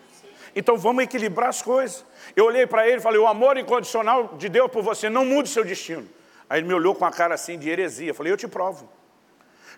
Então 0.56 0.78
vamos 0.78 1.04
equilibrar 1.04 1.50
as 1.50 1.62
coisas. 1.62 2.06
Eu 2.36 2.46
olhei 2.46 2.66
para 2.66 2.88
ele 2.88 2.98
e 2.98 3.02
falei, 3.02 3.20
o 3.20 3.28
amor 3.28 3.58
incondicional 3.58 4.36
de 4.38 4.48
Deus 4.48 4.72
por 4.72 4.82
você 4.82 5.10
não 5.10 5.26
muda 5.26 5.44
o 5.44 5.52
seu 5.52 5.66
destino. 5.66 6.08
Aí 6.50 6.60
ele 6.60 6.68
me 6.68 6.74
olhou 6.74 6.96
com 6.96 7.06
a 7.06 7.12
cara 7.12 7.36
assim 7.36 7.60
de 7.60 7.70
heresia. 7.70 8.12
Eu 8.12 8.16
falei, 8.16 8.32
eu 8.32 8.38
te 8.38 8.48
provo. 8.48 8.90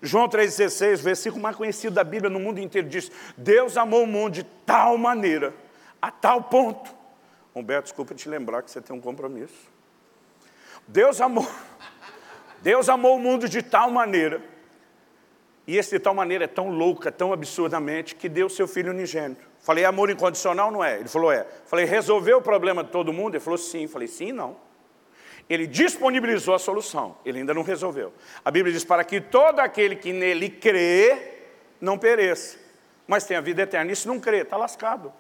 João 0.02 0.30
3,16, 0.30 0.98
versículo 0.98 1.42
mais 1.42 1.56
conhecido 1.56 1.94
da 1.94 2.04
Bíblia 2.04 2.30
no 2.30 2.40
mundo 2.40 2.60
inteiro, 2.60 2.88
diz, 2.88 3.12
Deus 3.36 3.78
amou 3.78 4.04
o 4.04 4.08
mundo 4.08 4.34
de 4.34 4.44
tal 4.44 4.98
maneira, 4.98 5.54
a 6.00 6.12
tal 6.12 6.44
ponto. 6.44 6.97
Humberto, 7.60 7.84
desculpa 7.84 8.14
te 8.14 8.28
lembrar 8.30 8.62
que 8.62 8.72
você 8.72 8.82
tem 8.82 8.96
um 8.96 9.02
compromisso. 9.02 9.56
Deus 10.88 11.20
amou, 11.20 11.48
Deus 12.62 12.90
amou 12.90 13.18
o 13.18 13.20
mundo 13.20 13.48
de 13.48 13.62
tal 13.62 13.92
maneira, 13.92 14.42
e 15.66 15.76
esse 15.78 15.92
de 15.92 16.00
tal 16.00 16.14
maneira 16.14 16.46
é 16.46 16.48
tão 16.48 16.70
louca, 16.70 17.12
tão 17.12 17.34
absurdamente, 17.34 18.16
que 18.16 18.30
deu 18.30 18.50
seu 18.50 18.68
filho 18.68 18.92
unigênito. 18.92 19.46
Falei, 19.60 19.84
amor 19.84 20.10
incondicional 20.10 20.72
não 20.72 20.82
é? 20.84 21.00
Ele 21.00 21.10
falou, 21.10 21.30
é. 21.30 21.46
Falei, 21.66 21.86
resolveu 21.86 22.38
o 22.38 22.42
problema 22.42 22.86
de 22.86 22.90
todo 22.90 23.12
mundo? 23.12 23.36
Ele 23.36 23.44
falou, 23.44 23.58
sim. 23.58 23.86
Falei, 23.86 24.08
sim 24.08 24.32
não. 24.32 24.56
Ele 25.50 25.66
disponibilizou 25.66 26.54
a 26.54 26.60
solução, 26.60 27.18
ele 27.26 27.40
ainda 27.40 27.54
não 27.54 27.64
resolveu. 27.64 28.14
A 28.44 28.52
Bíblia 28.52 28.74
diz: 28.74 28.84
para 28.84 29.04
que 29.04 29.22
todo 29.22 29.60
aquele 29.60 29.96
que 29.96 30.12
nele 30.12 30.50
crê 30.50 31.36
não 31.80 31.98
pereça, 31.98 32.58
mas 33.08 33.24
tenha 33.26 33.42
vida 33.42 33.62
eterna. 33.62 33.92
Isso 33.92 34.08
não 34.08 34.20
crê, 34.20 34.42
está 34.42 34.58
lascado. 34.58 35.14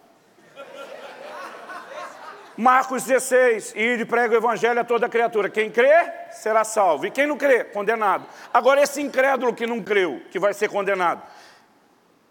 Marcos 2.58 3.04
16, 3.04 3.76
e 3.76 4.04
prega 4.06 4.34
o 4.34 4.38
evangelho 4.38 4.80
a 4.80 4.84
toda 4.84 5.08
criatura. 5.08 5.48
Quem 5.48 5.70
crê, 5.70 6.12
será 6.32 6.64
salvo. 6.64 7.06
E 7.06 7.12
quem 7.12 7.28
não 7.28 7.38
crê, 7.38 7.64
condenado. 7.64 8.26
Agora, 8.52 8.82
esse 8.82 9.00
incrédulo 9.00 9.54
que 9.54 9.68
não 9.68 9.82
creu, 9.84 10.24
que 10.32 10.40
vai 10.40 10.56
ser 10.56 10.68
condenado, 10.68 11.22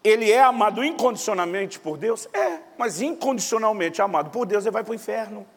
ele 0.03 0.29
é 0.29 0.41
amado 0.41 0.83
incondicionalmente 0.83 1.79
por 1.79 1.97
Deus? 1.97 2.27
É, 2.33 2.59
mas 2.77 3.01
incondicionalmente 3.01 4.01
amado 4.01 4.29
por 4.29 4.45
Deus, 4.45 4.65
ele 4.65 4.71
vai 4.71 4.83
para 4.83 4.91
o 4.91 4.95
inferno. 4.95 5.47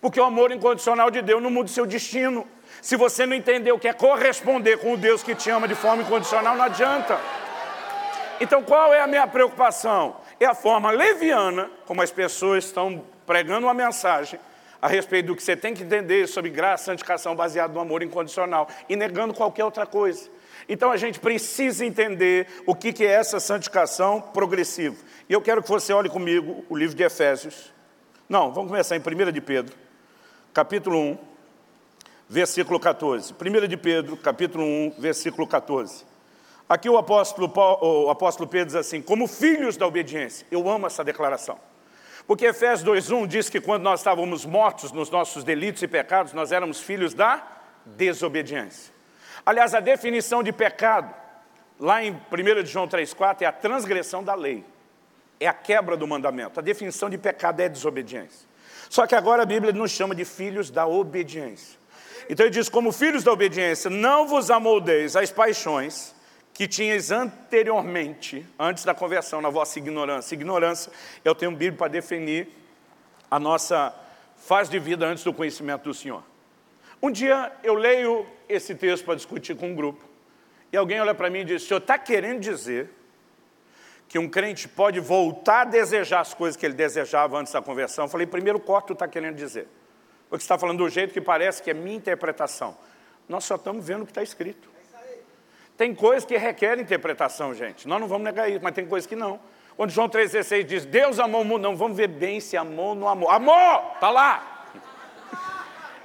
Porque 0.00 0.20
o 0.20 0.24
amor 0.24 0.52
incondicional 0.52 1.10
de 1.10 1.20
Deus 1.20 1.42
não 1.42 1.50
muda 1.50 1.66
o 1.66 1.72
seu 1.72 1.84
destino. 1.84 2.46
Se 2.80 2.94
você 2.94 3.26
não 3.26 3.34
entender 3.34 3.72
o 3.72 3.78
que 3.78 3.88
é 3.88 3.92
corresponder 3.92 4.78
com 4.78 4.94
o 4.94 4.96
Deus 4.96 5.22
que 5.22 5.34
te 5.34 5.50
ama 5.50 5.66
de 5.66 5.74
forma 5.74 6.02
incondicional, 6.02 6.56
não 6.56 6.64
adianta. 6.64 7.18
Então, 8.40 8.62
qual 8.62 8.94
é 8.94 9.00
a 9.00 9.06
minha 9.06 9.26
preocupação? 9.26 10.16
É 10.38 10.46
a 10.46 10.54
forma 10.54 10.90
leviana 10.90 11.70
como 11.86 12.00
as 12.00 12.10
pessoas 12.10 12.64
estão 12.64 13.04
pregando 13.30 13.64
uma 13.68 13.74
mensagem 13.74 14.40
a 14.82 14.88
respeito 14.88 15.26
do 15.26 15.36
que 15.36 15.42
você 15.44 15.56
tem 15.56 15.72
que 15.72 15.84
entender 15.84 16.26
sobre 16.26 16.50
graça, 16.50 16.86
santificação 16.86 17.36
baseado 17.36 17.72
no 17.72 17.78
amor 17.78 18.02
incondicional 18.02 18.66
e 18.88 18.96
negando 18.96 19.32
qualquer 19.32 19.64
outra 19.64 19.86
coisa. 19.86 20.28
Então 20.68 20.90
a 20.90 20.96
gente 20.96 21.20
precisa 21.20 21.86
entender 21.86 22.48
o 22.66 22.74
que 22.74 23.06
é 23.06 23.12
essa 23.12 23.38
santificação 23.38 24.20
progressiva. 24.20 24.96
E 25.28 25.32
eu 25.32 25.40
quero 25.40 25.62
que 25.62 25.68
você 25.68 25.92
olhe 25.92 26.08
comigo 26.08 26.64
o 26.68 26.76
livro 26.76 26.96
de 26.96 27.04
Efésios. 27.04 27.72
Não, 28.28 28.52
vamos 28.52 28.68
começar 28.68 28.96
em 28.96 28.98
1 28.98 29.30
de 29.30 29.40
Pedro, 29.40 29.76
capítulo 30.52 30.98
1, 30.98 31.18
versículo 32.28 32.80
14. 32.80 33.32
1 33.32 33.68
de 33.68 33.76
Pedro, 33.76 34.16
capítulo 34.16 34.64
1, 34.64 34.94
versículo 34.98 35.46
14. 35.46 36.04
Aqui 36.68 36.90
o 36.90 36.98
apóstolo, 36.98 37.48
Paulo, 37.48 38.06
o 38.06 38.10
apóstolo 38.10 38.48
Pedro 38.48 38.66
diz 38.66 38.74
assim, 38.74 39.00
como 39.00 39.28
filhos 39.28 39.76
da 39.76 39.86
obediência. 39.86 40.44
Eu 40.50 40.68
amo 40.68 40.88
essa 40.88 41.04
declaração. 41.04 41.69
Porque 42.30 42.46
Efésios 42.46 42.88
2.1 42.88 43.26
diz 43.26 43.50
que 43.50 43.60
quando 43.60 43.82
nós 43.82 43.98
estávamos 43.98 44.46
mortos 44.46 44.92
nos 44.92 45.10
nossos 45.10 45.42
delitos 45.42 45.82
e 45.82 45.88
pecados, 45.88 46.32
nós 46.32 46.52
éramos 46.52 46.78
filhos 46.78 47.12
da 47.12 47.44
desobediência. 47.84 48.94
Aliás, 49.44 49.74
a 49.74 49.80
definição 49.80 50.40
de 50.40 50.52
pecado, 50.52 51.12
lá 51.76 52.04
em 52.04 52.12
1 52.12 52.66
João 52.66 52.86
3,4, 52.86 53.42
é 53.42 53.46
a 53.46 53.52
transgressão 53.52 54.22
da 54.22 54.36
lei. 54.36 54.64
É 55.40 55.48
a 55.48 55.52
quebra 55.52 55.96
do 55.96 56.06
mandamento. 56.06 56.60
A 56.60 56.62
definição 56.62 57.10
de 57.10 57.18
pecado 57.18 57.58
é 57.58 57.68
desobediência. 57.68 58.48
Só 58.88 59.08
que 59.08 59.16
agora 59.16 59.42
a 59.42 59.46
Bíblia 59.46 59.72
nos 59.72 59.90
chama 59.90 60.14
de 60.14 60.24
filhos 60.24 60.70
da 60.70 60.86
obediência. 60.86 61.80
Então 62.28 62.46
ele 62.46 62.54
diz, 62.54 62.68
como 62.68 62.92
filhos 62.92 63.24
da 63.24 63.32
obediência, 63.32 63.90
não 63.90 64.28
vos 64.28 64.52
amoldeis 64.52 65.16
às 65.16 65.32
paixões 65.32 66.14
que 66.60 66.68
tinhas 66.68 67.10
anteriormente, 67.10 68.46
antes 68.58 68.84
da 68.84 68.92
conversão, 68.92 69.40
na 69.40 69.48
vossa 69.48 69.78
ignorância. 69.78 70.34
Ignorância, 70.34 70.92
eu 71.24 71.34
tenho 71.34 71.52
um 71.52 71.54
Bíblia 71.54 71.78
para 71.78 71.88
definir 71.88 72.48
a 73.30 73.38
nossa 73.38 73.98
fase 74.36 74.70
de 74.70 74.78
vida 74.78 75.06
antes 75.06 75.24
do 75.24 75.32
conhecimento 75.32 75.84
do 75.84 75.94
Senhor. 75.94 76.22
Um 77.00 77.10
dia 77.10 77.50
eu 77.62 77.72
leio 77.72 78.26
esse 78.46 78.74
texto 78.74 79.06
para 79.06 79.14
discutir 79.14 79.56
com 79.56 79.70
um 79.70 79.74
grupo, 79.74 80.04
e 80.70 80.76
alguém 80.76 81.00
olha 81.00 81.14
para 81.14 81.30
mim 81.30 81.38
e 81.38 81.44
diz, 81.46 81.62
o 81.62 81.66
senhor 81.66 81.80
está 81.80 81.96
querendo 81.96 82.40
dizer 82.40 82.90
que 84.06 84.18
um 84.18 84.28
crente 84.28 84.68
pode 84.68 85.00
voltar 85.00 85.62
a 85.62 85.64
desejar 85.64 86.20
as 86.20 86.34
coisas 86.34 86.58
que 86.58 86.66
ele 86.66 86.74
desejava 86.74 87.38
antes 87.38 87.54
da 87.54 87.62
conversão? 87.62 88.04
Eu 88.04 88.10
falei, 88.10 88.26
primeiro 88.26 88.60
corte 88.60 88.88
tu 88.88 88.92
está 88.92 89.08
querendo 89.08 89.36
dizer. 89.36 89.66
Porque 90.28 90.42
você 90.42 90.44
está 90.44 90.58
falando 90.58 90.76
do 90.76 90.90
jeito 90.90 91.14
que 91.14 91.22
parece 91.22 91.62
que 91.62 91.70
é 91.70 91.74
minha 91.74 91.96
interpretação. 91.96 92.76
Nós 93.26 93.44
só 93.44 93.54
estamos 93.54 93.86
vendo 93.86 94.02
o 94.02 94.04
que 94.04 94.10
está 94.10 94.22
escrito. 94.22 94.69
Tem 95.80 95.94
coisas 95.94 96.26
que 96.26 96.36
requerem 96.36 96.82
interpretação, 96.82 97.54
gente. 97.54 97.88
Nós 97.88 97.98
não 97.98 98.06
vamos 98.06 98.22
negar 98.22 98.50
isso, 98.50 98.60
mas 98.62 98.74
tem 98.74 98.84
coisas 98.84 99.06
que 99.06 99.16
não. 99.16 99.40
Quando 99.78 99.88
João 99.88 100.10
3,16 100.10 100.62
diz, 100.64 100.84
Deus 100.84 101.18
amou 101.18 101.40
o 101.40 101.44
mundo, 101.44 101.62
não, 101.62 101.74
vamos 101.74 101.96
ver 101.96 102.06
bem 102.06 102.38
se 102.38 102.54
amou 102.54 102.88
ou 102.88 102.94
não 102.94 103.08
amou. 103.08 103.30
Amor! 103.30 103.92
Está 103.94 104.10
lá! 104.10 104.66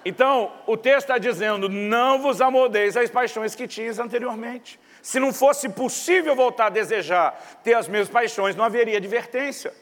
Então, 0.05 0.49
o 0.65 0.77
texto 0.77 1.09
está 1.09 1.17
dizendo, 1.17 1.67
não 1.67 2.21
vos 2.21 2.39
amoldeis 2.39 2.95
as 2.95 3.09
paixões 3.09 3.53
que 3.53 3.67
tinhas 3.67 3.99
anteriormente. 3.99 4.79
Se 5.01 5.19
não 5.19 5.33
fosse 5.33 5.67
possível 5.67 6.33
voltar 6.37 6.67
a 6.67 6.69
desejar 6.69 7.37
ter 7.61 7.73
as 7.73 7.89
mesmas 7.89 8.07
paixões, 8.07 8.55
não 8.55 8.63
haveria 8.63 8.95
advertência. 8.95 9.73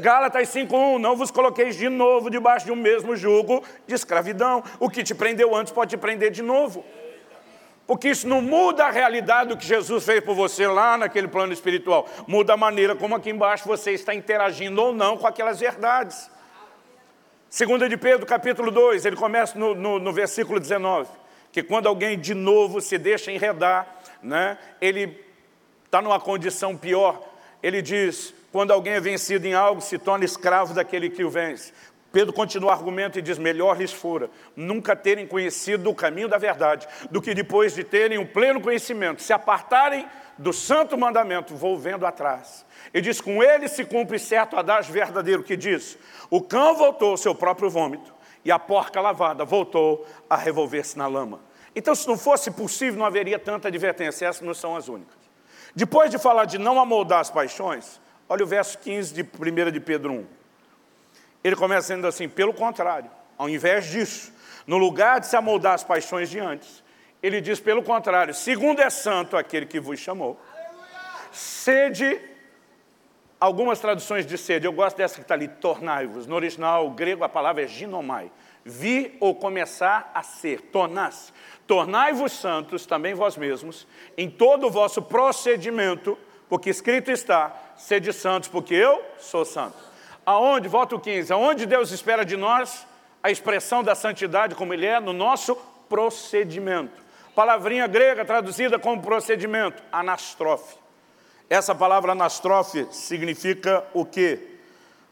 Gálatas 0.00 0.48
5.1, 0.48 0.98
não 0.98 1.14
vos 1.14 1.30
coloqueis 1.30 1.76
de 1.76 1.88
novo 1.88 2.30
debaixo 2.30 2.66
de 2.66 2.72
um 2.72 2.76
mesmo 2.76 3.14
jugo 3.14 3.62
de 3.86 3.94
escravidão. 3.94 4.64
O 4.80 4.90
que 4.90 5.04
te 5.04 5.14
prendeu 5.14 5.54
antes 5.54 5.72
pode 5.72 5.90
te 5.90 5.96
prender 5.96 6.32
de 6.32 6.42
novo 6.42 6.84
porque 7.90 8.10
isso 8.10 8.28
não 8.28 8.40
muda 8.40 8.86
a 8.86 8.90
realidade 8.92 9.48
do 9.48 9.56
que 9.56 9.66
Jesus 9.66 10.04
fez 10.04 10.22
por 10.22 10.32
você 10.32 10.64
lá 10.64 10.96
naquele 10.96 11.26
plano 11.26 11.52
espiritual. 11.52 12.08
Muda 12.24 12.52
a 12.54 12.56
maneira 12.56 12.94
como 12.94 13.16
aqui 13.16 13.30
embaixo 13.30 13.66
você 13.66 13.90
está 13.90 14.14
interagindo 14.14 14.80
ou 14.80 14.94
não 14.94 15.16
com 15.16 15.26
aquelas 15.26 15.58
verdades. 15.58 16.30
Segunda 17.48 17.88
de 17.88 17.96
Pedro, 17.96 18.24
capítulo 18.24 18.70
2, 18.70 19.06
ele 19.06 19.16
começa 19.16 19.58
no, 19.58 19.74
no, 19.74 19.98
no 19.98 20.12
versículo 20.12 20.60
19, 20.60 21.08
que 21.50 21.64
quando 21.64 21.88
alguém 21.88 22.16
de 22.16 22.32
novo 22.32 22.80
se 22.80 22.96
deixa 22.96 23.32
enredar, 23.32 23.88
né, 24.22 24.56
ele 24.80 25.24
está 25.84 26.00
numa 26.00 26.20
condição 26.20 26.76
pior. 26.76 27.20
Ele 27.60 27.82
diz, 27.82 28.32
quando 28.52 28.70
alguém 28.70 28.92
é 28.92 29.00
vencido 29.00 29.48
em 29.48 29.54
algo, 29.54 29.80
se 29.80 29.98
torna 29.98 30.24
escravo 30.24 30.74
daquele 30.74 31.10
que 31.10 31.24
o 31.24 31.28
vence. 31.28 31.72
Pedro 32.12 32.32
continua 32.32 32.70
o 32.70 32.72
argumento 32.72 33.18
e 33.18 33.22
diz, 33.22 33.38
melhor 33.38 33.78
lhes 33.78 33.92
fora 33.92 34.30
nunca 34.56 34.96
terem 34.96 35.26
conhecido 35.26 35.88
o 35.88 35.94
caminho 35.94 36.28
da 36.28 36.38
verdade, 36.38 36.88
do 37.10 37.22
que 37.22 37.34
depois 37.34 37.74
de 37.74 37.84
terem 37.84 38.18
o 38.18 38.26
pleno 38.26 38.60
conhecimento, 38.60 39.22
se 39.22 39.32
apartarem 39.32 40.08
do 40.36 40.52
santo 40.52 40.98
mandamento, 40.98 41.54
volvendo 41.54 42.06
atrás. 42.06 42.66
E 42.92 43.00
diz, 43.00 43.20
com 43.20 43.42
ele 43.42 43.68
se 43.68 43.84
cumpre 43.84 44.18
certo 44.18 44.56
adágio 44.56 44.92
verdadeiro, 44.92 45.42
que 45.42 45.56
diz, 45.56 45.98
o 46.28 46.40
cão 46.40 46.74
voltou 46.74 47.10
ao 47.12 47.16
seu 47.16 47.34
próprio 47.34 47.70
vômito, 47.70 48.12
e 48.44 48.50
a 48.50 48.58
porca 48.58 49.00
lavada 49.00 49.44
voltou 49.44 50.06
a 50.28 50.36
revolver-se 50.36 50.96
na 50.96 51.06
lama. 51.06 51.40
Então, 51.76 51.94
se 51.94 52.08
não 52.08 52.18
fosse 52.18 52.50
possível, 52.50 52.98
não 52.98 53.06
haveria 53.06 53.38
tanta 53.38 53.68
advertência, 53.68 54.26
essas 54.26 54.42
não 54.42 54.54
são 54.54 54.74
as 54.74 54.88
únicas. 54.88 55.18
Depois 55.74 56.10
de 56.10 56.18
falar 56.18 56.46
de 56.46 56.58
não 56.58 56.80
amoldar 56.80 57.20
as 57.20 57.30
paixões, 57.30 58.00
olha 58.28 58.42
o 58.42 58.46
verso 58.46 58.78
15 58.78 59.14
de 59.14 59.22
1 59.22 59.70
de 59.70 59.78
Pedro 59.78 60.12
1. 60.12 60.39
Ele 61.42 61.56
começa 61.56 61.88
sendo 61.88 62.06
assim, 62.06 62.28
pelo 62.28 62.52
contrário, 62.52 63.10
ao 63.36 63.48
invés 63.48 63.86
disso, 63.86 64.32
no 64.66 64.76
lugar 64.76 65.20
de 65.20 65.26
se 65.26 65.36
amoldar 65.36 65.74
as 65.74 65.84
paixões 65.84 66.28
de 66.28 66.38
antes, 66.38 66.82
ele 67.22 67.40
diz 67.40 67.60
pelo 67.60 67.82
contrário, 67.82 68.34
segundo 68.34 68.80
é 68.80 68.90
santo 68.90 69.36
aquele 69.36 69.66
que 69.66 69.80
vos 69.80 69.98
chamou, 69.98 70.40
sede, 71.32 72.20
algumas 73.38 73.78
traduções 73.78 74.26
de 74.26 74.36
sede, 74.36 74.66
eu 74.66 74.72
gosto 74.72 74.96
dessa 74.96 75.16
que 75.16 75.22
está 75.22 75.34
ali, 75.34 75.48
tornai-vos, 75.48 76.26
no 76.26 76.34
original 76.34 76.90
grego 76.90 77.24
a 77.24 77.28
palavra 77.28 77.64
é 77.64 77.66
ginomai, 77.66 78.30
vi 78.64 79.16
ou 79.20 79.34
começar 79.34 80.10
a 80.14 80.22
ser, 80.22 80.60
tornar-se, 80.60 81.32
tornai-vos 81.66 82.32
santos 82.32 82.86
também 82.86 83.14
vós 83.14 83.36
mesmos, 83.36 83.86
em 84.16 84.28
todo 84.28 84.66
o 84.66 84.70
vosso 84.70 85.02
procedimento, 85.02 86.18
porque 86.48 86.70
escrito 86.70 87.10
está, 87.10 87.54
sede 87.76 88.12
santos, 88.12 88.48
porque 88.48 88.74
eu 88.74 89.02
sou 89.18 89.44
santo. 89.44 89.89
Aonde, 90.24 90.68
voto 90.68 90.98
15, 90.98 91.32
aonde 91.32 91.66
Deus 91.66 91.90
espera 91.90 92.24
de 92.24 92.36
nós 92.36 92.86
a 93.22 93.30
expressão 93.30 93.82
da 93.82 93.94
santidade 93.94 94.54
como 94.54 94.72
Ele 94.72 94.86
é 94.86 95.00
no 95.00 95.12
nosso 95.12 95.56
procedimento. 95.88 97.02
Palavrinha 97.34 97.86
grega 97.86 98.24
traduzida 98.24 98.78
como 98.78 99.02
procedimento, 99.02 99.82
anastrofe. 99.90 100.76
Essa 101.48 101.74
palavra 101.74 102.12
anastrofe 102.12 102.86
significa 102.90 103.84
o 103.92 104.04
quê? 104.04 104.56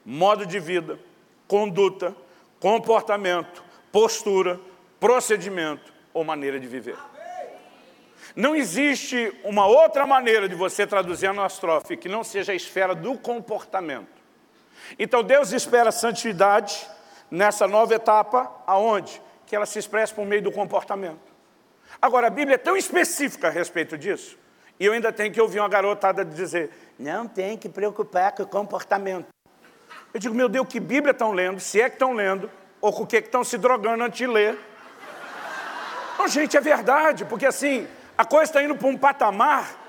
Modo 0.05 0.47
de 0.47 0.61
vida, 0.61 0.99
conduta, 1.47 2.15
comportamento, 2.61 3.63
postura, 3.91 4.61
procedimento 5.01 5.93
ou 6.15 6.25
maneira 6.25 6.59
de 6.59 6.67
viver. 6.67 6.97
Não 8.37 8.55
existe 8.55 9.33
uma 9.43 9.67
outra 9.67 10.07
maneira 10.07 10.49
de 10.49 10.55
você 10.55 10.87
traduzir 10.87 11.27
anastrofe 11.27 11.97
que 11.97 12.09
não 12.09 12.23
seja 12.23 12.53
a 12.53 12.55
esfera 12.55 12.95
do 12.95 13.17
comportamento. 13.19 14.18
Então 14.99 15.22
Deus 15.22 15.53
espera 15.53 15.91
santidade 15.91 16.89
nessa 17.30 17.66
nova 17.66 17.95
etapa, 17.95 18.51
aonde? 18.66 19.20
Que 19.47 19.57
ela 19.57 19.66
se 19.66 19.78
expressa 19.78 20.14
por 20.14 20.24
meio 20.24 20.43
do 20.43 20.53
comportamento. 20.53 21.20
Agora, 22.01 22.28
a 22.28 22.30
Bíblia 22.30 22.55
é 22.55 22.59
tão 22.59 22.76
específica 22.76 23.49
a 23.49 23.51
respeito 23.51 23.99
disso, 23.99 24.39
e 24.78 24.86
eu 24.86 24.93
ainda 24.93 25.12
tenho 25.12 25.32
que 25.32 25.41
ouvir 25.41 25.59
uma 25.59 25.68
garotada 25.68 26.24
dizer, 26.24 26.70
não 26.99 27.26
tem 27.26 27.57
que 27.57 27.68
preocupar 27.68 28.32
com 28.32 28.43
o 28.43 28.47
comportamento. 28.47 29.26
Eu 30.12 30.20
digo, 30.20 30.34
meu 30.34 30.49
Deus, 30.49 30.66
que 30.68 30.78
Bíblia 30.78 31.11
estão 31.11 31.32
lendo, 31.32 31.59
se 31.59 31.80
é 31.80 31.89
que 31.89 31.97
estão 31.97 32.12
lendo, 32.12 32.51
ou 32.80 32.93
com 32.93 33.03
o 33.03 33.07
que 33.07 33.16
estão 33.16 33.43
se 33.43 33.59
drogando 33.59 34.05
antes 34.05 34.18
de 34.18 34.26
ler. 34.26 34.59
Não, 36.18 36.28
gente, 36.28 36.57
é 36.57 36.61
verdade, 36.61 37.24
porque 37.24 37.47
assim, 37.47 37.86
a 38.16 38.24
coisa 38.24 38.45
está 38.45 38.62
indo 38.62 38.76
para 38.76 38.89
um 38.89 38.97
patamar 38.97 39.88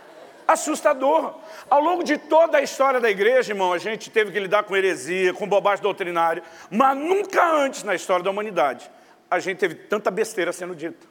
assustador. 0.53 1.35
Ao 1.69 1.81
longo 1.81 2.03
de 2.03 2.17
toda 2.17 2.57
a 2.57 2.61
história 2.61 2.99
da 2.99 3.09
igreja, 3.09 3.51
irmão, 3.51 3.73
a 3.73 3.77
gente 3.77 4.09
teve 4.09 4.31
que 4.31 4.39
lidar 4.39 4.63
com 4.63 4.75
heresia, 4.75 5.33
com 5.33 5.47
bobagem 5.47 5.83
doutrinária, 5.83 6.43
mas 6.69 6.97
nunca 6.97 7.43
antes 7.51 7.83
na 7.83 7.95
história 7.95 8.23
da 8.23 8.29
humanidade 8.29 8.89
a 9.29 9.39
gente 9.39 9.59
teve 9.59 9.75
tanta 9.75 10.09
besteira 10.09 10.51
sendo 10.51 10.75
dita. 10.75 11.07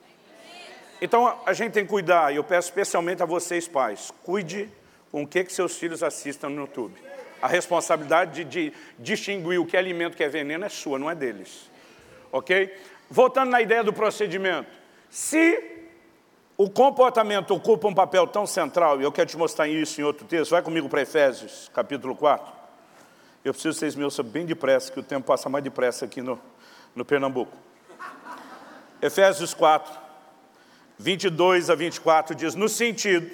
Então 1.01 1.41
a 1.47 1.53
gente 1.53 1.73
tem 1.73 1.85
que 1.85 1.91
cuidar, 1.91 2.33
e 2.33 2.37
eu 2.37 2.45
peço 2.45 2.69
especialmente 2.69 3.23
a 3.23 3.27
vocês 3.27 3.69
pais, 3.69 4.13
cuide 4.25 4.69
com 5.13 5.23
o 5.23 5.27
que, 5.27 5.45
que 5.45 5.53
seus 5.53 5.77
filhos 5.77 6.03
assistam 6.03 6.49
no 6.49 6.63
YouTube. 6.63 6.95
A 7.41 7.47
responsabilidade 7.47 8.43
de, 8.43 8.71
de 8.71 8.73
distinguir 8.99 9.61
o 9.61 9.67
que 9.67 9.77
é 9.77 9.79
alimento 9.79 10.17
que 10.17 10.25
é 10.25 10.29
veneno 10.29 10.65
é 10.65 10.69
sua, 10.69 10.99
não 10.99 11.09
é 11.09 11.15
deles. 11.15 11.71
Ok? 12.33 12.75
Voltando 13.09 13.51
na 13.51 13.63
ideia 13.63 13.85
do 13.85 13.93
procedimento. 13.93 14.69
Se 15.09 15.78
o 16.61 16.69
comportamento 16.69 17.55
ocupa 17.55 17.87
um 17.87 17.95
papel 17.95 18.27
tão 18.27 18.45
central, 18.45 19.01
e 19.01 19.05
eu 19.05 19.13
quero 19.13 19.31
te 19.31 19.37
mostrar 19.37 19.69
isso 19.69 20.01
em 20.01 20.05
outro 20.05 20.27
texto, 20.27 20.51
vai 20.51 20.61
comigo 20.61 20.89
para 20.89 21.01
Efésios, 21.01 21.71
capítulo 21.73 22.17
4. 22.17 22.53
Eu 23.45 23.53
preciso 23.53 23.75
que 23.75 23.79
vocês 23.79 23.95
me 23.95 24.03
ouçam 24.03 24.25
bem 24.25 24.45
depressa, 24.45 24.91
que 24.91 24.99
o 24.99 25.03
tempo 25.05 25.25
passa 25.25 25.49
mais 25.49 25.63
depressa 25.63 26.05
aqui 26.05 26.21
no, 26.21 26.37
no 26.97 27.05
Pernambuco. 27.05 27.57
Efésios 29.01 29.55
4, 29.55 29.97
22 30.99 31.71
a 31.71 31.77
24 31.77 32.35
diz, 32.35 32.57
no 32.57 32.69
sentido 32.69 33.31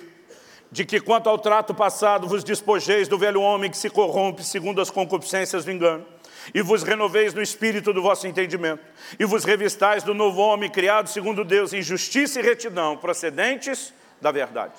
de 0.70 0.84
que 0.84 1.00
quanto 1.00 1.26
ao 1.30 1.38
trato 1.38 1.74
passado 1.74 2.28
vos 2.28 2.44
despojeis 2.44 3.08
do 3.08 3.16
velho 3.16 3.40
homem 3.40 3.70
que 3.70 3.78
se 3.78 3.88
corrompe 3.88 4.44
segundo 4.44 4.82
as 4.82 4.90
concupiscências 4.90 5.64
do 5.64 5.72
engano, 5.72 6.04
e 6.52 6.60
vos 6.60 6.82
renoveis 6.82 7.32
no 7.32 7.40
espírito 7.40 7.92
do 7.92 8.02
vosso 8.02 8.26
entendimento, 8.26 8.82
e 9.18 9.24
vos 9.24 9.44
revistais 9.44 10.02
do 10.02 10.12
novo 10.12 10.40
homem 10.40 10.70
criado 10.70 11.08
segundo 11.08 11.44
Deus 11.44 11.72
em 11.72 11.82
justiça 11.82 12.40
e 12.40 12.42
retidão, 12.42 12.96
procedentes 12.96 13.94
da 14.20 14.30
verdade. 14.32 14.74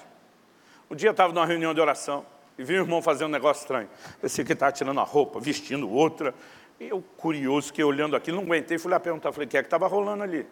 Um 0.89 0.95
dia 0.95 1.09
eu 1.09 1.11
estava 1.11 1.33
numa 1.33 1.45
reunião 1.45 1.73
de 1.73 1.81
oração, 1.81 2.25
e 2.57 2.63
vi 2.63 2.73
um 2.75 2.83
irmão 2.83 3.01
fazendo 3.01 3.27
um 3.27 3.31
negócio 3.31 3.61
estranho. 3.61 3.89
Pensei 4.21 4.45
que 4.45 4.53
estava 4.53 4.71
tirando 4.71 4.99
a 4.99 5.03
roupa, 5.03 5.39
vestindo 5.39 5.89
outra. 5.89 6.33
E 6.79 6.87
eu, 6.87 7.03
curioso, 7.17 7.73
que 7.73 7.83
olhando 7.83 8.15
aquilo, 8.15 8.37
não 8.37 8.43
aguentei, 8.43 8.77
fui 8.77 8.91
lá 8.91 8.99
perguntar, 8.99 9.31
falei, 9.31 9.47
o 9.47 9.49
que 9.49 9.57
é 9.57 9.61
que 9.61 9.67
estava 9.67 9.87
rolando 9.87 10.23
ali? 10.23 10.45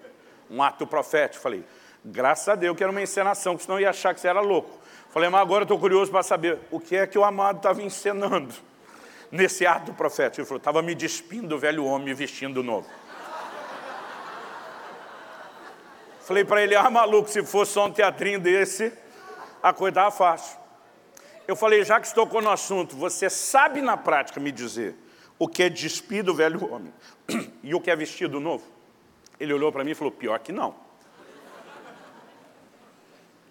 Um 0.49 0.61
ato 0.61 0.85
profético. 0.85 1.41
Falei, 1.41 1.63
graças 2.03 2.47
a 2.49 2.55
Deus 2.55 2.75
que 2.75 2.83
era 2.83 2.91
uma 2.91 3.01
encenação, 3.01 3.53
porque 3.53 3.65
senão 3.65 3.77
eu 3.77 3.83
ia 3.83 3.89
achar 3.89 4.13
que 4.13 4.19
você 4.19 4.27
era 4.27 4.41
louco. 4.41 4.79
Falei, 5.11 5.29
mas 5.29 5.41
agora 5.41 5.63
estou 5.63 5.79
curioso 5.79 6.11
para 6.11 6.23
saber 6.23 6.59
o 6.71 6.79
que 6.79 6.95
é 6.95 7.07
que 7.07 7.17
o 7.17 7.23
amado 7.23 7.57
estava 7.57 7.81
encenando 7.81 8.53
nesse 9.33 9.65
ato 9.65 9.91
profético. 9.93 10.41
Ele 10.41 10.47
falou, 10.47 10.59
estava 10.59 10.81
me 10.83 10.93
despindo 10.93 11.47
do 11.47 11.57
velho 11.57 11.83
homem 11.85 12.09
e 12.09 12.13
vestindo 12.13 12.57
o 12.57 12.63
novo. 12.63 12.87
Falei 16.21 16.45
para 16.45 16.61
ele, 16.61 16.75
ah, 16.75 16.89
maluco, 16.89 17.27
se 17.27 17.43
fosse 17.43 17.73
só 17.73 17.87
um 17.87 17.91
teatrinho 17.91 18.39
desse, 18.39 18.93
a 19.61 19.73
coisa 19.73 19.89
estava 19.89 20.11
fácil. 20.11 20.57
Eu 21.47 21.55
falei, 21.55 21.83
já 21.83 21.99
que 21.99 22.05
estou 22.05 22.27
no 22.41 22.49
assunto, 22.49 22.95
você 22.95 23.29
sabe 23.29 23.81
na 23.81 23.97
prática 23.97 24.39
me 24.39 24.51
dizer 24.51 24.95
o 25.37 25.47
que 25.47 25.63
é 25.63 25.69
despir 25.69 26.23
do 26.23 26.33
velho 26.33 26.71
homem 26.71 26.93
e 27.63 27.73
o 27.73 27.81
que 27.81 27.89
é 27.89 27.95
vestido 27.95 28.39
novo? 28.39 28.63
Ele 29.39 29.51
olhou 29.51 29.71
para 29.71 29.83
mim 29.83 29.91
e 29.91 29.95
falou, 29.95 30.11
pior 30.11 30.39
que 30.39 30.51
não. 30.51 30.75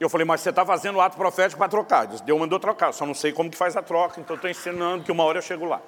Eu 0.03 0.09
falei, 0.09 0.25
mas 0.25 0.41
você 0.41 0.51
está 0.51 0.67
fazendo 0.67 0.97
o 0.97 1.01
ato 1.01 1.17
profético 1.17 1.59
para 1.59 1.69
trocar. 1.69 2.07
Deus 2.07 2.39
mandou 2.39 2.59
trocar, 2.59 2.93
só 2.93 3.07
não 3.07 3.15
sei 3.15 3.33
como 3.33 3.49
que 3.49 3.57
faz 3.57 3.77
a 3.77 3.83
troca, 3.83 4.21
então 4.21 4.35
estou 4.35 4.51
ensinando 4.51 5.05
que 5.05 5.13
uma 5.13 5.23
hora 5.23 5.39
eu 5.39 5.43
chego 5.43 5.65
lá. 5.65 5.81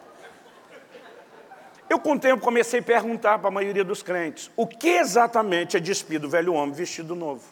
Eu, 1.91 1.99
com 1.99 2.13
o 2.13 2.19
tempo, 2.19 2.43
comecei 2.43 2.79
a 2.79 2.83
perguntar 2.83 3.41
para 3.41 3.49
a 3.49 3.51
maioria 3.51 3.83
dos 3.83 4.03
crentes, 4.03 4.51
o 4.57 4.67
que 4.67 4.89
exatamente 4.89 5.77
é 5.77 5.81
despir 5.81 6.21
do 6.21 6.31
velho 6.31 6.55
homem 6.55 6.73
vestido 6.73 7.17
novo? 7.17 7.43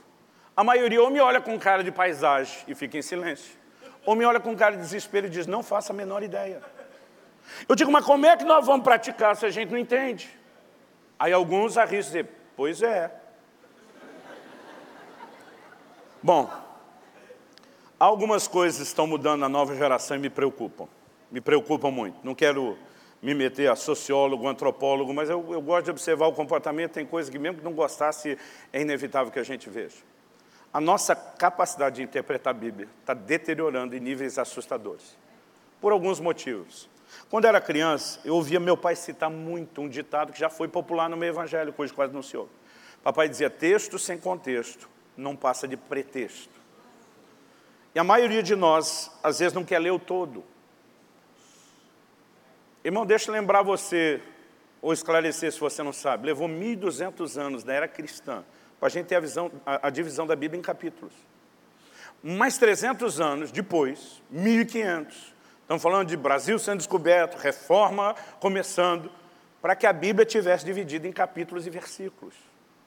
A 0.57 0.63
maioria 0.63 1.03
ou 1.03 1.11
me 1.11 1.19
olha 1.21 1.41
com 1.41 1.59
cara 1.59 1.83
de 1.83 1.91
paisagem 1.91 2.59
e 2.69 2.75
fica 2.75 2.97
em 2.97 3.03
silêncio, 3.03 3.53
ou 4.07 4.15
me 4.15 4.25
olha 4.25 4.39
com 4.39 4.55
cara 4.57 4.77
de 4.77 4.83
desespero 4.83 5.27
e 5.27 5.31
diz, 5.31 5.47
não 5.47 5.63
faça 5.63 5.93
a 5.93 5.97
menor 5.97 6.23
ideia. 6.23 6.63
Eu 7.69 7.75
digo, 7.75 7.91
mas 7.91 8.05
como 8.05 8.25
é 8.25 8.37
que 8.37 8.45
nós 8.45 8.65
vamos 8.65 8.85
praticar 8.85 9.37
se 9.37 9.45
a 9.45 9.51
gente 9.51 9.71
não 9.71 9.79
entende? 9.79 10.31
Aí 11.19 11.33
alguns 11.33 11.77
arriscam 11.77 12.23
dizer, 12.23 12.29
pois 12.57 12.83
é, 12.83 13.11
Bom, 16.25 16.49
algumas 17.99 18.47
coisas 18.47 18.87
estão 18.87 19.09
mudando 19.09 19.41
na 19.41 19.49
nova 19.49 19.75
geração 19.75 20.16
e 20.16 20.20
me 20.20 20.31
preocupam. 20.31 20.87
Me 21.33 21.41
preocupam 21.41 21.91
muito. 21.91 22.16
Não 22.23 22.33
quero 22.33 22.79
me 23.20 23.35
meter 23.35 23.68
a 23.68 23.75
sociólogo, 23.75 24.47
antropólogo, 24.47 25.12
mas 25.12 25.29
eu, 25.29 25.45
eu 25.53 25.61
gosto 25.61 25.87
de 25.87 25.91
observar 25.91 26.29
o 26.29 26.33
comportamento. 26.33 26.93
Tem 26.93 27.05
coisas 27.05 27.29
que 27.29 27.41
mesmo 27.41 27.59
que 27.59 27.64
não 27.64 27.73
gostasse, 27.73 28.39
é 28.73 28.81
inevitável 28.81 29.33
que 29.33 29.41
a 29.41 29.43
gente 29.43 29.68
veja. 29.68 29.97
A 30.73 30.81
nossa 30.81 31.16
capacidade 31.16 31.97
de 31.97 32.03
interpretar 32.05 32.55
a 32.55 32.57
Bíblia 32.57 32.89
está 33.01 33.14
deteriorando 33.14 33.97
em 33.97 34.01
níveis 34.01 34.39
assustadores. 34.39 35.18
Por 35.81 35.91
alguns 35.91 36.20
motivos. 36.20 36.89
Quando 37.29 37.47
era 37.47 37.61
criança, 37.61 38.20
eu 38.25 38.37
ouvia 38.37 38.61
meu 38.61 38.77
pai 38.77 38.95
citar 38.95 39.29
muito 39.29 39.81
um 39.81 39.89
ditado 39.89 40.33
que 40.33 40.39
já 40.39 40.49
foi 40.49 40.68
popular 40.68 41.11
no 41.11 41.16
meio 41.16 41.31
evangélico, 41.31 41.83
hoje 41.83 41.93
quase 41.93 42.12
não 42.12 42.23
se 42.23 42.37
ouve. 42.37 42.53
Papai 43.03 43.29
dizia, 43.29 43.51
texto 43.51 43.99
sem 43.99 44.16
contexto 44.16 44.89
não 45.17 45.37
passa 45.37 45.67
de 45.69 45.77
pretexto. 45.77 46.61
E 47.95 47.99
a 47.99 48.05
maioria 48.05 48.43
de 48.43 48.57
nós, 48.57 49.11
às 49.23 49.39
vezes, 49.39 49.53
não 49.53 49.65
quer 49.65 49.79
ler 49.79 49.91
o 49.91 49.99
todo. 49.99 50.45
Irmão, 52.85 53.05
deixa 53.07 53.31
eu 53.31 53.35
lembrar 53.35 53.63
você, 53.63 54.21
ou 54.81 54.93
esclarecer 54.93 55.53
se 55.53 55.61
você 55.61 55.83
não 55.83 55.93
sabe, 55.93 56.27
levou 56.27 56.49
1.200 56.49 57.41
anos 57.41 57.63
da 57.63 57.73
era 57.73 57.87
cristã 57.87 58.45
para 58.81 58.89
a 58.89 58.91
gente 58.91 59.07
ter 59.07 59.15
a, 59.15 59.21
visão, 59.21 59.53
a, 59.65 59.87
a 59.87 59.91
divisão 59.91 60.27
da 60.27 60.35
Bíblia 60.35 60.59
em 60.59 60.63
capítulos. 60.63 61.13
Mais 62.21 62.59
300 62.59 63.21
anos 63.21 63.53
depois, 63.53 64.21
1.500, 64.35 65.13
estamos 65.61 65.83
falando 65.83 66.09
de 66.09 66.17
Brasil 66.17 66.59
sendo 66.59 66.79
descoberto, 66.79 67.37
reforma 67.37 68.17
começando, 68.41 69.09
para 69.61 69.77
que 69.77 69.87
a 69.87 69.93
Bíblia 69.93 70.27
tivesse 70.27 70.65
dividida 70.65 71.07
em 71.07 71.13
capítulos 71.13 71.65
e 71.67 71.71
versículos. 71.71 72.35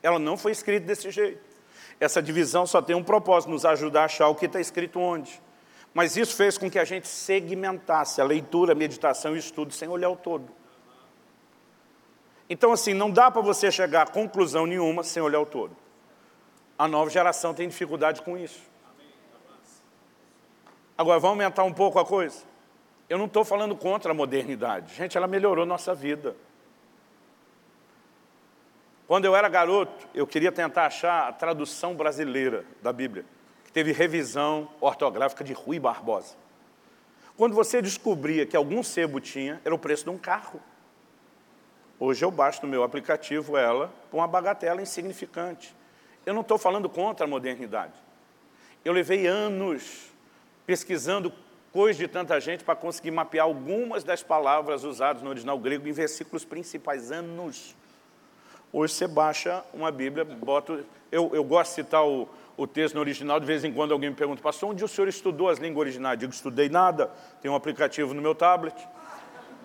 Ela 0.04 0.20
não 0.20 0.36
foi 0.36 0.52
escrita 0.52 0.86
desse 0.86 1.10
jeito. 1.10 1.55
Essa 2.00 2.22
divisão 2.22 2.66
só 2.66 2.82
tem 2.82 2.96
um 2.96 3.04
propósito, 3.04 3.50
nos 3.52 3.66
ajudar 3.66 4.02
a 4.02 4.06
achar 4.06 4.28
o 4.28 4.36
que 4.36 4.46
está 4.46 4.60
escrito 4.60 5.00
onde. 5.00 5.42
Mas 5.94 6.18
isso 6.18 6.36
fez 6.36 6.58
com 6.58 6.70
que 6.70 6.78
a 6.78 6.84
gente 6.84 7.08
segmentasse 7.08 8.20
a 8.20 8.24
leitura, 8.24 8.74
a 8.74 8.76
meditação 8.76 9.32
e 9.32 9.36
o 9.36 9.40
estudo 9.40 9.74
sem 9.74 9.88
olhar 9.88 10.10
o 10.10 10.16
todo. 10.16 10.52
Então, 12.50 12.72
assim, 12.72 12.94
não 12.94 13.10
dá 13.10 13.32
para 13.32 13.42
você 13.42 13.72
chegar 13.72 14.04
a 14.04 14.08
conclusão 14.08 14.66
nenhuma 14.66 15.04
sem 15.04 15.24
olhar 15.24 15.40
o 15.40 15.46
todo. 15.46 15.76
A 16.78 16.88
nova 16.88 17.10
geração 17.10 17.54
tem 17.54 17.68
dificuldade 17.70 18.22
com 18.22 18.38
isso. 18.38 18.60
Agora, 20.98 21.20
vamos 21.20 21.38
aumentar 21.38 21.64
um 21.64 21.74
pouco 21.74 21.98
a 21.98 22.06
coisa? 22.06 22.44
Eu 23.10 23.18
não 23.18 23.26
estou 23.26 23.46
falando 23.46 23.76
contra 23.76 24.12
a 24.12 24.14
modernidade. 24.14 24.96
Gente, 24.96 25.18
ela 25.18 25.28
melhorou 25.28 25.66
nossa 25.66 25.96
vida. 25.96 26.36
Quando 29.08 29.26
eu 29.26 29.36
era 29.36 29.48
garoto, 29.48 30.08
eu 30.14 30.26
queria 30.26 30.52
tentar 30.52 30.88
achar 30.88 31.28
a 31.28 31.32
tradução 31.32 31.96
brasileira 31.96 32.66
da 32.82 32.92
Bíblia, 32.92 33.24
que 33.64 33.72
teve 33.72 33.92
revisão 33.92 34.68
ortográfica 34.82 35.44
de 35.44 35.54
Rui 35.54 35.80
Barbosa. 35.80 36.36
Quando 37.38 37.54
você 37.54 37.82
descobria 37.82 38.46
que 38.46 38.56
algum 38.56 38.82
sebo 38.82 39.20
tinha, 39.20 39.62
era 39.64 39.76
o 39.76 39.80
preço 39.80 40.06
de 40.06 40.10
um 40.10 40.18
carro. 40.18 40.60
Hoje 42.00 42.26
eu 42.26 42.32
baixo 42.32 42.62
no 42.64 42.68
meu 42.68 42.84
aplicativo 42.84 43.58
ela 43.58 43.94
por 44.10 44.18
uma 44.18 44.28
bagatela 44.28 44.82
insignificante. 44.82 45.76
Eu 46.26 46.34
não 46.34 46.42
estou 46.42 46.58
falando 46.58 46.90
contra 46.90 47.26
a 47.26 47.30
modernidade. 47.30 47.94
Eu 48.84 48.92
levei 48.92 49.28
anos 49.28 50.12
pesquisando 50.66 51.32
coisas 51.72 51.98
de 51.98 52.08
tanta 52.08 52.40
gente 52.40 52.64
para 52.64 52.76
conseguir 52.76 53.12
mapear 53.12 53.46
algumas 53.46 54.04
das 54.04 54.24
palavras 54.24 54.84
usadas 54.84 55.22
no 55.22 55.30
original 55.30 55.60
grego 55.60 55.88
em 55.88 55.92
versículos 55.92 56.44
principais. 56.44 57.12
Anos. 57.12 57.76
Hoje 58.72 58.94
você 58.94 59.08
baixa 59.08 59.64
uma 59.74 59.92
Bíblia, 59.92 60.26
bota... 60.26 60.84
Eu, 61.12 61.32
eu 61.34 61.44
gosto 61.44 61.70
de 61.70 61.76
citar 61.76 62.06
o, 62.06 62.28
o 62.58 62.68
texto 62.68 62.96
no 62.96 63.02
original, 63.02 63.40
de 63.40 63.46
vez 63.46 63.64
em 63.64 63.72
quando 63.72 63.92
alguém 63.92 64.10
me 64.10 64.16
pergunta, 64.16 64.42
pastor, 64.42 64.70
onde 64.70 64.84
o 64.84 64.88
senhor 64.88 65.08
estudou 65.08 65.50
as 65.50 65.60
línguas 65.60 65.88
originais? 65.88 66.14
Eu 66.16 66.20
digo, 66.22 66.34
estudei 66.34 66.70
nada, 66.70 67.10
tem 67.42 67.50
um 67.50 67.56
aplicativo 67.56 68.14
no 68.14 68.22
meu 68.22 68.36
tablet, 68.36 68.76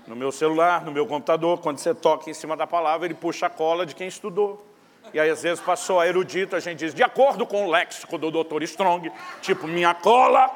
no 0.07 0.17
meu 0.17 0.33
celular, 0.33 0.85
no 0.85 0.93
meu 0.93 1.07
computador, 1.07 1.59
quando 1.61 1.79
você 1.79 1.95
toca 1.95 2.31
em 2.31 2.35
cima 2.35 2.57
da 2.57 2.67
palavra, 2.67 3.07
ele 3.07 3.15
puxa 3.15 3.47
a 3.47 3.51
cola 3.51 3.87
de 3.87 3.95
quem 3.95 4.09
estudou. 4.09 4.67
E 5.13 5.19
aí, 5.19 5.31
às 5.31 5.43
vezes, 5.43 5.61
passou 5.61 5.99
a 5.99 6.07
erudito, 6.07 6.55
a 6.55 6.61
gente 6.61 6.79
diz, 6.79 6.95
de 6.95 7.03
acordo 7.03 7.47
com 7.47 7.67
o 7.67 7.71
léxico 7.71 8.19
do 8.19 8.31
Dr. 8.31 8.63
Strong, 8.63 9.11
tipo, 9.41 9.67
minha 9.67 9.95
cola. 9.95 10.51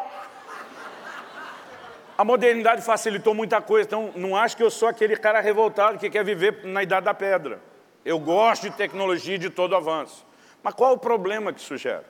A 2.17 2.25
modernidade 2.25 2.83
facilitou 2.83 3.35
muita 3.35 3.61
coisa, 3.61 3.87
então 3.87 4.13
não 4.15 4.37
acho 4.37 4.57
que 4.57 4.63
eu 4.63 4.71
sou 4.71 4.87
aquele 4.87 5.17
cara 5.17 5.41
revoltado 5.41 5.99
que 5.99 6.09
quer 6.09 6.25
viver 6.25 6.65
na 6.65 6.83
idade 6.83 7.07
da 7.07 7.15
pedra. 7.15 7.61
Eu 8.05 8.19
gosto 8.19 8.69
de 8.69 8.77
tecnologia 8.77 9.37
e 9.37 9.39
de 9.39 9.51
todo 9.51 9.75
avanço. 9.75 10.27
Mas 10.63 10.75
qual 10.75 10.93
o 10.93 10.99
problema 10.99 11.53
que 11.53 11.61
isso 11.61 11.77
gera? 11.77 12.05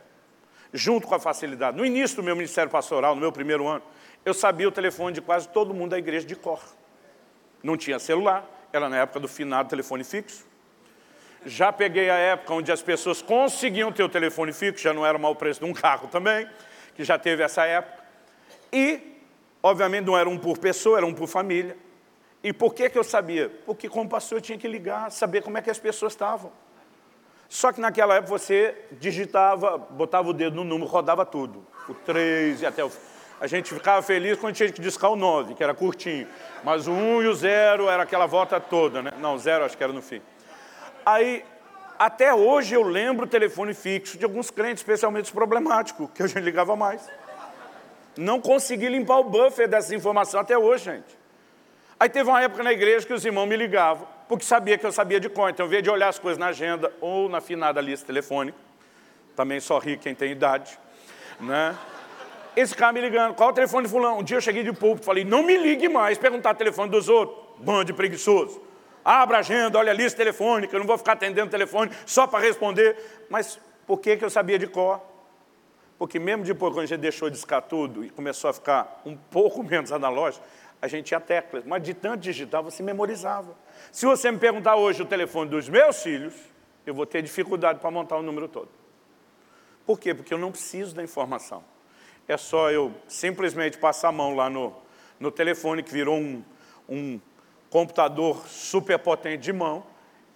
Junto 0.72 1.06
com 1.06 1.14
a 1.14 1.20
facilidade. 1.20 1.76
No 1.76 1.84
início 1.84 2.16
do 2.16 2.22
meu 2.22 2.34
ministério 2.34 2.70
pastoral, 2.70 3.14
no 3.14 3.20
meu 3.20 3.30
primeiro 3.30 3.66
ano, 3.66 3.82
eu 4.24 4.34
sabia 4.34 4.68
o 4.68 4.72
telefone 4.72 5.14
de 5.14 5.20
quase 5.20 5.48
todo 5.48 5.72
mundo 5.72 5.90
da 5.90 5.98
igreja 5.98 6.26
de 6.26 6.34
cor. 6.34 6.60
Não 7.62 7.76
tinha 7.76 7.98
celular, 7.98 8.44
era 8.72 8.88
na 8.88 8.98
época 8.98 9.20
do 9.20 9.28
finado 9.28 9.68
telefone 9.68 10.02
fixo. 10.02 10.44
Já 11.46 11.72
peguei 11.72 12.10
a 12.10 12.16
época 12.16 12.54
onde 12.54 12.72
as 12.72 12.82
pessoas 12.82 13.20
conseguiam 13.22 13.92
ter 13.92 14.02
o 14.02 14.08
telefone 14.08 14.52
fixo, 14.52 14.82
já 14.82 14.94
não 14.94 15.04
era 15.06 15.18
mal 15.18 15.36
preço 15.36 15.60
de 15.60 15.66
um 15.66 15.72
carro 15.72 16.08
também, 16.08 16.48
que 16.94 17.04
já 17.04 17.18
teve 17.18 17.42
essa 17.42 17.64
época. 17.64 18.02
E, 18.72 19.20
obviamente, 19.62 20.06
não 20.06 20.16
era 20.16 20.28
um 20.28 20.38
por 20.38 20.58
pessoa, 20.58 20.96
era 20.96 21.06
um 21.06 21.14
por 21.14 21.28
família. 21.28 21.76
E 22.44 22.52
por 22.52 22.74
que, 22.74 22.90
que 22.90 22.98
eu 22.98 23.02
sabia? 23.02 23.50
Porque 23.64 23.88
como 23.88 24.06
pastor 24.06 24.36
eu 24.36 24.42
tinha 24.42 24.58
que 24.58 24.68
ligar, 24.68 25.10
saber 25.10 25.42
como 25.42 25.56
é 25.56 25.62
que 25.62 25.70
as 25.70 25.78
pessoas 25.78 26.12
estavam. 26.12 26.52
Só 27.48 27.72
que 27.72 27.80
naquela 27.80 28.16
época 28.16 28.38
você 28.38 28.76
digitava, 28.92 29.78
botava 29.78 30.28
o 30.28 30.32
dedo 30.34 30.56
no 30.56 30.62
número, 30.62 30.86
rodava 30.86 31.24
tudo. 31.24 31.66
O 31.88 31.94
3 31.94 32.60
e 32.60 32.66
até 32.66 32.84
o... 32.84 32.92
A 33.40 33.46
gente 33.46 33.72
ficava 33.72 34.02
feliz 34.02 34.38
quando 34.38 34.54
tinha 34.54 34.70
que 34.70 34.78
discar 34.78 35.10
o 35.10 35.16
9, 35.16 35.54
que 35.54 35.64
era 35.64 35.72
curtinho. 35.72 36.28
Mas 36.62 36.86
o 36.86 36.92
1 36.92 37.22
e 37.22 37.28
o 37.28 37.34
0 37.34 37.88
era 37.88 38.02
aquela 38.02 38.26
volta 38.26 38.60
toda, 38.60 39.00
né? 39.00 39.12
Não, 39.18 39.38
0 39.38 39.64
acho 39.64 39.76
que 39.76 39.82
era 39.82 39.92
no 39.92 40.02
fim. 40.02 40.20
Aí, 41.06 41.42
até 41.98 42.34
hoje 42.34 42.74
eu 42.74 42.82
lembro 42.82 43.24
o 43.24 43.28
telefone 43.28 43.72
fixo 43.72 44.18
de 44.18 44.24
alguns 44.24 44.50
crentes, 44.50 44.80
especialmente 44.80 45.24
os 45.24 45.30
problemáticos, 45.30 46.10
que 46.14 46.22
a 46.22 46.26
gente 46.26 46.42
ligava 46.42 46.76
mais. 46.76 47.08
Não 48.18 48.38
consegui 48.38 48.88
limpar 48.88 49.20
o 49.20 49.24
buffer 49.24 49.66
dessa 49.66 49.94
informação 49.94 50.40
até 50.40 50.58
hoje, 50.58 50.84
gente. 50.84 51.23
Aí 51.98 52.08
teve 52.08 52.28
uma 52.28 52.42
época 52.42 52.62
na 52.62 52.72
igreja 52.72 53.06
que 53.06 53.12
os 53.12 53.24
irmãos 53.24 53.46
me 53.46 53.56
ligavam, 53.56 54.06
porque 54.28 54.44
sabia 54.44 54.76
que 54.76 54.84
eu 54.84 54.92
sabia 54.92 55.20
de 55.20 55.28
cor. 55.28 55.50
Então, 55.50 55.64
ao 55.64 55.68
invés 55.68 55.82
de 55.82 55.90
olhar 55.90 56.08
as 56.08 56.18
coisas 56.18 56.38
na 56.38 56.46
agenda 56.46 56.92
ou 57.00 57.28
na 57.28 57.40
finada 57.40 57.80
lista 57.80 58.06
telefônica, 58.06 58.58
também 59.36 59.60
só 59.60 59.78
ri 59.78 59.96
quem 59.96 60.14
tem 60.14 60.32
idade, 60.32 60.78
né? 61.40 61.76
Esse 62.56 62.74
cara 62.74 62.92
me 62.92 63.00
ligando, 63.00 63.34
qual 63.34 63.48
é 63.48 63.52
o 63.52 63.54
telefone 63.54 63.86
de 63.86 63.92
fulano? 63.92 64.18
Um 64.18 64.22
dia 64.22 64.36
eu 64.36 64.40
cheguei 64.40 64.62
de 64.62 64.72
púlpito, 64.72 65.04
falei, 65.04 65.24
não 65.24 65.42
me 65.42 65.56
ligue 65.56 65.88
mais, 65.88 66.16
perguntar 66.16 66.52
o 66.52 66.54
telefone 66.54 66.88
dos 66.88 67.08
outros, 67.08 67.36
bando 67.58 67.86
de 67.86 67.92
preguiçoso. 67.92 68.62
Abra 69.04 69.38
a 69.38 69.40
agenda, 69.40 69.76
olha 69.76 69.90
a 69.90 69.94
lista 69.94 70.16
telefônica, 70.16 70.74
eu 70.74 70.78
não 70.78 70.86
vou 70.86 70.96
ficar 70.96 71.12
atendendo 71.12 71.48
o 71.48 71.50
telefone 71.50 71.90
só 72.06 72.26
para 72.26 72.38
responder. 72.38 72.96
Mas 73.28 73.58
por 73.86 73.98
que, 73.98 74.16
que 74.16 74.24
eu 74.24 74.30
sabia 74.30 74.58
de 74.58 74.68
cor? 74.68 75.00
Porque 75.98 76.18
mesmo 76.18 76.44
depois, 76.44 76.72
quando 76.72 76.84
a 76.84 76.86
gente 76.86 77.00
deixou 77.00 77.28
de 77.28 77.34
discar 77.34 77.62
tudo 77.62 78.04
e 78.04 78.10
começou 78.10 78.50
a 78.50 78.52
ficar 78.52 79.02
um 79.04 79.16
pouco 79.16 79.62
menos 79.64 79.90
analógico, 79.90 80.44
a 80.84 80.86
gente 80.86 81.06
tinha 81.06 81.18
teclas, 81.18 81.64
mas 81.64 81.82
de 81.82 81.94
tanto 81.94 82.20
digitar 82.20 82.62
você 82.62 82.82
memorizava. 82.82 83.56
Se 83.90 84.04
você 84.04 84.30
me 84.30 84.36
perguntar 84.36 84.76
hoje 84.76 85.00
o 85.00 85.06
telefone 85.06 85.48
dos 85.48 85.66
meus 85.66 86.02
filhos, 86.02 86.34
eu 86.84 86.92
vou 86.92 87.06
ter 87.06 87.22
dificuldade 87.22 87.78
para 87.78 87.90
montar 87.90 88.18
o 88.18 88.22
número 88.22 88.48
todo. 88.48 88.68
Por 89.86 89.98
quê? 89.98 90.12
Porque 90.12 90.34
eu 90.34 90.36
não 90.36 90.52
preciso 90.52 90.94
da 90.94 91.02
informação. 91.02 91.64
É 92.28 92.36
só 92.36 92.70
eu 92.70 92.92
simplesmente 93.08 93.78
passar 93.78 94.08
a 94.08 94.12
mão 94.12 94.36
lá 94.36 94.50
no, 94.50 94.76
no 95.18 95.30
telefone, 95.30 95.82
que 95.82 95.90
virou 95.90 96.18
um, 96.18 96.44
um 96.86 97.18
computador 97.70 98.46
super 98.46 98.98
potente 98.98 99.40
de 99.40 99.54
mão, 99.54 99.86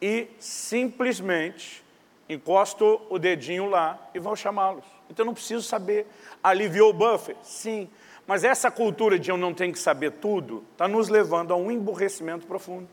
e 0.00 0.28
simplesmente 0.38 1.84
encosto 2.26 3.02
o 3.10 3.18
dedinho 3.18 3.68
lá 3.68 3.98
e 4.14 4.18
vou 4.18 4.34
chamá-los. 4.34 4.84
Então 5.10 5.24
eu 5.24 5.26
não 5.26 5.34
preciso 5.34 5.62
saber. 5.62 6.06
Aliviou 6.42 6.88
o 6.88 6.94
buffer? 6.94 7.36
Sim. 7.42 7.90
Mas 8.28 8.44
essa 8.44 8.70
cultura 8.70 9.18
de 9.18 9.30
eu 9.30 9.38
não 9.38 9.54
tenho 9.54 9.72
que 9.72 9.78
saber 9.78 10.10
tudo, 10.12 10.62
está 10.72 10.86
nos 10.86 11.08
levando 11.08 11.54
a 11.54 11.56
um 11.56 11.70
emburrecimento 11.70 12.46
profundo. 12.46 12.86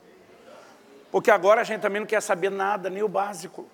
Porque 1.12 1.30
agora 1.30 1.60
a 1.60 1.64
gente 1.66 1.82
também 1.82 2.00
não 2.00 2.08
quer 2.08 2.22
saber 2.22 2.50
nada, 2.50 2.90
nem 2.90 3.04
o 3.04 3.10
básico. 3.10 3.68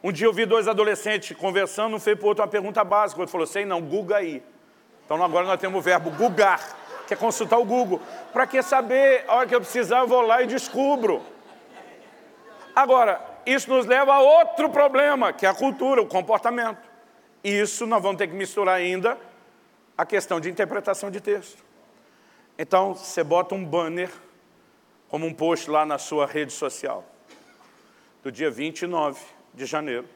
Um 0.00 0.12
dia 0.12 0.28
eu 0.28 0.32
vi 0.32 0.46
dois 0.46 0.68
adolescentes 0.68 1.36
conversando, 1.36 1.96
um 1.96 1.98
fez 1.98 2.16
para 2.16 2.24
o 2.26 2.28
outro 2.28 2.44
uma 2.44 2.48
pergunta 2.48 2.84
básica. 2.84 3.18
O 3.18 3.22
outro 3.22 3.32
falou, 3.32 3.48
sei 3.48 3.64
não, 3.64 3.82
Google 3.82 4.16
aí. 4.16 4.40
Então 5.04 5.20
agora 5.24 5.44
nós 5.44 5.58
temos 5.58 5.76
o 5.76 5.82
verbo 5.82 6.08
googar, 6.10 6.60
que 7.04 7.14
é 7.14 7.16
consultar 7.16 7.58
o 7.58 7.64
Google. 7.64 8.00
Para 8.32 8.46
que 8.46 8.62
saber, 8.62 9.24
a 9.26 9.34
hora 9.34 9.48
que 9.48 9.56
eu 9.56 9.60
precisar, 9.60 9.98
eu 9.98 10.06
vou 10.06 10.22
lá 10.22 10.40
e 10.40 10.46
descubro. 10.46 11.20
Agora, 12.76 13.20
isso 13.44 13.68
nos 13.68 13.86
leva 13.86 14.14
a 14.14 14.20
outro 14.20 14.70
problema, 14.70 15.32
que 15.32 15.46
é 15.46 15.48
a 15.48 15.54
cultura, 15.54 16.00
o 16.00 16.06
comportamento. 16.06 16.78
Isso 17.42 17.88
nós 17.88 18.00
vamos 18.00 18.18
ter 18.18 18.28
que 18.28 18.34
misturar 18.34 18.76
ainda 18.76 19.18
a 19.96 20.04
questão 20.04 20.40
de 20.40 20.50
interpretação 20.50 21.10
de 21.10 21.20
texto. 21.20 21.64
Então, 22.58 22.94
você 22.94 23.22
bota 23.22 23.54
um 23.54 23.64
banner, 23.64 24.10
como 25.08 25.26
um 25.26 25.32
post 25.32 25.70
lá 25.70 25.86
na 25.86 25.98
sua 25.98 26.26
rede 26.26 26.52
social, 26.52 27.04
do 28.22 28.32
dia 28.32 28.50
29 28.50 29.20
de 29.54 29.66
janeiro 29.66 30.08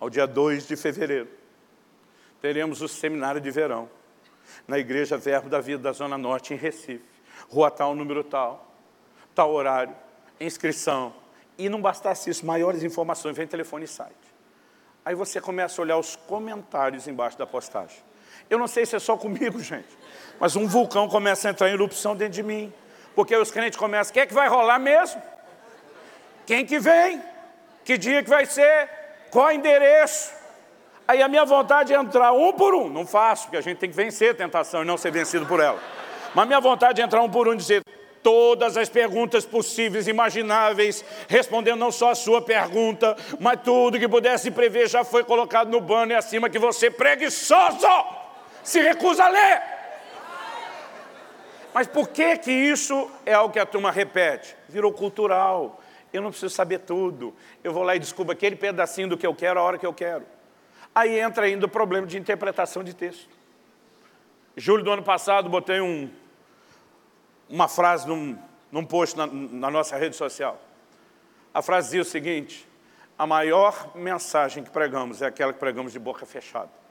ao 0.00 0.10
dia 0.10 0.26
2 0.26 0.66
de 0.66 0.76
fevereiro. 0.76 1.28
Teremos 2.40 2.82
o 2.82 2.88
seminário 2.88 3.40
de 3.40 3.50
verão, 3.50 3.88
na 4.68 4.78
Igreja 4.78 5.16
Verbo 5.16 5.48
da 5.48 5.60
Vida 5.60 5.82
da 5.82 5.92
Zona 5.92 6.18
Norte, 6.18 6.52
em 6.52 6.56
Recife. 6.56 7.04
Rua 7.48 7.70
tal, 7.70 7.94
número 7.94 8.22
tal, 8.22 8.74
tal 9.34 9.50
horário, 9.52 9.94
inscrição. 10.40 11.14
E 11.56 11.68
não 11.68 11.80
bastasse 11.80 12.28
isso, 12.28 12.44
maiores 12.44 12.82
informações, 12.82 13.36
vem 13.36 13.46
telefone 13.46 13.84
e 13.84 13.88
site. 13.88 14.34
Aí 15.04 15.14
você 15.14 15.40
começa 15.40 15.80
a 15.80 15.82
olhar 15.82 15.98
os 15.98 16.16
comentários 16.16 17.06
embaixo 17.06 17.38
da 17.38 17.46
postagem. 17.46 17.98
Eu 18.48 18.58
não 18.58 18.66
sei 18.66 18.86
se 18.86 18.96
é 18.96 18.98
só 18.98 19.16
comigo, 19.16 19.60
gente, 19.62 19.88
mas 20.38 20.56
um 20.56 20.66
vulcão 20.66 21.08
começa 21.08 21.48
a 21.48 21.50
entrar 21.50 21.68
em 21.68 21.72
erupção 21.72 22.14
dentro 22.16 22.34
de 22.34 22.42
mim. 22.42 22.72
Porque 23.14 23.36
os 23.36 23.50
crentes 23.50 23.78
começam, 23.78 24.12
quem 24.12 24.22
é 24.24 24.26
que 24.26 24.34
vai 24.34 24.48
rolar 24.48 24.78
mesmo? 24.78 25.22
Quem 26.46 26.66
que 26.66 26.78
vem? 26.78 27.22
Que 27.84 27.96
dia 27.96 28.22
que 28.22 28.28
vai 28.28 28.44
ser? 28.44 28.88
Qual 29.30 29.52
endereço? 29.52 30.32
Aí 31.06 31.22
a 31.22 31.28
minha 31.28 31.44
vontade 31.44 31.92
é 31.92 31.96
entrar 31.96 32.32
um 32.32 32.52
por 32.52 32.74
um. 32.74 32.88
Não 32.88 33.06
faço, 33.06 33.44
porque 33.44 33.56
a 33.56 33.60
gente 33.60 33.78
tem 33.78 33.90
que 33.90 33.96
vencer 33.96 34.30
a 34.30 34.34
tentação 34.34 34.82
e 34.82 34.86
não 34.86 34.96
ser 34.96 35.10
vencido 35.12 35.46
por 35.46 35.60
ela. 35.60 35.78
Mas 36.34 36.46
minha 36.46 36.60
vontade 36.60 37.00
é 37.00 37.04
entrar 37.04 37.22
um 37.22 37.30
por 37.30 37.46
um 37.46 37.52
e 37.52 37.56
dizer 37.56 37.82
todas 38.22 38.76
as 38.78 38.88
perguntas 38.88 39.44
possíveis, 39.44 40.08
imagináveis, 40.08 41.04
respondendo 41.28 41.78
não 41.78 41.92
só 41.92 42.10
a 42.10 42.14
sua 42.14 42.40
pergunta, 42.40 43.14
mas 43.38 43.60
tudo 43.62 43.98
que 43.98 44.08
pudesse 44.08 44.50
prever 44.50 44.88
já 44.88 45.04
foi 45.04 45.22
colocado 45.22 45.70
no 45.70 45.80
banner 45.80 46.16
acima 46.16 46.48
que 46.48 46.58
você, 46.58 46.90
preguiçoso, 46.90 47.86
se 48.64 48.80
recusa 48.80 49.24
a 49.24 49.28
ler. 49.28 49.62
Mas 51.72 51.86
por 51.86 52.08
que 52.08 52.38
que 52.38 52.50
isso 52.50 53.10
é 53.26 53.34
algo 53.34 53.52
que 53.52 53.58
a 53.58 53.66
turma 53.66 53.90
repete? 53.90 54.56
Virou 54.68 54.92
cultural. 54.92 55.80
Eu 56.12 56.22
não 56.22 56.30
preciso 56.30 56.54
saber 56.54 56.78
tudo. 56.80 57.34
Eu 57.62 57.72
vou 57.72 57.82
lá 57.82 57.94
e 57.94 57.98
descubro 57.98 58.32
aquele 58.32 58.56
pedacinho 58.56 59.08
do 59.08 59.18
que 59.18 59.26
eu 59.26 59.34
quero 59.34 59.60
a 59.60 59.62
hora 59.62 59.76
que 59.76 59.84
eu 59.84 59.92
quero. 59.92 60.24
Aí 60.94 61.18
entra 61.18 61.46
ainda 61.46 61.66
o 61.66 61.68
problema 61.68 62.06
de 62.06 62.16
interpretação 62.16 62.84
de 62.84 62.94
texto. 62.94 63.28
Julho 64.56 64.84
do 64.84 64.92
ano 64.92 65.02
passado, 65.02 65.50
botei 65.50 65.80
um, 65.80 66.08
uma 67.50 67.66
frase 67.66 68.06
num, 68.06 68.38
num 68.70 68.84
post 68.84 69.16
na, 69.16 69.26
na 69.26 69.70
nossa 69.70 69.96
rede 69.96 70.14
social. 70.14 70.60
A 71.52 71.60
frase 71.60 71.88
dizia 71.88 72.02
o 72.02 72.04
seguinte, 72.04 72.68
a 73.18 73.26
maior 73.26 73.96
mensagem 73.96 74.62
que 74.62 74.70
pregamos 74.70 75.20
é 75.20 75.26
aquela 75.26 75.52
que 75.52 75.58
pregamos 75.58 75.92
de 75.92 75.98
boca 75.98 76.24
fechada. 76.24 76.83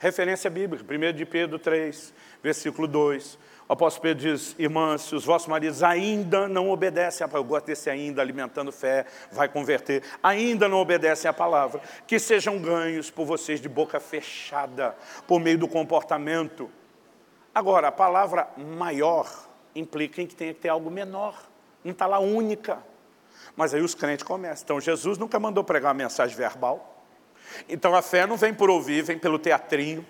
Referência 0.00 0.48
bíblica, 0.48 0.82
1 0.82 1.12
de 1.12 1.26
Pedro 1.26 1.58
3, 1.58 2.14
versículo 2.42 2.88
2. 2.88 3.38
O 3.68 3.72
apóstolo 3.74 4.02
Pedro 4.02 4.32
diz, 4.32 4.56
irmãs, 4.58 5.02
se 5.02 5.14
os 5.14 5.26
vossos 5.26 5.46
maridos 5.46 5.82
ainda 5.82 6.48
não 6.48 6.70
obedecem, 6.70 7.26
eu 7.30 7.44
gosto 7.44 7.66
desse 7.66 7.90
ainda, 7.90 8.22
alimentando 8.22 8.72
fé, 8.72 9.04
vai 9.30 9.46
converter, 9.46 10.02
ainda 10.22 10.70
não 10.70 10.78
obedecem 10.78 11.28
à 11.28 11.34
palavra, 11.34 11.82
que 12.06 12.18
sejam 12.18 12.58
ganhos 12.58 13.10
por 13.10 13.26
vocês 13.26 13.60
de 13.60 13.68
boca 13.68 14.00
fechada, 14.00 14.96
por 15.26 15.38
meio 15.38 15.58
do 15.58 15.68
comportamento. 15.68 16.70
Agora, 17.54 17.88
a 17.88 17.92
palavra 17.92 18.48
maior 18.56 19.30
implica 19.74 20.22
em 20.22 20.26
que 20.26 20.34
tenha 20.34 20.54
que 20.54 20.60
ter 20.60 20.70
algo 20.70 20.90
menor, 20.90 21.38
não 21.84 21.92
está 21.92 22.06
lá 22.06 22.18
única. 22.18 22.78
Mas 23.54 23.74
aí 23.74 23.82
os 23.82 23.94
crentes 23.94 24.24
começam. 24.24 24.64
Então 24.64 24.80
Jesus 24.80 25.18
nunca 25.18 25.38
mandou 25.38 25.62
pregar 25.62 25.90
uma 25.90 26.02
mensagem 26.02 26.34
verbal. 26.34 26.89
Então 27.68 27.94
a 27.94 28.02
fé 28.02 28.26
não 28.26 28.36
vem 28.36 28.52
por 28.52 28.70
ouvir, 28.70 29.02
vem 29.02 29.18
pelo 29.18 29.38
teatrinho. 29.38 30.06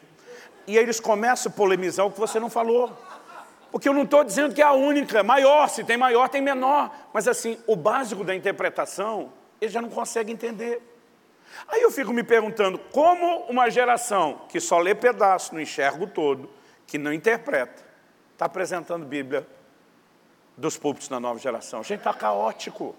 E 0.67 0.79
aí 0.79 0.85
eles 0.85 1.01
começam 1.01 1.51
a 1.51 1.55
polemizar 1.55 2.07
o 2.07 2.11
que 2.11 2.21
você 2.21 2.39
não 2.39 2.51
falou. 2.51 2.97
Porque 3.71 3.89
eu 3.89 3.95
não 3.95 4.03
estou 4.03 4.25
dizendo 4.25 4.55
que 4.55 4.61
é 4.61 4.65
a 4.65 4.73
única, 4.73 5.21
é 5.21 5.23
maior, 5.23 5.69
se 5.69 5.85
tem 5.85 5.97
maior, 5.97 6.29
tem 6.29 6.43
menor. 6.43 6.91
Mas 7.13 7.29
assim, 7.29 7.59
o 7.67 7.77
básico 7.77 8.25
da 8.25 8.35
interpretação, 8.35 9.33
ele 9.61 9.71
já 9.71 9.81
não 9.81 9.89
consegue 9.89 10.33
entender. 10.33 10.83
Aí 11.69 11.83
eu 11.83 11.91
fico 11.91 12.13
me 12.13 12.23
perguntando, 12.23 12.79
como 12.79 13.45
uma 13.49 13.71
geração 13.71 14.43
que 14.49 14.61
só 14.61 14.79
lê 14.79 14.95
pedaço, 14.95 15.55
não 15.55 15.61
enxerga 15.61 16.05
o 16.05 16.07
todo, 16.07 16.51
que 16.87 16.99
não 16.99 17.13
interpreta, 17.13 17.85
está 18.33 18.47
apresentando 18.47 19.05
Bíblia 19.07 19.47
dos 20.57 20.77
púlpitos 20.77 21.09
na 21.09 21.21
nova 21.21 21.39
geração? 21.39 21.83
Gente 21.83 21.99
está 21.99 22.13
caótico. 22.13 22.95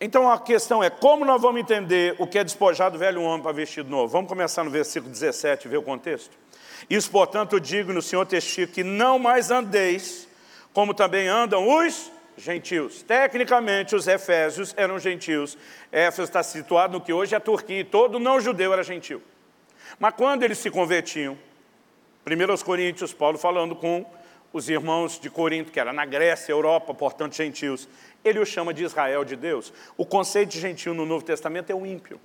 Então 0.00 0.30
a 0.30 0.38
questão 0.38 0.82
é, 0.82 0.90
como 0.90 1.24
nós 1.24 1.40
vamos 1.40 1.60
entender 1.60 2.14
o 2.18 2.26
que 2.26 2.38
é 2.38 2.44
despojar 2.44 2.90
do 2.90 2.98
velho 2.98 3.22
homem 3.22 3.42
para 3.42 3.52
vestido 3.52 3.88
novo? 3.88 4.08
Vamos 4.08 4.28
começar 4.28 4.64
no 4.64 4.70
versículo 4.70 5.10
17 5.10 5.66
e 5.66 5.70
ver 5.70 5.76
o 5.78 5.82
contexto? 5.82 6.36
Isso, 6.90 7.10
portanto, 7.10 7.58
digo 7.60 7.92
no 7.92 8.02
Senhor 8.02 8.26
testigo 8.26 8.72
que 8.72 8.84
não 8.84 9.18
mais 9.18 9.50
andeis 9.50 10.28
como 10.74 10.92
também 10.92 11.28
andam 11.28 11.68
os 11.68 12.10
gentios. 12.36 13.02
Tecnicamente, 13.02 13.94
os 13.94 14.08
efésios 14.08 14.74
eram 14.76 14.98
gentios. 14.98 15.56
Éfeso 15.90 16.24
está 16.24 16.42
situado 16.42 16.94
no 16.94 17.00
que 17.00 17.12
hoje 17.12 17.32
é 17.32 17.38
a 17.38 17.40
Turquia, 17.40 17.80
e 17.80 17.84
todo 17.84 18.18
não-judeu 18.18 18.72
era 18.72 18.82
gentil. 18.82 19.22
Mas 20.00 20.14
quando 20.14 20.42
eles 20.42 20.58
se 20.58 20.70
convertiam, 20.70 21.38
primeiro 22.24 22.50
aos 22.50 22.62
Coríntios, 22.62 23.12
Paulo 23.12 23.38
falando 23.38 23.76
com 23.76 24.04
os 24.52 24.68
irmãos 24.68 25.18
de 25.18 25.30
Corinto, 25.30 25.70
que 25.70 25.78
era 25.78 25.92
na 25.92 26.04
Grécia, 26.04 26.52
Europa, 26.52 26.92
portanto 26.92 27.36
gentios, 27.36 27.88
ele 28.24 28.38
os 28.38 28.48
chama 28.48 28.72
de 28.72 28.84
Israel 28.84 29.24
de 29.24 29.36
Deus. 29.36 29.72
O 29.96 30.06
conceito 30.06 30.50
de 30.50 30.60
gentil 30.60 30.94
no 30.94 31.04
Novo 31.04 31.24
Testamento 31.24 31.70
é 31.70 31.74
o 31.74 31.84
ímpio. 31.84 32.20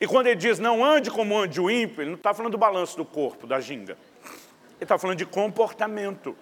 E 0.00 0.06
quando 0.06 0.26
ele 0.26 0.36
diz 0.36 0.58
não 0.58 0.84
ande 0.84 1.10
como 1.10 1.38
ande 1.38 1.60
o 1.60 1.70
ímpio, 1.70 2.02
ele 2.02 2.10
não 2.10 2.16
está 2.16 2.34
falando 2.34 2.52
do 2.52 2.58
balanço 2.58 2.96
do 2.96 3.04
corpo, 3.04 3.46
da 3.46 3.60
ginga. 3.60 3.96
Ele 4.24 4.82
está 4.82 4.98
falando 4.98 5.18
de 5.18 5.26
comportamento. 5.26 6.36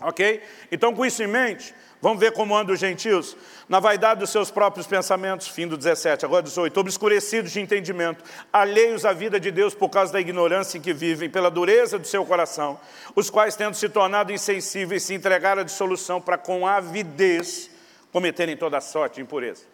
Ok? 0.00 0.40
Então, 0.70 0.94
com 0.94 1.04
isso 1.04 1.22
em 1.22 1.26
mente, 1.26 1.74
vamos 2.00 2.20
ver 2.20 2.32
como 2.32 2.56
andam 2.56 2.72
os 2.72 2.78
gentios. 2.78 3.36
Na 3.68 3.80
vaidade 3.80 4.20
dos 4.20 4.30
seus 4.30 4.48
próprios 4.48 4.86
pensamentos, 4.86 5.48
fim 5.48 5.66
do 5.66 5.76
17, 5.76 6.24
agora 6.24 6.42
18, 6.42 6.78
obscurecidos 6.78 7.50
de 7.50 7.60
entendimento, 7.60 8.22
alheios 8.52 9.04
à 9.04 9.12
vida 9.12 9.40
de 9.40 9.50
Deus 9.50 9.74
por 9.74 9.88
causa 9.88 10.12
da 10.12 10.20
ignorância 10.20 10.78
em 10.78 10.80
que 10.80 10.92
vivem, 10.92 11.28
pela 11.28 11.50
dureza 11.50 11.98
do 11.98 12.06
seu 12.06 12.24
coração, 12.24 12.78
os 13.16 13.28
quais, 13.28 13.56
tendo 13.56 13.74
se 13.74 13.88
tornado 13.88 14.32
insensíveis, 14.32 15.02
se 15.02 15.14
entregaram 15.14 15.62
à 15.62 15.64
dissolução 15.64 16.20
para 16.20 16.38
com 16.38 16.64
avidez 16.64 17.70
cometerem 18.12 18.56
toda 18.56 18.80
sorte 18.80 19.16
de 19.16 19.22
impureza. 19.22 19.64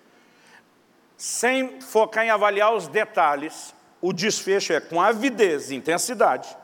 Sem 1.17 1.81
focar 1.81 2.25
em 2.25 2.31
avaliar 2.31 2.75
os 2.75 2.89
detalhes, 2.89 3.75
o 4.01 4.13
desfecho 4.13 4.73
é 4.73 4.81
com 4.81 5.01
avidez 5.01 5.71
e 5.71 5.77
intensidade, 5.77 6.57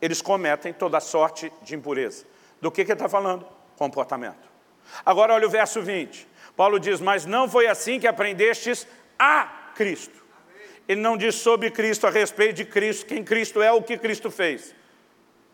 eles 0.00 0.20
cometem 0.20 0.72
toda 0.72 1.00
sorte 1.00 1.52
de 1.62 1.74
impureza. 1.74 2.24
Do 2.60 2.70
que, 2.70 2.84
que 2.84 2.92
ele 2.92 2.96
está 2.96 3.08
falando? 3.08 3.46
Comportamento. 3.76 4.48
Agora 5.04 5.34
olha 5.34 5.46
o 5.46 5.50
verso 5.50 5.80
20. 5.82 6.28
Paulo 6.56 6.78
diz, 6.78 7.00
mas 7.00 7.24
não 7.24 7.48
foi 7.48 7.66
assim 7.66 7.98
que 7.98 8.06
aprendestes 8.06 8.86
a 9.18 9.72
Cristo. 9.74 10.22
Ele 10.86 11.00
não 11.00 11.16
diz 11.16 11.36
sobre 11.36 11.70
Cristo, 11.70 12.06
a 12.06 12.10
respeito 12.10 12.56
de 12.56 12.64
Cristo, 12.64 13.06
quem 13.06 13.24
Cristo 13.24 13.62
é, 13.62 13.72
o 13.72 13.82
que 13.82 13.96
Cristo 13.96 14.30
fez. 14.30 14.74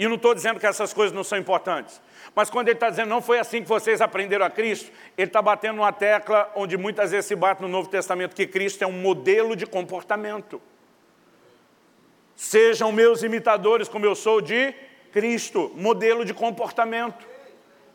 E 0.00 0.08
não 0.08 0.16
estou 0.16 0.34
dizendo 0.34 0.58
que 0.58 0.66
essas 0.66 0.94
coisas 0.94 1.14
não 1.14 1.22
são 1.22 1.36
importantes. 1.36 2.00
Mas 2.34 2.48
quando 2.48 2.68
ele 2.68 2.76
está 2.76 2.88
dizendo, 2.88 3.10
não 3.10 3.20
foi 3.20 3.38
assim 3.38 3.60
que 3.60 3.68
vocês 3.68 4.00
aprenderam 4.00 4.46
a 4.46 4.48
Cristo, 4.48 4.90
ele 5.16 5.28
está 5.28 5.42
batendo 5.42 5.82
uma 5.82 5.92
tecla 5.92 6.50
onde 6.56 6.78
muitas 6.78 7.10
vezes 7.10 7.26
se 7.26 7.36
bate 7.36 7.60
no 7.60 7.68
Novo 7.68 7.86
Testamento, 7.86 8.34
que 8.34 8.46
Cristo 8.46 8.82
é 8.82 8.86
um 8.86 8.92
modelo 8.92 9.54
de 9.54 9.66
comportamento. 9.66 10.58
Sejam 12.34 12.90
meus 12.90 13.22
imitadores 13.22 13.90
como 13.90 14.06
eu 14.06 14.14
sou 14.14 14.40
de 14.40 14.74
Cristo, 15.12 15.70
modelo 15.76 16.24
de 16.24 16.32
comportamento, 16.32 17.28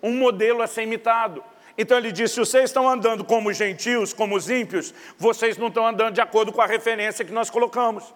um 0.03 0.11
modelo 0.11 0.61
a 0.61 0.67
ser 0.67 0.83
imitado. 0.83 1.43
Então 1.75 1.97
ele 1.97 2.11
disse, 2.11 2.35
se 2.35 2.39
vocês 2.39 2.65
estão 2.65 2.87
andando 2.87 3.25
como 3.25 3.51
gentios, 3.51 4.13
como 4.13 4.35
os 4.35 4.47
ímpios, 4.47 4.93
vocês 5.17 5.57
não 5.57 5.69
estão 5.69 5.87
andando 5.87 6.13
de 6.13 6.21
acordo 6.21 6.53
com 6.53 6.61
a 6.61 6.67
referência 6.67 7.25
que 7.25 7.33
nós 7.33 7.49
colocamos. 7.49 8.13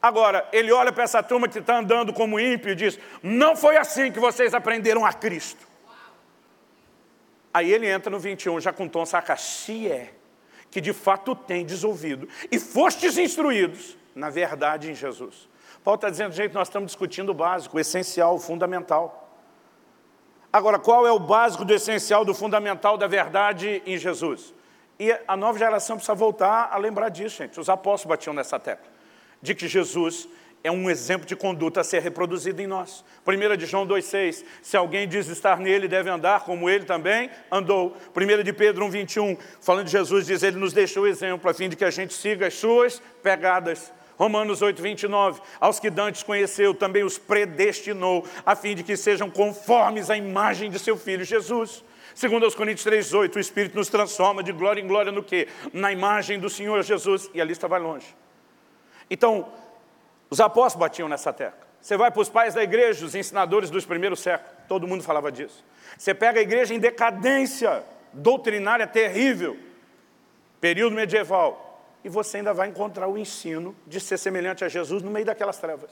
Agora, 0.00 0.48
ele 0.52 0.70
olha 0.70 0.92
para 0.92 1.04
essa 1.04 1.22
turma 1.22 1.48
que 1.48 1.58
está 1.58 1.78
andando 1.78 2.12
como 2.12 2.38
ímpio 2.38 2.70
e 2.70 2.74
diz, 2.74 2.98
não 3.22 3.56
foi 3.56 3.76
assim 3.76 4.12
que 4.12 4.20
vocês 4.20 4.54
aprenderam 4.54 5.04
a 5.04 5.12
Cristo. 5.12 5.66
Aí 7.52 7.72
ele 7.72 7.88
entra 7.88 8.10
no 8.10 8.18
21, 8.18 8.60
já 8.60 8.72
com 8.72 8.88
tom 8.88 9.04
sacaxi 9.04 9.88
é, 9.88 10.12
que 10.70 10.80
de 10.80 10.92
fato 10.92 11.34
tem 11.34 11.66
ouvido, 11.84 12.28
e 12.50 12.58
fostes 12.58 13.18
instruídos 13.18 13.96
na 14.14 14.30
verdade 14.30 14.90
em 14.90 14.94
Jesus. 14.94 15.48
Paulo 15.82 15.96
está 15.96 16.10
dizendo, 16.10 16.32
gente, 16.32 16.52
nós 16.52 16.68
estamos 16.68 16.88
discutindo 16.88 17.30
o 17.30 17.34
básico, 17.34 17.76
o 17.76 17.80
essencial, 17.80 18.34
o 18.34 18.38
fundamental. 18.38 19.28
Agora, 20.52 20.78
qual 20.78 21.06
é 21.06 21.12
o 21.12 21.18
básico 21.18 21.64
do 21.64 21.72
essencial, 21.72 22.24
do 22.24 22.34
fundamental 22.34 22.98
da 22.98 23.06
verdade 23.06 23.82
em 23.86 23.96
Jesus? 23.96 24.52
E 24.98 25.16
a 25.26 25.36
nova 25.36 25.58
geração 25.58 25.96
precisa 25.96 26.14
voltar 26.14 26.68
a 26.72 26.76
lembrar 26.76 27.08
disso, 27.10 27.36
gente. 27.36 27.60
Os 27.60 27.68
apóstolos 27.68 28.16
batiam 28.16 28.34
nessa 28.34 28.58
tecla, 28.58 28.90
de 29.42 29.54
que 29.54 29.68
Jesus 29.68 30.28
é 30.62 30.70
um 30.70 30.90
exemplo 30.90 31.26
de 31.26 31.36
conduta 31.36 31.80
a 31.80 31.84
ser 31.84 32.02
reproduzido 32.02 32.60
em 32.60 32.66
nós. 32.66 33.04
1 33.26 33.56
de 33.56 33.66
João 33.66 33.86
2,6, 33.86 34.44
se 34.60 34.76
alguém 34.76 35.06
diz 35.06 35.28
estar 35.28 35.58
nele, 35.58 35.86
deve 35.86 36.10
andar 36.10 36.44
como 36.44 36.68
ele 36.68 36.84
também 36.84 37.30
andou. 37.50 37.96
1 38.14 38.42
de 38.42 38.52
Pedro 38.52 38.84
1,21, 38.86 39.38
falando 39.60 39.86
de 39.86 39.92
Jesus, 39.92 40.26
diz, 40.26 40.42
ele 40.42 40.56
nos 40.56 40.72
deixou 40.72 41.06
exemplo, 41.06 41.48
a 41.48 41.54
fim 41.54 41.68
de 41.68 41.76
que 41.76 41.84
a 41.84 41.90
gente 41.90 42.12
siga 42.12 42.48
as 42.48 42.54
suas 42.54 43.00
pegadas. 43.22 43.92
Romanos 44.16 44.60
8, 44.60 44.82
29, 44.82 45.40
aos 45.60 45.78
que 45.78 45.88
Dantes 45.88 46.24
conheceu, 46.24 46.74
também 46.74 47.04
os 47.04 47.16
predestinou, 47.16 48.26
a 48.44 48.56
fim 48.56 48.74
de 48.74 48.82
que 48.82 48.96
sejam 48.96 49.30
conformes 49.30 50.10
à 50.10 50.16
imagem 50.16 50.70
de 50.70 50.78
seu 50.80 50.96
Filho 50.96 51.24
Jesus. 51.24 51.84
Segundo 52.16 52.44
aos 52.44 52.56
Coríntios 52.56 52.82
3, 52.82 53.14
8, 53.14 53.36
o 53.36 53.40
Espírito 53.40 53.76
nos 53.76 53.88
transforma 53.88 54.42
de 54.42 54.50
glória 54.50 54.80
em 54.80 54.88
glória 54.88 55.12
no 55.12 55.22
quê? 55.22 55.46
Na 55.72 55.92
imagem 55.92 56.40
do 56.40 56.50
Senhor 56.50 56.82
Jesus, 56.82 57.30
e 57.32 57.40
a 57.40 57.44
lista 57.44 57.68
vai 57.68 57.78
longe. 57.78 58.06
Então, 59.10 59.48
os 60.30 60.40
apóstolos 60.40 60.88
batiam 60.88 61.08
nessa 61.08 61.32
tecla. 61.32 61.66
Você 61.80 61.96
vai 61.96 62.10
para 62.10 62.20
os 62.20 62.28
pais 62.28 62.54
da 62.54 62.62
igreja, 62.62 63.04
os 63.04 63.14
ensinadores 63.14 63.70
dos 63.70 63.84
primeiros 63.86 64.20
séculos, 64.20 64.52
todo 64.66 64.86
mundo 64.86 65.02
falava 65.02 65.30
disso. 65.30 65.64
Você 65.96 66.12
pega 66.12 66.40
a 66.40 66.42
igreja 66.42 66.74
em 66.74 66.78
decadência 66.78 67.84
doutrinária 68.12 68.86
terrível, 68.86 69.56
período 70.60 70.96
medieval, 70.96 71.82
e 72.04 72.08
você 72.08 72.38
ainda 72.38 72.52
vai 72.52 72.68
encontrar 72.68 73.08
o 73.08 73.16
ensino 73.16 73.74
de 73.86 74.00
ser 74.00 74.18
semelhante 74.18 74.64
a 74.64 74.68
Jesus 74.68 75.02
no 75.02 75.10
meio 75.10 75.26
daquelas 75.26 75.58
trevas. 75.58 75.90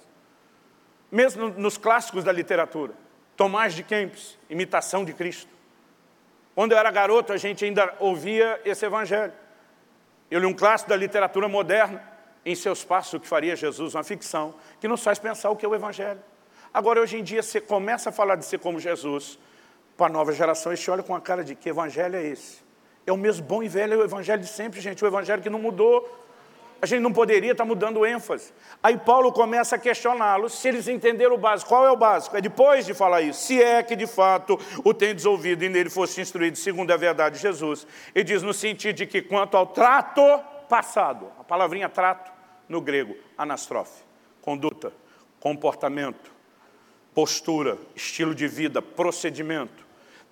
Mesmo 1.10 1.48
nos 1.50 1.78
clássicos 1.78 2.24
da 2.24 2.32
literatura, 2.32 2.92
Tomás 3.36 3.74
de 3.74 3.82
Kempis, 3.82 4.38
imitação 4.50 5.04
de 5.04 5.12
Cristo. 5.12 5.50
Quando 6.54 6.72
eu 6.72 6.78
era 6.78 6.90
garoto, 6.90 7.32
a 7.32 7.36
gente 7.36 7.64
ainda 7.64 7.94
ouvia 8.00 8.60
esse 8.64 8.84
evangelho. 8.84 9.32
Eu 10.30 10.40
li 10.40 10.46
um 10.46 10.54
clássico 10.54 10.90
da 10.90 10.96
literatura 10.96 11.48
moderna, 11.48 12.02
em 12.46 12.54
seus 12.54 12.84
passos, 12.84 13.14
o 13.14 13.20
que 13.20 13.26
faria 13.26 13.56
Jesus, 13.56 13.96
uma 13.96 14.04
ficção, 14.04 14.54
que 14.80 14.86
nos 14.86 15.02
faz 15.02 15.18
pensar 15.18 15.50
o 15.50 15.56
que 15.56 15.66
é 15.66 15.68
o 15.68 15.74
evangelho. 15.74 16.20
Agora, 16.72 17.00
hoje 17.00 17.18
em 17.18 17.24
dia, 17.24 17.42
você 17.42 17.60
começa 17.60 18.10
a 18.10 18.12
falar 18.12 18.36
de 18.36 18.44
ser 18.44 18.60
como 18.60 18.78
Jesus, 18.78 19.36
para 19.96 20.06
a 20.06 20.08
nova 20.08 20.32
geração, 20.32 20.72
e 20.72 20.76
se 20.76 20.88
olha 20.88 21.02
com 21.02 21.14
a 21.14 21.20
cara 21.20 21.42
de 21.42 21.56
que 21.56 21.68
evangelho 21.68 22.14
é 22.14 22.24
esse? 22.24 22.64
É 23.04 23.12
o 23.12 23.16
mesmo 23.16 23.44
bom 23.44 23.64
e 23.64 23.68
velho 23.68 23.94
é 23.94 23.96
o 23.96 24.04
evangelho 24.04 24.40
de 24.40 24.48
sempre, 24.48 24.80
gente, 24.80 25.04
o 25.04 25.08
evangelho 25.08 25.42
que 25.42 25.50
não 25.50 25.58
mudou. 25.58 26.22
A 26.80 26.86
gente 26.86 27.00
não 27.00 27.12
poderia 27.12 27.52
estar 27.52 27.64
mudando 27.64 28.04
ênfase. 28.06 28.52
Aí 28.82 28.96
Paulo 28.98 29.32
começa 29.32 29.74
a 29.74 29.78
questioná-los 29.78 30.52
se 30.52 30.68
eles 30.68 30.86
entenderam 30.86 31.34
o 31.34 31.38
básico. 31.38 31.70
Qual 31.70 31.86
é 31.86 31.90
o 31.90 31.96
básico? 31.96 32.36
É 32.36 32.40
depois 32.40 32.84
de 32.84 32.92
falar 32.92 33.22
isso. 33.22 33.40
Se 33.40 33.60
é 33.60 33.82
que 33.82 33.96
de 33.96 34.06
fato 34.06 34.58
o 34.84 34.92
tendes 34.92 35.24
ouvido 35.24 35.64
e 35.64 35.68
nele 35.68 35.88
fosse 35.88 36.20
instruído 36.20 36.58
segundo 36.58 36.92
a 36.92 36.96
verdade 36.96 37.36
de 37.36 37.42
Jesus. 37.42 37.86
Ele 38.14 38.24
diz 38.24 38.42
no 38.42 38.52
sentido 38.52 38.96
de 38.96 39.06
que 39.06 39.22
quanto 39.22 39.56
ao 39.56 39.66
trato 39.66 40.20
passado, 40.68 41.32
a 41.40 41.44
palavrinha 41.44 41.88
trato 41.88 42.35
no 42.68 42.80
grego, 42.80 43.16
anastrofe, 43.36 44.02
conduta, 44.42 44.92
comportamento, 45.40 46.32
postura, 47.14 47.78
estilo 47.94 48.34
de 48.34 48.48
vida, 48.48 48.80
procedimento 48.80 49.86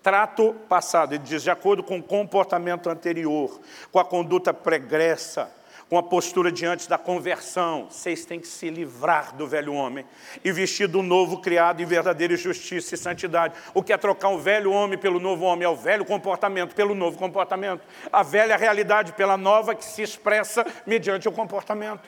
trato 0.05 0.55
passado, 0.69 1.15
ele 1.15 1.25
diz, 1.25 1.43
de 1.43 1.51
acordo 1.51 1.83
com 1.83 1.97
o 1.97 2.03
comportamento 2.03 2.91
anterior, 2.91 3.59
com 3.91 3.99
a 3.99 4.05
conduta 4.05 4.53
pregressa, 4.53 5.51
com 5.89 5.97
a 5.97 6.03
postura 6.03 6.53
diante 6.53 6.89
da 6.89 6.99
conversão, 6.99 7.87
vocês 7.91 8.27
têm 8.27 8.39
que 8.39 8.47
se 8.47 8.69
livrar 8.69 9.35
do 9.35 9.47
velho 9.47 9.73
homem 9.73 10.05
e 10.45 10.53
vestir 10.53 10.89
do 10.89 11.03
novo 11.03 11.41
criado 11.41 11.83
em 11.83 11.87
verdadeira 11.87 12.37
justiça 12.37 12.95
e 12.95 12.99
santidade. 12.99 13.55
O 13.73 13.83
que 13.83 13.95
é 13.95 13.97
trocar 13.97 14.29
o 14.29 14.39
velho 14.39 14.71
homem 14.73 14.99
pelo 14.99 15.19
novo 15.19 15.45
homem? 15.45 15.65
É 15.65 15.69
o 15.69 15.77
velho 15.77 16.05
comportamento 16.05 16.75
pelo 16.75 16.95
novo 16.95 17.17
comportamento. 17.17 17.83
A 18.13 18.23
velha 18.23 18.57
realidade 18.57 19.13
pela 19.13 19.39
nova 19.39 19.75
que 19.75 19.85
se 19.85 20.03
expressa 20.03 20.67
mediante 20.87 21.29
o 21.29 21.33
comportamento. 21.33 22.07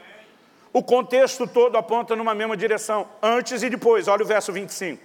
O 0.76 0.82
contexto 0.82 1.46
todo 1.46 1.78
aponta 1.78 2.14
numa 2.14 2.34
mesma 2.34 2.54
direção, 2.54 3.08
antes 3.22 3.62
e 3.62 3.70
depois. 3.70 4.08
Olha 4.08 4.22
o 4.22 4.26
verso 4.26 4.52
25. 4.52 5.02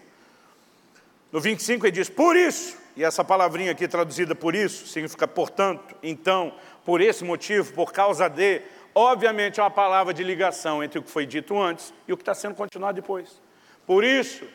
No 1.31 1.39
25 1.39 1.85
ele 1.85 1.93
diz, 1.93 2.09
por 2.09 2.35
isso, 2.35 2.77
e 2.93 3.05
essa 3.05 3.23
palavrinha 3.23 3.71
aqui 3.71 3.87
traduzida 3.87 4.35
por 4.35 4.53
isso, 4.53 4.85
significa 4.87 5.25
portanto, 5.25 5.95
então, 6.03 6.53
por 6.83 6.99
esse 6.99 7.23
motivo, 7.23 7.71
por 7.71 7.93
causa 7.93 8.27
de, 8.27 8.61
obviamente 8.93 9.61
é 9.61 9.63
uma 9.63 9.71
palavra 9.71 10.13
de 10.13 10.25
ligação 10.25 10.83
entre 10.83 10.99
o 10.99 11.01
que 11.01 11.09
foi 11.09 11.25
dito 11.25 11.57
antes 11.57 11.93
e 12.05 12.11
o 12.11 12.17
que 12.17 12.23
está 12.23 12.33
sendo 12.33 12.53
continuado 12.53 12.99
depois. 12.99 13.41
Por 13.87 14.03
isso, 14.03 14.45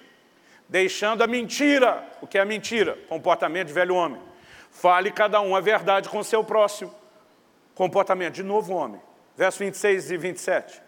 deixando 0.68 1.24
a 1.24 1.26
mentira, 1.26 2.06
o 2.20 2.26
que 2.26 2.36
é 2.36 2.42
a 2.42 2.44
mentira? 2.44 2.98
Comportamento 3.08 3.68
de 3.68 3.72
velho 3.72 3.94
homem. 3.94 4.20
Fale 4.70 5.10
cada 5.10 5.40
um 5.40 5.56
a 5.56 5.62
verdade 5.62 6.10
com 6.10 6.18
o 6.18 6.24
seu 6.24 6.44
próximo. 6.44 6.94
Comportamento 7.74 8.34
de 8.34 8.42
novo 8.42 8.74
homem. 8.74 9.00
Verso 9.34 9.60
26 9.60 10.10
e 10.10 10.16
27. 10.18 10.85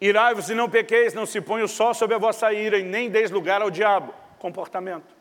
Irai-vos 0.00 0.48
e 0.48 0.54
não 0.54 0.68
pequeis, 0.68 1.12
não 1.12 1.26
se 1.26 1.40
ponha 1.40 1.64
o 1.64 1.68
sol 1.68 1.92
sobre 1.92 2.14
a 2.14 2.18
vossa 2.18 2.52
ira 2.52 2.78
e 2.78 2.82
nem 2.82 3.10
deis 3.10 3.30
lugar 3.30 3.62
ao 3.62 3.70
diabo. 3.70 4.14
Comportamento. 4.38 5.16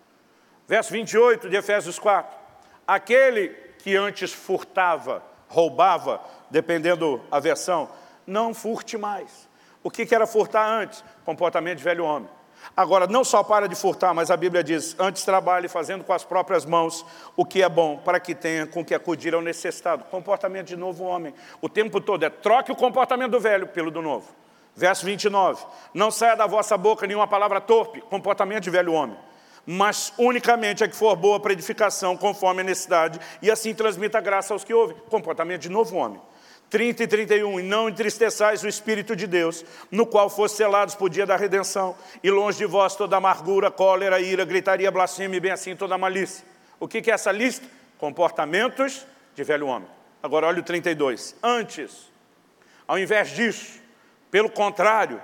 Verso 0.67 0.91
28 0.91 1.49
de 1.49 1.55
Efésios 1.55 1.97
4. 1.97 2.38
Aquele 2.86 3.49
que 3.80 3.95
antes 3.95 4.32
furtava, 4.32 5.23
roubava, 5.47 6.21
dependendo 6.49 7.21
a 7.32 7.39
versão, 7.39 7.89
não 8.25 8.53
furte 8.53 8.97
mais. 8.97 9.47
O 9.82 9.89
que 9.89 10.13
era 10.13 10.28
furtar 10.28 10.67
antes? 10.67 11.03
Comportamento 11.25 11.78
de 11.78 11.84
velho 11.84 12.03
homem. 12.03 12.30
Agora, 12.75 13.07
não 13.07 13.23
só 13.23 13.43
para 13.43 13.67
de 13.67 13.75
furtar, 13.75 14.13
mas 14.13 14.30
a 14.30 14.38
Bíblia 14.38 14.63
diz, 14.63 14.95
antes 14.99 15.23
trabalhe 15.23 15.67
fazendo 15.67 16.03
com 16.03 16.11
as 16.11 16.23
próprias 16.23 16.65
mãos 16.65 17.05
o 17.36 17.45
que 17.45 17.63
é 17.63 17.69
bom, 17.69 17.97
para 17.97 18.19
que 18.19 18.36
tenha 18.36 18.67
com 18.67 18.84
que 18.84 18.93
acudir 18.93 19.34
ao 19.34 19.41
necessitado. 19.41 20.03
Comportamento 20.05 20.67
de 20.67 20.75
novo 20.75 21.03
homem. 21.05 21.34
O 21.61 21.69
tempo 21.69 22.01
todo 22.01 22.23
é 22.23 22.30
troque 22.30 22.71
o 22.71 22.75
comportamento 22.75 23.32
do 23.32 23.39
velho 23.39 23.67
pelo 23.67 23.89
do 23.89 24.01
novo. 24.01 24.28
Verso 24.78 25.05
29. 25.05 25.65
Não 25.93 26.11
saia 26.11 26.36
da 26.36 26.45
vossa 26.47 26.78
boca 26.78 27.05
nenhuma 27.05 27.28
palavra 27.28 27.59
torpe, 27.59 27.99
comportamento 27.99 28.63
de 28.63 28.69
velho 28.69 28.93
homem 28.93 29.17
mas 29.69 30.13
unicamente 30.17 30.82
a 30.82 30.88
que 30.88 30.95
for 30.95 31.13
boa 31.17 31.41
para 31.41 31.51
edificação, 31.51 32.15
conforme 32.15 32.61
a 32.61 32.63
necessidade, 32.63 33.19
e 33.41 33.51
assim 33.51 33.73
transmita 33.73 34.21
graça 34.21 34.53
aos 34.53 34.63
que 34.63 34.73
ouvem. 34.73 34.95
Comportamento 35.09 35.63
de 35.63 35.69
novo 35.69 35.97
homem. 35.97 36.21
30 36.69 37.03
e 37.03 37.07
31, 37.07 37.59
e 37.59 37.63
não 37.63 37.89
entristeçais 37.89 38.63
o 38.63 38.67
Espírito 38.67 39.13
de 39.13 39.28
Deus, 39.28 39.65
no 39.91 40.05
qual 40.05 40.30
foste 40.30 40.55
selados 40.55 40.95
por 40.95 41.09
dia 41.09 41.25
da 41.25 41.36
redenção, 41.36 41.95
e 42.23 42.32
longe 42.32 42.57
de 42.57 42.65
vós 42.65 42.95
toda 42.95 43.17
amargura, 43.17 43.69
cólera, 43.69 44.21
ira, 44.21 44.45
gritaria, 44.45 44.89
blasfêmia 44.89 45.36
e 45.36 45.41
bem 45.41 45.51
assim 45.51 45.75
toda 45.75 45.97
malícia. 45.97 46.45
O 46.80 46.88
que 46.88 47.09
é 47.11 47.13
essa 47.13 47.32
lista? 47.32 47.67
Comportamentos 47.97 49.05
de 49.36 49.43
velho 49.43 49.67
homem. 49.67 49.89
Agora 50.23 50.47
olha 50.47 50.61
o 50.61 50.63
32. 50.63 51.36
Antes, 51.43 52.09
ao 52.88 52.97
invés 52.97 53.32
disso, 53.32 53.80
pelo 54.38 54.51
contrário, 54.51 55.19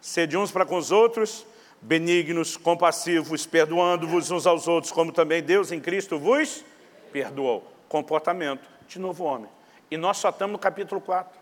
sede 0.00 0.36
uns 0.36 0.52
para 0.52 0.64
com 0.64 0.76
os 0.76 0.92
outros, 0.92 1.44
benignos, 1.80 2.56
compassivos, 2.56 3.44
perdoando-vos 3.44 4.30
uns 4.30 4.46
aos 4.46 4.68
outros, 4.68 4.92
como 4.92 5.10
também 5.10 5.42
Deus 5.42 5.72
em 5.72 5.80
Cristo 5.80 6.16
vos 6.16 6.64
perdoou. 7.10 7.68
Comportamento 7.88 8.62
de 8.86 9.00
novo 9.00 9.24
homem. 9.24 9.50
E 9.90 9.96
nós 9.96 10.18
só 10.18 10.28
estamos 10.28 10.52
no 10.52 10.58
capítulo 10.60 11.00
4. 11.00 11.36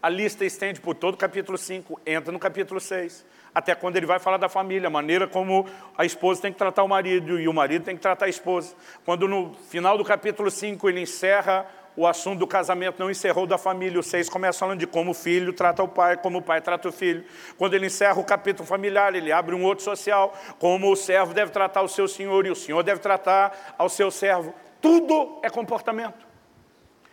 A 0.00 0.08
lista 0.08 0.44
estende 0.44 0.80
por 0.80 0.94
todo 0.94 1.14
o 1.14 1.16
capítulo 1.16 1.58
5, 1.58 2.00
entra 2.06 2.30
no 2.30 2.38
capítulo 2.38 2.78
6, 2.78 3.26
até 3.52 3.74
quando 3.74 3.96
ele 3.96 4.06
vai 4.06 4.20
falar 4.20 4.36
da 4.36 4.48
família, 4.48 4.86
a 4.86 4.90
maneira 4.90 5.26
como 5.26 5.66
a 5.98 6.04
esposa 6.04 6.42
tem 6.42 6.52
que 6.52 6.58
tratar 6.58 6.84
o 6.84 6.88
marido 6.88 7.40
e 7.40 7.48
o 7.48 7.52
marido 7.52 7.84
tem 7.84 7.96
que 7.96 8.02
tratar 8.02 8.26
a 8.26 8.28
esposa. 8.28 8.72
Quando 9.04 9.26
no 9.26 9.52
final 9.68 9.98
do 9.98 10.04
capítulo 10.04 10.48
5 10.48 10.88
ele 10.88 11.00
encerra 11.00 11.66
o 11.96 12.06
assunto 12.06 12.40
do 12.40 12.46
casamento 12.46 12.98
não 12.98 13.10
encerrou 13.10 13.46
da 13.46 13.56
família. 13.56 13.98
O 13.98 14.02
6 14.02 14.28
começa 14.28 14.58
falando 14.58 14.78
de 14.78 14.86
como 14.86 15.12
o 15.12 15.14
filho 15.14 15.52
trata 15.52 15.82
o 15.82 15.88
pai, 15.88 16.16
como 16.16 16.38
o 16.38 16.42
pai 16.42 16.60
trata 16.60 16.88
o 16.88 16.92
filho. 16.92 17.24
Quando 17.56 17.74
ele 17.74 17.86
encerra 17.86 18.20
o 18.20 18.24
capítulo 18.24 18.66
familiar, 18.66 19.14
ele 19.14 19.32
abre 19.32 19.54
um 19.54 19.64
outro 19.64 19.82
social, 19.82 20.34
como 20.58 20.92
o 20.92 20.96
servo 20.96 21.32
deve 21.32 21.50
tratar 21.50 21.82
o 21.82 21.88
seu 21.88 22.06
senhor 22.06 22.44
e 22.46 22.50
o 22.50 22.56
senhor 22.56 22.82
deve 22.82 23.00
tratar 23.00 23.74
ao 23.78 23.88
seu 23.88 24.10
servo. 24.10 24.54
Tudo 24.80 25.40
é 25.42 25.48
comportamento. 25.48 26.26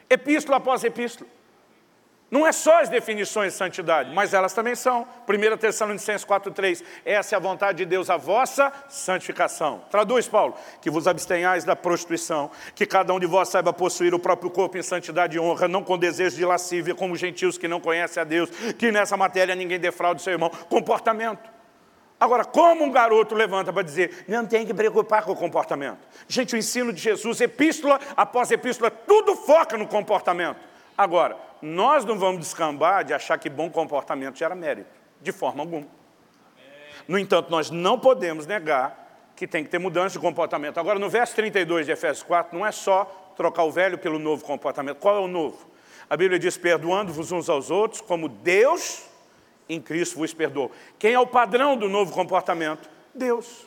Epístola 0.09 0.57
após 0.57 0.84
epístola. 0.84 1.29
Não 2.34 2.47
é 2.47 2.51
só 2.51 2.81
as 2.81 2.89
definições 2.89 3.53
de 3.53 3.59
santidade, 3.59 4.11
mas 4.11 4.34
elas 4.34 4.53
também 4.53 4.73
são. 4.73 5.05
1 5.29 5.55
Tessalonicenses 5.55 6.25
4,3, 6.25 6.84
essa 7.05 7.36
é 7.36 7.38
a 7.38 7.39
vontade 7.39 7.77
de 7.77 7.86
Deus, 7.86 8.09
a 8.09 8.17
vossa 8.17 8.73
santificação. 8.89 9.84
Traduz, 9.91 10.27
Paulo, 10.27 10.55
que 10.81 10.89
vos 10.89 11.07
abstenhais 11.07 11.63
da 11.63 11.75
prostituição, 11.75 12.49
que 12.73 12.88
cada 12.88 13.13
um 13.13 13.19
de 13.19 13.27
vós 13.27 13.49
saiba 13.49 13.71
possuir 13.71 14.15
o 14.15 14.19
próprio 14.19 14.49
corpo 14.49 14.75
em 14.79 14.81
santidade 14.81 15.38
e 15.38 15.39
honra, 15.39 15.67
não 15.67 15.84
com 15.84 15.95
desejo 15.95 16.36
de 16.36 16.43
lascívia, 16.43 16.95
como 16.95 17.15
gentios 17.15 17.55
que 17.55 17.67
não 17.67 17.79
conhecem 17.79 18.19
a 18.19 18.23
Deus, 18.23 18.49
que 18.79 18.91
nessa 18.91 19.15
matéria 19.15 19.53
ninguém 19.53 19.79
defraude 19.79 20.23
seu 20.23 20.34
irmão. 20.34 20.49
Comportamento. 20.49 21.47
Agora, 22.19 22.43
como 22.43 22.84
um 22.84 22.91
garoto 22.91 23.36
levanta 23.36 23.71
para 23.71 23.84
dizer, 23.84 24.25
não 24.27 24.43
tem 24.43 24.65
que 24.65 24.73
preocupar 24.73 25.21
com 25.21 25.34
o 25.34 25.36
comportamento? 25.36 25.99
Gente, 26.27 26.55
o 26.55 26.57
ensino 26.57 26.91
de 26.91 26.99
Jesus, 26.99 27.41
epístola 27.41 27.99
após 28.17 28.49
epístola, 28.49 28.89
tudo 28.89 29.36
foca 29.36 29.77
no 29.77 29.86
comportamento. 29.86 30.57
Agora, 30.97 31.53
nós 31.66 32.03
não 32.03 32.20
vamos 32.20 32.41
descambar 32.41 33.05
de 33.05 33.14
achar 33.14 33.38
que 33.38 33.49
bom 33.49 33.70
comportamento 33.70 34.38
gera 34.38 34.53
mérito, 34.53 34.89
de 35.22 35.32
forma 35.32 35.64
alguma. 35.64 35.88
No 37.07 37.18
entanto, 37.18 37.49
nós 37.49 37.72
não 37.72 37.97
podemos 37.97 38.45
negar 38.45 39.32
que 39.34 39.47
tem 39.47 39.64
que 39.64 39.70
ter 39.70 39.80
mudança 39.80 40.14
de 40.14 40.20
comportamento. 40.20 40.78
Agora, 40.78 40.99
no 40.99 41.09
verso 41.09 41.34
32 41.36 41.86
de 41.86 41.93
Efésios 41.93 42.22
4, 42.22 42.57
não 42.57 42.66
é 42.66 42.72
só 42.72 43.05
trocar 43.38 43.64
o 43.64 43.72
velho 43.72 43.97
pelo 43.97 44.20
novo 44.20 44.43
comportamento. 44.43 44.97
Qual 44.97 45.16
é 45.16 45.20
o 45.20 45.28
novo? 45.28 45.72
A 46.09 46.18
Bíblia 46.18 46.38
diz, 46.38 46.57
perdoando-vos 46.57 47.32
uns 47.32 47.47
aos 47.47 47.72
outros, 47.72 48.01
como 48.01 48.28
Deus 48.28 49.05
em 49.70 49.82
Cristo 49.82 50.18
vos 50.18 50.34
perdoou. 50.34 50.70
Quem 50.99 51.14
é 51.14 51.20
o 51.20 51.26
padrão 51.26 51.78
do 51.78 51.88
novo 51.88 52.11
comportamento? 52.11 52.89
Deus. 53.16 53.66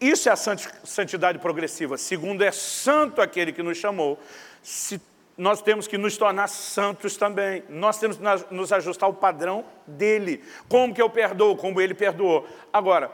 Isso 0.00 0.28
é 0.28 0.32
a 0.32 0.36
santidade 0.36 1.40
progressiva. 1.40 1.98
Segundo, 1.98 2.42
é 2.42 2.52
santo 2.52 3.20
aquele 3.20 3.52
que 3.52 3.64
nos 3.64 3.76
chamou. 3.76 4.16
Se 4.62 5.00
nós 5.38 5.62
temos 5.62 5.86
que 5.86 5.96
nos 5.96 6.16
tornar 6.16 6.48
santos 6.48 7.16
também. 7.16 7.62
Nós 7.68 7.96
temos 8.00 8.16
que 8.16 8.54
nos 8.54 8.72
ajustar 8.72 9.06
ao 9.06 9.14
padrão 9.14 9.64
dele. 9.86 10.44
Como 10.68 10.92
que 10.92 11.00
eu 11.00 11.08
perdoo? 11.08 11.56
Como 11.56 11.80
ele 11.80 11.94
perdoou. 11.94 12.44
Agora, 12.72 13.08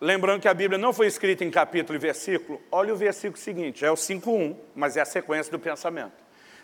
lembrando 0.00 0.40
que 0.40 0.48
a 0.48 0.54
Bíblia 0.54 0.78
não 0.78 0.94
foi 0.94 1.06
escrita 1.06 1.44
em 1.44 1.50
capítulo 1.50 1.94
e 1.94 2.00
versículo, 2.00 2.62
olha 2.72 2.94
o 2.94 2.96
versículo 2.96 3.38
seguinte, 3.38 3.84
é 3.84 3.90
o 3.90 3.94
5.1, 3.94 4.56
mas 4.74 4.96
é 4.96 5.02
a 5.02 5.04
sequência 5.04 5.52
do 5.52 5.58
pensamento. 5.58 6.14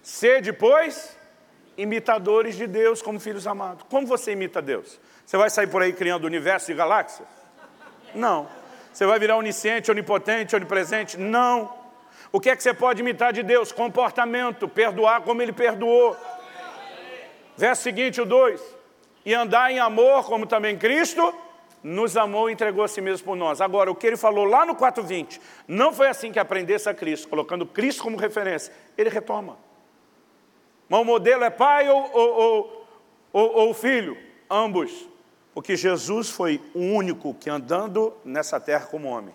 Ser 0.03 0.41
depois 0.41 1.15
imitadores 1.77 2.57
de 2.57 2.67
Deus 2.67 3.03
como 3.03 3.21
filhos 3.21 3.47
amados. 3.47 3.85
Como 3.91 4.07
você 4.07 4.33
imita 4.33 4.63
Deus? 4.63 4.99
Você 5.27 5.37
vai 5.37 5.51
sair 5.51 5.67
por 5.67 5.83
aí 5.83 5.93
criando 5.93 6.25
universo 6.25 6.73
e 6.73 6.75
galáxias? 6.75 7.29
Não. 8.15 8.49
Você 8.91 9.05
vai 9.05 9.19
virar 9.19 9.37
onisciente, 9.37 9.91
onipotente, 9.91 10.57
onipresente? 10.57 11.19
Não. 11.19 11.82
O 12.33 12.41
que 12.41 12.49
é 12.49 12.57
que 12.57 12.63
você 12.63 12.73
pode 12.73 13.03
imitar 13.03 13.33
de 13.33 13.43
Deus? 13.43 13.71
Comportamento, 13.71 14.67
perdoar 14.67 15.21
como 15.21 15.43
Ele 15.43 15.53
perdoou. 15.53 16.17
Verso 17.57 17.83
seguinte, 17.83 18.21
o 18.21 18.25
2. 18.25 18.61
E 19.25 19.35
andar 19.35 19.71
em 19.71 19.79
amor, 19.79 20.25
como 20.25 20.47
também 20.47 20.77
Cristo 20.77 21.35
nos 21.83 22.17
amou 22.17 22.49
e 22.49 22.53
entregou 22.53 22.85
a 22.85 22.89
si 22.89 23.01
mesmo 23.01 23.25
por 23.27 23.37
nós. 23.37 23.61
Agora, 23.61 23.91
o 23.91 23.95
que 23.95 24.07
ele 24.07 24.17
falou 24.17 24.45
lá 24.45 24.65
no 24.65 24.77
4.20, 24.77 25.41
não 25.67 25.93
foi 25.93 26.09
assim 26.09 26.31
que 26.31 26.39
aprendesse 26.39 26.89
a 26.89 26.95
Cristo, 26.95 27.29
colocando 27.29 27.67
Cristo 27.67 28.05
como 28.05 28.17
referência. 28.17 28.73
Ele 28.97 29.11
retoma. 29.11 29.59
Mas 30.89 31.01
o 31.01 31.05
modelo 31.05 31.43
é 31.43 31.51
pai 31.51 31.89
ou, 31.89 32.11
ou, 32.13 32.87
ou, 33.33 33.53
ou 33.57 33.75
filho? 33.75 34.17
Ambos. 34.49 35.09
Porque 35.55 35.77
Jesus 35.77 36.31
foi 36.31 36.61
o 36.75 36.81
único 36.81 37.35
que 37.35 37.51
andando 37.51 38.15
nessa 38.25 38.61
terra 38.61 38.87
como 38.87 39.09
homem, 39.09 39.35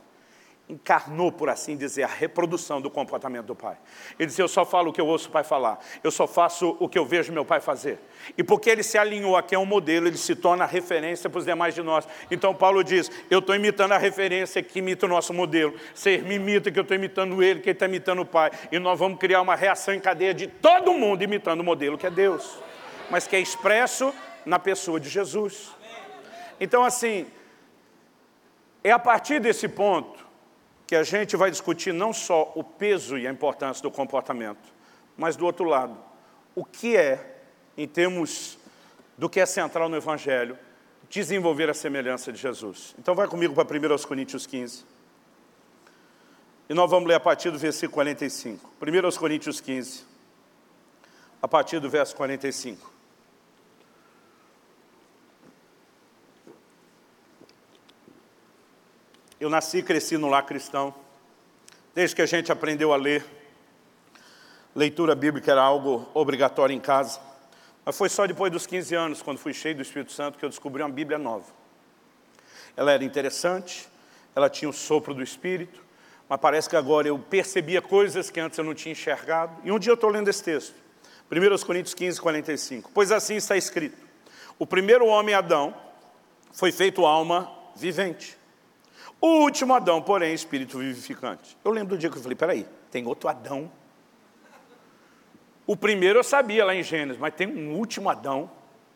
encarnou, 0.70 1.32
por 1.32 1.49
assim 1.49 1.78
dizer, 1.78 2.03
a 2.03 2.07
reprodução 2.07 2.82
do 2.82 2.89
comportamento 2.89 3.45
do 3.45 3.55
pai. 3.55 3.78
Ele 4.20 4.28
disse, 4.28 4.41
eu 4.41 4.49
só 4.49 4.65
falo 4.65 4.89
o 4.89 4.93
que 4.93 4.99
eu 4.99 5.07
ouço 5.07 5.30
o 5.30 5.32
pai 5.32 5.43
falar, 5.43 5.80
eu 6.03 6.11
só 6.11 6.28
faço 6.28 6.76
o 6.80 6.89
que 6.89 6.99
eu 6.99 7.05
vejo 7.05 7.32
meu 7.32 7.45
pai 7.45 7.61
fazer. 7.61 7.99
E 8.38 8.43
porque 8.43 8.70
ele 8.70 8.84
se 8.84 8.97
alinhou 8.97 9.38
aqui 9.38 9.55
a 9.55 9.59
um 9.59 9.65
modelo, 9.65 10.07
ele 10.07 10.18
se 10.18 10.36
torna 10.36 10.65
referência 10.65 11.30
para 11.30 11.39
os 11.39 11.45
demais 11.45 11.74
de 11.74 11.82
nós. 11.82 12.05
Então 12.30 12.53
Paulo 12.53 12.84
diz, 12.84 13.09
eu 13.30 13.39
estou 13.39 13.55
imitando 13.55 13.93
a 13.93 13.97
referência 13.97 14.61
que 14.61 14.80
imita 14.80 15.05
o 15.05 15.09
nosso 15.09 15.34
modelo. 15.34 15.74
Você 15.95 16.18
me 16.18 16.36
imita 16.36 16.70
que 16.70 16.78
eu 16.78 16.82
estou 16.82 16.95
imitando 16.95 17.41
ele, 17.41 17.61
que 17.61 17.70
ele 17.70 17.76
está 17.76 17.86
imitando 17.86 18.22
o 18.24 18.26
pai. 18.26 18.51
E 18.70 18.78
nós 18.78 18.99
vamos 18.99 19.20
criar 19.20 19.41
uma 19.41 19.55
reação 19.55 19.93
em 19.93 20.01
cadeia 20.01 20.34
de 20.34 20.47
todo 20.47 20.93
mundo 20.93 21.24
imitando 21.24 21.61
o 21.61 21.63
modelo 21.63 21.97
que 21.97 22.07
é 22.07 22.11
Deus. 22.11 22.59
Mas 23.09 23.26
que 23.26 23.38
é 23.38 23.39
expresso 23.39 24.13
na 24.45 24.59
pessoa 24.59 24.99
de 24.99 25.07
Jesus. 25.07 25.74
Então 26.59 26.84
assim, 26.84 27.26
é 28.84 28.91
a 28.91 28.99
partir 28.99 29.39
desse 29.39 29.70
ponto 29.70 30.26
que 30.88 30.95
a 30.95 31.03
gente 31.03 31.35
vai 31.35 31.51
discutir 31.51 31.93
não 31.93 32.13
só 32.13 32.51
o 32.55 32.63
peso 32.63 33.17
e 33.17 33.27
a 33.27 33.31
importância 33.31 33.83
do 33.83 33.91
comportamento, 33.91 34.73
mas 35.17 35.35
do 35.35 35.45
outro 35.45 35.65
lado, 35.65 35.97
o 36.55 36.63
que 36.63 36.95
é, 36.95 37.41
em 37.77 37.85
termos 37.85 38.57
do 39.17 39.29
que 39.29 39.41
é 39.41 39.45
central 39.45 39.89
no 39.89 39.97
Evangelho, 39.97 40.57
desenvolver 41.09 41.69
a 41.69 41.73
semelhança 41.73 42.31
de 42.31 42.39
Jesus. 42.39 42.95
Então 42.97 43.13
vai 43.13 43.27
comigo 43.27 43.53
para 43.53 43.65
1 43.65 44.07
Coríntios 44.07 44.47
15. 44.47 44.85
E 46.69 46.73
nós 46.73 46.89
vamos 46.89 47.07
ler 47.07 47.15
a 47.15 47.19
partir 47.19 47.51
do 47.51 47.57
versículo 47.57 47.93
45. 47.93 48.69
1 48.81 49.17
Coríntios 49.17 49.59
15, 49.59 50.05
a 51.41 51.47
partir 51.47 51.79
do 51.79 51.89
verso 51.89 52.15
45. 52.15 52.97
Eu 59.39 59.51
nasci 59.51 59.77
e 59.77 59.83
cresci 59.83 60.17
no 60.17 60.27
lar 60.27 60.43
cristão. 60.47 60.93
Desde 61.93 62.15
que 62.15 62.23
a 62.23 62.25
gente 62.25 62.51
aprendeu 62.51 62.91
a 62.91 62.95
ler, 62.95 63.23
leitura 64.75 65.13
bíblica 65.13 65.51
era 65.51 65.61
algo 65.61 66.09
obrigatório 66.11 66.73
em 66.73 66.79
casa. 66.79 67.19
Mas 67.85 67.95
foi 67.95 68.09
só 68.09 68.26
depois 68.26 68.51
dos 68.51 68.65
15 68.65 68.95
anos, 68.95 69.22
quando 69.22 69.38
fui 69.38 69.53
cheio 69.53 69.76
do 69.76 69.84
Espírito 69.84 70.11
Santo, 70.11 70.39
que 70.39 70.43
eu 70.43 70.49
descobri 70.49 70.81
uma 70.81 70.89
Bíblia 70.89 71.19
nova. 71.19 71.45
Ela 72.76 72.91
era 72.91 73.03
interessante, 73.03 73.88
ela 74.35 74.49
tinha 74.49 74.68
o 74.68 74.73
sopro 74.73 75.14
do 75.14 75.22
Espírito, 75.22 75.84
mas 76.27 76.39
parece 76.39 76.68
que 76.68 76.76
agora 76.76 77.07
eu 77.07 77.19
percebia 77.19 77.80
coisas 77.80 78.31
que 78.31 78.39
antes 78.39 78.57
eu 78.57 78.65
não 78.65 78.73
tinha 78.73 78.91
enxergado. 78.91 79.55
E 79.64 79.72
um 79.72 79.77
dia 79.77 79.91
eu 79.91 79.95
estou 79.95 80.09
lendo 80.09 80.30
esse 80.30 80.43
texto, 80.43 80.73
1 81.31 81.64
Coríntios 81.64 81.93
15, 81.93 82.19
45. 82.19 82.91
Pois 82.91 83.11
assim 83.11 83.35
está 83.35 83.55
escrito, 83.55 83.97
o 84.57 84.65
primeiro 84.65 85.05
homem, 85.05 85.35
Adão, 85.35 85.76
foi 86.51 86.72
feito 86.72 87.05
alma 87.05 87.51
vivente. 87.76 88.36
O 89.19 89.41
último 89.41 89.73
Adão, 89.73 90.02
porém, 90.02 90.34
espírito 90.34 90.77
vivificante. 90.77 91.57
Eu 91.64 91.72
lembro 91.72 91.95
do 91.95 91.99
dia 91.99 92.10
que 92.10 92.18
eu 92.18 92.22
falei, 92.22 92.35
peraí, 92.35 92.68
tem 92.91 93.06
outro 93.07 93.27
Adão? 93.27 93.72
O 95.65 95.76
primeiro 95.76 96.19
eu 96.19 96.23
sabia 96.23 96.64
lá 96.64 96.76
em 96.76 96.84
Gênesis, 96.84 97.19
mas 97.19 97.34
tem 97.34 97.48
um 97.48 97.76
último 97.76 98.10
Adão. 98.10 98.49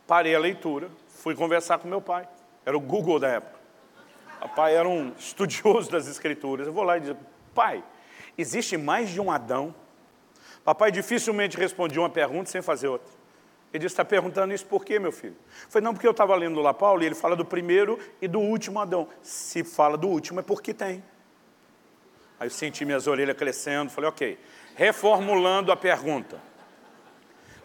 Parei 0.06 0.35
a 0.35 0.39
leitura, 0.39 0.89
fui 1.07 1.35
conversar 1.35 1.80
com 1.80 1.88
meu 1.88 2.02
pai. 2.02 2.27
Era 2.65 2.77
o 2.77 2.80
Google 2.80 3.19
da 3.19 3.27
época. 3.27 3.60
O 4.41 4.49
pai 4.49 4.76
era 4.76 4.88
um 4.88 5.11
estudioso 5.18 5.89
das 5.91 6.07
escrituras. 6.07 6.68
Eu 6.68 6.73
vou 6.73 6.84
lá 6.84 6.98
e 6.98 7.02
digo, 7.02 7.19
pai, 7.53 7.84
existe 8.38 8.77
mais 8.77 9.10
de 9.10 9.19
um 9.19 9.31
Adão? 9.31 9.73
Papai 10.64 10.91
dificilmente 10.91 11.57
respondia 11.57 12.02
uma 12.02 12.10
pergunta 12.10 12.49
sem 12.49 12.61
fazer 12.61 12.88
outra. 12.88 13.20
Ele 13.73 13.80
disse, 13.80 13.93
está 13.93 14.03
perguntando 14.03 14.53
isso 14.53 14.65
por 14.65 14.84
quê, 14.84 14.99
meu 14.99 15.11
filho? 15.11 15.35
Foi 15.69 15.80
não, 15.80 15.93
porque 15.93 16.06
eu 16.06 16.11
estava 16.11 16.35
lendo 16.35 16.60
lá 16.60 16.73
Paulo 16.73 17.03
e 17.03 17.06
ele 17.06 17.15
fala 17.15 17.35
do 17.35 17.45
primeiro 17.45 17.98
e 18.22 18.27
do 18.27 18.39
último 18.39 18.80
Adão. 18.80 19.07
Se 19.22 19.64
fala 19.64 19.98
do 19.98 20.10
último 20.10 20.41
é 20.41 20.43
porque 20.43 20.73
tem. 20.73 21.02
Aí 22.38 22.48
eu 22.48 22.52
senti 22.52 22.84
minhas 22.84 23.07
orelhas 23.07 23.38
crescendo, 23.38 23.89
falei, 23.89 24.10
ok. 24.10 24.39
Reformulando 24.76 25.72
a 25.72 25.77
pergunta. 25.77 26.41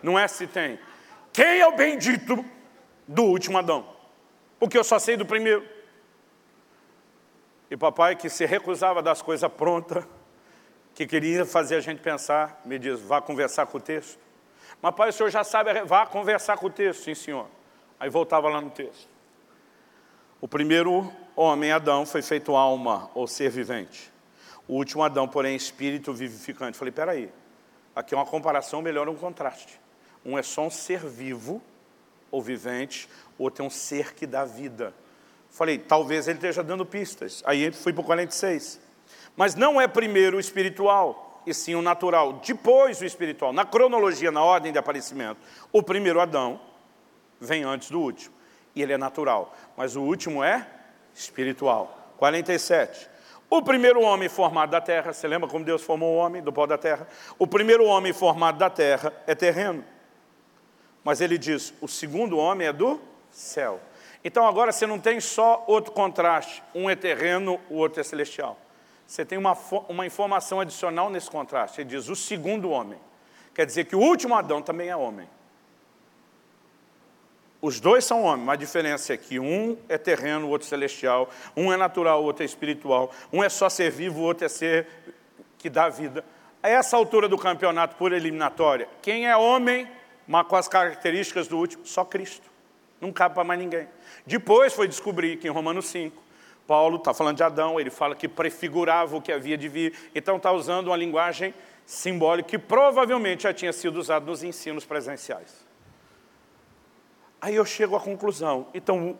Não 0.01 0.17
é 0.17 0.29
se 0.29 0.47
tem. 0.47 0.79
Quem 1.33 1.61
é 1.61 1.67
o 1.67 1.75
bendito 1.75 2.45
do 3.09 3.25
último 3.25 3.59
Adão? 3.59 3.97
Porque 4.61 4.79
eu 4.79 4.85
só 4.85 4.99
sei 4.99 5.17
do 5.17 5.27
primeiro. 5.27 5.67
E 7.69 7.77
papai, 7.77 8.15
que 8.15 8.29
se 8.29 8.47
recusava 8.47 9.03
das 9.03 9.21
coisas 9.21 9.51
prontas, 9.51 10.05
que 10.95 11.05
queria 11.07 11.45
fazer 11.45 11.77
a 11.77 11.81
gente 11.81 12.01
pensar, 12.01 12.61
me 12.65 12.79
diz, 12.79 13.01
vá 13.01 13.21
conversar 13.21 13.67
com 13.67 13.79
o 13.79 13.81
texto. 13.81 14.26
Mas 14.81 14.95
pai, 14.95 15.09
o 15.09 15.13
senhor 15.13 15.31
já 15.31 15.43
sabe, 15.43 15.73
vá 15.85 16.07
conversar 16.07 16.57
com 16.59 16.67
o 16.67 16.71
texto, 16.71 17.05
sim 17.05 17.15
senhor. 17.15 17.47
Aí 17.99 18.11
voltava 18.11 18.49
lá 18.49 18.61
no 18.61 18.71
texto. 18.71 19.09
O 20.41 20.47
primeiro 20.47 21.11
homem, 21.35 21.73
Adão, 21.73 22.05
foi 22.05 22.23
feito 22.23 22.55
alma 22.55 23.11
ou 23.15 23.27
ser 23.27 23.51
vivente. 23.51 24.13
O 24.69 24.75
último 24.75 25.03
Adão, 25.03 25.27
porém, 25.27 25.57
espírito 25.57 26.13
vivificante. 26.13 26.77
Falei, 26.77 26.93
peraí, 26.93 27.33
aqui 27.95 28.15
é 28.15 28.19
uma 28.19 28.27
comparação 28.27 28.83
melhor 28.83 29.09
um 29.09 29.15
contraste. 29.15 29.81
Um 30.25 30.37
é 30.37 30.43
só 30.43 30.63
um 30.63 30.71
ser 30.71 31.01
vivo 31.01 31.63
ou 32.31 32.43
vivente, 32.43 33.09
o 33.39 33.45
outro 33.45 33.65
é 33.65 33.67
um 33.67 33.71
ser 33.71 34.15
que 34.15 34.27
dá 34.27 34.45
vida. 34.45 34.93
Falei, 35.49 35.79
talvez 35.79 36.29
ele 36.29 36.37
esteja 36.37 36.63
dando 36.63 36.85
pistas. 36.85 37.43
Aí 37.47 37.73
fui 37.73 37.93
para 37.93 38.03
o 38.03 38.05
46. 38.05 38.81
Mas 39.37 39.55
não 39.55 39.81
é 39.81 39.87
primeiro 39.87 40.37
o 40.37 40.41
espiritual, 40.41 41.26
e 41.47 41.55
sim 41.55 41.75
o 41.75 41.83
natural. 41.83 42.35
Depois 42.45 43.01
o 43.01 43.05
espiritual. 43.05 43.53
Na 43.53 43.65
cronologia, 43.65 44.31
na 44.31 44.43
ordem 44.43 44.73
de 44.73 44.79
aparecimento, 44.79 45.39
o 45.73 45.83
primeiro 45.83 46.21
Adão 46.21 46.61
vem 47.41 47.63
antes 47.63 47.91
do 47.91 48.01
último. 48.01 48.35
E 48.75 48.83
ele 48.83 48.93
é 48.93 48.99
natural. 48.99 49.55
Mas 49.77 49.97
o 49.97 50.03
último 50.03 50.43
é 50.43 50.67
espiritual. 51.15 52.13
47. 52.19 53.09
O 53.49 53.63
primeiro 53.63 54.01
homem 54.01 54.29
formado 54.29 54.71
da 54.71 54.81
terra, 54.81 55.13
você 55.13 55.29
lembra 55.29 55.49
como 55.49 55.65
Deus 55.65 55.83
formou 55.83 56.15
o 56.15 56.17
homem 56.17 56.43
do 56.43 56.53
pó 56.53 56.67
da 56.67 56.77
terra? 56.77 57.07
O 57.39 57.47
primeiro 57.47 57.85
homem 57.85 58.13
formado 58.13 58.59
da 58.59 58.69
terra 58.69 59.13
é 59.27 59.35
terreno. 59.35 59.85
Mas 61.05 61.21
ele 61.21 61.39
diz, 61.39 61.73
o 61.81 61.87
segundo 61.87 62.37
homem 62.37 62.67
é 62.67 62.73
do 62.73 63.01
céu. 63.31 63.81
Então 64.25 64.45
agora 64.45 64.73
você 64.73 64.87
não 64.87 64.99
tem 64.99 65.21
só 65.21 65.63
outro 65.69 65.93
contraste, 65.93 66.61
um 66.75 66.91
é 66.91 66.97
terreno, 66.97 67.61
o 67.71 67.77
outro 67.77 68.01
é 68.01 68.03
celestial. 68.03 68.59
Você 69.07 69.25
tem 69.25 69.39
uma, 69.39 69.57
uma 69.89 70.05
informação 70.05 70.61
adicional 70.61 71.09
nesse 71.09 71.31
contraste. 71.31 71.81
Ele 71.81 71.91
diz, 71.91 72.09
o 72.09 72.17
segundo 72.17 72.71
homem. 72.71 72.99
Quer 73.55 73.65
dizer 73.65 73.85
que 73.85 73.95
o 73.95 74.01
último 74.01 74.35
Adão 74.35 74.61
também 74.61 74.89
é 74.89 74.97
homem. 74.97 75.29
Os 77.63 77.81
dois 77.81 78.05
são 78.05 78.23
homens, 78.23 78.45
mas 78.45 78.55
a 78.55 78.57
diferença 78.57 79.15
é 79.15 79.17
que 79.17 79.39
um 79.39 79.79
é 79.89 79.97
terreno, 79.97 80.47
o 80.47 80.51
outro 80.51 80.69
celestial. 80.69 81.31
Um 81.57 81.73
é 81.73 81.77
natural, 81.77 82.23
o 82.23 82.25
outro 82.25 82.43
é 82.43 82.47
espiritual. 82.47 83.11
Um 83.33 83.43
é 83.43 83.49
só 83.49 83.69
ser 83.69 83.91
vivo, 83.91 84.21
o 84.21 84.23
outro 84.25 84.45
é 84.45 84.49
ser 84.49 84.87
que 85.59 85.71
dá 85.71 85.89
vida. 85.89 86.25
A 86.63 86.69
essa 86.69 86.97
altura 86.97 87.29
do 87.29 87.39
campeonato 87.39 87.97
por 87.97 88.13
eliminatória, 88.13 88.89
quem 89.01 89.27
é 89.27 89.37
homem, 89.37 89.89
mas 90.27 90.47
com 90.47 90.57
as 90.57 90.69
características 90.69 91.49
do 91.49 91.57
último? 91.57 91.87
Só 91.87 92.05
Cristo. 92.05 92.51
Não 93.01 93.13
cabe 93.13 93.35
para 93.35 93.45
mais 93.45 93.59
ninguém. 93.59 93.89
Depois 94.27 94.73
foi 94.73 94.89
descobrir 94.89 95.37
que 95.37 95.47
em 95.47 95.51
Romanos 95.51 95.87
5, 95.87 96.23
Paulo 96.67 96.97
está 96.97 97.15
falando 97.15 97.37
de 97.37 97.43
Adão, 97.43 97.79
ele 97.79 97.91
fala 97.91 98.15
que 98.15 98.27
prefigurava 98.27 99.17
o 99.17 99.23
que 99.23 99.33
havia 99.33 99.57
de 99.57 99.69
vir, 99.69 100.11
então 100.15 100.37
está 100.37 100.51
usando 100.53 100.89
uma 100.89 100.97
linguagem 100.97 101.55
simbólica 101.85 102.49
que 102.49 102.59
provavelmente 102.59 103.45
já 103.45 103.55
tinha 103.55 103.73
sido 103.73 103.97
usada 103.99 104.27
nos 104.27 104.43
ensinos 104.43 104.85
presenciais. 104.85 105.65
Aí 107.41 107.55
eu 107.55 107.65
chego 107.65 107.95
à 107.95 108.01
conclusão, 108.01 108.67
então 108.75 109.17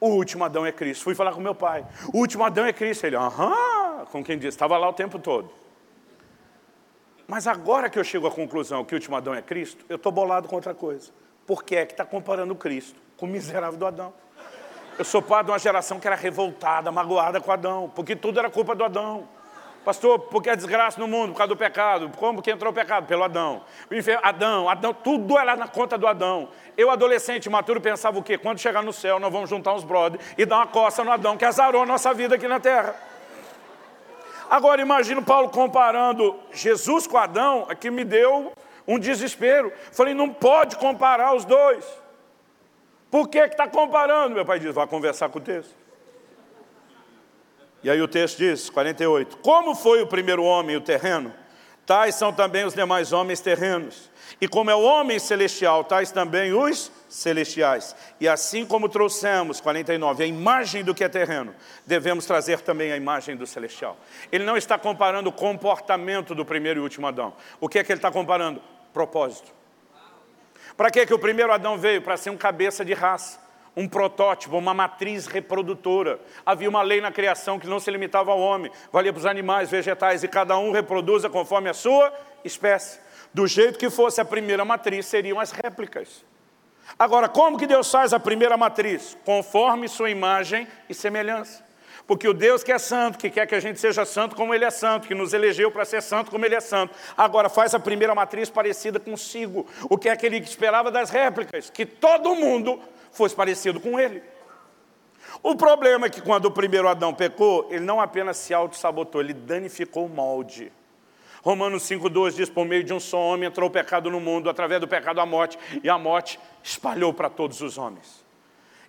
o 0.00 0.08
último 0.08 0.44
Adão 0.44 0.66
é 0.66 0.72
Cristo. 0.72 1.04
Fui 1.04 1.14
falar 1.14 1.32
com 1.32 1.40
meu 1.40 1.54
pai, 1.54 1.86
o 2.12 2.18
último 2.18 2.44
Adão 2.44 2.66
é 2.66 2.72
Cristo. 2.72 3.06
Ele, 3.06 3.16
aham, 3.16 4.04
com 4.12 4.22
quem 4.22 4.36
disse, 4.36 4.48
estava 4.48 4.76
lá 4.76 4.88
o 4.88 4.92
tempo 4.92 5.18
todo. 5.18 5.50
Mas 7.26 7.46
agora 7.46 7.90
que 7.90 7.98
eu 7.98 8.04
chego 8.04 8.26
à 8.26 8.30
conclusão 8.30 8.84
que 8.84 8.94
o 8.94 8.96
último 8.96 9.16
Adão 9.16 9.34
é 9.34 9.42
Cristo, 9.42 9.84
eu 9.88 9.96
estou 9.96 10.12
bolado 10.12 10.48
com 10.48 10.56
outra 10.56 10.74
coisa. 10.74 11.10
Por 11.46 11.64
que 11.64 11.76
é 11.76 11.86
que 11.86 11.92
está 11.92 12.04
comparando 12.04 12.54
Cristo 12.54 13.00
com 13.16 13.26
o 13.26 13.28
miserável 13.28 13.78
do 13.78 13.86
Adão? 13.86 14.12
Eu 14.98 15.04
sou 15.04 15.22
pai 15.22 15.44
de 15.44 15.50
uma 15.52 15.58
geração 15.60 16.00
que 16.00 16.08
era 16.08 16.16
revoltada, 16.16 16.90
magoada 16.90 17.40
com 17.40 17.52
Adão, 17.52 17.88
porque 17.94 18.16
tudo 18.16 18.40
era 18.40 18.50
culpa 18.50 18.74
do 18.74 18.82
Adão. 18.82 19.28
Pastor, 19.84 20.18
porque 20.18 20.50
a 20.50 20.56
desgraça 20.56 21.00
no 21.00 21.06
mundo, 21.06 21.30
por 21.30 21.38
causa 21.38 21.54
do 21.54 21.56
pecado. 21.56 22.10
Como 22.16 22.42
que 22.42 22.50
entrou 22.50 22.72
o 22.72 22.74
pecado? 22.74 23.06
Pelo 23.06 23.22
Adão. 23.22 23.62
O 23.88 23.94
inferno, 23.94 24.20
Adão, 24.24 24.68
Adão, 24.68 24.92
tudo 24.92 25.38
era 25.38 25.54
na 25.54 25.68
conta 25.68 25.96
do 25.96 26.04
Adão. 26.04 26.48
Eu, 26.76 26.90
adolescente, 26.90 27.48
maturo, 27.48 27.80
pensava 27.80 28.18
o 28.18 28.22
quê? 28.24 28.36
Quando 28.36 28.58
chegar 28.58 28.82
no 28.82 28.92
céu, 28.92 29.20
nós 29.20 29.32
vamos 29.32 29.48
juntar 29.48 29.72
uns 29.72 29.84
brothers 29.84 30.22
e 30.36 30.44
dar 30.44 30.56
uma 30.56 30.66
coça 30.66 31.04
no 31.04 31.12
Adão, 31.12 31.36
que 31.36 31.44
azarou 31.44 31.82
a 31.82 31.86
nossa 31.86 32.12
vida 32.12 32.34
aqui 32.34 32.48
na 32.48 32.58
terra. 32.58 32.96
Agora, 34.50 34.82
imagino 34.82 35.22
Paulo 35.22 35.48
comparando 35.48 36.36
Jesus 36.52 37.06
com 37.06 37.16
Adão, 37.16 37.66
aqui 37.68 37.88
me 37.88 38.04
deu 38.04 38.52
um 38.86 38.98
desespero. 38.98 39.72
Falei, 39.92 40.12
não 40.12 40.28
pode 40.28 40.76
comparar 40.76 41.36
os 41.36 41.44
dois. 41.44 41.84
Por 43.10 43.28
que 43.28 43.38
está 43.38 43.66
comparando? 43.66 44.34
Meu 44.34 44.44
pai 44.44 44.58
diz, 44.58 44.74
vai 44.74 44.86
conversar 44.86 45.28
com 45.28 45.38
o 45.38 45.42
texto. 45.42 45.74
E 47.82 47.88
aí 47.88 48.00
o 48.02 48.08
texto 48.08 48.38
diz, 48.38 48.68
48, 48.68 49.38
como 49.38 49.74
foi 49.74 50.02
o 50.02 50.06
primeiro 50.06 50.42
homem, 50.42 50.76
o 50.76 50.80
terreno, 50.80 51.32
tais 51.86 52.16
são 52.16 52.32
também 52.32 52.64
os 52.64 52.74
demais 52.74 53.12
homens 53.12 53.40
terrenos. 53.40 54.10
E 54.40 54.48
como 54.48 54.70
é 54.70 54.74
o 54.74 54.82
homem 54.82 55.18
celestial, 55.18 55.84
tais 55.84 56.10
também 56.10 56.52
os 56.52 56.92
celestiais. 57.08 57.94
E 58.20 58.28
assim 58.28 58.66
como 58.66 58.88
trouxemos, 58.88 59.60
49, 59.60 60.24
a 60.24 60.26
imagem 60.26 60.84
do 60.84 60.94
que 60.94 61.04
é 61.04 61.08
terreno, 61.08 61.54
devemos 61.86 62.26
trazer 62.26 62.60
também 62.60 62.92
a 62.92 62.96
imagem 62.96 63.36
do 63.36 63.46
celestial. 63.46 63.96
Ele 64.30 64.44
não 64.44 64.56
está 64.56 64.76
comparando 64.78 65.30
o 65.30 65.32
comportamento 65.32 66.34
do 66.34 66.44
primeiro 66.44 66.80
e 66.80 66.82
último 66.82 67.06
Adão. 67.06 67.32
O 67.60 67.68
que 67.68 67.78
é 67.78 67.84
que 67.84 67.92
ele 67.92 67.98
está 67.98 68.10
comparando? 68.10 68.60
propósito. 68.92 69.57
Para 70.78 70.92
que, 70.92 71.04
que 71.04 71.12
o 71.12 71.18
primeiro 71.18 71.52
Adão 71.52 71.76
veio? 71.76 72.00
Para 72.00 72.16
ser 72.16 72.30
um 72.30 72.36
cabeça 72.36 72.84
de 72.84 72.94
raça, 72.94 73.40
um 73.76 73.88
protótipo, 73.88 74.56
uma 74.56 74.72
matriz 74.72 75.26
reprodutora. 75.26 76.20
Havia 76.46 76.68
uma 76.68 76.82
lei 76.82 77.00
na 77.00 77.10
criação 77.10 77.58
que 77.58 77.66
não 77.66 77.80
se 77.80 77.90
limitava 77.90 78.30
ao 78.30 78.38
homem, 78.38 78.70
valia 78.92 79.12
para 79.12 79.18
os 79.18 79.26
animais, 79.26 79.68
vegetais, 79.68 80.22
e 80.22 80.28
cada 80.28 80.56
um 80.56 80.70
reproduza 80.70 81.28
conforme 81.28 81.68
a 81.68 81.74
sua 81.74 82.14
espécie. 82.44 83.00
Do 83.34 83.44
jeito 83.44 83.76
que 83.76 83.90
fosse 83.90 84.20
a 84.20 84.24
primeira 84.24 84.64
matriz, 84.64 85.06
seriam 85.06 85.40
as 85.40 85.50
réplicas. 85.50 86.24
Agora, 86.96 87.28
como 87.28 87.58
que 87.58 87.66
Deus 87.66 87.90
faz 87.90 88.12
a 88.12 88.20
primeira 88.20 88.56
matriz? 88.56 89.18
Conforme 89.24 89.88
sua 89.88 90.10
imagem 90.10 90.68
e 90.88 90.94
semelhança. 90.94 91.67
Porque 92.08 92.26
o 92.26 92.32
Deus 92.32 92.64
que 92.64 92.72
é 92.72 92.78
santo, 92.78 93.18
que 93.18 93.28
quer 93.28 93.46
que 93.46 93.54
a 93.54 93.60
gente 93.60 93.78
seja 93.78 94.02
santo 94.06 94.34
como 94.34 94.54
Ele 94.54 94.64
é 94.64 94.70
santo, 94.70 95.06
que 95.06 95.14
nos 95.14 95.34
elegeu 95.34 95.70
para 95.70 95.84
ser 95.84 96.02
santo 96.02 96.30
como 96.30 96.42
Ele 96.46 96.54
é 96.54 96.60
santo, 96.60 96.94
agora 97.14 97.50
faz 97.50 97.74
a 97.74 97.78
primeira 97.78 98.14
matriz 98.14 98.48
parecida 98.48 98.98
consigo. 98.98 99.66
O 99.90 99.98
que 99.98 100.08
é 100.08 100.16
que 100.16 100.24
Ele 100.24 100.38
esperava 100.38 100.90
das 100.90 101.10
réplicas? 101.10 101.68
Que 101.68 101.84
todo 101.84 102.34
mundo 102.34 102.80
fosse 103.12 103.36
parecido 103.36 103.78
com 103.78 104.00
Ele. 104.00 104.22
O 105.42 105.54
problema 105.54 106.06
é 106.06 106.10
que 106.10 106.22
quando 106.22 106.46
o 106.46 106.50
primeiro 106.50 106.88
Adão 106.88 107.12
pecou, 107.12 107.68
ele 107.70 107.84
não 107.84 108.00
apenas 108.00 108.38
se 108.38 108.54
auto-sabotou, 108.54 109.20
ele 109.20 109.34
danificou 109.34 110.06
o 110.06 110.08
molde. 110.08 110.72
Romanos 111.42 111.82
5,2 111.82 112.34
diz, 112.34 112.48
por 112.48 112.64
meio 112.64 112.82
de 112.82 112.94
um 112.94 112.98
só 112.98 113.18
homem 113.18 113.46
entrou 113.46 113.68
o 113.68 113.72
pecado 113.72 114.10
no 114.10 114.18
mundo, 114.18 114.48
através 114.48 114.80
do 114.80 114.88
pecado 114.88 115.20
a 115.20 115.26
morte, 115.26 115.58
e 115.84 115.90
a 115.90 115.98
morte 115.98 116.40
espalhou 116.62 117.12
para 117.12 117.28
todos 117.28 117.60
os 117.60 117.76
homens. 117.76 118.26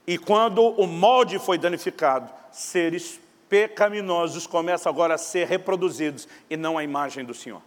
E 0.09 0.17
quando 0.17 0.63
o 0.63 0.87
molde 0.87 1.37
foi 1.37 1.55
danificado, 1.55 2.31
seres 2.51 3.21
pecaminosos 3.47 4.47
começam 4.47 4.91
agora 4.91 5.13
a 5.13 5.17
ser 5.19 5.45
reproduzidos 5.45 6.27
e 6.49 6.57
não 6.57 6.79
a 6.79 6.83
imagem 6.83 7.23
do 7.23 7.31
Senhor. 7.31 7.61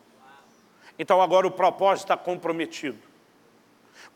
Então 0.98 1.23
agora 1.23 1.47
o 1.47 1.52
propósito 1.52 2.06
está 2.06 2.16
comprometido. 2.16 2.98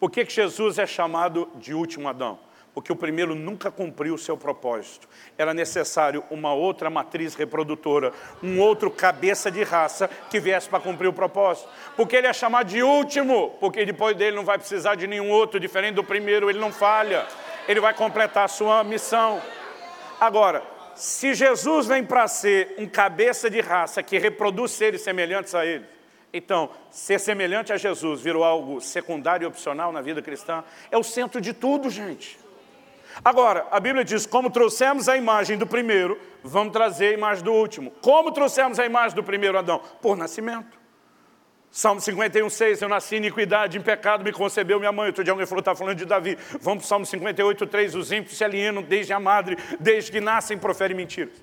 Por 0.01 0.11
que, 0.11 0.25
que 0.25 0.33
Jesus 0.33 0.77
é 0.77 0.89
chamado 0.89 1.49
de 1.55 1.73
último 1.73 2.09
Adão? 2.09 2.37
Porque 2.75 2.91
o 2.91 2.97
primeiro 2.97 3.33
nunca 3.37 3.71
cumpriu 3.71 4.15
o 4.15 4.19
seu 4.19 4.37
propósito. 4.37 5.09
Era 5.39 5.55
necessário 5.55 6.25
uma 6.29 6.53
outra 6.53 6.91
matriz 6.91 7.37
reprodutora, 7.37 8.13
um 8.43 8.59
outro 8.59 8.91
cabeça 8.91 9.53
de 9.53 9.63
raça 9.63 10.11
que 10.29 10.41
viesse 10.41 10.69
para 10.69 10.81
cumprir 10.81 11.07
o 11.07 11.13
propósito. 11.13 11.69
Porque 11.97 12.17
ele 12.17 12.27
é 12.27 12.33
chamado 12.33 12.67
de 12.67 12.83
último, 12.83 13.51
porque 13.61 13.87
depois 13.87 14.17
dele 14.17 14.35
não 14.35 14.45
vai 14.45 14.59
precisar 14.59 14.97
de 14.97 15.07
nenhum 15.07 15.31
outro, 15.31 15.61
diferente 15.61 15.95
do 15.95 16.03
primeiro, 16.03 16.51
ele 16.51 16.59
não 16.59 16.73
falha. 16.73 17.25
Ele 17.69 17.81
vai 17.81 17.95
completar 17.95 18.45
a 18.45 18.49
sua 18.49 18.83
missão. 18.85 19.43
Agora, 20.21 20.63
se 20.95 21.35
Jesus 21.35 21.87
vem 21.87 22.03
para 22.03 22.27
ser 22.27 22.75
um 22.79 22.87
cabeça 22.87 23.51
de 23.51 23.61
raça 23.61 24.03
que 24.03 24.19
reproduz 24.19 24.73
seres 24.73 25.03
semelhantes 25.03 25.55
a 25.55 25.67
ele, 25.67 25.85
então, 26.33 26.71
ser 26.91 27.19
semelhante 27.19 27.73
a 27.73 27.77
Jesus 27.77 28.21
virou 28.21 28.45
algo 28.45 28.81
secundário 28.81 29.45
e 29.45 29.49
opcional 29.49 29.91
na 29.91 30.03
vida 30.03 30.21
cristã, 30.21 30.63
é 30.91 30.99
o 30.99 31.03
centro 31.03 31.41
de 31.41 31.53
tudo, 31.53 31.89
gente. 31.89 32.39
Agora, 33.25 33.67
a 33.71 33.81
Bíblia 33.81 34.05
diz, 34.05 34.27
como 34.27 34.51
trouxemos 34.51 35.09
a 35.09 35.17
imagem 35.17 35.57
do 35.57 35.67
primeiro, 35.67 36.21
vamos 36.43 36.73
trazer 36.73 37.09
a 37.09 37.13
imagem 37.13 37.43
do 37.43 37.53
último. 37.53 37.91
Como 38.03 38.33
trouxemos 38.33 38.79
a 38.79 38.85
imagem 38.85 39.17
do 39.17 39.23
primeiro 39.23 39.59
Adão? 39.59 39.81
Por 40.03 40.17
nascimento. 40.17 40.79
Salmo 41.77 42.01
51, 42.01 42.49
6, 42.49 42.81
eu 42.81 42.89
nasci 42.89 43.17
em 43.17 43.19
iniquidade, 43.19 43.77
em 43.77 43.83
pecado 43.83 44.25
me 44.25 44.33
concebeu 44.33 44.79
minha 44.79 44.91
mãe. 44.91 45.09
Outro 45.09 45.23
dia 45.23 45.31
alguém 45.31 45.45
falou, 45.45 45.61
está 45.61 45.75
falando 45.75 45.99
de 45.99 46.07
Davi. 46.07 46.39
Vamos 46.59 46.79
para 46.79 46.87
o 46.87 46.89
Salmo 46.89 47.05
58, 47.05 47.67
3, 47.67 47.95
os 47.95 48.11
ímpios 48.11 48.39
se 48.39 48.43
alienam 48.43 48.83
desde 48.83 49.13
a 49.13 49.21
madre, 49.21 49.59
desde 49.79 50.11
que 50.11 50.19
nascem 50.19 50.57
proferem 50.57 50.97
mentiras. 50.97 51.35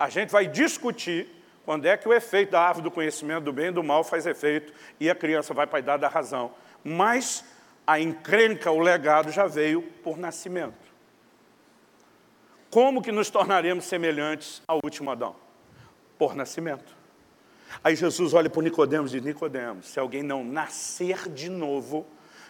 A 0.00 0.08
gente 0.08 0.30
vai 0.30 0.46
discutir 0.46 1.28
quando 1.66 1.84
é 1.84 1.98
que 1.98 2.08
o 2.08 2.14
efeito 2.14 2.52
da 2.52 2.62
árvore 2.62 2.84
do 2.84 2.90
conhecimento 2.90 3.44
do 3.44 3.52
bem 3.52 3.66
e 3.66 3.72
do 3.72 3.82
mal 3.82 4.02
faz 4.02 4.24
efeito 4.24 4.72
e 4.98 5.10
a 5.10 5.14
criança 5.14 5.52
vai 5.52 5.66
para 5.66 5.80
a 5.80 5.80
idade 5.80 6.00
da 6.00 6.08
razão. 6.08 6.52
Mas 6.82 7.44
a 7.86 8.00
encrenca, 8.00 8.70
o 8.70 8.78
legado 8.78 9.30
já 9.30 9.46
veio 9.46 9.82
por 10.02 10.16
nascimento. 10.16 10.72
Como 12.70 13.02
que 13.02 13.12
nos 13.12 13.28
tornaremos 13.28 13.84
semelhantes 13.84 14.62
ao 14.66 14.80
último 14.82 15.10
Adão? 15.10 15.36
Por 16.18 16.34
nascimento. 16.34 17.01
Aí 17.82 17.96
Jesus 17.96 18.34
olha 18.34 18.50
para 18.50 18.62
Nicodemos 18.62 19.12
e 19.12 19.20
diz, 19.20 19.26
Nicodemos, 19.26 19.86
se 19.86 19.98
alguém 19.98 20.22
não 20.22 20.44
nascer 20.44 21.28
de 21.28 21.48
novo, 21.48 22.06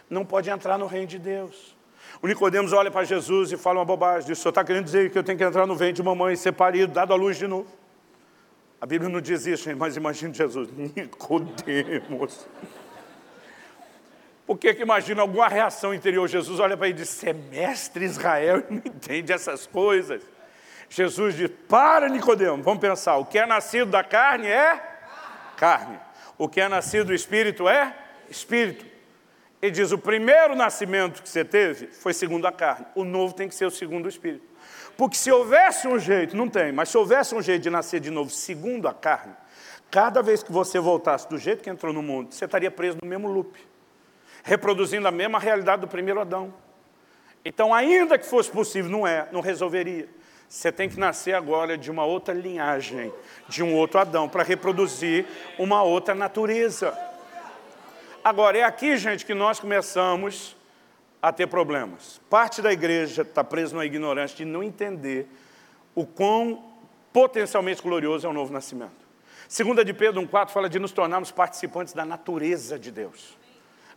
não 0.09 0.25
pode 0.25 0.49
entrar 0.49 0.77
no 0.77 0.85
reino 0.85 1.07
de 1.07 1.19
Deus. 1.19 1.75
O 2.21 2.27
Nicodemos 2.27 2.73
olha 2.73 2.91
para 2.91 3.03
Jesus 3.03 3.51
e 3.51 3.57
fala 3.57 3.79
uma 3.79 3.85
bobagem, 3.85 4.27
diz, 4.27 4.39
o 4.39 4.41
senhor 4.41 4.51
está 4.51 4.63
querendo 4.63 4.85
dizer 4.85 5.09
que 5.11 5.17
eu 5.17 5.23
tenho 5.23 5.37
que 5.37 5.43
entrar 5.43 5.65
no 5.65 5.75
ventre 5.75 5.93
de 5.93 6.03
mamãe, 6.03 6.35
ser 6.35 6.51
parido, 6.51 6.93
dado 6.93 7.13
à 7.13 7.15
luz 7.15 7.37
de 7.37 7.47
novo? 7.47 7.67
A 8.79 8.85
Bíblia 8.85 9.09
não 9.09 9.21
diz 9.21 9.45
isso, 9.45 9.73
mas 9.77 9.95
imagine 9.95 10.33
Jesus, 10.33 10.69
Nicodemos. 10.71 12.47
Por 14.45 14.57
que 14.57 14.73
que 14.73 14.81
imagina 14.81 15.21
alguma 15.21 15.47
reação 15.47 15.93
interior? 15.93 16.27
Jesus 16.27 16.59
olha 16.59 16.75
para 16.75 16.87
ele 16.87 16.97
e 16.97 17.01
diz, 17.01 17.09
você 17.09 17.29
é 17.29 17.33
mestre 17.33 18.03
Israel 18.03 18.61
não 18.69 18.77
entende 18.77 19.31
essas 19.31 19.65
coisas. 19.65 20.21
Jesus 20.89 21.35
diz, 21.35 21.49
para 21.67 22.09
Nicodemos, 22.09 22.63
vamos 22.63 22.81
pensar, 22.81 23.17
o 23.17 23.25
que 23.25 23.39
é 23.39 23.45
nascido 23.45 23.89
da 23.89 24.03
carne 24.03 24.47
é 24.47 24.92
carne. 25.63 25.97
O 26.37 26.49
que 26.49 26.59
é 26.59 26.67
nascido 26.67 27.05
do 27.05 27.13
Espírito 27.13 27.69
é 27.69 27.95
Espírito. 28.29 28.85
Ele 29.61 29.71
diz, 29.71 29.93
o 29.93 29.97
primeiro 29.97 30.57
nascimento 30.57 31.23
que 31.23 31.29
você 31.29 31.45
teve 31.45 31.87
foi 31.87 32.13
segundo 32.13 32.45
a 32.45 32.51
carne. 32.51 32.85
O 32.93 33.05
novo 33.05 33.33
tem 33.33 33.47
que 33.47 33.55
ser 33.55 33.65
o 33.65 33.71
segundo 33.71 34.09
Espírito. 34.09 34.45
Porque 34.97 35.15
se 35.15 35.31
houvesse 35.31 35.87
um 35.87 35.97
jeito, 35.97 36.35
não 36.35 36.49
tem, 36.49 36.73
mas 36.73 36.89
se 36.89 36.97
houvesse 36.97 37.33
um 37.33 37.41
jeito 37.41 37.61
de 37.61 37.69
nascer 37.69 38.01
de 38.01 38.11
novo 38.11 38.29
segundo 38.29 38.89
a 38.89 38.93
carne, 38.93 39.33
cada 39.89 40.21
vez 40.21 40.43
que 40.43 40.51
você 40.51 40.81
voltasse 40.81 41.29
do 41.29 41.37
jeito 41.37 41.63
que 41.63 41.69
entrou 41.69 41.93
no 41.93 42.03
mundo, 42.03 42.33
você 42.33 42.43
estaria 42.43 42.69
preso 42.69 42.97
no 43.01 43.07
mesmo 43.07 43.29
loop 43.29 43.57
reproduzindo 44.43 45.07
a 45.07 45.11
mesma 45.11 45.39
realidade 45.39 45.79
do 45.79 45.87
primeiro 45.87 46.19
Adão. 46.19 46.53
Então, 47.45 47.73
ainda 47.73 48.19
que 48.19 48.25
fosse 48.25 48.51
possível, 48.51 48.91
não 48.91 49.07
é, 49.07 49.29
não 49.31 49.39
resolveria. 49.39 50.09
Você 50.47 50.71
tem 50.71 50.87
que 50.87 50.99
nascer 50.99 51.33
agora 51.33 51.77
de 51.77 51.89
uma 51.89 52.05
outra 52.05 52.33
linhagem, 52.33 53.11
de 53.47 53.63
um 53.63 53.73
outro 53.75 53.99
Adão, 53.99 54.29
para 54.29 54.43
reproduzir 54.43 55.25
uma 55.57 55.81
outra 55.83 56.13
natureza. 56.13 56.97
Agora, 58.23 58.57
é 58.57 58.63
aqui, 58.63 58.95
gente, 58.97 59.25
que 59.25 59.33
nós 59.33 59.59
começamos 59.59 60.55
a 61.21 61.31
ter 61.31 61.47
problemas. 61.47 62.21
Parte 62.29 62.61
da 62.61 62.71
igreja 62.71 63.21
está 63.21 63.43
presa 63.43 63.75
na 63.75 63.85
ignorância 63.85 64.37
de 64.37 64.45
não 64.45 64.61
entender 64.61 65.27
o 65.95 66.05
quão 66.05 66.63
potencialmente 67.11 67.81
glorioso 67.81 68.27
é 68.27 68.29
o 68.29 68.33
novo 68.33 68.51
nascimento. 68.51 69.03
Segunda 69.47 69.85
de 69.85 69.93
Pedro 69.93 70.21
1,4 70.21 70.49
fala 70.49 70.69
de 70.69 70.79
nos 70.79 70.91
tornarmos 70.91 71.31
participantes 71.31 71.93
da 71.93 72.03
natureza 72.03 72.77
de 72.77 72.91
Deus. 72.91 73.37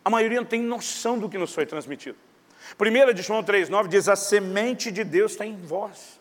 A 0.05 0.11
maioria 0.11 0.41
não 0.41 0.47
tem 0.47 0.61
noção 0.61 1.19
do 1.19 1.29
que 1.29 1.39
nos 1.39 1.53
foi 1.53 1.67
transmitido. 1.67 2.19
1 2.79 3.15
de 3.15 3.23
João 3.23 3.43
3,9 3.43 3.89
diz, 3.89 4.09
a 4.09 4.17
semente 4.17 4.93
de 4.93 5.03
Deus 5.03 5.33
está 5.33 5.47
em 5.47 5.57
vós. 5.57 6.16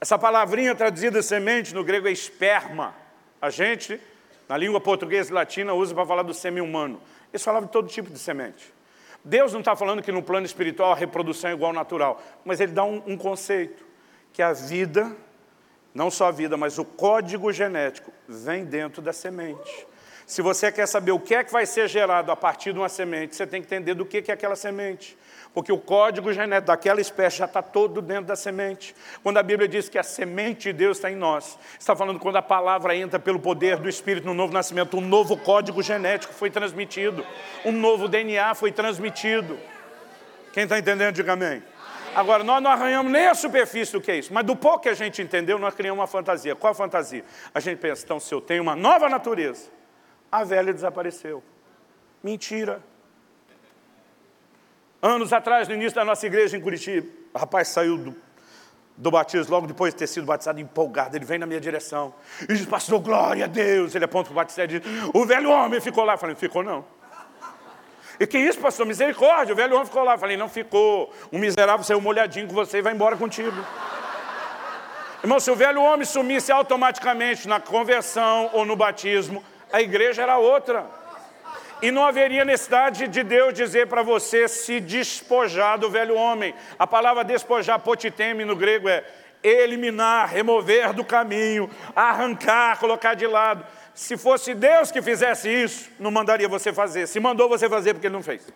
Essa 0.00 0.18
palavrinha 0.18 0.74
traduzida 0.74 1.22
semente 1.22 1.74
no 1.74 1.84
grego 1.84 2.08
é 2.08 2.10
esperma. 2.10 2.94
A 3.40 3.50
gente, 3.50 4.00
na 4.48 4.56
língua 4.56 4.80
portuguesa 4.80 5.30
e 5.30 5.34
latina, 5.34 5.74
usa 5.74 5.94
para 5.94 6.06
falar 6.06 6.22
do 6.22 6.32
semi 6.32 6.60
humano. 6.60 7.00
Isso 7.32 7.44
falava 7.44 7.66
de 7.66 7.72
todo 7.72 7.86
tipo 7.86 8.10
de 8.10 8.18
semente. 8.18 8.72
Deus 9.22 9.52
não 9.52 9.60
está 9.60 9.76
falando 9.76 10.02
que 10.02 10.10
no 10.10 10.22
plano 10.22 10.46
espiritual 10.46 10.92
a 10.92 10.96
reprodução 10.96 11.50
é 11.50 11.52
igual 11.52 11.68
ao 11.70 11.74
natural, 11.74 12.22
mas 12.46 12.60
Ele 12.60 12.72
dá 12.72 12.82
um, 12.82 13.02
um 13.06 13.16
conceito, 13.18 13.84
que 14.32 14.40
a 14.40 14.54
vida, 14.54 15.14
não 15.94 16.10
só 16.10 16.28
a 16.28 16.30
vida, 16.30 16.56
mas 16.56 16.78
o 16.78 16.84
código 16.84 17.52
genético, 17.52 18.10
vem 18.26 18.64
dentro 18.64 19.02
da 19.02 19.12
semente. 19.12 19.86
Se 20.26 20.40
você 20.40 20.72
quer 20.72 20.86
saber 20.86 21.12
o 21.12 21.20
que 21.20 21.34
é 21.34 21.44
que 21.44 21.52
vai 21.52 21.66
ser 21.66 21.88
gerado 21.88 22.32
a 22.32 22.36
partir 22.36 22.72
de 22.72 22.78
uma 22.78 22.88
semente, 22.88 23.36
você 23.36 23.46
tem 23.46 23.60
que 23.60 23.66
entender 23.66 23.92
do 23.92 24.06
que 24.06 24.30
é 24.30 24.32
aquela 24.32 24.56
semente. 24.56 25.18
Porque 25.52 25.72
o 25.72 25.78
código 25.78 26.32
genético 26.32 26.68
daquela 26.68 27.00
espécie 27.00 27.38
já 27.38 27.44
está 27.44 27.60
todo 27.60 28.00
dentro 28.00 28.26
da 28.26 28.36
semente. 28.36 28.94
Quando 29.22 29.38
a 29.38 29.42
Bíblia 29.42 29.68
diz 29.68 29.88
que 29.88 29.98
a 29.98 30.02
semente 30.02 30.64
de 30.64 30.72
Deus 30.72 30.98
está 30.98 31.10
em 31.10 31.16
nós, 31.16 31.58
está 31.78 31.96
falando 31.96 32.20
quando 32.20 32.36
a 32.36 32.42
palavra 32.42 32.94
entra 32.94 33.18
pelo 33.18 33.40
poder 33.40 33.78
do 33.78 33.88
Espírito 33.88 34.26
no 34.26 34.34
novo 34.34 34.52
nascimento, 34.52 34.96
um 34.96 35.00
novo 35.00 35.36
código 35.36 35.82
genético 35.82 36.32
foi 36.32 36.50
transmitido, 36.50 37.26
um 37.64 37.72
novo 37.72 38.06
DNA 38.06 38.54
foi 38.54 38.70
transmitido. 38.70 39.58
Quem 40.52 40.64
está 40.64 40.78
entendendo, 40.78 41.14
diga 41.14 41.32
amém. 41.32 41.62
Agora, 42.14 42.42
nós 42.42 42.60
não 42.62 42.70
arranhamos 42.70 43.10
nem 43.10 43.26
a 43.26 43.34
superfície 43.34 43.92
do 43.92 44.00
que 44.00 44.10
é 44.10 44.16
isso, 44.16 44.32
mas 44.34 44.44
do 44.44 44.56
pouco 44.56 44.80
que 44.80 44.88
a 44.88 44.94
gente 44.94 45.22
entendeu, 45.22 45.58
nós 45.58 45.74
criamos 45.74 46.00
uma 46.00 46.08
fantasia. 46.08 46.56
Qual 46.56 46.72
a 46.72 46.74
fantasia? 46.74 47.24
A 47.54 47.60
gente 47.60 47.78
pensa, 47.78 48.04
então, 48.04 48.18
se 48.18 48.32
eu 48.34 48.40
tenho 48.40 48.62
uma 48.62 48.74
nova 48.74 49.08
natureza, 49.08 49.68
a 50.30 50.42
velha 50.42 50.72
desapareceu. 50.72 51.42
Mentira. 52.22 52.82
Anos 55.02 55.32
atrás, 55.32 55.66
no 55.66 55.74
início 55.74 55.94
da 55.94 56.04
nossa 56.04 56.26
igreja 56.26 56.56
em 56.56 56.60
Curitiba, 56.60 57.06
o 57.32 57.38
rapaz 57.38 57.68
saiu 57.68 57.96
do, 57.96 58.14
do 58.96 59.10
batismo, 59.10 59.54
logo 59.54 59.66
depois 59.66 59.94
de 59.94 59.98
ter 59.98 60.06
sido 60.06 60.26
batizado, 60.26 60.60
empolgado, 60.60 61.16
ele 61.16 61.24
vem 61.24 61.38
na 61.38 61.46
minha 61.46 61.60
direção 61.60 62.12
e 62.42 62.52
diz, 62.54 62.66
pastor, 62.66 63.00
glória 63.00 63.46
a 63.46 63.48
Deus. 63.48 63.94
Ele 63.94 64.04
aponta 64.04 64.26
para 64.26 64.32
o 64.32 64.36
batizado 64.36 64.74
e 64.74 64.80
diz, 64.80 64.90
o 65.14 65.24
velho 65.24 65.50
homem 65.50 65.80
ficou 65.80 66.04
lá. 66.04 66.14
Eu 66.14 66.18
falei, 66.18 66.36
ficou 66.36 66.62
não. 66.62 66.84
E 68.18 68.26
que 68.26 68.38
isso, 68.38 68.58
pastor? 68.58 68.84
Misericórdia, 68.84 69.54
o 69.54 69.56
velho 69.56 69.74
homem 69.74 69.86
ficou 69.86 70.04
lá. 70.04 70.14
Eu 70.14 70.18
falei, 70.18 70.36
não 70.36 70.50
ficou. 70.50 71.10
Um 71.32 71.38
miserável 71.38 71.82
saiu 71.82 72.02
molhadinho 72.02 72.46
com 72.46 72.54
você 72.54 72.78
e 72.78 72.82
vai 72.82 72.92
embora 72.92 73.16
contigo. 73.16 73.56
Irmão, 75.22 75.40
se 75.40 75.50
o 75.50 75.56
velho 75.56 75.80
homem 75.82 76.04
sumisse 76.04 76.52
automaticamente 76.52 77.48
na 77.48 77.58
conversão 77.58 78.50
ou 78.52 78.66
no 78.66 78.76
batismo, 78.76 79.42
a 79.72 79.80
igreja 79.80 80.22
era 80.22 80.36
outra. 80.36 80.99
E 81.82 81.90
não 81.90 82.04
haveria 82.04 82.44
necessidade 82.44 83.08
de 83.08 83.22
Deus 83.22 83.54
dizer 83.54 83.86
para 83.86 84.02
você 84.02 84.46
se 84.48 84.80
despojar 84.80 85.78
do 85.78 85.90
velho 85.90 86.14
homem. 86.14 86.54
A 86.78 86.86
palavra 86.86 87.24
despojar, 87.24 87.80
potiteme 87.80 88.44
no 88.44 88.54
grego, 88.54 88.88
é 88.88 89.04
eliminar, 89.42 90.28
remover 90.28 90.92
do 90.92 91.04
caminho, 91.04 91.70
arrancar, 91.96 92.78
colocar 92.78 93.14
de 93.14 93.26
lado. 93.26 93.64
Se 93.94 94.16
fosse 94.16 94.54
Deus 94.54 94.90
que 94.90 95.00
fizesse 95.00 95.48
isso, 95.48 95.90
não 95.98 96.10
mandaria 96.10 96.48
você 96.48 96.72
fazer. 96.72 97.06
Se 97.06 97.18
mandou 97.18 97.48
você 97.48 97.68
fazer, 97.68 97.94
porque 97.94 98.06
Ele 98.06 98.14
não 98.14 98.22
fez. 98.22 98.46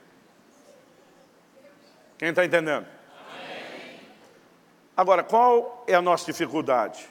Quem 2.18 2.28
está 2.28 2.44
entendendo? 2.44 2.86
Agora, 4.96 5.22
qual 5.24 5.84
é 5.88 5.94
a 5.94 6.02
nossa 6.02 6.26
dificuldade? 6.26 7.08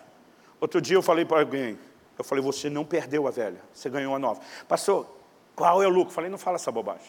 Outro 0.60 0.80
dia 0.80 0.95
eu 0.95 1.02
falei 1.02 1.26
para 1.26 1.40
alguém, 1.41 1.77
eu 2.18 2.23
falei, 2.23 2.41
você 2.41 2.69
não 2.69 2.85
perdeu 2.85 3.27
a 3.27 3.31
velha, 3.31 3.60
você 3.73 3.90
ganhou 3.90 4.15
a 4.15 4.19
nova. 4.19 4.40
Pastor, 4.68 5.23
qual 5.56 5.84
é 5.84 5.88
o 5.88 5.90
lucro? 5.90 6.14
Falei, 6.14 6.30
não 6.30 6.38
fala 6.38 6.56
essa 6.56 6.72
bobagem. 6.72 7.08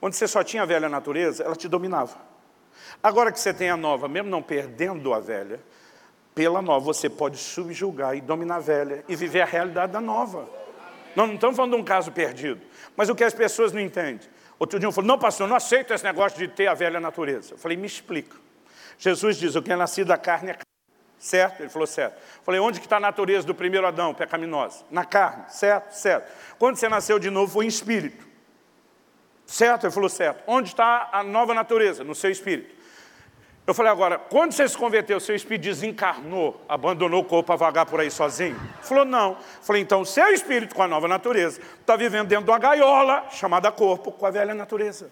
Quando 0.00 0.12
você 0.12 0.28
só 0.28 0.44
tinha 0.44 0.62
a 0.62 0.66
velha 0.66 0.88
natureza, 0.88 1.42
ela 1.42 1.56
te 1.56 1.68
dominava. 1.68 2.16
Agora 3.02 3.32
que 3.32 3.40
você 3.40 3.52
tem 3.52 3.70
a 3.70 3.76
nova, 3.76 4.08
mesmo 4.08 4.30
não 4.30 4.42
perdendo 4.42 5.12
a 5.12 5.20
velha, 5.20 5.60
pela 6.34 6.60
nova 6.60 6.84
você 6.84 7.08
pode 7.08 7.38
subjugar 7.38 8.16
e 8.16 8.20
dominar 8.20 8.56
a 8.56 8.60
velha 8.60 9.04
e 9.08 9.16
viver 9.16 9.40
a 9.40 9.46
realidade 9.46 9.92
da 9.92 10.00
nova. 10.00 10.48
Nós 11.14 11.26
não 11.26 11.34
estamos 11.34 11.56
falando 11.56 11.74
de 11.74 11.80
um 11.80 11.84
caso 11.84 12.12
perdido. 12.12 12.60
Mas 12.94 13.08
o 13.08 13.14
que 13.14 13.24
as 13.24 13.32
pessoas 13.32 13.72
não 13.72 13.80
entendem. 13.80 14.28
Outro 14.58 14.78
dia 14.78 14.86
eu 14.86 14.92
falei, 14.92 15.08
não 15.08 15.18
pastor, 15.18 15.48
não 15.48 15.56
aceito 15.56 15.92
esse 15.92 16.04
negócio 16.04 16.38
de 16.38 16.48
ter 16.48 16.66
a 16.66 16.74
velha 16.74 17.00
natureza. 17.00 17.54
Eu 17.54 17.58
falei, 17.58 17.76
me 17.76 17.86
explica. 17.86 18.36
Jesus 18.98 19.36
diz, 19.36 19.54
o 19.54 19.62
que 19.62 19.72
é 19.72 19.76
nascido 19.76 20.08
da 20.08 20.18
carne 20.18 20.50
é 20.50 20.58
Certo? 21.26 21.60
Ele 21.60 21.68
falou 21.68 21.88
certo. 21.88 22.22
Falei, 22.44 22.60
onde 22.60 22.78
que 22.78 22.86
está 22.86 22.98
a 22.98 23.00
natureza 23.00 23.44
do 23.44 23.52
primeiro 23.52 23.84
Adão, 23.84 24.14
pecaminosa? 24.14 24.84
Na 24.92 25.04
carne, 25.04 25.42
certo? 25.48 25.90
Certo. 25.90 26.32
Quando 26.56 26.76
você 26.76 26.88
nasceu 26.88 27.18
de 27.18 27.30
novo, 27.30 27.52
foi 27.52 27.64
em 27.64 27.68
espírito. 27.68 28.24
Certo? 29.44 29.86
Ele 29.86 29.92
falou 29.92 30.08
certo. 30.08 30.44
Onde 30.46 30.68
está 30.68 31.08
a 31.12 31.24
nova 31.24 31.52
natureza? 31.52 32.04
No 32.04 32.14
seu 32.14 32.30
espírito. 32.30 32.72
Eu 33.66 33.74
falei, 33.74 33.90
agora, 33.90 34.18
quando 34.18 34.52
você 34.52 34.68
se 34.68 34.78
converteu, 34.78 35.18
seu 35.18 35.34
espírito 35.34 35.64
desencarnou, 35.64 36.64
abandonou 36.68 37.22
o 37.22 37.24
corpo 37.24 37.48
para 37.48 37.56
vagar 37.56 37.86
por 37.86 37.98
aí 37.98 38.08
sozinho? 38.08 38.54
Ele 38.54 38.82
falou, 38.82 39.04
não. 39.04 39.36
falei, 39.62 39.82
então, 39.82 40.04
seu 40.04 40.32
espírito 40.32 40.76
com 40.76 40.82
a 40.84 40.86
nova 40.86 41.08
natureza 41.08 41.60
está 41.80 41.96
vivendo 41.96 42.28
dentro 42.28 42.44
de 42.44 42.50
uma 42.52 42.58
gaiola 42.60 43.26
chamada 43.32 43.72
corpo 43.72 44.12
com 44.12 44.26
a 44.26 44.30
velha 44.30 44.54
natureza. 44.54 45.10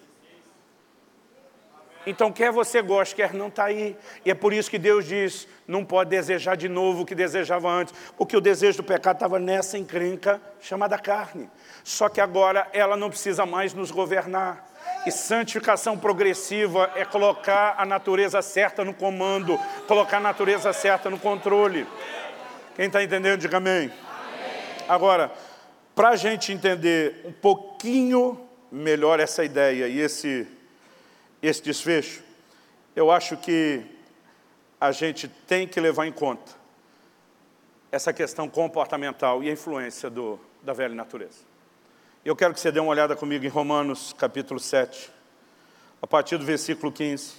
Então, 2.05 2.31
quer 2.31 2.51
você 2.51 2.81
goste, 2.81 3.15
quer 3.15 3.33
não, 3.33 3.47
está 3.47 3.65
aí. 3.65 3.97
E 4.23 4.31
é 4.31 4.33
por 4.33 4.53
isso 4.53 4.69
que 4.69 4.77
Deus 4.77 5.05
diz, 5.05 5.47
não 5.67 5.83
pode 5.83 6.09
desejar 6.09 6.55
de 6.55 6.69
novo 6.69 7.01
o 7.01 7.05
que 7.05 7.15
desejava 7.15 7.69
antes, 7.69 7.93
porque 8.17 8.37
o 8.37 8.41
desejo 8.41 8.77
do 8.77 8.83
pecado 8.83 9.15
estava 9.15 9.39
nessa 9.39 9.77
encrenca 9.77 10.39
chamada 10.59 10.97
carne. 10.97 11.49
Só 11.83 12.07
que 12.07 12.21
agora 12.21 12.67
ela 12.73 12.95
não 12.95 13.09
precisa 13.09 13.45
mais 13.45 13.73
nos 13.73 13.91
governar. 13.91 14.71
E 15.05 15.11
santificação 15.11 15.97
progressiva 15.97 16.91
é 16.95 17.05
colocar 17.05 17.75
a 17.77 17.85
natureza 17.85 18.41
certa 18.41 18.83
no 18.83 18.93
comando, 18.93 19.59
colocar 19.87 20.17
a 20.17 20.21
natureza 20.21 20.71
certa 20.73 21.09
no 21.09 21.19
controle. 21.19 21.87
Quem 22.75 22.87
está 22.87 23.03
entendendo, 23.03 23.39
diga 23.39 23.57
amém. 23.57 23.85
amém. 23.85 23.91
Agora, 24.87 25.31
para 25.95 26.09
a 26.09 26.15
gente 26.15 26.51
entender 26.51 27.21
um 27.23 27.31
pouquinho 27.31 28.39
melhor 28.71 29.19
essa 29.19 29.43
ideia 29.43 29.87
e 29.87 29.99
esse 29.99 30.47
esse 31.47 31.61
desfecho, 31.61 32.23
eu 32.95 33.11
acho 33.11 33.37
que 33.37 33.85
a 34.79 34.91
gente 34.91 35.27
tem 35.27 35.67
que 35.67 35.79
levar 35.79 36.05
em 36.05 36.11
conta 36.11 36.51
essa 37.91 38.11
questão 38.11 38.49
comportamental 38.49 39.43
e 39.43 39.49
a 39.49 39.53
influência 39.53 40.09
do, 40.09 40.39
da 40.61 40.73
velha 40.73 40.93
natureza. 40.93 41.39
Eu 42.23 42.35
quero 42.35 42.53
que 42.53 42.59
você 42.59 42.71
dê 42.71 42.79
uma 42.79 42.89
olhada 42.91 43.15
comigo 43.15 43.45
em 43.45 43.49
Romanos 43.49 44.13
capítulo 44.17 44.59
7, 44.59 45.11
a 46.01 46.07
partir 46.07 46.37
do 46.37 46.45
versículo 46.45 46.91
15, 46.91 47.33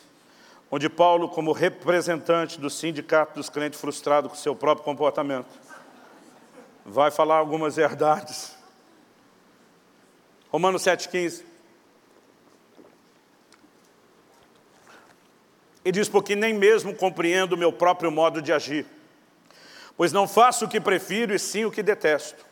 onde 0.71 0.89
Paulo, 0.89 1.29
como 1.29 1.53
representante 1.53 2.59
do 2.59 2.71
sindicato 2.71 3.35
dos 3.35 3.51
crentes 3.51 3.81
frustrados 3.81 4.31
com 4.31 4.37
seu 4.37 4.55
próprio 4.55 4.85
comportamento, 4.85 5.49
vai 6.85 7.11
falar 7.11 7.37
algumas 7.37 7.77
verdades. 7.77 8.57
Romanos 10.51 10.83
7,15. 10.83 11.56
Ele 15.87 15.93
diz, 15.93 16.09
porque 16.09 16.37
nem 16.37 16.53
mesmo 16.53 16.95
compreendo 16.95 17.55
o 17.55 17.57
meu 17.57 17.73
próprio 17.73 18.11
modo 18.11 18.43
de 18.43 18.53
agir 18.53 18.85
pois 19.97 20.13
não 20.13 20.29
faço 20.29 20.67
o 20.67 20.69
que 20.69 20.81
prefiro 20.81 21.35
e 21.35 21.39
sim 21.39 21.65
o 21.65 21.71
que 21.71 21.83
detesto. 21.83 22.45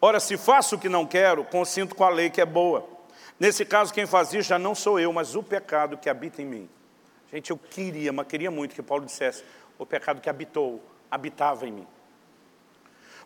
Ora, 0.00 0.18
se 0.18 0.36
faço 0.36 0.76
o 0.76 0.78
que 0.78 0.88
não 0.88 1.06
quero, 1.06 1.44
consinto 1.44 1.94
com 1.94 2.04
a 2.04 2.08
lei 2.08 2.30
que 2.30 2.40
é 2.40 2.46
boa. 2.46 2.88
Nesse 3.38 3.64
caso, 3.64 3.92
quem 3.92 4.06
faz 4.06 4.32
isso 4.32 4.48
já 4.48 4.58
não 4.58 4.74
sou 4.74 4.98
eu, 4.98 5.12
mas 5.12 5.34
o 5.34 5.42
pecado 5.42 5.98
que 5.98 6.08
habita 6.08 6.40
em 6.40 6.46
mim. 6.46 6.68
Gente, 7.32 7.50
eu 7.50 7.58
queria, 7.58 8.12
mas 8.12 8.26
queria 8.26 8.50
muito 8.50 8.74
que 8.74 8.82
Paulo 8.82 9.04
dissesse 9.04 9.44
o 9.78 9.84
pecado 9.84 10.20
que 10.20 10.30
habitou, 10.30 10.82
habitava 11.10 11.66
em 11.66 11.72
mim. 11.72 11.86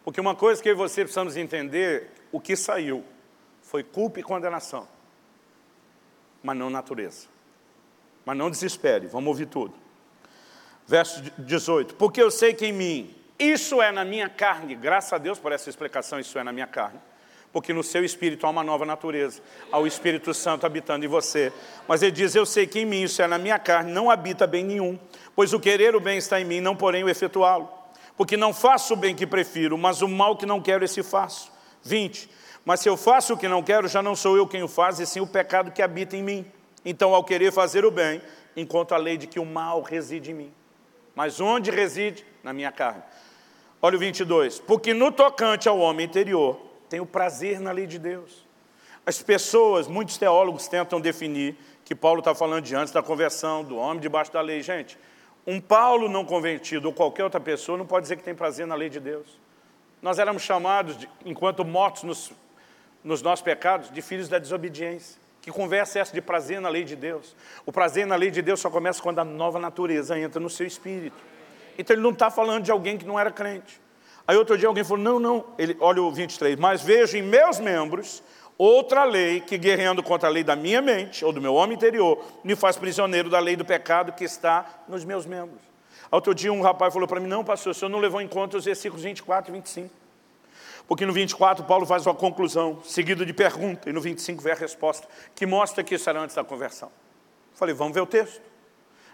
Porque 0.04 0.20
uma 0.20 0.34
coisa 0.34 0.60
que 0.60 0.68
eu 0.68 0.72
e 0.72 0.76
você 0.76 1.02
precisamos 1.02 1.36
entender, 1.36 2.10
o 2.32 2.40
que 2.40 2.56
saiu 2.56 3.04
foi 3.62 3.84
culpa 3.84 4.18
e 4.18 4.22
condenação, 4.22 4.88
mas 6.42 6.56
não 6.56 6.68
natureza. 6.68 7.31
Mas 8.24 8.36
não 8.36 8.50
desespere, 8.50 9.06
vamos 9.06 9.28
ouvir 9.28 9.46
tudo. 9.46 9.74
Verso 10.86 11.22
18, 11.38 11.94
porque 11.94 12.22
eu 12.22 12.30
sei 12.30 12.54
que 12.54 12.66
em 12.66 12.72
mim, 12.72 13.14
isso 13.38 13.80
é 13.80 13.90
na 13.90 14.04
minha 14.04 14.28
carne, 14.28 14.74
graças 14.74 15.12
a 15.12 15.18
Deus 15.18 15.38
por 15.38 15.52
essa 15.52 15.68
explicação, 15.70 16.18
isso 16.20 16.38
é 16.38 16.44
na 16.44 16.52
minha 16.52 16.66
carne. 16.66 17.00
Porque 17.52 17.72
no 17.72 17.82
seu 17.82 18.02
espírito 18.02 18.46
há 18.46 18.50
uma 18.50 18.64
nova 18.64 18.86
natureza, 18.86 19.42
há 19.70 19.78
o 19.78 19.86
Espírito 19.86 20.32
Santo 20.32 20.64
habitando 20.64 21.04
em 21.04 21.08
você. 21.08 21.52
Mas 21.86 22.02
ele 22.02 22.12
diz, 22.12 22.34
eu 22.34 22.46
sei 22.46 22.66
que 22.66 22.80
em 22.80 22.86
mim, 22.86 23.02
isso 23.02 23.20
é 23.20 23.26
na 23.26 23.36
minha 23.36 23.58
carne, 23.58 23.92
não 23.92 24.10
habita 24.10 24.46
bem 24.46 24.64
nenhum. 24.64 24.98
Pois 25.36 25.52
o 25.52 25.60
querer 25.60 25.94
o 25.94 26.00
bem 26.00 26.16
está 26.16 26.40
em 26.40 26.44
mim, 26.46 26.60
não 26.60 26.74
porém 26.74 27.04
o 27.04 27.10
efetuá-lo. 27.10 27.68
Porque 28.16 28.38
não 28.38 28.54
faço 28.54 28.94
o 28.94 28.96
bem 28.96 29.14
que 29.14 29.26
prefiro, 29.26 29.76
mas 29.76 30.00
o 30.00 30.08
mal 30.08 30.36
que 30.36 30.46
não 30.46 30.62
quero, 30.62 30.82
esse 30.82 31.02
faço. 31.02 31.52
20. 31.82 32.30
Mas 32.64 32.80
se 32.80 32.88
eu 32.88 32.96
faço 32.96 33.34
o 33.34 33.36
que 33.36 33.48
não 33.48 33.62
quero, 33.62 33.86
já 33.86 34.02
não 34.02 34.16
sou 34.16 34.36
eu 34.36 34.46
quem 34.46 34.62
o 34.62 34.68
faz, 34.68 34.98
e 34.98 35.06
sim 35.06 35.20
o 35.20 35.26
pecado 35.26 35.72
que 35.72 35.82
habita 35.82 36.16
em 36.16 36.22
mim. 36.22 36.46
Então, 36.84 37.14
ao 37.14 37.24
querer 37.24 37.52
fazer 37.52 37.84
o 37.84 37.90
bem, 37.90 38.20
encontro 38.56 38.94
a 38.96 38.98
lei 38.98 39.16
de 39.16 39.26
que 39.26 39.38
o 39.38 39.46
mal 39.46 39.82
reside 39.82 40.30
em 40.30 40.34
mim. 40.34 40.54
Mas 41.14 41.40
onde 41.40 41.70
reside? 41.70 42.24
Na 42.42 42.52
minha 42.52 42.72
carne. 42.72 43.02
Olha 43.80 43.96
o 43.96 43.98
22. 43.98 44.60
Porque 44.60 44.92
no 44.94 45.12
tocante 45.12 45.68
ao 45.68 45.78
homem 45.78 46.06
interior, 46.06 46.60
tem 46.88 47.00
o 47.00 47.06
prazer 47.06 47.60
na 47.60 47.72
lei 47.72 47.86
de 47.86 47.98
Deus. 47.98 48.44
As 49.04 49.22
pessoas, 49.22 49.88
muitos 49.88 50.16
teólogos 50.16 50.68
tentam 50.68 51.00
definir 51.00 51.56
que 51.84 51.94
Paulo 51.94 52.20
está 52.20 52.34
falando 52.34 52.64
de 52.64 52.74
antes 52.74 52.92
da 52.92 53.02
conversão, 53.02 53.64
do 53.64 53.76
homem 53.76 54.00
debaixo 54.00 54.32
da 54.32 54.40
lei. 54.40 54.62
Gente, 54.62 54.98
um 55.46 55.60
Paulo 55.60 56.08
não 56.08 56.24
convertido 56.24 56.88
ou 56.88 56.94
qualquer 56.94 57.24
outra 57.24 57.40
pessoa 57.40 57.76
não 57.76 57.86
pode 57.86 58.04
dizer 58.04 58.16
que 58.16 58.22
tem 58.22 58.34
prazer 58.34 58.66
na 58.66 58.74
lei 58.74 58.88
de 58.88 59.00
Deus. 59.00 59.40
Nós 60.00 60.18
éramos 60.18 60.42
chamados, 60.42 60.96
de, 60.96 61.08
enquanto 61.24 61.64
mortos 61.64 62.02
nos, 62.02 62.32
nos 63.02 63.22
nossos 63.22 63.42
pecados, 63.42 63.90
de 63.90 64.02
filhos 64.02 64.28
da 64.28 64.38
desobediência. 64.38 65.21
Que 65.42 65.50
conversa 65.50 65.98
é 65.98 66.02
essa 66.02 66.14
de 66.14 66.22
prazer 66.22 66.60
na 66.60 66.68
lei 66.68 66.84
de 66.84 66.94
Deus? 66.94 67.34
O 67.66 67.72
prazer 67.72 68.06
na 68.06 68.14
lei 68.14 68.30
de 68.30 68.40
Deus 68.40 68.60
só 68.60 68.70
começa 68.70 69.02
quando 69.02 69.18
a 69.18 69.24
nova 69.24 69.58
natureza 69.58 70.16
entra 70.16 70.40
no 70.40 70.48
seu 70.48 70.64
espírito. 70.66 71.16
Então 71.76 71.94
ele 71.94 72.02
não 72.02 72.12
está 72.12 72.30
falando 72.30 72.62
de 72.62 72.70
alguém 72.70 72.96
que 72.96 73.04
não 73.04 73.18
era 73.18 73.30
crente. 73.30 73.80
Aí 74.26 74.36
outro 74.36 74.56
dia 74.56 74.68
alguém 74.68 74.84
falou, 74.84 75.02
não, 75.02 75.18
não, 75.18 75.44
ele, 75.58 75.76
olha 75.80 76.00
o 76.00 76.12
23, 76.12 76.56
mas 76.56 76.80
vejo 76.80 77.16
em 77.16 77.22
meus 77.22 77.58
membros 77.58 78.22
outra 78.56 79.02
lei 79.02 79.40
que 79.40 79.58
guerreando 79.58 80.00
contra 80.00 80.28
a 80.28 80.32
lei 80.32 80.44
da 80.44 80.54
minha 80.54 80.80
mente, 80.80 81.24
ou 81.24 81.32
do 81.32 81.40
meu 81.40 81.54
homem 81.54 81.74
interior, 81.74 82.24
me 82.44 82.54
faz 82.54 82.76
prisioneiro 82.76 83.28
da 83.28 83.40
lei 83.40 83.56
do 83.56 83.64
pecado 83.64 84.12
que 84.12 84.22
está 84.22 84.84
nos 84.86 85.04
meus 85.04 85.26
membros. 85.26 85.60
Outro 86.08 86.32
dia 86.32 86.52
um 86.52 86.62
rapaz 86.62 86.92
falou 86.92 87.08
para 87.08 87.18
mim, 87.18 87.26
não 87.26 87.42
pastor, 87.42 87.72
o 87.72 87.74
senhor 87.74 87.88
não 87.88 87.98
levou 87.98 88.20
em 88.20 88.28
conta 88.28 88.56
os 88.56 88.64
versículos 88.64 89.02
24 89.02 89.50
e 89.50 89.54
25. 89.56 90.01
Porque 90.92 91.06
no 91.06 91.12
24 91.14 91.64
Paulo 91.64 91.86
faz 91.86 92.04
uma 92.04 92.14
conclusão, 92.14 92.78
seguido 92.84 93.24
de 93.24 93.32
pergunta, 93.32 93.88
e 93.88 93.94
no 93.94 94.00
25 94.02 94.42
vem 94.42 94.52
a 94.52 94.56
resposta, 94.56 95.08
que 95.34 95.46
mostra 95.46 95.82
que 95.82 95.94
isso 95.94 96.10
era 96.10 96.20
antes 96.20 96.36
da 96.36 96.44
conversão. 96.44 96.92
Falei, 97.54 97.74
vamos 97.74 97.94
ver 97.94 98.02
o 98.02 98.06
texto. 98.06 98.42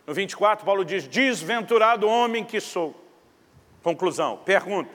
No 0.04 0.12
24, 0.12 0.66
Paulo 0.66 0.84
diz, 0.84 1.06
desventurado 1.06 2.08
homem 2.08 2.44
que 2.44 2.60
sou. 2.60 3.00
Conclusão, 3.80 4.38
pergunta, 4.38 4.90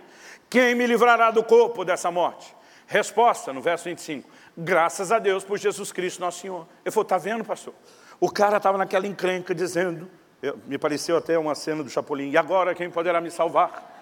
quem 0.49 0.75
me 0.75 0.85
livrará 0.85 1.31
do 1.31 1.41
corpo 1.41 1.85
dessa 1.85 2.11
morte? 2.11 2.53
Resposta, 2.85 3.53
no 3.53 3.61
verso 3.61 3.85
25, 3.85 4.29
graças 4.57 5.09
a 5.09 5.19
Deus 5.19 5.45
por 5.45 5.57
Jesus 5.57 5.89
Cristo 5.89 6.19
nosso 6.19 6.41
Senhor. 6.41 6.67
Ele 6.83 6.91
falou, 6.91 7.03
está 7.03 7.17
vendo, 7.17 7.45
pastor? 7.45 7.73
O 8.19 8.29
cara 8.29 8.57
estava 8.57 8.77
naquela 8.77 9.07
encrenca 9.07 9.55
dizendo, 9.55 10.11
eu, 10.41 10.59
me 10.67 10.77
pareceu 10.77 11.15
até 11.15 11.39
uma 11.39 11.55
cena 11.55 11.81
do 11.81 11.89
Chapolin, 11.89 12.29
e 12.29 12.35
agora 12.35 12.75
quem 12.75 12.89
poderá 12.89 13.21
me 13.21 13.31
salvar? 13.31 13.92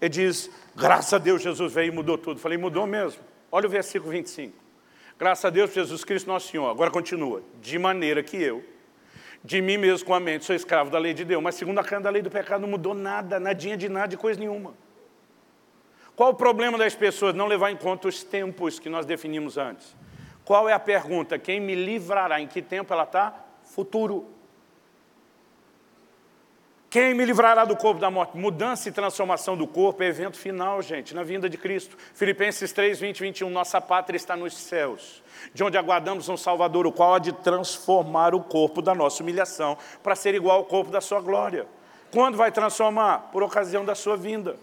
Ele 0.00 0.08
diz, 0.08 0.50
graças 0.74 1.12
a 1.12 1.18
Deus 1.18 1.42
Jesus 1.42 1.72
veio 1.72 1.92
e 1.92 1.94
mudou 1.94 2.16
tudo. 2.16 2.40
Falei, 2.40 2.56
mudou 2.56 2.86
mesmo. 2.86 3.22
Olha 3.52 3.66
o 3.66 3.70
versículo 3.70 4.12
25. 4.12 4.56
Graças 5.18 5.44
a 5.44 5.50
Deus 5.50 5.74
Jesus 5.74 6.04
Cristo 6.04 6.26
nosso 6.28 6.48
Senhor. 6.48 6.70
Agora 6.70 6.90
continua, 6.90 7.42
de 7.60 7.78
maneira 7.78 8.22
que 8.22 8.36
eu, 8.36 8.64
de 9.44 9.60
mim 9.60 9.76
mesmo 9.76 10.06
com 10.06 10.14
a 10.14 10.20
mente, 10.20 10.44
sou 10.44 10.56
escravo 10.56 10.90
da 10.90 10.98
lei 10.98 11.12
de 11.12 11.24
Deus. 11.24 11.42
Mas 11.42 11.54
segundo 11.56 11.78
a 11.78 11.84
carne 11.84 12.04
da 12.04 12.10
lei 12.10 12.22
do 12.22 12.30
pecado 12.30 12.62
não 12.62 12.68
mudou 12.68 12.94
nada, 12.94 13.38
nadinha 13.38 13.76
de 13.76 13.88
nada, 13.88 14.08
de 14.08 14.16
coisa 14.16 14.40
nenhuma. 14.40 14.74
Qual 16.16 16.30
o 16.30 16.34
problema 16.34 16.76
das 16.76 16.94
pessoas 16.94 17.34
não 17.34 17.46
levar 17.46 17.70
em 17.70 17.76
conta 17.76 18.08
os 18.08 18.22
tempos 18.22 18.78
que 18.78 18.88
nós 18.88 19.06
definimos 19.06 19.56
antes? 19.56 19.96
Qual 20.44 20.68
é 20.68 20.72
a 20.72 20.78
pergunta? 20.78 21.38
Quem 21.38 21.60
me 21.60 21.74
livrará? 21.74 22.40
Em 22.40 22.46
que 22.46 22.60
tempo 22.60 22.92
ela 22.92 23.04
está? 23.04 23.34
Futuro. 23.62 24.26
Quem 26.90 27.14
me 27.14 27.24
livrará 27.24 27.64
do 27.64 27.76
corpo 27.76 28.00
da 28.00 28.10
morte? 28.10 28.36
Mudança 28.36 28.88
e 28.88 28.92
transformação 28.92 29.56
do 29.56 29.64
corpo 29.64 30.02
é 30.02 30.06
evento 30.06 30.36
final, 30.36 30.82
gente, 30.82 31.14
na 31.14 31.22
vinda 31.22 31.48
de 31.48 31.56
Cristo. 31.56 31.96
Filipenses 32.14 32.72
3, 32.72 32.98
20, 32.98 33.20
21, 33.20 33.48
nossa 33.48 33.80
pátria 33.80 34.16
está 34.16 34.36
nos 34.36 34.58
céus, 34.58 35.22
de 35.54 35.62
onde 35.62 35.78
aguardamos 35.78 36.28
um 36.28 36.36
Salvador, 36.36 36.88
o 36.88 36.92
qual 36.92 37.14
há 37.14 37.18
de 37.20 37.30
transformar 37.30 38.34
o 38.34 38.40
corpo 38.40 38.82
da 38.82 38.92
nossa 38.92 39.22
humilhação 39.22 39.78
para 40.02 40.16
ser 40.16 40.34
igual 40.34 40.56
ao 40.56 40.64
corpo 40.64 40.90
da 40.90 41.00
sua 41.00 41.20
glória. 41.20 41.64
Quando 42.10 42.36
vai 42.36 42.50
transformar? 42.50 43.30
Por 43.30 43.44
ocasião 43.44 43.84
da 43.84 43.94
sua 43.94 44.16
vinda. 44.16 44.56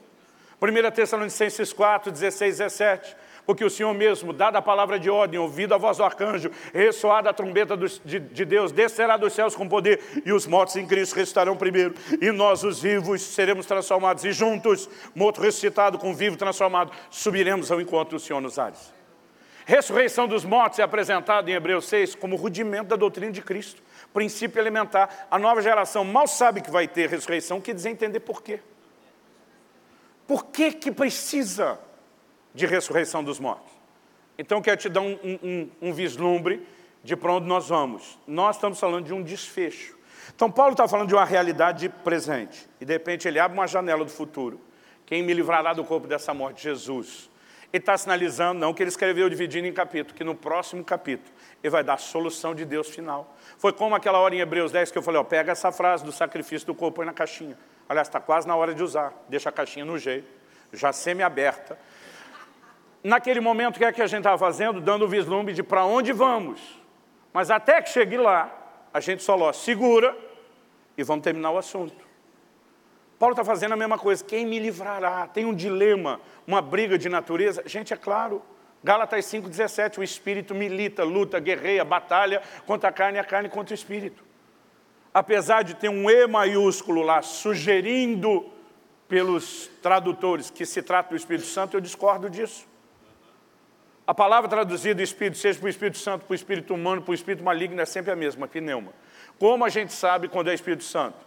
1 0.62 0.92
Tessalonicenses 0.92 1.72
4, 1.72 2.12
16, 2.12 2.58
17 2.58 3.16
porque 3.48 3.64
o 3.64 3.70
Senhor 3.70 3.94
mesmo, 3.94 4.34
dada 4.34 4.60
a 4.60 4.62
palavra 4.62 5.00
de 5.00 5.10
ordem, 5.10 5.40
ouvido 5.40 5.74
a 5.74 5.78
voz 5.78 5.96
do 5.96 6.04
arcanjo, 6.04 6.52
ressoada 6.74 7.30
a 7.30 7.34
trombeta 7.34 7.78
de, 7.78 8.20
de, 8.20 8.44
Deus, 8.44 8.74
descerá 8.74 9.16
dos 9.16 9.32
céus 9.32 9.56
com 9.56 9.70
poder, 9.70 10.02
e 10.26 10.34
os 10.34 10.46
mortos 10.46 10.76
em 10.76 10.86
Cristo 10.86 11.16
ressuscitarão 11.16 11.56
primeiro, 11.56 11.96
e 12.22 12.30
nós, 12.30 12.66
os 12.66 12.82
vivos, 12.82 13.22
seremos 13.22 13.66
transformados, 13.66 14.26
e 14.26 14.34
juntos, 14.34 14.90
morto 15.16 15.40
ressuscitado 15.40 15.98
com 15.98 16.14
vivo 16.14 16.36
transformado, 16.36 16.92
subiremos 17.10 17.72
ao 17.72 17.80
encontro 17.80 18.18
do 18.18 18.20
Senhor 18.22 18.42
nos 18.42 18.60
ares. 18.60 18.94
Ressurreição 19.66 20.28
dos 20.28 20.44
mortos 20.44 20.80
é 20.80 20.84
apresentada 20.84 21.50
em 21.50 21.54
Hebreus 21.54 21.86
6 21.88 22.16
como 22.16 22.36
rudimento 22.36 22.90
da 22.90 22.96
doutrina 22.98 23.32
de 23.32 23.42
Cristo, 23.42 23.82
princípio 24.14 24.60
elementar. 24.60 25.28
A 25.32 25.40
nova 25.40 25.62
geração 25.62 26.04
mal 26.04 26.28
sabe 26.28 26.60
que 26.60 26.72
vai 26.72 26.86
ter 26.86 27.10
ressurreição, 27.10 27.62
quer 27.62 27.74
dizer 27.74 27.92
entender 27.92 28.20
por 28.20 28.44
quê. 28.44 28.60
Por 30.28 30.48
que 30.48 30.74
que 30.74 30.92
precisa 30.92 31.80
de 32.58 32.66
ressurreição 32.66 33.24
dos 33.24 33.40
mortos. 33.40 33.72
Então, 34.38 34.62
quero 34.62 34.78
te 34.78 34.90
dar 34.90 35.02
um, 35.02 35.18
um, 35.24 35.70
um 35.82 35.94
vislumbre 35.94 36.68
de 37.04 37.16
para 37.16 37.32
onde 37.34 37.48
nós 37.48 37.70
vamos. 37.70 38.20
Nós 38.28 38.56
estamos 38.56 38.80
falando 38.80 39.06
de 39.06 39.14
um 39.14 39.22
desfecho. 39.22 39.96
Então, 40.36 40.52
Paulo 40.52 40.72
está 40.72 40.88
falando 40.88 41.08
de 41.08 41.14
uma 41.14 41.24
realidade 41.24 41.88
presente. 41.88 42.68
E, 42.82 42.86
de 42.86 42.92
repente, 42.92 43.28
ele 43.28 43.40
abre 43.40 43.56
uma 43.58 43.68
janela 43.68 44.04
do 44.04 44.10
futuro. 44.10 44.60
Quem 45.06 45.22
me 45.22 45.34
livrará 45.34 45.72
do 45.74 45.84
corpo 45.84 46.08
dessa 46.08 46.34
morte? 46.34 46.64
Jesus. 46.64 47.30
Ele 47.72 47.82
está 47.82 47.96
sinalizando, 47.96 48.60
não 48.60 48.74
que 48.74 48.82
ele 48.82 48.90
escreveu 48.90 49.30
dividindo 49.30 49.68
em 49.68 49.74
capítulo, 49.74 50.16
que 50.16 50.24
no 50.24 50.34
próximo 50.34 50.84
capítulo 50.84 51.30
ele 51.62 51.70
vai 51.70 51.84
dar 51.84 51.94
a 51.94 51.98
solução 51.98 52.56
de 52.56 52.66
Deus 52.66 52.90
final. 52.90 53.36
Foi 53.58 53.72
como 53.72 53.94
aquela 53.94 54.20
hora 54.20 54.34
em 54.34 54.40
Hebreus 54.40 54.72
10 54.72 54.92
que 54.92 54.98
eu 54.98 55.02
falei, 55.04 55.20
ó, 55.20 55.24
pega 55.24 55.52
essa 55.52 55.72
frase 55.72 56.04
do 56.04 56.12
sacrifício 56.12 56.66
do 56.66 56.74
corpo, 56.74 56.98
põe 56.98 57.06
na 57.06 57.14
caixinha. 57.14 57.58
Aliás, 57.88 58.08
está 58.08 58.20
quase 58.20 58.48
na 58.48 58.56
hora 58.56 58.74
de 58.74 58.82
usar. 58.82 59.14
Deixa 59.30 59.50
a 59.50 59.52
caixinha 59.52 59.86
no 59.86 59.98
jeito, 59.98 60.28
já 60.74 60.92
semi-aberta 60.92 61.78
naquele 63.08 63.40
momento, 63.40 63.78
o 63.78 63.80
que 63.80 63.86
é 63.86 63.92
que 63.92 64.02
a 64.02 64.08
gente 64.08 64.20
estava 64.20 64.38
fazendo? 64.38 64.82
Dando 64.82 65.06
o 65.06 65.08
vislumbre 65.08 65.54
de 65.54 65.64
para 65.64 65.86
onde 65.86 66.12
vamos. 66.12 66.60
Mas 67.32 67.50
até 67.50 67.82
que 67.82 67.90
chegue 67.90 68.18
lá, 68.18 68.54
a 68.94 69.00
gente 69.00 69.24
só 69.24 69.54
segura 69.54 70.16
e 70.98 71.04
vamos 71.04 71.24
terminar 71.24 71.52
o 71.52 71.58
assunto. 71.58 72.06
Paulo 73.18 73.34
está 73.34 73.46
fazendo 73.46 73.72
a 73.72 73.78
mesma 73.78 73.98
coisa. 73.98 74.24
Quem 74.24 74.46
me 74.46 74.60
livrará? 74.60 75.26
Tem 75.28 75.46
um 75.46 75.54
dilema, 75.54 76.20
uma 76.46 76.62
briga 76.62 76.98
de 76.98 77.08
natureza? 77.08 77.64
Gente, 77.66 77.94
é 77.94 77.98
claro. 77.98 78.42
Gálatas 78.84 79.26
5,17, 79.26 79.98
o 79.98 80.04
Espírito 80.04 80.54
milita, 80.54 81.04
luta, 81.04 81.40
guerreia, 81.40 81.84
batalha 81.84 82.42
contra 82.66 82.90
a 82.90 82.92
carne 82.92 83.18
e 83.18 83.22
a 83.22 83.24
carne 83.24 83.50
contra 83.50 83.74
o 83.74 83.76
Espírito. 83.76 84.24
Apesar 85.14 85.64
de 85.64 85.76
ter 85.76 85.90
um 85.90 86.10
E 86.10 86.28
maiúsculo 86.28 87.02
lá, 87.02 87.22
sugerindo 87.22 88.52
pelos 89.08 89.68
tradutores 89.82 90.50
que 90.52 90.66
se 90.66 90.82
trata 90.82 91.12
do 91.12 91.16
Espírito 91.16 91.48
Santo, 91.48 91.76
eu 91.76 91.82
discordo 91.82 92.30
disso. 92.30 92.68
A 94.08 94.14
palavra 94.14 94.50
traduzida 94.50 95.04
Espírito, 95.04 95.38
seja 95.38 95.60
para 95.60 95.66
o 95.66 95.70
Espírito 95.70 95.98
Santo, 95.98 96.24
para 96.24 96.32
o 96.32 96.36
Espírito 96.36 96.74
humano, 96.74 97.02
para 97.02 97.12
o 97.12 97.14
Espírito 97.14 97.44
maligno, 97.44 97.82
é 97.82 97.86
sempre 97.86 98.10
a 98.10 98.16
mesma, 98.16 98.48
pneuma. 98.48 98.94
Como 99.38 99.66
a 99.66 99.70
gente 99.70 99.92
sabe 99.92 100.30
quando 100.30 100.50
é 100.50 100.54
Espírito 100.54 100.86
Santo? 100.86 101.18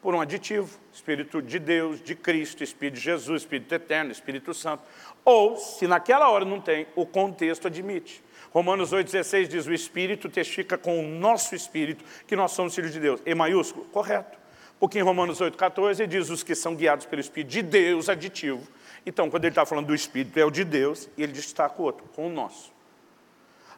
Por 0.00 0.14
um 0.14 0.22
aditivo, 0.22 0.70
Espírito 0.90 1.42
de 1.42 1.58
Deus, 1.58 2.00
de 2.02 2.14
Cristo, 2.14 2.64
Espírito 2.64 2.94
de 2.94 3.00
Jesus, 3.00 3.42
Espírito 3.42 3.74
eterno, 3.74 4.10
Espírito 4.10 4.54
Santo. 4.54 4.84
Ou, 5.22 5.58
se 5.58 5.86
naquela 5.86 6.30
hora 6.30 6.46
não 6.46 6.62
tem, 6.62 6.86
o 6.96 7.04
contexto 7.04 7.66
admite. 7.66 8.24
Romanos 8.52 8.90
8,16 8.90 9.46
diz, 9.46 9.66
o 9.66 9.74
Espírito 9.74 10.30
testifica 10.30 10.78
com 10.78 11.00
o 11.00 11.02
nosso 11.02 11.54
Espírito 11.54 12.02
que 12.26 12.34
nós 12.34 12.52
somos 12.52 12.74
filhos 12.74 12.92
de 12.92 13.00
Deus. 13.00 13.20
E 13.26 13.34
maiúsculo? 13.34 13.84
Correto. 13.92 14.38
Porque 14.80 14.98
em 14.98 15.02
Romanos 15.02 15.40
8,14 15.40 16.00
ele 16.00 16.06
diz, 16.06 16.30
os 16.30 16.42
que 16.42 16.54
são 16.54 16.74
guiados 16.74 17.04
pelo 17.04 17.20
Espírito 17.20 17.50
de 17.50 17.60
Deus, 17.60 18.08
aditivo, 18.08 18.66
então, 19.06 19.28
quando 19.28 19.44
ele 19.44 19.52
está 19.52 19.66
falando 19.66 19.86
do 19.86 19.94
Espírito, 19.94 20.38
é 20.38 20.44
o 20.44 20.50
de 20.50 20.64
Deus, 20.64 21.08
e 21.16 21.22
ele 21.22 21.32
destaca 21.32 21.80
o 21.80 21.84
outro, 21.84 22.06
com 22.14 22.26
o 22.26 22.30
nosso. 22.30 22.72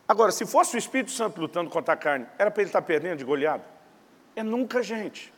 Agora, 0.06 0.30
se 0.30 0.46
fosse 0.46 0.76
o 0.76 0.78
Espírito 0.78 1.10
Santo 1.10 1.40
lutando 1.40 1.68
contra 1.68 1.94
a 1.94 1.96
carne, 1.96 2.26
era 2.38 2.50
para 2.50 2.62
ele 2.62 2.68
estar 2.68 2.80
tá 2.80 2.86
perdendo 2.86 3.18
de 3.18 3.24
goleada? 3.24 3.64
É 4.36 4.42
nunca, 4.42 4.82
gente. 4.82 5.32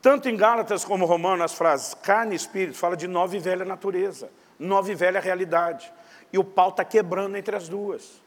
Tanto 0.00 0.28
em 0.30 0.36
Gálatas 0.36 0.82
como 0.82 1.04
Romanos, 1.04 1.44
as 1.44 1.54
frases 1.54 1.92
carne 1.94 2.32
e 2.32 2.36
espírito 2.36 2.78
fala 2.78 2.96
de 2.96 3.06
nova 3.06 3.36
e 3.36 3.38
velha 3.38 3.66
natureza, 3.66 4.30
nova 4.58 4.90
e 4.90 4.94
velha 4.94 5.20
realidade. 5.20 5.92
E 6.32 6.38
o 6.38 6.44
pau 6.44 6.70
está 6.70 6.84
quebrando 6.84 7.36
entre 7.36 7.54
as 7.54 7.68
duas. 7.68 8.22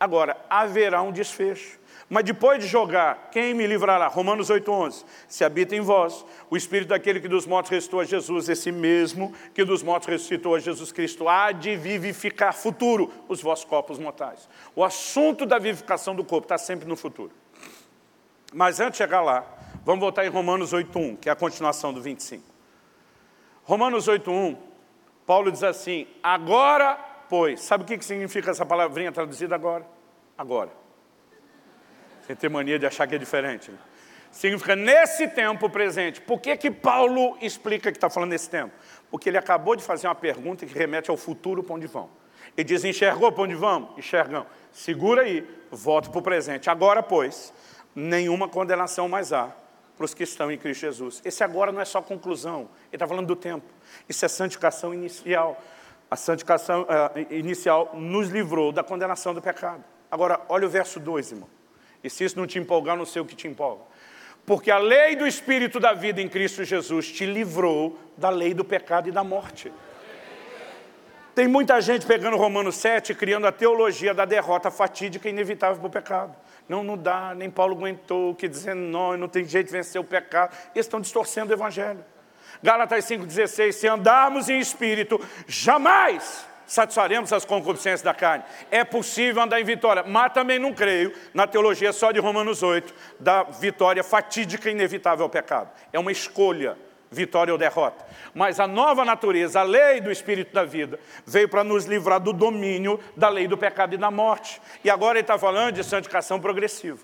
Agora, 0.00 0.36
haverá 0.50 1.00
um 1.02 1.12
desfecho. 1.12 1.78
Mas 2.08 2.24
depois 2.24 2.62
de 2.62 2.68
jogar, 2.68 3.30
quem 3.32 3.52
me 3.52 3.66
livrará? 3.66 4.06
Romanos 4.06 4.48
8,11. 4.48 5.04
Se 5.26 5.44
habita 5.44 5.74
em 5.74 5.80
vós 5.80 6.24
o 6.48 6.56
Espírito 6.56 6.90
daquele 6.90 7.20
que 7.20 7.26
dos 7.26 7.46
mortos 7.46 7.70
ressuscitou 7.70 8.00
a 8.00 8.04
Jesus, 8.04 8.48
esse 8.48 8.70
mesmo 8.70 9.34
que 9.52 9.64
dos 9.64 9.82
mortos 9.82 10.08
ressuscitou 10.08 10.54
a 10.54 10.60
Jesus 10.60 10.92
Cristo, 10.92 11.28
há 11.28 11.50
de 11.50 11.74
vivificar 11.74 12.54
futuro 12.54 13.12
os 13.28 13.42
vossos 13.42 13.64
corpos 13.64 13.98
mortais. 13.98 14.48
O 14.74 14.84
assunto 14.84 15.44
da 15.44 15.58
vivificação 15.58 16.14
do 16.14 16.22
corpo 16.22 16.44
está 16.44 16.56
sempre 16.56 16.88
no 16.88 16.94
futuro. 16.94 17.32
Mas 18.54 18.78
antes 18.78 18.92
de 18.92 18.98
chegar 18.98 19.20
lá, 19.20 19.44
vamos 19.84 20.00
voltar 20.00 20.24
em 20.24 20.28
Romanos 20.28 20.72
8,1, 20.72 21.18
que 21.18 21.28
é 21.28 21.32
a 21.32 21.36
continuação 21.36 21.92
do 21.92 22.00
25. 22.00 22.44
Romanos 23.64 24.06
8,1, 24.06 24.56
Paulo 25.26 25.50
diz 25.50 25.64
assim, 25.64 26.06
agora, 26.22 26.94
pois, 27.28 27.62
sabe 27.62 27.82
o 27.82 27.86
que 27.86 28.00
significa 28.04 28.52
essa 28.52 28.64
palavrinha 28.64 29.10
traduzida 29.10 29.56
agora? 29.56 29.84
Agora. 30.38 30.85
Sem 32.26 32.36
ter 32.36 32.48
mania 32.48 32.78
de 32.78 32.86
achar 32.86 33.06
que 33.06 33.14
é 33.14 33.18
diferente. 33.18 33.70
Né? 33.70 33.78
Significa 34.30 34.76
nesse 34.76 35.28
tempo 35.28 35.70
presente. 35.70 36.20
Por 36.20 36.40
que, 36.40 36.56
que 36.56 36.70
Paulo 36.70 37.38
explica 37.40 37.90
que 37.90 37.96
está 37.96 38.10
falando 38.10 38.30
nesse 38.30 38.50
tempo? 38.50 38.72
Porque 39.10 39.28
ele 39.30 39.38
acabou 39.38 39.74
de 39.76 39.82
fazer 39.82 40.08
uma 40.08 40.14
pergunta 40.14 40.66
que 40.66 40.74
remete 40.76 41.10
ao 41.10 41.16
futuro 41.16 41.62
para 41.62 41.74
onde 41.74 41.86
vão. 41.86 42.10
Ele 42.56 42.64
diz, 42.64 42.84
enxergou 42.84 43.32
para 43.32 43.44
onde 43.44 43.54
vamos? 43.54 43.96
Enxergamos. 43.96 44.48
Segura 44.72 45.22
aí, 45.22 45.48
volta 45.70 46.10
para 46.10 46.18
o 46.18 46.22
presente. 46.22 46.68
Agora, 46.68 47.02
pois, 47.02 47.52
nenhuma 47.94 48.48
condenação 48.48 49.08
mais 49.08 49.32
há 49.32 49.50
para 49.96 50.04
os 50.04 50.12
que 50.12 50.22
estão 50.22 50.52
em 50.52 50.58
Cristo 50.58 50.82
Jesus. 50.82 51.22
Esse 51.24 51.42
agora 51.42 51.72
não 51.72 51.80
é 51.80 51.84
só 51.84 52.02
conclusão, 52.02 52.68
ele 52.88 52.96
está 52.96 53.06
falando 53.06 53.26
do 53.26 53.36
tempo. 53.36 53.64
Isso 54.08 54.24
é 54.24 54.28
santificação 54.28 54.92
inicial. 54.92 55.60
A 56.10 56.16
santificação 56.16 56.82
uh, 56.82 57.34
inicial 57.34 57.92
nos 57.94 58.28
livrou 58.28 58.70
da 58.70 58.84
condenação 58.84 59.32
do 59.32 59.40
pecado. 59.40 59.82
Agora, 60.10 60.40
olha 60.48 60.66
o 60.66 60.70
verso 60.70 61.00
2, 61.00 61.32
irmão. 61.32 61.55
E 62.06 62.10
se 62.10 62.24
isso 62.24 62.38
não 62.38 62.46
te 62.46 62.58
empolgar, 62.58 62.96
não 62.96 63.04
sei 63.04 63.20
o 63.20 63.24
que 63.24 63.34
te 63.34 63.48
empolga. 63.48 63.82
Porque 64.46 64.70
a 64.70 64.78
lei 64.78 65.16
do 65.16 65.26
Espírito 65.26 65.80
da 65.80 65.92
vida 65.92 66.22
em 66.22 66.28
Cristo 66.28 66.62
Jesus 66.62 67.10
te 67.10 67.26
livrou 67.26 67.98
da 68.16 68.30
lei 68.30 68.54
do 68.54 68.64
pecado 68.64 69.08
e 69.08 69.12
da 69.12 69.24
morte. 69.24 69.72
Tem 71.34 71.48
muita 71.48 71.80
gente 71.80 72.06
pegando 72.06 72.36
Romanos 72.36 72.76
7 72.76 73.12
criando 73.12 73.46
a 73.46 73.52
teologia 73.52 74.14
da 74.14 74.24
derrota 74.24 74.70
fatídica 74.70 75.28
e 75.28 75.32
inevitável 75.32 75.76
para 75.78 75.86
o 75.86 75.90
pecado. 75.90 76.36
Não, 76.68 76.84
não 76.84 76.96
dá, 76.96 77.34
nem 77.34 77.50
Paulo 77.50 77.76
aguentou, 77.76 78.34
que 78.34 78.48
dizendo 78.48 78.80
não, 78.80 79.16
não 79.16 79.28
tem 79.28 79.44
jeito 79.44 79.66
de 79.66 79.72
vencer 79.72 80.00
o 80.00 80.04
pecado. 80.04 80.56
Eles 80.74 80.86
estão 80.86 81.00
distorcendo 81.00 81.50
o 81.50 81.54
Evangelho. 81.54 82.04
Gálatas 82.62 83.04
5,16, 83.04 83.72
se 83.72 83.88
andarmos 83.88 84.48
em 84.48 84.60
Espírito, 84.60 85.20
jamais 85.46 86.46
satisfaremos 86.66 87.32
as 87.32 87.44
concupiscências 87.44 88.02
da 88.02 88.14
carne. 88.14 88.44
É 88.70 88.84
possível 88.84 89.42
andar 89.42 89.60
em 89.60 89.64
vitória, 89.64 90.02
mas 90.02 90.32
também 90.32 90.58
não 90.58 90.72
creio 90.72 91.12
na 91.32 91.46
teologia 91.46 91.92
só 91.92 92.12
de 92.12 92.20
Romanos 92.20 92.62
8, 92.62 92.94
da 93.20 93.44
vitória 93.44 94.02
fatídica 94.02 94.68
e 94.68 94.72
inevitável 94.72 95.24
ao 95.24 95.30
pecado. 95.30 95.70
É 95.92 95.98
uma 95.98 96.12
escolha, 96.12 96.76
vitória 97.10 97.52
ou 97.52 97.58
derrota. 97.58 98.04
Mas 98.34 98.58
a 98.60 98.66
nova 98.66 99.04
natureza, 99.04 99.60
a 99.60 99.62
lei 99.62 100.00
do 100.00 100.10
Espírito 100.10 100.52
da 100.52 100.64
vida, 100.64 100.98
veio 101.24 101.48
para 101.48 101.64
nos 101.64 101.84
livrar 101.84 102.20
do 102.20 102.32
domínio 102.32 103.00
da 103.16 103.28
lei 103.28 103.46
do 103.46 103.56
pecado 103.56 103.94
e 103.94 103.98
da 103.98 104.10
morte. 104.10 104.60
E 104.84 104.90
agora 104.90 105.18
ele 105.18 105.24
está 105.24 105.38
falando 105.38 105.74
de 105.74 105.84
santificação 105.84 106.40
progressiva. 106.40 106.98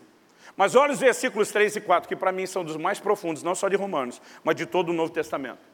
Mas 0.56 0.74
olha 0.74 0.92
os 0.92 1.00
versículos 1.00 1.50
3 1.50 1.76
e 1.76 1.80
4, 1.80 2.08
que 2.08 2.16
para 2.16 2.30
mim 2.30 2.46
são 2.46 2.62
dos 2.62 2.76
mais 2.76 3.00
profundos, 3.00 3.42
não 3.42 3.54
só 3.54 3.68
de 3.68 3.76
Romanos, 3.76 4.20
mas 4.44 4.54
de 4.54 4.66
todo 4.66 4.90
o 4.90 4.92
Novo 4.92 5.12
Testamento. 5.12 5.71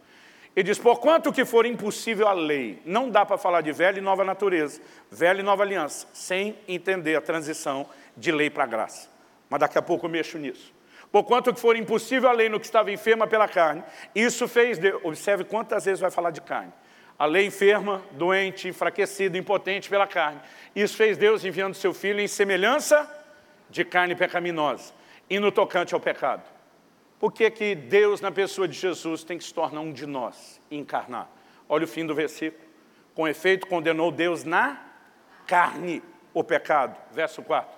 Ele 0.59 0.65
diz, 0.65 0.77
por 0.77 0.99
quanto 0.99 1.33
que 1.33 1.45
for 1.45 1.65
impossível 1.65 2.27
a 2.27 2.33
lei, 2.33 2.83
não 2.85 3.09
dá 3.09 3.25
para 3.25 3.39
falar 3.39 3.61
de 3.61 3.71
velha 3.71 3.99
e 3.99 4.01
nova 4.01 4.25
natureza, 4.25 4.81
velha 5.09 5.39
e 5.39 5.43
nova 5.45 5.63
aliança, 5.63 6.09
sem 6.13 6.59
entender 6.67 7.15
a 7.15 7.21
transição 7.21 7.89
de 8.17 8.33
lei 8.33 8.51
para 8.51 8.67
graça. 8.67 9.09
Mas 9.49 9.61
daqui 9.61 9.79
a 9.79 9.83
pouco 9.83 10.07
eu 10.07 10.11
mexo 10.11 10.37
nisso. 10.37 10.75
Por 11.13 11.23
quanto 11.23 11.55
que 11.55 11.61
for 11.61 11.77
impossível 11.77 12.29
a 12.29 12.33
lei 12.33 12.49
no 12.49 12.59
que 12.59 12.67
estava 12.67 12.91
enferma 12.91 13.25
pela 13.25 13.47
carne, 13.47 13.85
isso 14.13 14.49
fez 14.49 14.79
Deus. 14.79 15.01
Observe 15.05 15.45
quantas 15.45 15.85
vezes 15.85 16.01
vai 16.01 16.11
falar 16.11 16.33
de 16.33 16.41
carne. 16.41 16.73
A 17.17 17.25
lei 17.25 17.47
enferma, 17.47 18.03
doente, 18.11 18.67
enfraquecida, 18.67 19.39
impotente 19.39 19.89
pela 19.89 20.09
carne. 20.09 20.41
Isso 20.75 20.97
fez 20.97 21.17
Deus 21.17 21.45
enviando 21.45 21.75
seu 21.75 21.95
filho 21.95 22.19
em 22.19 22.27
semelhança 22.27 23.09
de 23.71 23.85
carne 23.85 24.17
pecaminosa 24.17 24.93
e 25.31 25.39
no 25.39 25.53
tocante 25.53 25.95
ao 25.95 26.01
pecado. 26.01 26.58
Por 27.19 27.33
que, 27.33 27.51
que 27.51 27.75
Deus, 27.75 28.21
na 28.21 28.31
pessoa 28.31 28.69
de 28.69 28.79
Jesus, 28.79 29.25
tem 29.25 29.37
que 29.37 29.45
se 29.45 29.53
tornar 29.53 29.81
um 29.81 29.93
de 29.93 30.07
nós 30.07 30.61
e 30.71 30.77
encarnar? 30.77 31.29
Olha 31.69 31.85
o 31.85 31.89
fim 31.89 32.07
do 32.07 32.15
versículo. 32.15 32.65
Com 33.15 33.27
efeito, 33.27 33.67
condenou 33.67 34.13
Deus 34.13 34.45
na 34.45 34.81
carne 35.47 36.03
o 36.33 36.45
pecado. 36.45 36.97
Verso 37.13 37.43
4. 37.43 37.77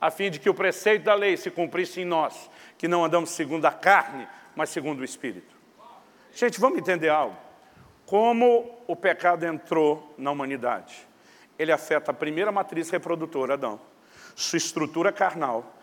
A 0.00 0.10
fim 0.10 0.30
de 0.30 0.38
que 0.38 0.50
o 0.50 0.54
preceito 0.54 1.04
da 1.04 1.14
lei 1.14 1.36
se 1.36 1.50
cumprisse 1.50 2.02
em 2.02 2.04
nós, 2.04 2.50
que 2.76 2.86
não 2.86 3.04
andamos 3.04 3.30
segundo 3.30 3.64
a 3.64 3.72
carne, 3.72 4.28
mas 4.54 4.70
segundo 4.70 5.00
o 5.00 5.04
Espírito. 5.04 5.56
Gente, 6.32 6.60
vamos 6.60 6.78
entender 6.78 7.08
algo. 7.08 7.36
Como 8.04 8.78
o 8.86 8.94
pecado 8.94 9.44
entrou 9.44 10.14
na 10.16 10.30
humanidade? 10.30 10.94
Ele 11.58 11.72
afeta 11.72 12.10
a 12.10 12.14
primeira 12.14 12.52
matriz 12.52 12.90
reprodutora, 12.90 13.54
Adão, 13.54 13.80
sua 14.36 14.56
estrutura 14.56 15.10
carnal, 15.10 15.77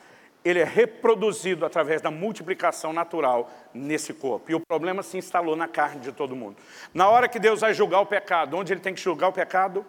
ele 0.45 0.59
é 0.59 0.63
reproduzido 0.63 1.65
através 1.65 2.03
da 2.03 2.11
multiplicação 2.11 2.93
natural 2.93 3.51
nesse 3.73 4.13
corpo. 4.13 4.51
E 4.51 4.53
o 4.53 4.59
problema 4.59 5.01
se 5.01 5.17
instalou 5.17 5.55
na 5.55 5.67
carne 5.67 5.99
de 6.01 6.11
todo 6.11 6.35
mundo. 6.35 6.57
Na 6.93 7.09
hora 7.09 7.27
que 7.27 7.39
Deus 7.39 7.61
vai 7.61 7.73
julgar 7.73 7.99
o 8.01 8.05
pecado, 8.05 8.55
onde 8.55 8.71
ele 8.71 8.79
tem 8.79 8.93
que 8.93 9.01
julgar 9.01 9.29
o 9.29 9.33
pecado? 9.33 9.83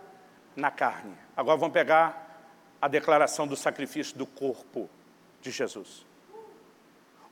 Na 0.56 0.70
carne. 0.70 1.12
Agora 1.36 1.58
vamos 1.58 1.74
pegar 1.74 2.40
a 2.80 2.88
declaração 2.88 3.46
do 3.46 3.54
sacrifício 3.54 4.16
do 4.16 4.24
corpo 4.24 4.88
de 5.42 5.50
Jesus. 5.50 6.06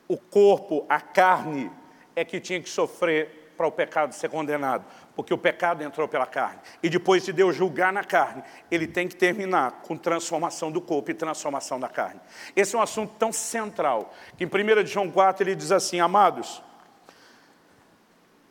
O 0.06 0.18
corpo, 0.18 0.84
a 0.86 1.00
carne, 1.00 1.72
é 2.14 2.26
que 2.26 2.38
tinha 2.38 2.60
que 2.60 2.68
sofrer 2.68 3.43
para 3.56 3.66
o 3.66 3.72
pecado 3.72 4.14
ser 4.14 4.28
condenado, 4.28 4.84
porque 5.14 5.32
o 5.32 5.38
pecado 5.38 5.82
entrou 5.82 6.08
pela 6.08 6.26
carne. 6.26 6.58
E 6.82 6.90
depois 6.90 7.24
de 7.24 7.32
Deus 7.32 7.54
julgar 7.54 7.92
na 7.92 8.04
carne, 8.04 8.42
ele 8.70 8.86
tem 8.86 9.08
que 9.08 9.16
terminar 9.16 9.82
com 9.82 9.96
transformação 9.96 10.70
do 10.70 10.80
corpo 10.80 11.10
e 11.10 11.14
transformação 11.14 11.78
da 11.78 11.88
carne. 11.88 12.20
Esse 12.54 12.74
é 12.74 12.78
um 12.78 12.82
assunto 12.82 13.14
tão 13.18 13.32
central, 13.32 14.14
que 14.36 14.44
em 14.44 14.46
1 14.46 14.86
João 14.86 15.10
4 15.10 15.44
ele 15.44 15.54
diz 15.54 15.72
assim, 15.72 16.00
amados, 16.00 16.62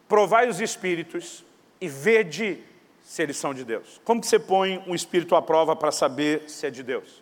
provai 0.07 0.47
os 0.47 0.61
espíritos 0.61 1.43
e 1.81 1.87
vede 1.87 2.63
se 3.03 3.21
eles 3.21 3.37
são 3.37 3.53
de 3.53 3.65
Deus. 3.65 3.99
Como 4.03 4.21
que 4.21 4.27
você 4.27 4.39
põe 4.39 4.83
um 4.87 4.95
espírito 4.95 5.35
à 5.35 5.41
prova 5.41 5.75
para 5.75 5.91
saber 5.91 6.49
se 6.49 6.65
é 6.65 6.69
de 6.69 6.81
Deus? 6.81 7.21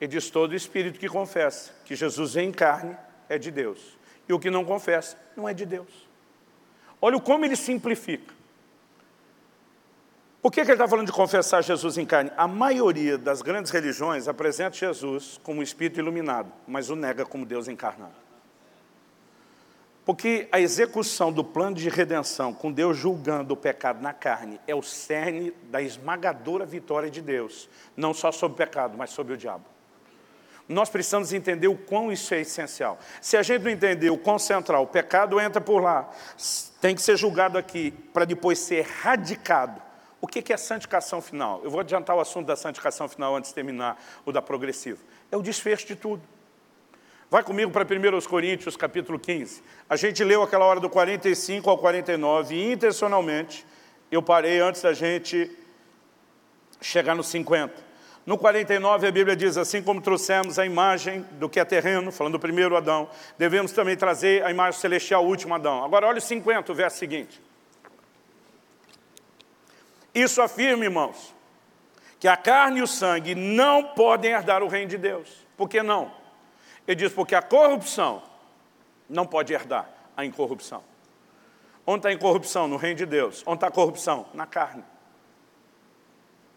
Ele 0.00 0.08
diz, 0.08 0.30
todo 0.30 0.54
espírito 0.54 0.98
que 0.98 1.08
confessa 1.08 1.72
que 1.84 1.94
Jesus 1.94 2.36
em 2.36 2.50
carne 2.50 2.96
é 3.28 3.38
de 3.38 3.50
Deus. 3.50 3.96
E 4.28 4.32
o 4.32 4.38
que 4.38 4.50
não 4.50 4.64
confessa 4.64 5.16
não 5.36 5.48
é 5.48 5.54
de 5.54 5.66
Deus. 5.66 6.08
Olha 7.00 7.20
como 7.20 7.44
ele 7.44 7.56
simplifica. 7.56 8.32
Por 10.40 10.50
que, 10.50 10.62
que 10.62 10.66
ele 10.66 10.72
está 10.72 10.88
falando 10.88 11.06
de 11.06 11.12
confessar 11.12 11.62
Jesus 11.62 11.96
em 11.96 12.04
carne? 12.04 12.32
A 12.36 12.48
maioria 12.48 13.16
das 13.16 13.42
grandes 13.42 13.70
religiões 13.70 14.26
apresenta 14.26 14.76
Jesus 14.76 15.38
como 15.42 15.62
espírito 15.62 16.00
iluminado, 16.00 16.52
mas 16.66 16.90
o 16.90 16.96
nega 16.96 17.24
como 17.24 17.46
Deus 17.46 17.68
encarnado. 17.68 18.22
Porque 20.04 20.48
a 20.50 20.60
execução 20.60 21.32
do 21.32 21.44
plano 21.44 21.76
de 21.76 21.88
redenção, 21.88 22.52
com 22.52 22.72
Deus 22.72 22.96
julgando 22.96 23.54
o 23.54 23.56
pecado 23.56 24.02
na 24.02 24.12
carne, 24.12 24.60
é 24.66 24.74
o 24.74 24.82
cerne 24.82 25.52
da 25.70 25.80
esmagadora 25.80 26.66
vitória 26.66 27.08
de 27.08 27.22
Deus, 27.22 27.68
não 27.96 28.12
só 28.12 28.32
sobre 28.32 28.54
o 28.54 28.66
pecado, 28.66 28.98
mas 28.98 29.10
sobre 29.10 29.34
o 29.34 29.36
diabo. 29.36 29.64
Nós 30.68 30.88
precisamos 30.88 31.32
entender 31.32 31.68
o 31.68 31.76
quão 31.76 32.12
isso 32.12 32.32
é 32.34 32.40
essencial. 32.40 32.98
Se 33.20 33.36
a 33.36 33.42
gente 33.42 33.62
não 33.62 33.70
entender 33.70 34.10
o 34.10 34.16
quão 34.16 34.38
central, 34.38 34.84
o 34.84 34.86
pecado 34.86 35.40
entra 35.40 35.60
por 35.60 35.82
lá, 35.82 36.08
tem 36.80 36.94
que 36.94 37.02
ser 37.02 37.16
julgado 37.16 37.58
aqui, 37.58 37.90
para 38.12 38.24
depois 38.24 38.58
ser 38.58 38.76
erradicado. 38.76 39.82
O 40.20 40.26
que 40.26 40.52
é 40.52 40.56
santificação 40.56 41.20
final? 41.20 41.60
Eu 41.64 41.70
vou 41.70 41.80
adiantar 41.80 42.16
o 42.16 42.20
assunto 42.20 42.46
da 42.46 42.54
santificação 42.54 43.08
final 43.08 43.34
antes 43.34 43.50
de 43.50 43.54
terminar 43.54 44.00
o 44.24 44.30
da 44.30 44.40
progressiva. 44.40 45.00
É 45.32 45.36
o 45.36 45.42
desfecho 45.42 45.86
de 45.86 45.96
tudo. 45.96 46.22
Vai 47.28 47.42
comigo 47.42 47.70
para 47.72 47.82
1 47.82 48.20
Coríntios, 48.28 48.76
capítulo 48.76 49.18
15. 49.18 49.62
A 49.88 49.96
gente 49.96 50.22
leu 50.22 50.42
aquela 50.42 50.64
hora 50.64 50.78
do 50.78 50.88
45 50.88 51.68
ao 51.68 51.78
49 51.78 52.54
e, 52.54 52.72
intencionalmente, 52.72 53.66
eu 54.10 54.22
parei 54.22 54.60
antes 54.60 54.82
da 54.82 54.92
gente 54.92 55.50
chegar 56.80 57.14
no 57.14 57.24
50. 57.24 57.91
No 58.24 58.38
49, 58.38 59.08
a 59.08 59.10
Bíblia 59.10 59.34
diz, 59.34 59.56
assim 59.56 59.82
como 59.82 60.00
trouxemos 60.00 60.58
a 60.58 60.64
imagem 60.64 61.22
do 61.32 61.48
que 61.48 61.58
é 61.58 61.64
terreno, 61.64 62.12
falando 62.12 62.34
do 62.34 62.38
primeiro 62.38 62.76
Adão, 62.76 63.10
devemos 63.36 63.72
também 63.72 63.96
trazer 63.96 64.44
a 64.44 64.50
imagem 64.50 64.80
celestial, 64.80 65.24
o 65.24 65.28
último 65.28 65.54
Adão. 65.54 65.84
Agora, 65.84 66.06
olha 66.06 66.18
o 66.18 66.20
50, 66.20 66.70
o 66.70 66.74
verso 66.74 66.98
seguinte. 66.98 67.42
Isso 70.14 70.40
afirma, 70.40 70.84
irmãos, 70.84 71.34
que 72.20 72.28
a 72.28 72.36
carne 72.36 72.78
e 72.78 72.82
o 72.82 72.86
sangue 72.86 73.34
não 73.34 73.82
podem 73.82 74.32
herdar 74.32 74.62
o 74.62 74.68
reino 74.68 74.90
de 74.90 74.98
Deus. 74.98 75.44
Por 75.56 75.68
que 75.68 75.82
não? 75.82 76.12
Ele 76.86 76.94
diz, 76.94 77.12
porque 77.12 77.34
a 77.34 77.42
corrupção 77.42 78.22
não 79.08 79.26
pode 79.26 79.52
herdar 79.52 79.88
a 80.16 80.24
incorrupção. 80.24 80.84
Onde 81.84 81.98
está 81.98 82.08
a 82.10 82.12
incorrupção? 82.12 82.68
No 82.68 82.76
reino 82.76 82.98
de 82.98 83.06
Deus. 83.06 83.42
Onde 83.44 83.56
está 83.56 83.66
a 83.66 83.70
corrupção? 83.70 84.26
Na 84.32 84.46
carne. 84.46 84.84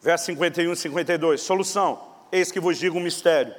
Verso 0.02 0.26
51 0.26 0.72
e 0.72 0.76
52. 0.76 1.42
Solução. 1.42 2.00
Eis 2.32 2.52
que 2.52 2.60
vos 2.60 2.78
digo 2.78 2.98
um 2.98 3.02
mistério. 3.02 3.54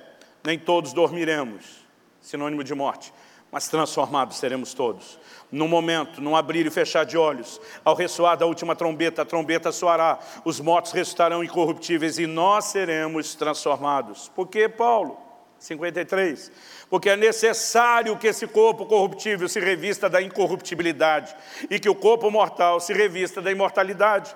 Nem 0.45 0.59
todos 0.59 0.93
dormiremos. 0.93 1.87
Sinônimo 2.21 2.63
de 2.63 2.75
morte. 2.75 3.13
Mas 3.51 3.69
transformados 3.69 4.37
seremos 4.37 4.75
todos. 4.75 5.19
No 5.51 5.69
momento, 5.69 6.21
num 6.21 6.35
abrir 6.35 6.67
e 6.67 6.71
fechar 6.71 7.05
de 7.05 7.17
olhos, 7.17 7.61
ao 7.85 7.95
ressoar 7.95 8.37
da 8.37 8.47
última 8.47 8.75
trombeta, 8.75 9.23
a 9.23 9.25
trombeta 9.25 9.71
soará, 9.71 10.19
os 10.45 10.59
mortos 10.61 10.93
ressuscitarão 10.93 11.43
incorruptíveis 11.43 12.19
e 12.19 12.27
nós 12.27 12.67
seremos 12.67 13.35
transformados. 13.37 14.29
Por 14.35 14.49
que, 14.49 14.69
Paulo? 14.69 15.27
53. 15.59 16.53
Porque 16.91 17.11
é 17.11 17.17
necessário 17.17 18.17
que 18.17 18.27
esse 18.27 18.47
corpo 18.47 18.87
corruptível 18.87 19.49
se 19.49 19.61
revista 19.61 20.09
da 20.09 20.21
incorruptibilidade 20.21 21.35
e 21.71 21.79
que 21.79 21.89
o 21.89 21.95
corpo 21.95 22.31
mortal 22.31 22.81
se 22.81 22.93
revista 22.93 23.41
da 23.41 23.51
imortalidade. 23.51 24.35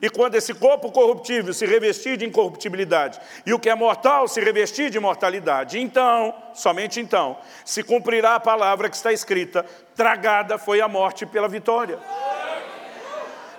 E 0.00 0.08
quando 0.08 0.34
esse 0.34 0.54
corpo 0.54 0.90
corruptível 0.90 1.52
se 1.52 1.66
revestir 1.66 2.16
de 2.16 2.24
incorruptibilidade 2.24 3.20
e 3.44 3.52
o 3.52 3.58
que 3.58 3.68
é 3.68 3.74
mortal 3.74 4.26
se 4.26 4.40
revestir 4.40 4.88
de 4.90 4.98
mortalidade, 4.98 5.78
então, 5.78 6.34
somente 6.54 7.00
então, 7.00 7.36
se 7.64 7.82
cumprirá 7.82 8.36
a 8.36 8.40
palavra 8.40 8.88
que 8.88 8.96
está 8.96 9.12
escrita: 9.12 9.64
tragada 9.94 10.56
foi 10.56 10.80
a 10.80 10.88
morte 10.88 11.26
pela 11.26 11.48
vitória. 11.48 11.98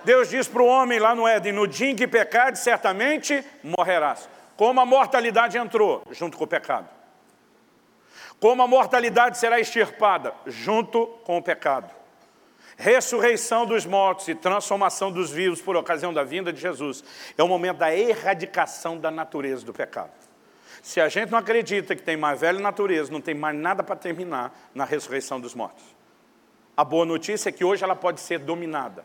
Deus 0.04 0.28
diz 0.28 0.48
para 0.48 0.62
o 0.62 0.66
homem 0.66 0.98
lá 0.98 1.14
no 1.14 1.28
Éden: 1.28 1.52
no 1.52 1.66
dia 1.66 1.90
em 1.90 1.96
que 1.96 2.08
pecares, 2.08 2.58
certamente 2.58 3.44
morrerás. 3.62 4.28
Como 4.56 4.80
a 4.80 4.86
mortalidade 4.86 5.56
entrou 5.56 6.02
junto 6.10 6.36
com 6.36 6.44
o 6.44 6.48
pecado. 6.48 6.88
Como 8.40 8.62
a 8.62 8.66
mortalidade 8.66 9.38
será 9.38 9.60
extirpada 9.60 10.34
junto 10.46 11.06
com 11.24 11.38
o 11.38 11.42
pecado 11.42 11.90
ressurreição 12.76 13.64
dos 13.64 13.86
mortos 13.86 14.28
e 14.28 14.34
transformação 14.34 15.10
dos 15.10 15.30
vivos 15.30 15.60
por 15.60 15.76
ocasião 15.76 16.12
da 16.12 16.22
vinda 16.22 16.52
de 16.52 16.60
Jesus, 16.60 17.02
é 17.36 17.42
o 17.42 17.48
momento 17.48 17.78
da 17.78 17.94
erradicação 17.94 18.98
da 18.98 19.10
natureza 19.10 19.64
do 19.64 19.72
pecado. 19.72 20.12
Se 20.82 21.00
a 21.00 21.08
gente 21.08 21.32
não 21.32 21.38
acredita 21.38 21.96
que 21.96 22.02
tem 22.02 22.16
mais 22.16 22.40
velha 22.40 22.60
natureza, 22.60 23.10
não 23.10 23.20
tem 23.20 23.34
mais 23.34 23.56
nada 23.56 23.82
para 23.82 23.96
terminar 23.96 24.70
na 24.74 24.84
ressurreição 24.84 25.40
dos 25.40 25.54
mortos. 25.54 25.84
A 26.76 26.84
boa 26.84 27.06
notícia 27.06 27.48
é 27.48 27.52
que 27.52 27.64
hoje 27.64 27.82
ela 27.82 27.96
pode 27.96 28.20
ser 28.20 28.38
dominada. 28.38 29.04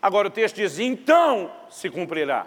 Agora 0.00 0.28
o 0.28 0.30
texto 0.30 0.56
diz, 0.56 0.78
então 0.78 1.50
se 1.70 1.88
cumprirá. 1.88 2.46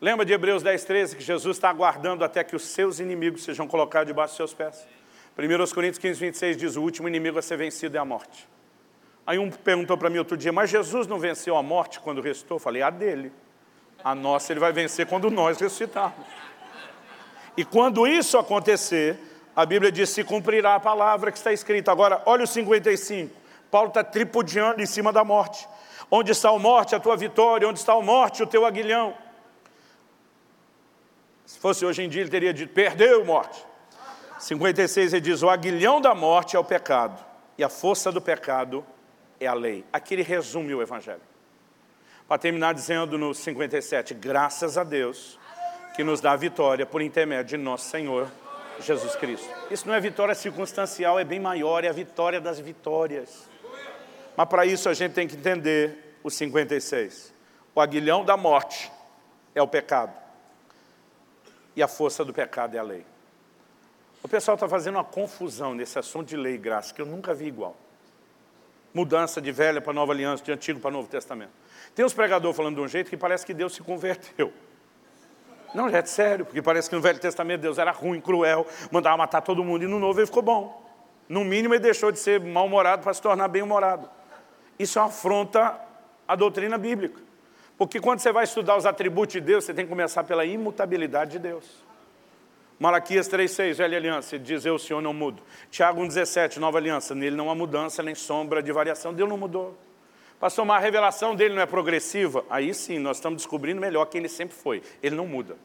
Lembra 0.00 0.24
de 0.24 0.32
Hebreus 0.32 0.62
10, 0.62 0.84
13, 0.84 1.16
que 1.16 1.22
Jesus 1.22 1.56
está 1.56 1.68
aguardando 1.68 2.24
até 2.24 2.42
que 2.42 2.56
os 2.56 2.62
seus 2.62 3.00
inimigos 3.00 3.42
sejam 3.42 3.66
colocados 3.66 4.06
debaixo 4.06 4.32
dos 4.32 4.36
seus 4.36 4.54
pés? 4.54 4.86
1 5.40 5.74
Coríntios 5.74 5.98
15, 5.98 6.20
26 6.20 6.56
diz, 6.56 6.76
o 6.76 6.82
último 6.82 7.08
inimigo 7.08 7.38
a 7.38 7.42
ser 7.42 7.56
vencido 7.56 7.96
é 7.96 8.00
a 8.00 8.04
morte. 8.04 8.46
Aí 9.26 9.38
um 9.38 9.50
perguntou 9.50 9.96
para 9.96 10.10
mim 10.10 10.18
outro 10.18 10.36
dia, 10.36 10.52
mas 10.52 10.68
Jesus 10.68 11.06
não 11.06 11.18
venceu 11.18 11.56
a 11.56 11.62
morte 11.62 11.98
quando 12.00 12.20
ressuscitou? 12.20 12.56
Eu 12.56 12.60
falei, 12.60 12.82
a 12.82 12.90
dele. 12.90 13.32
A 14.02 14.14
nossa 14.14 14.52
ele 14.52 14.60
vai 14.60 14.72
vencer 14.72 15.06
quando 15.06 15.30
nós 15.30 15.58
ressuscitarmos. 15.58 16.26
E 17.56 17.64
quando 17.64 18.06
isso 18.06 18.38
acontecer, 18.38 19.18
a 19.54 19.64
Bíblia 19.64 19.90
diz, 19.90 20.10
se 20.10 20.24
cumprirá 20.24 20.74
a 20.74 20.80
palavra 20.80 21.30
que 21.30 21.38
está 21.38 21.52
escrita. 21.52 21.90
Agora, 21.90 22.22
olha 22.26 22.44
o 22.44 22.46
55. 22.46 23.34
Paulo 23.70 23.88
está 23.88 24.02
tripudiando 24.02 24.82
em 24.82 24.86
cima 24.86 25.12
da 25.12 25.24
morte. 25.24 25.68
Onde 26.10 26.32
está 26.32 26.50
a 26.50 26.58
morte, 26.58 26.94
a 26.94 27.00
tua 27.00 27.16
vitória? 27.16 27.68
Onde 27.68 27.78
está 27.78 27.92
a 27.92 28.02
morte, 28.02 28.42
o 28.42 28.46
teu 28.46 28.66
aguilhão? 28.66 29.14
Se 31.46 31.58
fosse 31.58 31.84
hoje 31.84 32.02
em 32.02 32.08
dia, 32.08 32.22
ele 32.22 32.30
teria 32.30 32.52
dito, 32.52 32.72
perdeu 32.72 33.24
morte. 33.24 33.69
56 34.40 35.12
ele 35.12 35.20
diz, 35.20 35.42
o 35.42 35.50
aguilhão 35.50 36.00
da 36.00 36.14
morte 36.14 36.56
é 36.56 36.58
o 36.58 36.64
pecado, 36.64 37.22
e 37.58 37.62
a 37.62 37.68
força 37.68 38.10
do 38.10 38.22
pecado 38.22 38.84
é 39.38 39.46
a 39.46 39.52
lei. 39.52 39.84
Aqui 39.92 40.14
ele 40.14 40.22
resume 40.22 40.74
o 40.74 40.80
Evangelho. 40.80 41.20
Para 42.26 42.38
terminar 42.38 42.72
dizendo 42.72 43.18
no 43.18 43.34
57, 43.34 44.14
graças 44.14 44.78
a 44.78 44.84
Deus 44.84 45.38
que 45.94 46.02
nos 46.02 46.22
dá 46.22 46.32
a 46.32 46.36
vitória 46.36 46.86
por 46.86 47.02
intermédio 47.02 47.58
de 47.58 47.62
nosso 47.62 47.90
Senhor 47.90 48.30
Jesus 48.80 49.14
Cristo. 49.16 49.48
Isso 49.70 49.86
não 49.86 49.94
é 49.94 50.00
vitória 50.00 50.34
circunstancial, 50.34 51.18
é 51.18 51.24
bem 51.24 51.38
maior, 51.38 51.84
é 51.84 51.88
a 51.88 51.92
vitória 51.92 52.40
das 52.40 52.58
vitórias. 52.58 53.46
Mas 54.34 54.48
para 54.48 54.64
isso 54.64 54.88
a 54.88 54.94
gente 54.94 55.12
tem 55.12 55.28
que 55.28 55.36
entender 55.36 56.18
o 56.22 56.30
56. 56.30 57.34
O 57.74 57.80
aguilhão 57.80 58.24
da 58.24 58.38
morte 58.38 58.90
é 59.54 59.60
o 59.60 59.68
pecado. 59.68 60.14
E 61.76 61.82
a 61.82 61.88
força 61.88 62.24
do 62.24 62.32
pecado 62.32 62.74
é 62.74 62.78
a 62.78 62.82
lei. 62.82 63.04
O 64.22 64.28
pessoal 64.28 64.54
está 64.54 64.68
fazendo 64.68 64.96
uma 64.96 65.04
confusão 65.04 65.74
nesse 65.74 65.98
assunto 65.98 66.28
de 66.28 66.36
lei 66.36 66.54
e 66.54 66.58
graça, 66.58 66.92
que 66.92 67.00
eu 67.00 67.06
nunca 67.06 67.32
vi 67.32 67.46
igual. 67.46 67.76
Mudança 68.92 69.40
de 69.40 69.50
velha 69.52 69.80
para 69.80 69.92
nova 69.92 70.12
aliança, 70.12 70.42
de 70.42 70.52
antigo 70.52 70.80
para 70.80 70.90
novo 70.90 71.08
testamento. 71.08 71.52
Tem 71.94 72.04
uns 72.04 72.12
pregadores 72.12 72.56
falando 72.56 72.76
de 72.76 72.80
um 72.82 72.88
jeito 72.88 73.08
que 73.08 73.16
parece 73.16 73.46
que 73.46 73.54
Deus 73.54 73.74
se 73.74 73.82
converteu. 73.82 74.52
Não, 75.74 75.88
gente, 75.88 76.04
é 76.04 76.06
sério, 76.06 76.44
porque 76.44 76.60
parece 76.60 76.90
que 76.90 76.96
no 76.96 77.00
Velho 77.00 77.18
Testamento 77.18 77.60
Deus 77.60 77.78
era 77.78 77.92
ruim, 77.92 78.20
cruel, 78.20 78.66
mandava 78.90 79.16
matar 79.16 79.40
todo 79.40 79.62
mundo, 79.62 79.84
e 79.84 79.86
no 79.86 80.00
Novo 80.00 80.18
ele 80.18 80.26
ficou 80.26 80.42
bom. 80.42 80.84
No 81.28 81.44
mínimo 81.44 81.74
ele 81.74 81.82
deixou 81.82 82.10
de 82.10 82.18
ser 82.18 82.40
mal-humorado 82.40 83.02
para 83.02 83.14
se 83.14 83.22
tornar 83.22 83.46
bem-humorado. 83.46 84.10
Isso 84.78 84.98
é 84.98 85.02
uma 85.02 85.08
afronta 85.08 85.78
à 86.26 86.34
doutrina 86.34 86.76
bíblica. 86.76 87.20
Porque 87.78 88.00
quando 88.00 88.18
você 88.18 88.32
vai 88.32 88.44
estudar 88.44 88.76
os 88.76 88.84
atributos 88.84 89.34
de 89.34 89.40
Deus, 89.40 89.64
você 89.64 89.72
tem 89.72 89.84
que 89.84 89.88
começar 89.88 90.24
pela 90.24 90.44
imutabilidade 90.44 91.32
de 91.32 91.38
Deus. 91.38 91.64
Malaquias 92.80 93.28
3,6, 93.28 93.74
velha 93.74 93.98
aliança, 93.98 94.36
ele 94.36 94.42
diz, 94.42 94.64
eu, 94.64 94.78
Senhor, 94.78 95.02
não 95.02 95.12
mudo. 95.12 95.42
Tiago 95.70 96.00
1,17, 96.00 96.56
nova 96.56 96.78
aliança, 96.78 97.14
nele 97.14 97.36
não 97.36 97.50
há 97.50 97.54
mudança, 97.54 98.02
nem 98.02 98.14
sombra 98.14 98.62
de 98.62 98.72
variação. 98.72 99.12
Deus 99.12 99.28
não 99.28 99.36
mudou. 99.36 99.76
Pastor, 100.40 100.64
mas 100.64 100.78
a 100.78 100.80
revelação 100.80 101.36
dele 101.36 101.54
não 101.54 101.60
é 101.60 101.66
progressiva? 101.66 102.42
Aí 102.48 102.72
sim, 102.72 102.98
nós 102.98 103.18
estamos 103.18 103.42
descobrindo 103.42 103.82
melhor 103.82 104.06
quem 104.06 104.20
ele 104.20 104.30
sempre 104.30 104.56
foi. 104.56 104.82
Ele 105.02 105.14
não 105.14 105.26
muda. 105.26 105.58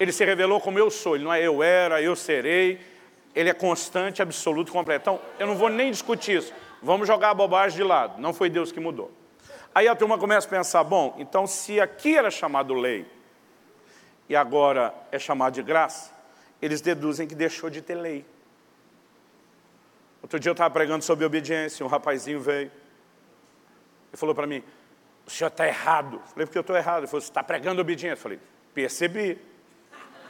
Ele 0.00 0.10
se 0.10 0.24
revelou 0.24 0.60
como 0.60 0.80
eu 0.80 0.90
sou, 0.90 1.14
ele 1.14 1.22
não 1.22 1.32
é 1.32 1.40
eu 1.46 1.62
era, 1.62 2.02
eu 2.02 2.16
serei. 2.16 2.80
Ele 3.32 3.48
é 3.48 3.54
constante, 3.54 4.20
absoluto, 4.20 4.72
completo. 4.72 5.02
Então, 5.02 5.20
eu 5.38 5.46
não 5.46 5.54
vou 5.54 5.68
nem 5.68 5.92
discutir 5.92 6.38
isso. 6.38 6.52
Vamos 6.82 7.06
jogar 7.06 7.30
a 7.30 7.34
bobagem 7.34 7.76
de 7.76 7.84
lado. 7.84 8.20
Não 8.20 8.34
foi 8.34 8.50
Deus 8.50 8.72
que 8.72 8.80
mudou. 8.80 9.12
Aí 9.72 9.86
a 9.86 9.94
turma 9.94 10.18
começa 10.18 10.48
a 10.48 10.50
pensar, 10.50 10.82
bom, 10.82 11.14
então 11.20 11.46
se 11.46 11.78
aqui 11.78 12.16
era 12.16 12.32
chamado 12.32 12.74
lei, 12.74 13.06
e 14.30 14.36
agora 14.36 14.94
é 15.10 15.18
chamado 15.18 15.54
de 15.54 15.62
graça, 15.62 16.12
eles 16.62 16.80
deduzem 16.80 17.26
que 17.26 17.34
deixou 17.34 17.68
de 17.68 17.82
ter 17.82 17.96
lei. 17.96 18.24
Outro 20.22 20.38
dia 20.38 20.50
eu 20.50 20.52
estava 20.52 20.72
pregando 20.72 21.04
sobre 21.04 21.24
obediência, 21.24 21.84
um 21.84 21.88
rapazinho 21.88 22.40
veio 22.40 22.70
e 24.12 24.16
falou 24.16 24.32
para 24.32 24.46
mim, 24.46 24.62
o 25.26 25.30
senhor 25.30 25.48
está 25.48 25.66
errado. 25.66 26.22
falei, 26.32 26.46
porque 26.46 26.56
eu 26.56 26.60
estou 26.60 26.76
errado. 26.76 26.98
Ele 26.98 27.06
falou, 27.08 27.20
você 27.20 27.28
está 27.28 27.42
pregando 27.42 27.80
obediência. 27.80 28.16
falei, 28.16 28.38
percebi 28.72 29.36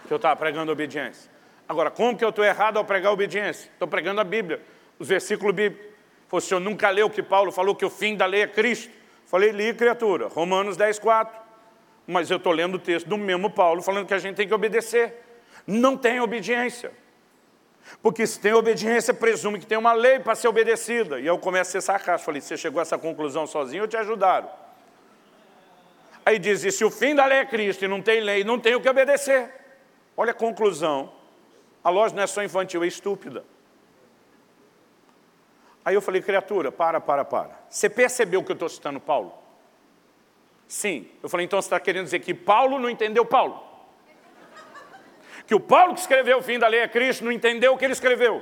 que 0.07 0.13
eu 0.13 0.17
estava 0.17 0.35
pregando 0.35 0.73
obediência. 0.73 1.31
Agora, 1.69 1.91
como 1.91 2.17
que 2.17 2.25
eu 2.25 2.31
estou 2.31 2.45
errado 2.45 2.79
ao 2.79 2.85
pregar 2.87 3.13
obediência? 3.13 3.71
Estou 3.71 3.87
pregando 3.87 4.19
a 4.23 4.25
Bíblia, 4.25 4.63
os 4.99 5.09
versículos 5.09 5.55
bíblicos. 5.55 5.91
Falei, 6.27 6.39
o 6.39 6.49
senhor 6.49 6.61
nunca 6.61 6.89
leu 6.89 7.11
que 7.11 7.23
Paulo 7.23 7.53
falou 7.53 7.75
que 7.75 7.85
o 7.85 7.91
fim 7.91 8.17
da 8.17 8.25
lei 8.25 8.43
é 8.43 8.47
Cristo? 8.47 8.91
Falei, 9.27 9.51
li, 9.51 9.75
criatura, 9.75 10.27
Romanos 10.27 10.79
10, 10.79 10.99
4 10.99 11.50
mas 12.11 12.31
eu 12.31 12.37
estou 12.37 12.53
lendo 12.53 12.75
o 12.75 12.79
texto 12.79 13.07
do 13.09 13.17
mesmo 13.17 13.49
Paulo 13.51 13.83
falando 13.83 14.07
que 14.07 14.15
a 14.15 14.19
gente 14.19 14.37
tem 14.37 14.49
que 14.49 14.55
obedecer. 14.55 15.15
Não 15.67 15.97
tem 15.97 16.21
obediência. 16.21 16.93
Porque 18.03 18.27
se 18.27 18.39
tem 18.39 18.53
obediência, 18.53 19.15
presume 19.15 19.59
que 19.59 19.67
tem 19.67 19.79
uma 19.79 19.93
lei 19.93 20.19
para 20.19 20.35
ser 20.35 20.49
obedecida. 20.49 21.21
E 21.21 21.27
eu 21.27 21.39
começo 21.39 21.71
a 21.71 21.73
ser 21.73 21.81
sarcástico. 21.81 22.27
Falei, 22.27 22.41
você 22.41 22.57
chegou 22.57 22.81
a 22.81 22.83
essa 22.83 22.99
conclusão 22.99 23.47
sozinho 23.47 23.83
ou 23.83 23.89
te 23.89 23.97
ajudaram? 23.97 24.49
Aí 26.25 26.39
diz, 26.39 26.65
e 26.65 26.71
se 26.71 26.85
o 26.85 26.91
fim 26.91 27.15
da 27.15 27.25
lei 27.27 27.39
é 27.39 27.45
Cristo 27.47 27.85
e 27.85 27.89
não 27.89 28.03
tem 28.03 28.21
lei, 28.21 28.45
não 28.45 28.59
tem 28.59 28.75
o 28.75 28.81
que 28.81 28.89
obedecer. 28.89 29.53
Olha 30.17 30.33
a 30.33 30.35
conclusão. 30.35 31.13
A 31.83 31.91
loja 31.91 32.15
não 32.15 32.23
é 32.23 32.27
só 32.27 32.43
infantil, 32.43 32.85
é 32.85 32.87
estúpida. 32.87 33.45
Aí 35.85 35.95
eu 35.95 36.03
falei, 36.03 36.21
criatura, 36.21 36.71
para, 36.71 37.01
para, 37.01 37.25
para. 37.25 37.59
Você 37.69 37.89
percebeu 37.89 38.45
que 38.45 38.53
eu 38.53 38.55
estou 38.55 38.69
citando 38.69 39.01
Paulo? 39.01 39.33
Sim. 40.71 41.09
Eu 41.21 41.29
falei, 41.29 41.45
então 41.45 41.61
você 41.61 41.67
está 41.67 41.81
querendo 41.81 42.05
dizer 42.05 42.21
que 42.21 42.33
Paulo 42.33 42.79
não 42.79 42.89
entendeu 42.89 43.25
Paulo? 43.25 43.61
Que 45.45 45.53
o 45.53 45.59
Paulo 45.59 45.95
que 45.95 46.01
escreveu 46.01 46.39
o 46.39 46.43
fim 46.43 46.61
da 46.61 46.69
lei 46.69 46.79
é 46.79 46.87
Cristo 46.87 47.25
não 47.25 47.33
entendeu 47.33 47.73
o 47.73 47.77
que 47.77 47.85
ele 47.85 47.93
escreveu? 47.93 48.41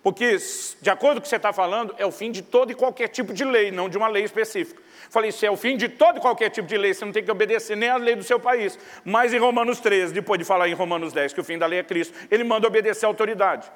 Porque, 0.00 0.36
de 0.80 0.88
acordo 0.88 1.16
com 1.16 1.18
o 1.18 1.22
que 1.22 1.28
você 1.28 1.34
está 1.34 1.52
falando, 1.52 1.92
é 1.98 2.06
o 2.06 2.12
fim 2.12 2.30
de 2.30 2.40
todo 2.40 2.70
e 2.70 2.74
qualquer 2.76 3.08
tipo 3.08 3.34
de 3.34 3.44
lei, 3.44 3.72
não 3.72 3.88
de 3.88 3.98
uma 3.98 4.06
lei 4.06 4.22
específica. 4.22 4.80
Falei, 5.10 5.32
se 5.32 5.44
é 5.44 5.50
o 5.50 5.56
fim 5.56 5.76
de 5.76 5.88
todo 5.88 6.18
e 6.18 6.20
qualquer 6.20 6.50
tipo 6.50 6.68
de 6.68 6.78
lei, 6.78 6.94
você 6.94 7.04
não 7.04 7.12
tem 7.12 7.24
que 7.24 7.30
obedecer 7.32 7.76
nem 7.76 7.88
a 7.88 7.96
lei 7.96 8.14
do 8.14 8.22
seu 8.22 8.38
país. 8.38 8.78
Mas 9.04 9.34
em 9.34 9.38
Romanos 9.38 9.80
13, 9.80 10.14
depois 10.14 10.38
de 10.38 10.44
falar 10.44 10.68
em 10.68 10.72
Romanos 10.72 11.12
10 11.12 11.32
que 11.32 11.40
o 11.40 11.44
fim 11.44 11.58
da 11.58 11.66
lei 11.66 11.80
é 11.80 11.82
Cristo, 11.82 12.16
ele 12.30 12.44
manda 12.44 12.68
obedecer 12.68 13.06
a 13.06 13.08
autoridade. 13.08 13.68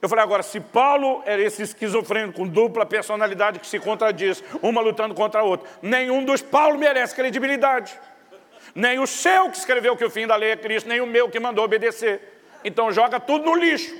Eu 0.00 0.08
falei, 0.08 0.22
agora, 0.22 0.44
se 0.44 0.60
Paulo 0.60 1.22
era 1.26 1.42
esse 1.42 1.62
esquizofrênico 1.62 2.38
com 2.38 2.46
dupla 2.46 2.86
personalidade 2.86 3.58
que 3.58 3.66
se 3.66 3.80
contradiz, 3.80 4.42
uma 4.62 4.80
lutando 4.80 5.12
contra 5.14 5.40
a 5.40 5.42
outra, 5.42 5.68
nenhum 5.82 6.24
dos 6.24 6.40
Paulo 6.40 6.78
merece 6.78 7.16
credibilidade. 7.16 7.98
Nem 8.74 9.00
o 9.00 9.06
seu 9.06 9.50
que 9.50 9.58
escreveu 9.58 9.96
que 9.96 10.04
o 10.04 10.10
fim 10.10 10.26
da 10.26 10.36
lei 10.36 10.52
é 10.52 10.56
Cristo, 10.56 10.88
nem 10.88 11.00
o 11.00 11.06
meu 11.06 11.28
que 11.28 11.40
mandou 11.40 11.64
obedecer. 11.64 12.20
Então 12.64 12.92
joga 12.92 13.18
tudo 13.18 13.46
no 13.46 13.56
lixo. 13.56 13.92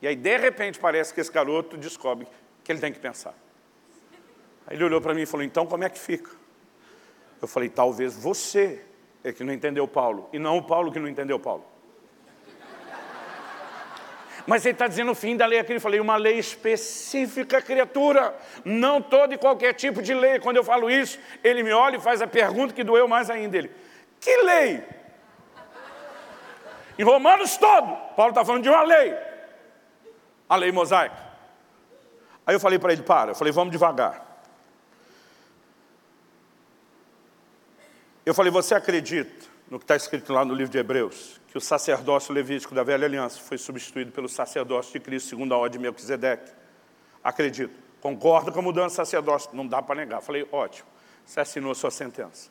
E 0.00 0.08
aí, 0.08 0.16
de 0.16 0.36
repente, 0.38 0.78
parece 0.78 1.12
que 1.12 1.20
esse 1.20 1.30
garoto 1.30 1.76
descobre 1.76 2.26
que 2.64 2.72
ele 2.72 2.80
tem 2.80 2.92
que 2.92 2.98
pensar. 2.98 3.34
Aí 4.66 4.76
ele 4.76 4.84
olhou 4.84 5.00
para 5.00 5.12
mim 5.12 5.22
e 5.22 5.26
falou, 5.26 5.44
então 5.44 5.66
como 5.66 5.84
é 5.84 5.90
que 5.90 5.98
fica? 5.98 6.30
Eu 7.40 7.46
falei, 7.46 7.68
talvez 7.68 8.16
você 8.16 8.82
é 9.22 9.32
que 9.32 9.44
não 9.44 9.52
entendeu 9.52 9.86
Paulo, 9.86 10.28
e 10.32 10.38
não 10.38 10.56
o 10.56 10.62
Paulo 10.62 10.90
que 10.90 10.98
não 10.98 11.08
entendeu 11.08 11.38
Paulo. 11.38 11.64
Mas 14.46 14.64
ele 14.64 14.74
está 14.74 14.86
dizendo 14.86 15.10
o 15.10 15.14
fim 15.14 15.36
da 15.36 15.44
lei 15.44 15.58
aqui. 15.58 15.72
Eu 15.72 15.80
falei, 15.80 15.98
uma 15.98 16.16
lei 16.16 16.38
específica, 16.38 17.60
criatura. 17.60 18.34
Não 18.64 19.02
todo 19.02 19.34
e 19.34 19.38
qualquer 19.38 19.74
tipo 19.74 20.00
de 20.00 20.14
lei. 20.14 20.38
Quando 20.38 20.56
eu 20.56 20.64
falo 20.64 20.88
isso, 20.88 21.18
ele 21.42 21.62
me 21.62 21.72
olha 21.72 21.96
e 21.96 22.00
faz 22.00 22.22
a 22.22 22.26
pergunta 22.26 22.72
que 22.72 22.84
doeu 22.84 23.08
mais 23.08 23.28
ainda. 23.28 23.58
Ele, 23.58 23.70
que 24.20 24.36
lei? 24.42 24.84
Em 26.98 27.02
Romanos 27.02 27.56
todo, 27.56 27.94
Paulo 28.14 28.30
está 28.30 28.44
falando 28.44 28.62
de 28.62 28.68
uma 28.68 28.82
lei. 28.82 29.14
A 30.48 30.56
lei 30.56 30.70
mosaica. 30.72 31.26
Aí 32.46 32.54
eu 32.54 32.60
falei 32.60 32.78
para 32.78 32.92
ele, 32.92 33.02
para. 33.02 33.32
Eu 33.32 33.34
falei, 33.34 33.52
vamos 33.52 33.72
devagar. 33.72 34.24
Eu 38.24 38.32
falei, 38.32 38.50
você 38.50 38.74
acredita 38.74 39.46
no 39.68 39.78
que 39.78 39.84
está 39.84 39.96
escrito 39.96 40.32
lá 40.32 40.44
no 40.44 40.54
livro 40.54 40.70
de 40.70 40.78
Hebreus, 40.78 41.40
que 41.56 41.58
o 41.58 41.60
sacerdócio 41.60 42.34
levítico 42.34 42.74
da 42.74 42.82
velha 42.82 43.06
aliança 43.06 43.40
foi 43.40 43.56
substituído 43.56 44.12
pelo 44.12 44.28
sacerdócio 44.28 44.92
de 44.92 45.00
Cristo 45.00 45.30
segundo 45.30 45.54
a 45.54 45.56
ordem 45.56 45.78
de 45.78 45.84
Melquisedeque. 45.84 46.52
Acredito. 47.24 47.74
Concordo 47.98 48.52
com 48.52 48.58
a 48.58 48.62
mudança 48.62 48.88
de 48.88 48.96
sacerdócio. 48.96 49.48
Não 49.54 49.66
dá 49.66 49.80
para 49.80 49.94
negar. 49.94 50.20
Falei, 50.20 50.46
ótimo. 50.52 50.86
Você 51.24 51.40
assinou 51.40 51.72
a 51.72 51.74
sua 51.74 51.90
sentença. 51.90 52.50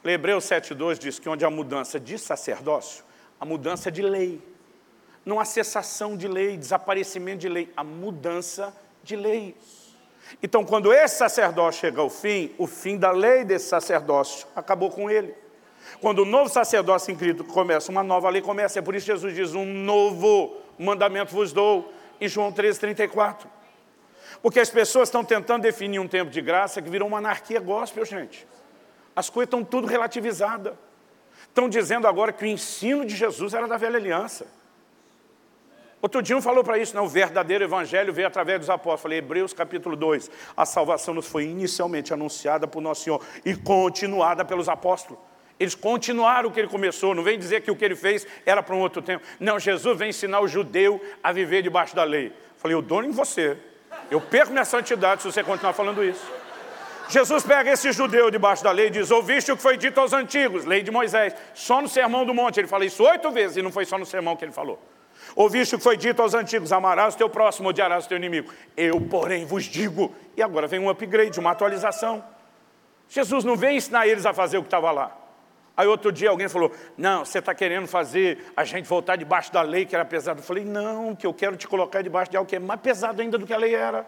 Falei, 0.00 0.14
Hebreus 0.14 0.44
7,2 0.44 0.98
diz 0.98 1.18
que 1.18 1.28
onde 1.28 1.44
há 1.44 1.50
mudança 1.50 1.98
de 1.98 2.16
sacerdócio, 2.16 3.04
a 3.40 3.44
mudança 3.44 3.90
de 3.90 4.02
lei. 4.02 4.40
Não 5.26 5.40
há 5.40 5.44
cessação 5.44 6.16
de 6.16 6.28
lei, 6.28 6.56
desaparecimento 6.56 7.38
de 7.38 7.48
lei, 7.48 7.72
a 7.76 7.82
mudança 7.82 8.72
de 9.02 9.16
lei. 9.16 9.56
Então, 10.40 10.64
quando 10.64 10.92
esse 10.92 11.16
sacerdócio 11.16 11.80
chega 11.80 12.00
ao 12.00 12.08
fim, 12.08 12.54
o 12.56 12.68
fim 12.68 12.96
da 12.96 13.10
lei 13.10 13.44
desse 13.44 13.66
sacerdócio 13.66 14.46
acabou 14.54 14.92
com 14.92 15.10
ele. 15.10 15.42
Quando 16.04 16.18
o 16.18 16.24
novo 16.26 16.50
sacerdócio 16.50 17.10
em 17.10 17.16
Cristo 17.16 17.42
começa, 17.44 17.90
uma 17.90 18.02
nova 18.02 18.28
lei 18.28 18.42
começa. 18.42 18.78
É 18.78 18.82
por 18.82 18.94
isso 18.94 19.06
que 19.06 19.12
Jesus 19.12 19.34
diz, 19.34 19.54
um 19.54 19.64
novo 19.64 20.54
mandamento 20.78 21.32
vos 21.32 21.50
dou, 21.50 21.90
em 22.20 22.28
João 22.28 22.52
13, 22.52 22.78
34. 22.78 23.48
Porque 24.42 24.60
as 24.60 24.68
pessoas 24.68 25.08
estão 25.08 25.24
tentando 25.24 25.62
definir 25.62 25.98
um 25.98 26.06
tempo 26.06 26.30
de 26.30 26.42
graça 26.42 26.82
que 26.82 26.90
virou 26.90 27.08
uma 27.08 27.16
anarquia 27.16 27.58
gospel, 27.58 28.04
gente. 28.04 28.46
As 29.16 29.30
coisas 29.30 29.46
estão 29.46 29.64
tudo 29.64 29.86
relativizadas. 29.86 30.74
Estão 31.48 31.70
dizendo 31.70 32.06
agora 32.06 32.34
que 32.34 32.44
o 32.44 32.46
ensino 32.46 33.06
de 33.06 33.16
Jesus 33.16 33.54
era 33.54 33.66
da 33.66 33.78
velha 33.78 33.96
aliança. 33.96 34.46
Outro 36.02 36.20
dia 36.20 36.36
um 36.36 36.42
falou 36.42 36.62
para 36.62 36.76
isso, 36.76 36.94
não, 36.94 37.06
o 37.06 37.08
verdadeiro 37.08 37.64
evangelho 37.64 38.12
veio 38.12 38.28
através 38.28 38.60
dos 38.60 38.68
apóstolos. 38.68 39.00
Falei, 39.00 39.20
Hebreus 39.20 39.54
capítulo 39.54 39.96
2, 39.96 40.30
a 40.54 40.66
salvação 40.66 41.14
nos 41.14 41.26
foi 41.26 41.44
inicialmente 41.44 42.12
anunciada 42.12 42.68
por 42.68 42.82
Nosso 42.82 43.04
Senhor 43.04 43.24
e 43.42 43.56
continuada 43.56 44.44
pelos 44.44 44.68
apóstolos. 44.68 45.32
Eles 45.58 45.74
continuaram 45.74 46.48
o 46.48 46.52
que 46.52 46.58
ele 46.58 46.68
começou, 46.68 47.14
não 47.14 47.22
vem 47.22 47.38
dizer 47.38 47.60
que 47.62 47.70
o 47.70 47.76
que 47.76 47.84
ele 47.84 47.94
fez 47.94 48.26
era 48.44 48.62
para 48.62 48.74
um 48.74 48.80
outro 48.80 49.00
tempo. 49.00 49.24
Não, 49.38 49.58
Jesus 49.58 49.96
vem 49.96 50.10
ensinar 50.10 50.40
o 50.40 50.48
judeu 50.48 51.00
a 51.22 51.32
viver 51.32 51.62
debaixo 51.62 51.94
da 51.94 52.02
lei. 52.02 52.32
Falei, 52.56 52.76
eu 52.76 52.82
dou 52.82 53.04
em 53.04 53.10
você. 53.10 53.56
Eu 54.10 54.20
perco 54.20 54.52
minha 54.52 54.64
santidade 54.64 55.22
se 55.22 55.30
você 55.30 55.44
continuar 55.44 55.72
falando 55.72 56.02
isso. 56.02 56.24
Jesus 57.08 57.44
pega 57.44 57.70
esse 57.70 57.92
judeu 57.92 58.30
debaixo 58.30 58.64
da 58.64 58.70
lei 58.70 58.86
e 58.86 58.90
diz, 58.90 59.10
ouviste 59.10 59.52
o 59.52 59.56
que 59.56 59.62
foi 59.62 59.76
dito 59.76 60.00
aos 60.00 60.12
antigos, 60.12 60.64
lei 60.64 60.82
de 60.82 60.90
Moisés, 60.90 61.34
só 61.52 61.80
no 61.80 61.88
sermão 61.88 62.24
do 62.24 62.34
monte. 62.34 62.58
Ele 62.58 62.66
fala 62.66 62.84
isso 62.84 63.04
oito 63.04 63.30
vezes 63.30 63.58
e 63.58 63.62
não 63.62 63.70
foi 63.70 63.84
só 63.84 63.98
no 63.98 64.06
sermão 64.06 64.36
que 64.36 64.44
ele 64.44 64.52
falou. 64.52 64.82
Ouviste 65.36 65.74
o 65.74 65.78
que 65.78 65.84
foi 65.84 65.96
dito 65.96 66.20
aos 66.22 66.34
antigos, 66.34 66.72
amarás 66.72 67.14
o 67.14 67.18
teu 67.18 67.28
próximo, 67.28 67.68
odiarás 67.68 68.06
o 68.06 68.08
teu 68.08 68.16
inimigo. 68.16 68.52
Eu, 68.76 69.00
porém, 69.00 69.44
vos 69.44 69.64
digo. 69.64 70.14
E 70.36 70.42
agora 70.42 70.66
vem 70.66 70.80
um 70.80 70.88
upgrade, 70.88 71.38
uma 71.38 71.50
atualização. 71.50 72.24
Jesus 73.08 73.44
não 73.44 73.56
vem 73.56 73.76
ensinar 73.76 74.06
eles 74.06 74.26
a 74.26 74.32
fazer 74.32 74.58
o 74.58 74.62
que 74.62 74.68
estava 74.68 74.90
lá. 74.90 75.23
Aí 75.76 75.88
outro 75.88 76.12
dia 76.12 76.30
alguém 76.30 76.48
falou, 76.48 76.70
não, 76.96 77.24
você 77.24 77.40
está 77.40 77.52
querendo 77.52 77.88
fazer 77.88 78.52
a 78.56 78.62
gente 78.64 78.86
voltar 78.88 79.16
debaixo 79.16 79.52
da 79.52 79.60
lei 79.60 79.84
que 79.84 79.94
era 79.94 80.04
pesado. 80.04 80.38
Eu 80.40 80.44
falei, 80.44 80.64
não, 80.64 81.16
que 81.16 81.26
eu 81.26 81.34
quero 81.34 81.56
te 81.56 81.66
colocar 81.66 82.00
debaixo 82.00 82.30
de 82.30 82.36
algo 82.36 82.48
que 82.48 82.56
é 82.56 82.60
mais 82.60 82.80
pesado 82.80 83.20
ainda 83.20 83.36
do 83.36 83.46
que 83.46 83.52
a 83.52 83.56
lei 83.58 83.74
era. 83.74 84.06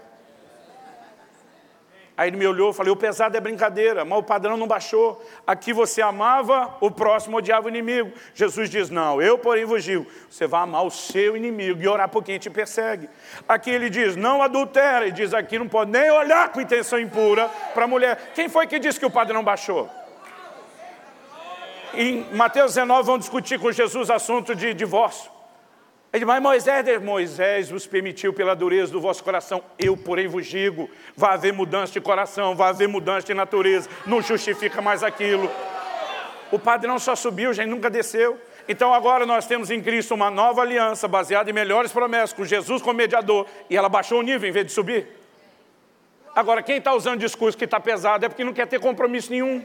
Aí 2.16 2.30
ele 2.30 2.38
me 2.38 2.46
olhou 2.46 2.70
e 2.70 2.72
falei, 2.72 2.90
o 2.90 2.96
pesado 2.96 3.36
é 3.36 3.40
brincadeira, 3.40 4.02
mas 4.02 4.18
o 4.18 4.22
padrão 4.22 4.56
não 4.56 4.66
baixou. 4.66 5.22
Aqui 5.46 5.72
você 5.72 6.00
amava, 6.00 6.74
o 6.80 6.90
próximo 6.90 7.36
odiava 7.36 7.66
o 7.66 7.68
inimigo. 7.68 8.10
Jesus 8.32 8.70
diz, 8.70 8.88
não, 8.88 9.20
eu 9.20 9.36
porém 9.36 9.66
vos 9.66 9.84
digo, 9.84 10.06
você 10.30 10.46
vai 10.46 10.62
amar 10.62 10.86
o 10.86 10.90
seu 10.90 11.36
inimigo 11.36 11.82
e 11.82 11.86
orar 11.86 12.08
por 12.08 12.24
quem 12.24 12.38
te 12.38 12.48
persegue. 12.48 13.10
Aqui 13.46 13.70
ele 13.70 13.90
diz, 13.90 14.16
não 14.16 14.40
adultera, 14.40 15.04
ele 15.04 15.12
diz 15.12 15.34
aqui 15.34 15.58
não 15.58 15.68
pode 15.68 15.90
nem 15.90 16.10
olhar 16.10 16.48
com 16.50 16.60
intenção 16.60 16.98
impura 16.98 17.50
para 17.74 17.84
a 17.84 17.88
mulher. 17.88 18.32
Quem 18.34 18.48
foi 18.48 18.66
que 18.66 18.78
disse 18.78 18.98
que 18.98 19.04
o 19.04 19.10
padrão 19.10 19.44
baixou? 19.44 19.90
Em 21.98 22.26
Mateus 22.34 22.74
19 22.74 23.06
vão 23.06 23.18
discutir 23.18 23.58
com 23.58 23.72
Jesus 23.72 24.10
assunto 24.10 24.54
de 24.54 24.74
divórcio. 24.74 25.30
Ele 26.12 26.24
diz, 26.24 26.26
mas 26.26 26.42
Moisés, 26.42 27.02
Moisés 27.02 27.70
vos 27.70 27.86
permitiu 27.86 28.34
pela 28.34 28.54
dureza 28.54 28.92
do 28.92 29.00
vosso 29.00 29.24
coração, 29.24 29.62
eu 29.78 29.96
porém 29.96 30.28
vos 30.28 30.46
digo, 30.46 30.90
vai 31.16 31.32
haver 31.32 31.54
mudança 31.54 31.94
de 31.94 32.00
coração, 32.02 32.54
vai 32.54 32.68
haver 32.68 32.86
mudança 32.86 33.26
de 33.26 33.32
natureza, 33.32 33.88
não 34.04 34.20
justifica 34.20 34.82
mais 34.82 35.02
aquilo. 35.02 35.50
O 36.52 36.58
padrão 36.58 36.98
só 36.98 37.16
subiu, 37.16 37.54
gente, 37.54 37.70
nunca 37.70 37.88
desceu. 37.88 38.38
Então 38.68 38.92
agora 38.92 39.24
nós 39.24 39.46
temos 39.46 39.70
em 39.70 39.80
Cristo 39.80 40.14
uma 40.14 40.30
nova 40.30 40.60
aliança, 40.60 41.08
baseada 41.08 41.48
em 41.48 41.54
melhores 41.54 41.92
promessas, 41.92 42.34
com 42.34 42.44
Jesus 42.44 42.82
como 42.82 42.98
mediador, 42.98 43.46
e 43.70 43.76
ela 43.76 43.88
baixou 43.88 44.20
o 44.20 44.22
nível 44.22 44.46
em 44.46 44.52
vez 44.52 44.66
de 44.66 44.72
subir. 44.72 45.06
Agora, 46.34 46.62
quem 46.62 46.76
está 46.76 46.92
usando 46.92 47.20
discurso 47.20 47.56
que 47.56 47.64
está 47.64 47.80
pesado 47.80 48.26
é 48.26 48.28
porque 48.28 48.44
não 48.44 48.52
quer 48.52 48.66
ter 48.66 48.78
compromisso 48.78 49.30
nenhum. 49.30 49.64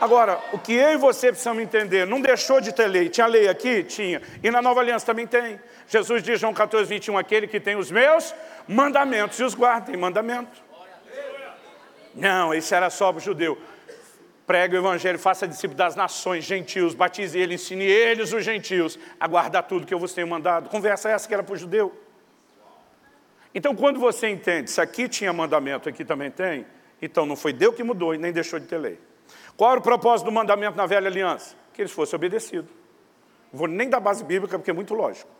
Agora, 0.00 0.38
o 0.52 0.58
que 0.58 0.74
eu 0.74 0.90
e 0.90 0.96
você 0.96 1.28
precisamos 1.28 1.62
entender, 1.62 2.06
não 2.06 2.20
deixou 2.20 2.60
de 2.60 2.72
ter 2.72 2.86
lei. 2.86 3.08
Tinha 3.08 3.26
lei 3.26 3.48
aqui? 3.48 3.82
Tinha. 3.82 4.20
E 4.42 4.50
na 4.50 4.60
nova 4.60 4.80
aliança 4.80 5.06
também 5.06 5.26
tem. 5.26 5.58
Jesus 5.88 6.22
diz, 6.22 6.38
João 6.38 6.52
14, 6.52 6.88
21, 6.88 7.16
aquele 7.16 7.46
que 7.46 7.58
tem 7.58 7.76
os 7.76 7.90
meus 7.90 8.34
mandamentos 8.68 9.38
e 9.38 9.44
os 9.44 9.54
guarda, 9.54 9.86
tem 9.86 9.96
mandamento. 9.96 10.64
Não, 12.14 12.52
esse 12.54 12.74
era 12.74 12.90
só 12.90 13.12
para 13.12 13.18
o 13.18 13.22
judeu. 13.22 13.58
Pregue 14.46 14.76
o 14.76 14.78
evangelho, 14.78 15.18
faça 15.18 15.46
discípulo 15.46 15.76
das 15.76 15.96
nações, 15.96 16.44
gentios, 16.44 16.94
batize 16.94 17.38
ele, 17.38 17.54
ensine 17.54 17.84
eles, 17.84 18.32
os 18.32 18.44
gentios, 18.44 18.98
a 19.18 19.26
guardar 19.26 19.64
tudo 19.64 19.86
que 19.86 19.92
eu 19.92 19.98
vos 19.98 20.12
tenho 20.12 20.28
mandado. 20.28 20.68
Conversa 20.68 21.10
essa 21.10 21.26
que 21.26 21.34
era 21.34 21.42
para 21.42 21.54
o 21.54 21.56
judeu. 21.56 21.92
Então, 23.54 23.74
quando 23.74 23.98
você 23.98 24.28
entende, 24.28 24.70
se 24.70 24.80
aqui 24.80 25.08
tinha 25.08 25.32
mandamento, 25.32 25.88
aqui 25.88 26.04
também 26.04 26.30
tem, 26.30 26.66
então 27.00 27.26
não 27.26 27.34
foi 27.34 27.52
Deus 27.52 27.74
que 27.74 27.82
mudou 27.82 28.14
e 28.14 28.18
nem 28.18 28.30
deixou 28.30 28.60
de 28.60 28.66
ter 28.66 28.78
lei. 28.78 28.98
Qual 29.56 29.70
era 29.70 29.80
o 29.80 29.82
propósito 29.82 30.26
do 30.26 30.32
mandamento 30.32 30.76
na 30.76 30.86
velha 30.86 31.08
aliança? 31.08 31.56
Que 31.72 31.82
eles 31.82 31.92
fossem 31.92 32.16
obedecidos. 32.16 32.70
Não 33.52 33.58
vou 33.58 33.68
nem 33.68 33.88
dar 33.88 34.00
base 34.00 34.22
bíblica, 34.22 34.58
porque 34.58 34.70
é 34.70 34.74
muito 34.74 34.94
lógico. 34.94 35.30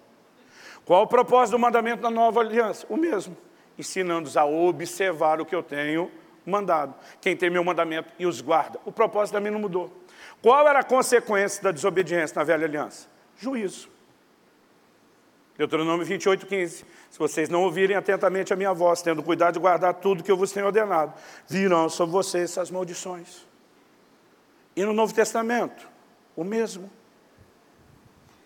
Qual 0.84 1.02
o 1.02 1.06
propósito 1.06 1.56
do 1.56 1.59
mandamento 1.59 2.02
na 2.02 2.10
nova 2.10 2.40
aliança? 2.40 2.86
O 2.88 2.97
mesmo. 2.97 3.36
Ensinando-os 3.78 4.36
a 4.36 4.44
observar 4.44 5.40
o 5.40 5.44
que 5.44 5.55
eu 5.55 5.62
tenho 5.62 6.10
mandado. 6.47 6.94
Quem 7.20 7.36
tem 7.36 7.51
meu 7.51 7.64
mandamento 7.64 8.12
e 8.18 8.24
os 8.24 8.40
guarda. 8.40 8.78
O 8.84 8.93
propósito 8.93 9.34
também 9.34 9.52
não 9.52 9.59
mudou. 9.59 9.93
Qual 10.40 10.66
era 10.66 10.78
a 10.78 10.84
consequência 10.84 11.62
da 11.62 11.72
desobediência 11.72 12.36
na 12.36 12.44
velha 12.44 12.64
aliança? 12.64 13.09
Juízo. 13.36 13.90
Deuteronômio 15.59 16.06
28, 16.06 16.47
15. 16.47 16.84
Se 17.10 17.18
vocês 17.18 17.48
não 17.48 17.64
ouvirem 17.64 17.97
atentamente 17.97 18.52
a 18.52 18.56
minha 18.56 18.72
voz, 18.72 19.02
tendo 19.02 19.22
cuidado 19.22 19.55
de 19.55 19.60
guardar 19.60 19.94
tudo 19.94 20.22
que 20.22 20.30
eu 20.30 20.36
vos 20.36 20.52
tenho 20.52 20.66
ordenado, 20.66 21.14
virão 21.48 21.88
sobre 21.88 22.12
vocês 22.12 22.51
essas 22.51 22.70
maldições. 22.70 23.47
E 24.77 24.85
no 24.85 24.93
Novo 24.93 25.15
Testamento, 25.15 25.89
o 26.36 26.44
mesmo. 26.44 26.90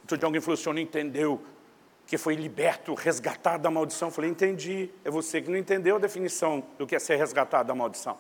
Outro 0.03 0.17
dia 0.17 0.27
alguém 0.27 0.41
falou, 0.41 0.55
o 0.55 0.57
senhor 0.57 0.75
não 0.75 0.81
entendeu 0.81 1.43
que 2.07 2.17
foi 2.17 2.35
liberto, 2.35 2.95
resgatado 2.95 3.63
da 3.63 3.71
maldição. 3.71 4.09
Eu 4.09 4.13
falei, 4.13 4.31
entendi. 4.31 4.91
É 5.05 5.11
você 5.11 5.43
que 5.43 5.51
não 5.51 5.57
entendeu 5.57 5.97
a 5.97 5.99
definição 5.99 6.65
do 6.79 6.87
que 6.87 6.95
é 6.95 6.99
ser 6.99 7.17
resgatado 7.17 7.67
da 7.69 7.75
maldição. 7.75 8.13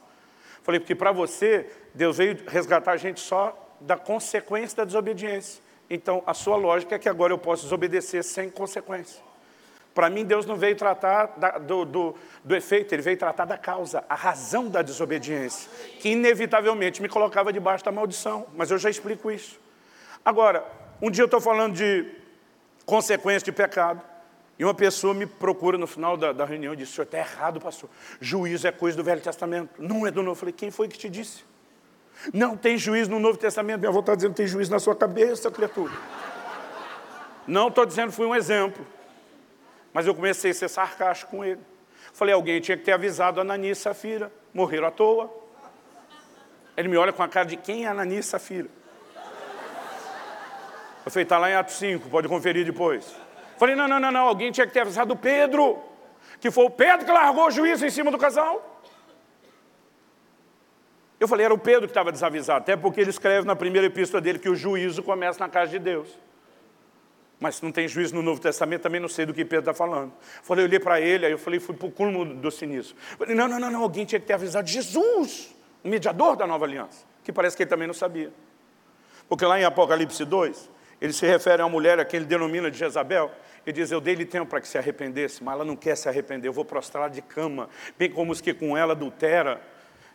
Eu 0.58 0.64
falei, 0.64 0.80
porque 0.80 0.94
para 0.94 1.12
você, 1.12 1.70
Deus 1.94 2.18
veio 2.18 2.38
resgatar 2.48 2.92
a 2.92 2.96
gente 2.96 3.20
só 3.20 3.56
da 3.80 3.96
consequência 3.96 4.76
da 4.76 4.84
desobediência. 4.84 5.62
Então, 5.88 6.22
a 6.26 6.34
sua 6.34 6.56
lógica 6.56 6.94
é 6.94 6.98
que 6.98 7.08
agora 7.08 7.32
eu 7.32 7.38
posso 7.38 7.64
desobedecer 7.64 8.22
sem 8.22 8.50
consequência. 8.50 9.20
Para 9.94 10.08
mim, 10.08 10.24
Deus 10.24 10.46
não 10.46 10.56
veio 10.56 10.76
tratar 10.76 11.34
da, 11.36 11.58
do, 11.58 11.84
do, 11.84 12.14
do, 12.44 12.56
efeito, 12.56 12.94
Ele 12.94 13.02
veio 13.02 13.16
tratar 13.16 13.44
da 13.44 13.58
causa, 13.58 14.04
a 14.08 14.14
razão 14.14 14.68
da 14.68 14.82
desobediência, 14.82 15.70
que 15.98 16.10
inevitavelmente 16.10 17.02
me 17.02 17.08
colocava 17.08 17.52
debaixo 17.52 17.84
da 17.84 17.90
maldição, 17.90 18.46
mas 18.54 18.70
eu 18.70 18.78
já 18.78 18.88
explico 18.88 19.30
isso. 19.30 19.58
Agora, 20.24 20.64
um 21.02 21.10
dia 21.10 21.22
eu 21.22 21.26
estou 21.26 21.40
falando 21.40 21.74
de 21.74 22.06
consequência 22.86 23.44
de 23.44 23.52
pecado, 23.52 24.00
e 24.60 24.64
uma 24.64 24.74
pessoa 24.74 25.14
me 25.14 25.24
procura 25.24 25.78
no 25.78 25.86
final 25.86 26.18
da, 26.18 26.32
da 26.32 26.44
reunião 26.44 26.74
e 26.74 26.76
diz, 26.76 26.90
senhor 26.90 27.04
está 27.04 27.16
errado, 27.16 27.58
pastor, 27.58 27.88
juízo 28.20 28.66
é 28.66 28.70
coisa 28.70 28.94
do 28.94 29.02
Velho 29.02 29.20
Testamento, 29.20 29.70
não 29.78 30.06
é 30.06 30.10
do 30.10 30.22
Novo. 30.22 30.32
Eu 30.32 30.34
falei, 30.34 30.52
quem 30.52 30.70
foi 30.70 30.86
que 30.86 30.98
te 30.98 31.08
disse? 31.08 31.44
Não 32.32 32.54
tem 32.56 32.76
juízo 32.76 33.10
no 33.10 33.18
Novo 33.18 33.38
Testamento, 33.38 33.78
minha 33.78 33.88
avó 33.88 34.00
está 34.00 34.14
dizendo 34.14 34.34
tem 34.34 34.46
juízo 34.46 34.70
na 34.70 34.78
sua 34.78 34.94
cabeça, 34.94 35.50
criatura. 35.50 35.92
Não 37.46 37.68
estou 37.68 37.86
dizendo 37.86 38.12
foi 38.12 38.26
um 38.26 38.34
exemplo. 38.34 38.86
Mas 39.92 40.06
eu 40.06 40.14
comecei 40.14 40.52
a 40.52 40.54
ser 40.54 40.68
sarcástico 40.68 41.32
com 41.32 41.44
ele. 41.44 41.60
Falei, 42.12 42.34
alguém 42.34 42.60
tinha 42.60 42.76
que 42.76 42.84
ter 42.84 42.92
avisado 42.92 43.40
Ananias 43.40 43.78
e 43.78 43.80
Safira. 43.82 44.32
Morreram 44.52 44.88
à 44.88 44.90
toa. 44.90 45.30
Ele 46.76 46.88
me 46.88 46.96
olha 46.96 47.12
com 47.12 47.22
a 47.22 47.28
cara 47.28 47.46
de 47.46 47.56
quem 47.56 47.84
é 47.84 47.88
Ananias 47.88 48.26
e 48.26 48.28
Safira? 48.28 48.68
Eu 51.04 51.10
falei, 51.10 51.24
está 51.24 51.38
lá 51.38 51.50
em 51.50 51.54
Atos 51.54 51.74
5, 51.76 52.08
pode 52.08 52.28
conferir 52.28 52.64
depois. 52.64 53.16
Falei, 53.58 53.74
não, 53.74 53.88
não, 53.88 53.98
não, 53.98 54.12
não, 54.12 54.26
alguém 54.26 54.52
tinha 54.52 54.66
que 54.66 54.72
ter 54.72 54.80
avisado 54.80 55.16
Pedro. 55.16 55.82
Que 56.40 56.50
foi 56.50 56.64
o 56.64 56.70
Pedro 56.70 57.04
que 57.04 57.12
largou 57.12 57.46
o 57.46 57.50
juízo 57.50 57.84
em 57.84 57.90
cima 57.90 58.10
do 58.10 58.18
casal. 58.18 58.82
Eu 61.18 61.28
falei, 61.28 61.44
era 61.44 61.52
o 61.52 61.58
Pedro 61.58 61.82
que 61.82 61.90
estava 61.90 62.10
desavisado, 62.10 62.60
até 62.60 62.76
porque 62.76 63.00
ele 63.00 63.10
escreve 63.10 63.46
na 63.46 63.54
primeira 63.54 63.86
epístola 63.86 64.22
dele 64.22 64.38
que 64.38 64.48
o 64.48 64.56
juízo 64.56 65.02
começa 65.02 65.38
na 65.38 65.50
casa 65.50 65.70
de 65.72 65.78
Deus. 65.78 66.08
Mas 67.40 67.56
se 67.56 67.64
não 67.64 67.72
tem 67.72 67.88
juízo 67.88 68.14
no 68.14 68.22
Novo 68.22 68.38
Testamento, 68.38 68.82
também 68.82 69.00
não 69.00 69.08
sei 69.08 69.24
do 69.24 69.32
que 69.32 69.44
Pedro 69.44 69.70
está 69.70 69.74
falando. 69.74 70.12
Falei, 70.42 70.62
eu 70.62 70.68
olhei 70.68 70.78
para 70.78 71.00
ele, 71.00 71.24
aí 71.24 71.32
eu 71.32 71.38
falei, 71.38 71.58
fui 71.58 71.74
para 71.74 71.88
o 71.88 71.90
cúmulo 71.90 72.34
do 72.34 72.50
cinismo. 72.50 72.98
Falei, 73.18 73.34
não, 73.34 73.48
não, 73.48 73.58
não, 73.58 73.70
não, 73.70 73.82
alguém 73.82 74.04
tinha 74.04 74.20
que 74.20 74.26
ter 74.26 74.34
avisado 74.34 74.68
Jesus, 74.68 75.56
o 75.82 75.88
mediador 75.88 76.36
da 76.36 76.46
nova 76.46 76.66
aliança, 76.66 77.06
que 77.24 77.32
parece 77.32 77.56
que 77.56 77.62
ele 77.62 77.70
também 77.70 77.86
não 77.86 77.94
sabia. 77.94 78.30
Porque 79.26 79.46
lá 79.46 79.58
em 79.58 79.64
Apocalipse 79.64 80.22
2, 80.22 80.68
ele 81.00 81.14
se 81.14 81.26
refere 81.26 81.62
a 81.62 81.64
uma 81.64 81.72
mulher 81.72 81.98
a 81.98 82.04
quem 82.04 82.18
ele 82.18 82.26
denomina 82.26 82.70
de 82.70 82.76
Jezabel, 82.76 83.30
ele 83.66 83.72
diz, 83.72 83.90
eu 83.90 84.02
dei-lhe 84.02 84.26
tempo 84.26 84.50
para 84.50 84.60
que 84.60 84.68
se 84.68 84.76
arrependesse, 84.76 85.42
mas 85.42 85.54
ela 85.54 85.64
não 85.64 85.76
quer 85.76 85.96
se 85.96 86.10
arrepender, 86.10 86.46
eu 86.46 86.52
vou 86.52 86.64
prostrar 86.64 87.08
de 87.08 87.22
cama, 87.22 87.70
bem 87.98 88.10
como 88.10 88.32
os 88.32 88.42
que 88.42 88.52
com 88.52 88.76
ela 88.76 88.92
adultera, 88.92 89.62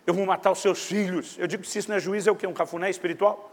eu 0.05 0.13
vou 0.13 0.25
matar 0.27 0.51
os 0.51 0.59
seus 0.59 0.85
filhos. 0.85 1.35
Eu 1.39 1.47
digo 1.47 1.63
se 1.65 1.79
isso 1.79 1.89
não 1.89 1.97
é 1.97 1.99
juízo, 1.99 2.29
é 2.29 2.31
o 2.31 2.35
quê? 2.35 2.45
Um 2.45 2.53
cafuné 2.53 2.89
espiritual? 2.89 3.51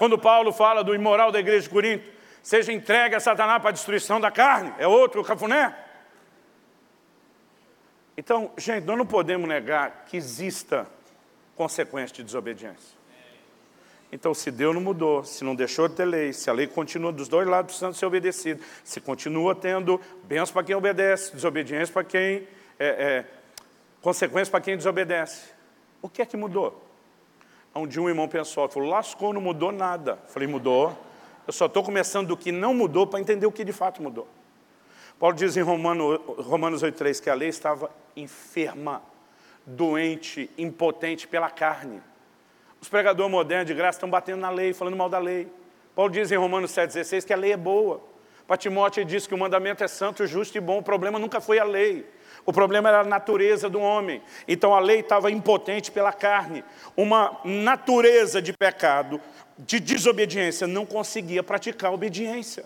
Quando 0.00 0.16
Paulo 0.16 0.50
fala 0.50 0.82
do 0.82 0.94
imoral 0.94 1.30
da 1.30 1.38
igreja 1.38 1.64
de 1.64 1.68
Corinto, 1.68 2.08
seja 2.42 2.72
entregue 2.72 3.16
a 3.16 3.20
Satanás 3.20 3.60
para 3.60 3.68
a 3.68 3.72
destruição 3.74 4.18
da 4.18 4.30
carne, 4.30 4.72
é 4.78 4.88
outro 4.88 5.22
cafuné. 5.22 5.76
Então, 8.16 8.50
gente, 8.56 8.84
nós 8.86 8.96
não 8.96 9.04
podemos 9.04 9.46
negar 9.46 10.06
que 10.06 10.16
exista 10.16 10.86
consequência 11.54 12.16
de 12.16 12.22
desobediência. 12.22 12.96
Então, 14.10 14.32
se 14.32 14.50
Deus 14.50 14.74
não 14.74 14.80
mudou, 14.80 15.22
se 15.22 15.44
não 15.44 15.54
deixou 15.54 15.86
de 15.86 15.96
ter 15.96 16.06
lei, 16.06 16.32
se 16.32 16.48
a 16.48 16.54
lei 16.54 16.66
continua 16.66 17.12
dos 17.12 17.28
dois 17.28 17.46
lados 17.46 17.72
precisando 17.72 17.92
ser 17.92 18.06
obedecida, 18.06 18.58
se 18.82 19.02
continua 19.02 19.54
tendo 19.54 20.00
bênçãos 20.24 20.50
para 20.50 20.64
quem 20.64 20.74
obedece, 20.74 21.34
desobediência 21.34 21.92
para 21.92 22.04
quem... 22.04 22.48
É, 22.78 22.86
é, 22.86 23.24
consequência 24.00 24.50
para 24.50 24.62
quem 24.62 24.78
desobedece. 24.78 25.50
O 26.00 26.08
que 26.08 26.22
é 26.22 26.24
que 26.24 26.38
mudou? 26.38 26.89
Dia 27.88 28.02
um 28.02 28.08
irmão 28.08 28.26
pensou, 28.26 28.68
falou, 28.68 28.88
lascou, 28.88 29.32
não 29.32 29.40
mudou 29.40 29.70
nada. 29.70 30.18
Falei, 30.28 30.48
mudou. 30.48 30.96
Eu 31.46 31.52
só 31.52 31.66
estou 31.66 31.82
começando 31.82 32.28
do 32.28 32.36
que 32.36 32.50
não 32.50 32.74
mudou 32.74 33.06
para 33.06 33.20
entender 33.20 33.46
o 33.46 33.52
que 33.52 33.64
de 33.64 33.72
fato 33.72 34.02
mudou. 34.02 34.26
Paulo 35.18 35.36
diz 35.36 35.56
em 35.56 35.60
Romano, 35.60 36.16
Romanos 36.38 36.82
8,3 36.82 37.22
que 37.22 37.30
a 37.30 37.34
lei 37.34 37.48
estava 37.48 37.90
enferma, 38.16 39.02
doente, 39.66 40.50
impotente 40.56 41.28
pela 41.28 41.50
carne. 41.50 42.02
Os 42.80 42.88
pregadores 42.88 43.30
modernos 43.30 43.66
de 43.66 43.74
graça 43.74 43.98
estão 43.98 44.08
batendo 44.08 44.40
na 44.40 44.50
lei, 44.50 44.72
falando 44.72 44.96
mal 44.96 45.08
da 45.08 45.18
lei. 45.18 45.46
Paulo 45.94 46.10
diz 46.10 46.32
em 46.32 46.36
Romanos 46.36 46.72
7,16 46.72 47.24
que 47.24 47.32
a 47.32 47.36
lei 47.36 47.52
é 47.52 47.56
boa. 47.56 48.00
Para 48.46 48.56
Timóteo 48.56 49.02
ele 49.02 49.10
diz 49.10 49.26
que 49.26 49.34
o 49.34 49.38
mandamento 49.38 49.84
é 49.84 49.88
santo, 49.88 50.26
justo 50.26 50.56
e 50.56 50.60
bom. 50.60 50.78
O 50.78 50.82
problema 50.82 51.18
nunca 51.18 51.40
foi 51.40 51.58
a 51.58 51.64
lei. 51.64 52.06
O 52.46 52.52
problema 52.52 52.88
era 52.88 53.00
a 53.00 53.04
natureza 53.04 53.68
do 53.68 53.80
homem. 53.80 54.22
Então 54.48 54.74
a 54.74 54.80
lei 54.80 55.00
estava 55.00 55.30
impotente 55.30 55.90
pela 55.90 56.12
carne. 56.12 56.64
Uma 56.96 57.40
natureza 57.44 58.40
de 58.40 58.52
pecado, 58.52 59.20
de 59.58 59.78
desobediência, 59.78 60.66
não 60.66 60.86
conseguia 60.86 61.42
praticar 61.42 61.90
a 61.90 61.94
obediência. 61.94 62.64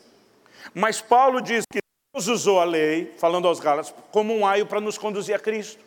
Mas 0.73 1.01
Paulo 1.01 1.41
diz 1.41 1.65
que 1.71 1.81
Deus 2.15 2.29
usou 2.29 2.61
a 2.61 2.65
lei, 2.65 3.13
falando 3.19 3.49
aos 3.49 3.59
Gálatas, 3.59 3.93
como 4.11 4.35
um 4.35 4.47
aio 4.47 4.67
para 4.67 4.81
nos 4.81 4.97
conduzir 4.97 5.35
a 5.35 5.39
Cristo. 5.39 5.85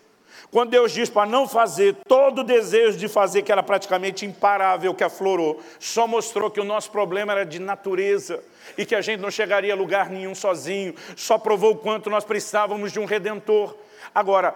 Quando 0.50 0.70
Deus 0.70 0.94
diz 0.94 1.10
para 1.10 1.30
não 1.30 1.48
fazer, 1.48 1.96
todo 2.08 2.40
o 2.40 2.44
desejo 2.44 2.98
de 2.98 3.10
fazer, 3.10 3.42
que 3.42 3.52
era 3.52 3.62
praticamente 3.62 4.26
imparável, 4.26 4.94
que 4.96 5.04
aflorou, 5.04 5.62
só 5.78 6.08
mostrou 6.08 6.50
que 6.50 6.60
o 6.60 6.64
nosso 6.64 6.90
problema 6.90 7.34
era 7.34 7.46
de 7.46 7.60
natureza 7.60 8.42
e 8.78 8.86
que 8.86 8.96
a 8.96 9.02
gente 9.02 9.20
não 9.20 9.30
chegaria 9.30 9.74
a 9.74 9.76
lugar 9.76 10.10
nenhum 10.10 10.34
sozinho, 10.34 10.96
só 11.18 11.38
provou 11.38 11.74
o 11.74 11.78
quanto 11.78 12.10
nós 12.10 12.24
precisávamos 12.24 12.94
de 12.94 13.00
um 13.00 13.06
Redentor. 13.06 13.76
Agora, 14.16 14.56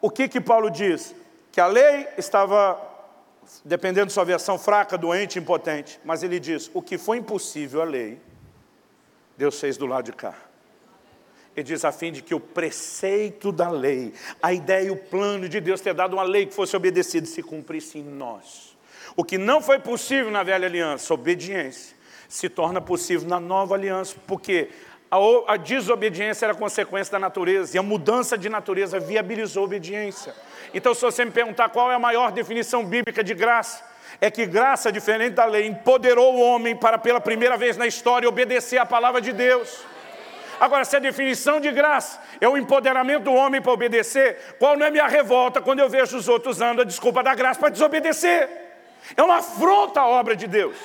o 0.00 0.08
que 0.10 0.28
que 0.28 0.40
Paulo 0.40 0.70
diz? 0.70 1.14
Que 1.50 1.60
a 1.60 1.66
lei 1.66 2.06
estava, 2.16 2.80
dependendo 3.64 4.06
de 4.06 4.12
sua 4.12 4.24
versão, 4.24 4.56
fraca, 4.56 4.96
doente, 4.96 5.40
impotente, 5.40 5.98
mas 6.04 6.22
ele 6.22 6.38
diz, 6.38 6.70
o 6.72 6.80
que 6.80 6.96
foi 6.96 7.18
impossível 7.18 7.82
a 7.82 7.84
lei, 7.84 8.20
Deus 9.36 9.58
fez 9.58 9.76
do 9.76 9.86
lado 9.86 10.04
de 10.04 10.12
cá. 10.12 10.34
Ele 11.56 11.64
diz 11.64 11.84
a 11.84 11.92
fim 11.92 12.10
de 12.12 12.22
que 12.22 12.34
o 12.34 12.40
preceito 12.40 13.52
da 13.52 13.68
lei, 13.68 14.14
a 14.42 14.52
ideia 14.52 14.86
e 14.86 14.90
o 14.90 14.96
plano 14.96 15.48
de 15.48 15.60
Deus 15.60 15.80
ter 15.80 15.92
dado 15.92 16.14
uma 16.14 16.22
lei 16.22 16.46
que 16.46 16.54
fosse 16.54 16.74
obedecida 16.76 17.26
se 17.26 17.42
cumprisse 17.42 17.98
em 17.98 18.04
nós. 18.04 18.76
O 19.14 19.22
que 19.22 19.36
não 19.36 19.60
foi 19.60 19.78
possível 19.78 20.30
na 20.30 20.42
velha 20.42 20.66
aliança, 20.66 21.12
obediência, 21.12 21.94
se 22.28 22.48
torna 22.48 22.80
possível 22.80 23.28
na 23.28 23.38
nova 23.38 23.74
aliança, 23.74 24.16
porque 24.26 24.70
a, 25.46 25.58
desobediência 25.58 26.46
era 26.46 26.54
consequência 26.54 27.12
da 27.12 27.18
natureza 27.18 27.76
e 27.76 27.78
a 27.78 27.82
mudança 27.82 28.38
de 28.38 28.48
natureza 28.48 28.98
viabilizou 28.98 29.64
a 29.64 29.66
obediência. 29.66 30.34
Então, 30.72 30.94
se 30.94 31.02
você 31.02 31.22
me 31.22 31.30
perguntar 31.30 31.68
qual 31.68 31.92
é 31.92 31.94
a 31.94 31.98
maior 31.98 32.32
definição 32.32 32.82
bíblica 32.82 33.22
de 33.22 33.34
graça, 33.34 33.84
é 34.18 34.30
que 34.30 34.46
graça, 34.46 34.90
diferente 34.90 35.34
da 35.34 35.44
lei, 35.44 35.66
empoderou 35.66 36.34
o 36.34 36.40
homem 36.40 36.74
para, 36.74 36.96
pela 36.96 37.20
primeira 37.20 37.58
vez 37.58 37.76
na 37.76 37.86
história, 37.86 38.26
obedecer 38.26 38.78
à 38.78 38.86
palavra 38.86 39.20
de 39.20 39.32
Deus. 39.32 39.91
Agora, 40.62 40.84
se 40.84 40.94
a 40.94 41.00
definição 41.00 41.58
de 41.58 41.72
graça 41.72 42.20
é 42.40 42.48
o 42.48 42.56
empoderamento 42.56 43.24
do 43.24 43.34
homem 43.34 43.60
para 43.60 43.72
obedecer, 43.72 44.54
qual 44.60 44.76
não 44.76 44.86
é 44.86 44.92
minha 44.92 45.08
revolta 45.08 45.60
quando 45.60 45.80
eu 45.80 45.88
vejo 45.88 46.16
os 46.16 46.28
outros 46.28 46.58
usando 46.58 46.82
a 46.82 46.84
desculpa 46.84 47.20
da 47.20 47.34
graça 47.34 47.58
para 47.58 47.70
desobedecer? 47.70 48.48
É 49.16 49.22
uma 49.24 49.38
afronta 49.38 50.02
à 50.02 50.06
obra 50.06 50.36
de 50.36 50.46
Deus. 50.46 50.76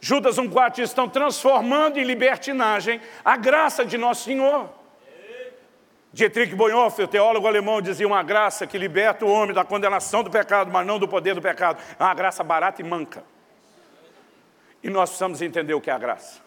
Judas 0.00 0.38
1,4 0.38 0.80
estão 0.80 1.08
transformando 1.08 2.00
em 2.00 2.02
libertinagem 2.02 3.00
a 3.24 3.36
graça 3.36 3.84
de 3.84 3.96
Nosso 3.96 4.24
Senhor. 4.24 4.70
Dietrich 6.12 6.52
Bonhoeffer, 6.52 7.06
teólogo 7.06 7.46
alemão, 7.46 7.80
dizia 7.80 8.08
uma 8.08 8.24
graça 8.24 8.66
que 8.66 8.76
liberta 8.76 9.24
o 9.24 9.30
homem 9.30 9.54
da 9.54 9.64
condenação 9.64 10.24
do 10.24 10.30
pecado, 10.32 10.68
mas 10.72 10.84
não 10.84 10.98
do 10.98 11.06
poder 11.06 11.36
do 11.36 11.40
pecado. 11.40 11.80
É 11.96 12.02
uma 12.02 12.14
graça 12.14 12.42
barata 12.42 12.82
e 12.82 12.84
manca. 12.84 13.22
E 14.82 14.90
nós 14.90 15.10
precisamos 15.10 15.40
entender 15.40 15.74
o 15.74 15.80
que 15.80 15.90
é 15.90 15.92
a 15.92 15.98
graça. 15.98 16.44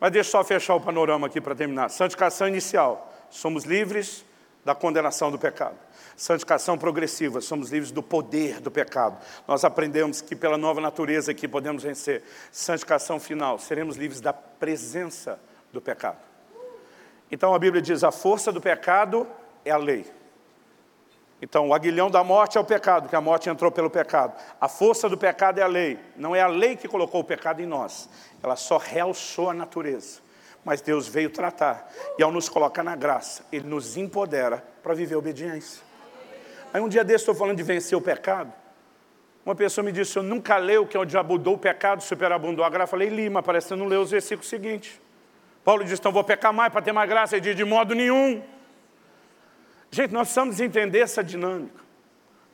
Mas 0.00 0.12
deixa 0.12 0.28
eu 0.28 0.32
só 0.32 0.44
fechar 0.44 0.74
o 0.74 0.80
panorama 0.80 1.26
aqui 1.26 1.40
para 1.40 1.54
terminar. 1.54 1.88
Santificação 1.88 2.46
inicial. 2.46 3.12
Somos 3.30 3.64
livres 3.64 4.24
da 4.64 4.74
condenação 4.74 5.30
do 5.30 5.38
pecado. 5.38 5.76
Santificação 6.16 6.76
progressiva, 6.76 7.40
somos 7.40 7.70
livres 7.70 7.90
do 7.90 8.02
poder 8.02 8.60
do 8.60 8.70
pecado. 8.70 9.16
Nós 9.46 9.64
aprendemos 9.64 10.20
que 10.20 10.34
pela 10.34 10.58
nova 10.58 10.80
natureza 10.80 11.30
aqui 11.30 11.46
podemos 11.46 11.84
vencer. 11.84 12.22
Santificação 12.50 13.20
final, 13.20 13.58
seremos 13.58 13.96
livres 13.96 14.20
da 14.20 14.32
presença 14.32 15.38
do 15.72 15.80
pecado. 15.80 16.18
Então 17.30 17.54
a 17.54 17.58
Bíblia 17.58 17.80
diz, 17.80 18.02
a 18.02 18.10
força 18.10 18.50
do 18.50 18.60
pecado 18.60 19.26
é 19.64 19.70
a 19.70 19.76
lei. 19.76 20.04
Então, 21.40 21.68
o 21.68 21.74
aguilhão 21.74 22.10
da 22.10 22.24
morte 22.24 22.58
é 22.58 22.60
o 22.60 22.64
pecado, 22.64 23.08
que 23.08 23.14
a 23.14 23.20
morte 23.20 23.48
entrou 23.48 23.70
pelo 23.70 23.88
pecado. 23.88 24.34
A 24.60 24.68
força 24.68 25.08
do 25.08 25.16
pecado 25.16 25.60
é 25.60 25.62
a 25.62 25.68
lei. 25.68 25.98
Não 26.16 26.34
é 26.34 26.40
a 26.40 26.48
lei 26.48 26.74
que 26.74 26.88
colocou 26.88 27.20
o 27.20 27.24
pecado 27.24 27.62
em 27.62 27.66
nós. 27.66 28.08
Ela 28.42 28.56
só 28.56 28.76
realçou 28.76 29.48
a 29.48 29.54
natureza. 29.54 30.20
Mas 30.64 30.80
Deus 30.80 31.06
veio 31.06 31.30
tratar. 31.30 31.88
E 32.18 32.22
ao 32.22 32.32
nos 32.32 32.48
colocar 32.48 32.82
na 32.82 32.96
graça, 32.96 33.44
Ele 33.52 33.68
nos 33.68 33.96
empodera 33.96 34.64
para 34.82 34.94
viver 34.94 35.14
obediência. 35.14 35.82
Aí 36.74 36.80
um 36.80 36.88
dia 36.88 37.04
desse 37.04 37.22
estou 37.22 37.34
falando 37.34 37.56
de 37.56 37.62
vencer 37.62 37.96
o 37.96 38.00
pecado. 38.00 38.52
Uma 39.46 39.54
pessoa 39.54 39.84
me 39.84 39.92
disse, 39.92 40.18
eu 40.18 40.22
nunca 40.22 40.58
leu 40.58 40.86
que 40.86 40.98
onde 40.98 41.16
abundou 41.16 41.54
o 41.54 41.58
pecado, 41.58 42.02
superabundou 42.02 42.64
a 42.64 42.68
graça. 42.68 42.84
Eu 42.84 42.90
falei, 42.90 43.08
li, 43.08 43.30
mas 43.30 43.44
parece 43.44 43.68
que 43.68 43.76
não 43.76 43.86
leu 43.86 44.02
os 44.02 44.10
versículos 44.10 44.48
seguintes. 44.48 45.00
Paulo 45.64 45.84
diz, 45.84 45.98
então 45.98 46.10
vou 46.10 46.24
pecar 46.24 46.52
mais 46.52 46.70
para 46.72 46.82
ter 46.82 46.92
mais 46.92 47.08
graça. 47.08 47.36
Ele 47.36 47.42
diz, 47.42 47.56
de 47.56 47.64
modo 47.64 47.94
nenhum. 47.94 48.42
Gente, 49.90 50.12
nós 50.12 50.28
precisamos 50.28 50.60
entender 50.60 51.00
essa 51.00 51.22
dinâmica. 51.22 51.82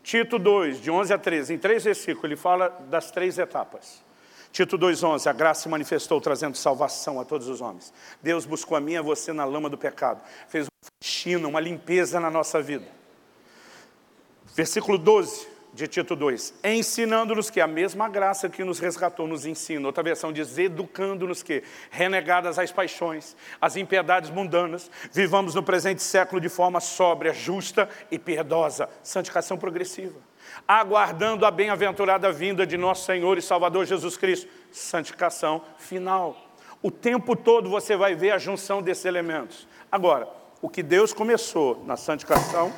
Tito 0.03 0.39
2, 0.39 0.81
de 0.81 0.91
11 0.91 1.15
a 1.15 1.19
13, 1.19 1.55
em 1.55 1.59
três 1.59 1.85
versículos, 1.85 2.25
ele 2.25 2.37
fala 2.37 2.69
das 2.89 3.11
três 3.11 3.39
etapas. 3.39 4.05
Tito 4.53 4.79
2,11, 4.79 5.27
a 5.27 5.33
graça 5.33 5.63
se 5.63 5.69
manifestou 5.69 6.21
trazendo 6.21 6.57
salvação 6.57 7.19
a 7.19 7.25
todos 7.25 7.49
os 7.49 7.61
homens. 7.61 7.93
Deus 8.23 8.47
buscou 8.47 8.77
a 8.77 8.81
mim 8.81 8.93
e 8.93 8.97
a 8.99 9.03
você 9.03 9.33
na 9.33 9.45
lama 9.45 9.69
do 9.69 9.77
pecado. 9.77 10.21
Fez 10.47 10.67
uma 10.67 10.91
faxina, 11.03 11.49
uma 11.49 11.59
limpeza 11.59 12.21
na 12.21 12.31
nossa 12.31 12.63
vida. 12.63 12.87
Versículo 14.55 14.97
12 14.97 15.54
de 15.75 15.89
Tito 15.89 16.15
2, 16.15 16.55
ensinando-nos 16.63 17.51
que 17.51 17.61
a 17.61 17.67
mesma 17.67 18.09
graça 18.09 18.49
que 18.49 18.63
nos 18.63 18.79
resgatou 18.79 19.27
nos 19.27 19.45
ensina. 19.45 19.87
Outra 19.87 20.05
versão 20.05 20.33
diz, 20.33 20.57
educando-nos 20.57 21.43
que, 21.43 21.65
renegadas 21.91 22.59
as 22.59 22.71
paixões, 22.71 23.37
as 23.61 23.77
impiedades 23.77 24.31
mundanas, 24.31 24.89
vivamos 25.13 25.55
no 25.55 25.63
presente 25.63 26.03
século 26.03 26.41
de 26.41 26.49
forma 26.49 26.81
sóbria, 26.81 27.33
justa 27.33 27.89
e 28.11 28.19
piedosa. 28.19 28.89
Santificação 29.03 29.59
progressiva 29.59 30.19
aguardando 30.69 31.45
a 31.47 31.51
bem-aventurada 31.51 32.31
vinda 32.31 32.67
de 32.67 32.77
nosso 32.77 33.07
Senhor 33.07 33.37
e 33.39 33.43
Salvador 33.43 33.87
Jesus 33.87 34.17
Cristo. 34.17 34.49
Santificação 34.71 35.63
final. 35.79 36.37
O 36.83 36.91
tempo 36.91 37.35
todo 37.35 37.71
você 37.71 37.97
vai 37.97 38.15
ver 38.15 38.31
a 38.31 38.39
junção 38.39 38.83
desses 38.83 39.05
elementos. 39.05 39.67
Agora, 39.91 40.29
o 40.61 40.69
que 40.69 40.83
Deus 40.83 41.13
começou 41.13 41.83
na 41.87 41.97
santificação, 41.97 42.73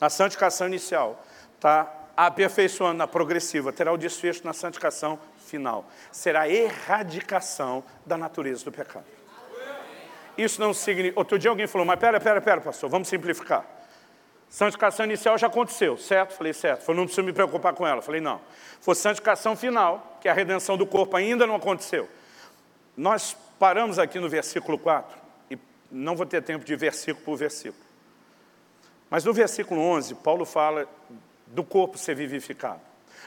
na 0.00 0.08
santificação 0.08 0.68
inicial, 0.68 1.24
está 1.56 1.92
aperfeiçoando 2.16 2.98
na 2.98 3.06
progressiva, 3.06 3.72
terá 3.72 3.92
o 3.92 3.98
desfecho 3.98 4.42
na 4.44 4.52
santificação 4.52 5.18
final. 5.38 5.84
Será 6.10 6.42
a 6.42 6.48
erradicação 6.48 7.84
da 8.06 8.16
natureza 8.16 8.64
do 8.64 8.72
pecado. 8.72 9.04
Isso 10.36 10.60
não 10.60 10.72
significa... 10.72 11.18
Outro 11.18 11.38
dia 11.38 11.50
alguém 11.50 11.66
falou, 11.66 11.86
mas 11.86 11.98
pera, 11.98 12.20
pera, 12.20 12.40
pera, 12.40 12.60
pastor, 12.60 12.88
vamos 12.88 13.08
simplificar. 13.08 13.64
Santificação 14.48 15.04
inicial 15.04 15.36
já 15.36 15.46
aconteceu, 15.46 15.96
certo? 15.96 16.34
Falei, 16.34 16.52
certo. 16.52 16.82
Falei, 16.82 17.00
não 17.00 17.06
preciso 17.06 17.26
me 17.26 17.32
preocupar 17.32 17.72
com 17.74 17.86
ela. 17.86 18.00
Falei, 18.00 18.20
não. 18.20 18.40
Foi 18.80 18.94
santificação 18.94 19.56
final, 19.56 20.18
que 20.20 20.28
a 20.28 20.32
redenção 20.32 20.76
do 20.76 20.86
corpo 20.86 21.16
ainda 21.16 21.46
não 21.46 21.56
aconteceu. 21.56 22.08
Nós 22.96 23.36
paramos 23.58 23.98
aqui 23.98 24.18
no 24.18 24.28
versículo 24.28 24.78
4, 24.78 25.18
e 25.50 25.58
não 25.90 26.14
vou 26.14 26.26
ter 26.26 26.42
tempo 26.42 26.64
de 26.64 26.76
versículo 26.76 27.24
por 27.24 27.36
versículo. 27.36 27.84
Mas 29.10 29.24
no 29.24 29.32
versículo 29.32 29.80
11, 29.80 30.16
Paulo 30.16 30.44
fala 30.44 30.86
do 31.46 31.62
corpo 31.64 31.96
ser 31.96 32.14
vivificado. 32.14 32.80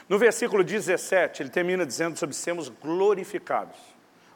No 0.08 0.18
versículo 0.18 0.64
17, 0.64 1.42
ele 1.42 1.50
termina 1.50 1.86
dizendo 1.86 2.18
sobre 2.18 2.34
sermos 2.34 2.68
glorificados. 2.68 3.76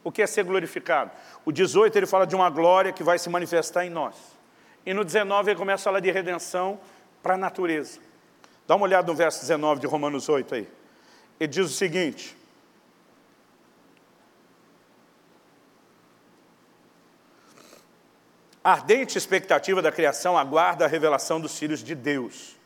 O 0.03 0.13
que 0.13 0.23
é 0.23 0.27
ser 0.27 0.45
glorificado? 0.45 1.11
O 1.45 1.51
18, 1.51 1.97
ele 1.97 2.07
fala 2.07 2.27
de 2.27 2.37
uma 2.37 2.51
glória 2.51 2.93
que 2.93 3.03
vai 3.03 3.19
se 3.19 3.29
manifestar 3.29 3.85
em 3.85 3.91
nós. 3.91 4.15
E 4.85 4.93
no 4.93 5.05
19 5.05 5.51
ele 5.51 5.59
começa 5.59 5.83
a 5.83 5.85
falar 5.85 6.01
de 6.01 6.11
redenção 6.11 6.79
para 7.23 7.35
a 7.35 7.37
natureza. 7.39 7.99
Dá 8.67 8.77
uma 8.77 8.85
olhada 8.85 9.07
no 9.07 9.15
verso 9.15 9.41
19 9.41 9.81
de 9.81 9.87
Romanos 9.87 10.29
8 10.29 10.55
aí. 10.55 10.69
Ele 11.41 11.49
diz 11.49 11.67
o 11.67 11.69
seguinte. 11.69 12.37
A 18.63 18.73
ardente 18.73 19.19
expectativa 19.19 19.83
da 19.83 19.93
criação 19.93 20.39
aguarda 20.39 20.85
a 20.85 20.89
revelação 20.89 21.41
dos 21.41 21.59
filhos 21.59 21.83
de 21.83 21.95
Deus. 21.95 22.57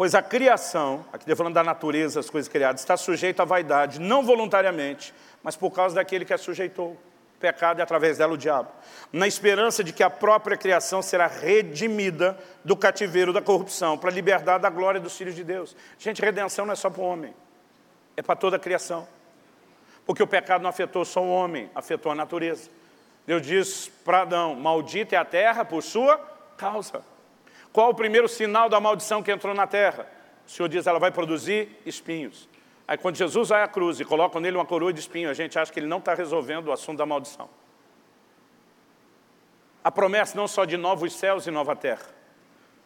Pois 0.00 0.14
a 0.14 0.22
criação, 0.22 1.04
aqui 1.12 1.24
está 1.24 1.36
falando 1.36 1.52
da 1.52 1.62
natureza, 1.62 2.20
as 2.20 2.30
coisas 2.30 2.48
criadas, 2.48 2.80
está 2.80 2.96
sujeita 2.96 3.42
à 3.42 3.44
vaidade, 3.44 4.00
não 4.00 4.22
voluntariamente, 4.22 5.12
mas 5.42 5.56
por 5.56 5.70
causa 5.72 5.94
daquele 5.94 6.24
que 6.24 6.32
a 6.32 6.38
sujeitou 6.38 6.96
pecado 7.38 7.80
e 7.80 7.82
através 7.82 8.16
dela 8.16 8.32
o 8.32 8.38
diabo. 8.38 8.70
Na 9.12 9.28
esperança 9.28 9.84
de 9.84 9.92
que 9.92 10.02
a 10.02 10.08
própria 10.08 10.56
criação 10.56 11.02
será 11.02 11.26
redimida 11.26 12.38
do 12.64 12.74
cativeiro 12.74 13.30
da 13.30 13.42
corrupção, 13.42 13.98
para 13.98 14.08
a 14.08 14.12
liberdade 14.14 14.62
da 14.62 14.70
glória 14.70 14.98
dos 14.98 15.14
filhos 15.18 15.34
de 15.34 15.44
Deus. 15.44 15.76
Gente, 15.98 16.22
redenção 16.22 16.64
não 16.64 16.72
é 16.72 16.76
só 16.76 16.88
para 16.88 17.02
o 17.02 17.04
homem, 17.04 17.34
é 18.16 18.22
para 18.22 18.36
toda 18.36 18.56
a 18.56 18.58
criação. 18.58 19.06
Porque 20.06 20.22
o 20.22 20.26
pecado 20.26 20.62
não 20.62 20.70
afetou 20.70 21.04
só 21.04 21.22
o 21.22 21.30
homem, 21.30 21.70
afetou 21.74 22.10
a 22.10 22.14
natureza. 22.14 22.70
Deus 23.26 23.42
diz 23.42 23.92
para 24.02 24.22
Adão, 24.22 24.54
maldita 24.54 25.14
é 25.14 25.18
a 25.18 25.26
terra 25.26 25.62
por 25.62 25.82
sua 25.82 26.16
causa. 26.56 27.02
Qual 27.72 27.90
o 27.90 27.94
primeiro 27.94 28.28
sinal 28.28 28.68
da 28.68 28.80
maldição 28.80 29.22
que 29.22 29.30
entrou 29.30 29.54
na 29.54 29.66
terra? 29.66 30.06
O 30.46 30.50
Senhor 30.50 30.68
diz, 30.68 30.86
ela 30.86 30.98
vai 30.98 31.10
produzir 31.12 31.68
espinhos. 31.86 32.48
Aí 32.86 32.98
quando 32.98 33.16
Jesus 33.16 33.50
vai 33.50 33.62
à 33.62 33.68
cruz 33.68 34.00
e 34.00 34.04
coloca 34.04 34.40
nele 34.40 34.56
uma 34.56 34.66
coroa 34.66 34.92
de 34.92 34.98
espinho, 34.98 35.30
a 35.30 35.34
gente 35.34 35.56
acha 35.56 35.72
que 35.72 35.78
ele 35.78 35.86
não 35.86 35.98
está 35.98 36.12
resolvendo 36.12 36.66
o 36.66 36.72
assunto 36.72 36.98
da 36.98 37.06
maldição. 37.06 37.48
A 39.84 39.92
promessa 39.92 40.36
não 40.36 40.48
só 40.48 40.64
de 40.64 40.76
novos 40.76 41.12
céus 41.14 41.46
e 41.46 41.50
nova 41.52 41.76
terra. 41.76 42.06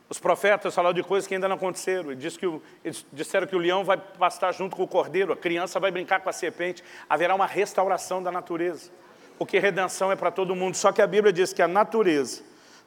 Os 0.09 0.19
profetas 0.19 0.75
falaram 0.75 0.95
de 0.95 1.03
coisas 1.03 1.27
que 1.27 1.33
ainda 1.33 1.49
não 1.49 1.57
aconteceram. 1.57 2.13
Eles 2.13 3.07
disseram 3.11 3.47
que 3.47 3.57
o 3.57 3.59
leão 3.59 3.83
vai 3.83 3.97
pastar 3.97 4.53
junto 4.53 4.77
com 4.77 4.83
o 4.83 4.87
cordeiro, 4.87 5.33
a 5.33 5.37
criança 5.37 5.81
vai 5.81 5.91
brincar 5.91 6.21
com 6.21 6.29
a 6.29 6.33
serpente. 6.33 6.85
Haverá 7.09 7.35
uma 7.35 7.47
restauração 7.47 8.23
da 8.23 8.31
natureza. 8.31 8.93
Porque 9.39 9.59
redenção 9.59 10.13
é 10.13 10.17
para 10.17 10.31
todo 10.31 10.55
mundo. 10.55 10.77
Só 10.77 10.93
que 10.93 11.01
a 11.01 11.07
Bíblia 11.07 11.33
diz 11.33 11.53
que 11.53 11.63
a 11.63 11.67
natureza 11.67 12.43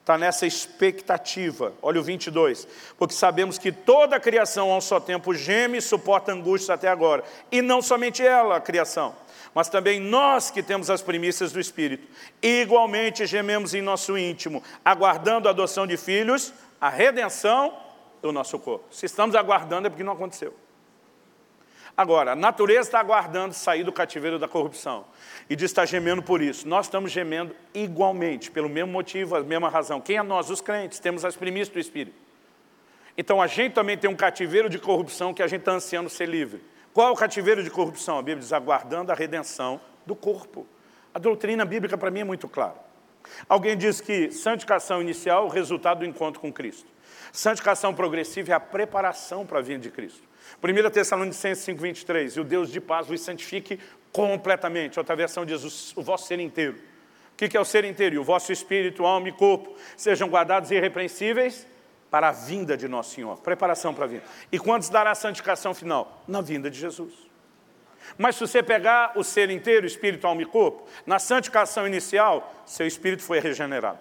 está 0.08 0.18
nessa 0.18 0.48
expectativa. 0.48 1.74
Olha 1.82 2.00
o 2.00 2.04
22. 2.04 2.66
Porque 2.98 3.14
sabemos 3.14 3.58
que 3.58 3.74
toda 3.74 4.16
a 4.16 4.20
criação 4.20 4.72
a 4.72 4.78
um 4.78 4.82
só 4.82 5.02
tempo 5.02 5.34
geme 5.34 5.80
e 5.80 5.82
suporta 5.82 6.32
angústias 6.32 6.70
até 6.70 6.88
agora. 6.88 7.26
E 7.52 7.62
não 7.62 7.82
somente 7.82 8.26
ela, 8.26 8.56
a 8.56 8.62
criação, 8.62 9.14
mas 9.54 9.68
também 9.68 10.00
nós 10.00 10.50
que 10.50 10.64
temos 10.64 10.90
as 10.90 11.02
primícias 11.02 11.52
do 11.52 11.60
Espírito. 11.60 12.08
Igualmente 12.42 13.26
gememos 13.26 13.74
em 13.74 13.82
nosso 13.82 14.18
íntimo, 14.18 14.64
aguardando 14.84 15.50
a 15.50 15.52
adoção 15.52 15.86
de 15.86 15.98
filhos, 15.98 16.54
a 16.80 16.88
redenção 16.88 17.78
do 18.22 18.32
nosso 18.32 18.58
corpo. 18.58 18.86
Se 18.90 19.06
estamos 19.06 19.36
aguardando 19.36 19.88
é 19.88 19.90
porque 19.90 20.06
não 20.06 20.14
aconteceu. 20.14 20.54
Agora, 21.98 22.34
a 22.34 22.36
natureza 22.36 22.88
está 22.88 23.00
aguardando 23.00 23.56
sair 23.56 23.84
do 23.84 23.92
cativeiro 23.92 24.38
da 24.38 24.48
corrupção. 24.48 25.04
E 25.50 25.56
diz 25.56 25.72
está 25.72 25.84
gemendo 25.84 26.22
por 26.22 26.44
isso. 26.44 26.68
Nós 26.68 26.86
estamos 26.86 27.12
gemendo 27.12 27.56
igualmente, 27.74 28.52
pelo 28.52 28.70
mesmo 28.70 28.92
motivo, 28.92 29.36
a 29.36 29.42
mesma 29.42 29.68
razão. 29.68 30.00
Quem 30.00 30.18
é 30.18 30.22
nós? 30.22 30.52
Os 30.52 30.62
crentes. 30.62 31.00
Temos 31.00 31.26
as 31.26 31.36
primícias 31.36 31.70
do 31.70 31.80
Espírito. 31.80 32.16
Então 33.18 33.42
a 33.42 33.48
gente 33.48 33.74
também 33.74 33.98
tem 33.98 34.08
um 34.08 34.16
cativeiro 34.16 34.70
de 34.70 34.78
corrupção 34.78 35.34
que 35.34 35.42
a 35.42 35.48
gente 35.48 35.62
está 35.62 35.72
ansiando 35.72 36.08
ser 36.08 36.30
livre. 36.30 36.64
Qual 36.94 37.08
é 37.08 37.12
o 37.12 37.16
cativeiro 37.16 37.64
de 37.64 37.72
corrupção? 37.72 38.20
A 38.20 38.22
Bíblia 38.22 38.42
diz, 38.42 38.54
aguardando 38.54 39.12
a 39.12 39.16
redenção 39.16 39.82
do 40.06 40.16
corpo. 40.16 40.68
A 41.16 41.18
doutrina 41.18 41.66
bíblica 41.66 41.98
para 41.98 42.12
mim 42.12 42.20
é 42.20 42.24
muito 42.24 42.48
clara. 42.48 42.76
Alguém 43.50 43.76
diz 43.76 44.00
que 44.00 44.32
santificação 44.32 45.02
inicial 45.02 45.44
é 45.44 45.46
o 45.48 45.50
resultado 45.50 46.00
do 46.00 46.06
encontro 46.06 46.40
com 46.40 46.54
Cristo. 46.54 46.86
Santificação 47.32 47.92
progressiva 47.92 48.52
é 48.52 48.56
a 48.56 48.60
preparação 48.60 49.48
para 49.48 49.58
a 49.58 49.62
vinda 49.64 49.80
de 49.80 49.90
Cristo. 49.90 50.27
1 50.62 50.90
Tessalonicenses 50.90 51.64
5, 51.64 51.82
23, 51.82 52.34
e 52.36 52.40
o 52.40 52.44
Deus 52.44 52.72
de 52.72 52.82
paz 52.82 53.08
vos 53.08 53.22
santifique 53.22 53.80
completamente. 54.12 54.98
Outra 54.98 55.16
versão 55.16 55.46
diz 55.46 55.96
o, 55.96 56.02
vosso 56.02 56.28
ser 56.28 56.40
inteiro. 56.40 56.78
O 57.34 57.36
que 57.38 57.56
é 57.56 57.60
o 57.60 57.66
ser 57.66 57.86
inteiro? 57.86 58.20
O 58.20 58.24
vosso 58.24 58.52
espírito, 58.52 59.06
alma 59.06 59.30
e 59.30 59.32
corpo 59.32 59.76
sejam 59.96 60.28
guardados 60.28 60.72
irrepreensíveis 60.72 61.68
para 62.10 62.30
a 62.30 62.32
vinda 62.32 62.76
de 62.76 62.88
nosso 62.88 63.14
Senhor. 63.14 63.38
Preparação 63.38 63.94
para 63.94 64.06
a 64.06 64.08
vinda. 64.08 64.24
E 64.52 64.58
quando 64.58 64.82
se 64.82 64.92
dará 64.92 65.12
a 65.12 65.16
santificação 65.16 65.76
final? 65.76 66.24
Na 66.28 66.42
vinda 66.42 66.72
de 66.72 66.80
Jesus. 66.80 67.14
Mas 68.18 68.36
se 68.36 68.42
você 68.42 68.64
pegar 68.64 69.12
o 69.16 69.24
ser 69.24 69.52
inteiro, 69.52 69.86
espírito, 69.86 70.26
alma 70.26 70.42
e 70.42 70.46
corpo, 70.46 70.88
na 71.06 71.20
santificação 71.20 71.86
inicial, 71.86 72.64
seu 72.66 72.88
espírito 72.88 73.22
foi 73.22 73.40
regenerado. 73.40 74.00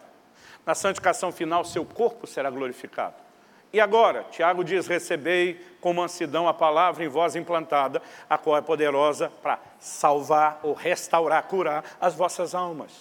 Na 0.65 0.75
santificação 0.75 1.31
final, 1.31 1.65
seu 1.65 1.85
corpo 1.85 2.27
será 2.27 2.49
glorificado. 2.49 3.26
E 3.73 3.81
agora, 3.81 4.25
Tiago 4.31 4.65
diz, 4.65 4.87
recebei 4.87 5.61
com 5.81 5.93
mansidão 5.93 6.49
a 6.49 6.55
palavra 6.55 7.05
em 7.05 7.09
voz 7.09 7.37
implantada, 7.37 8.01
a 8.29 8.39
qual 8.39 8.57
é 8.57 8.61
poderosa 8.61 9.31
para 9.43 9.59
salvar 9.79 10.61
ou 10.63 10.73
restaurar, 10.73 11.43
curar 11.45 11.85
as 12.01 12.15
vossas 12.15 12.55
almas. 12.55 12.93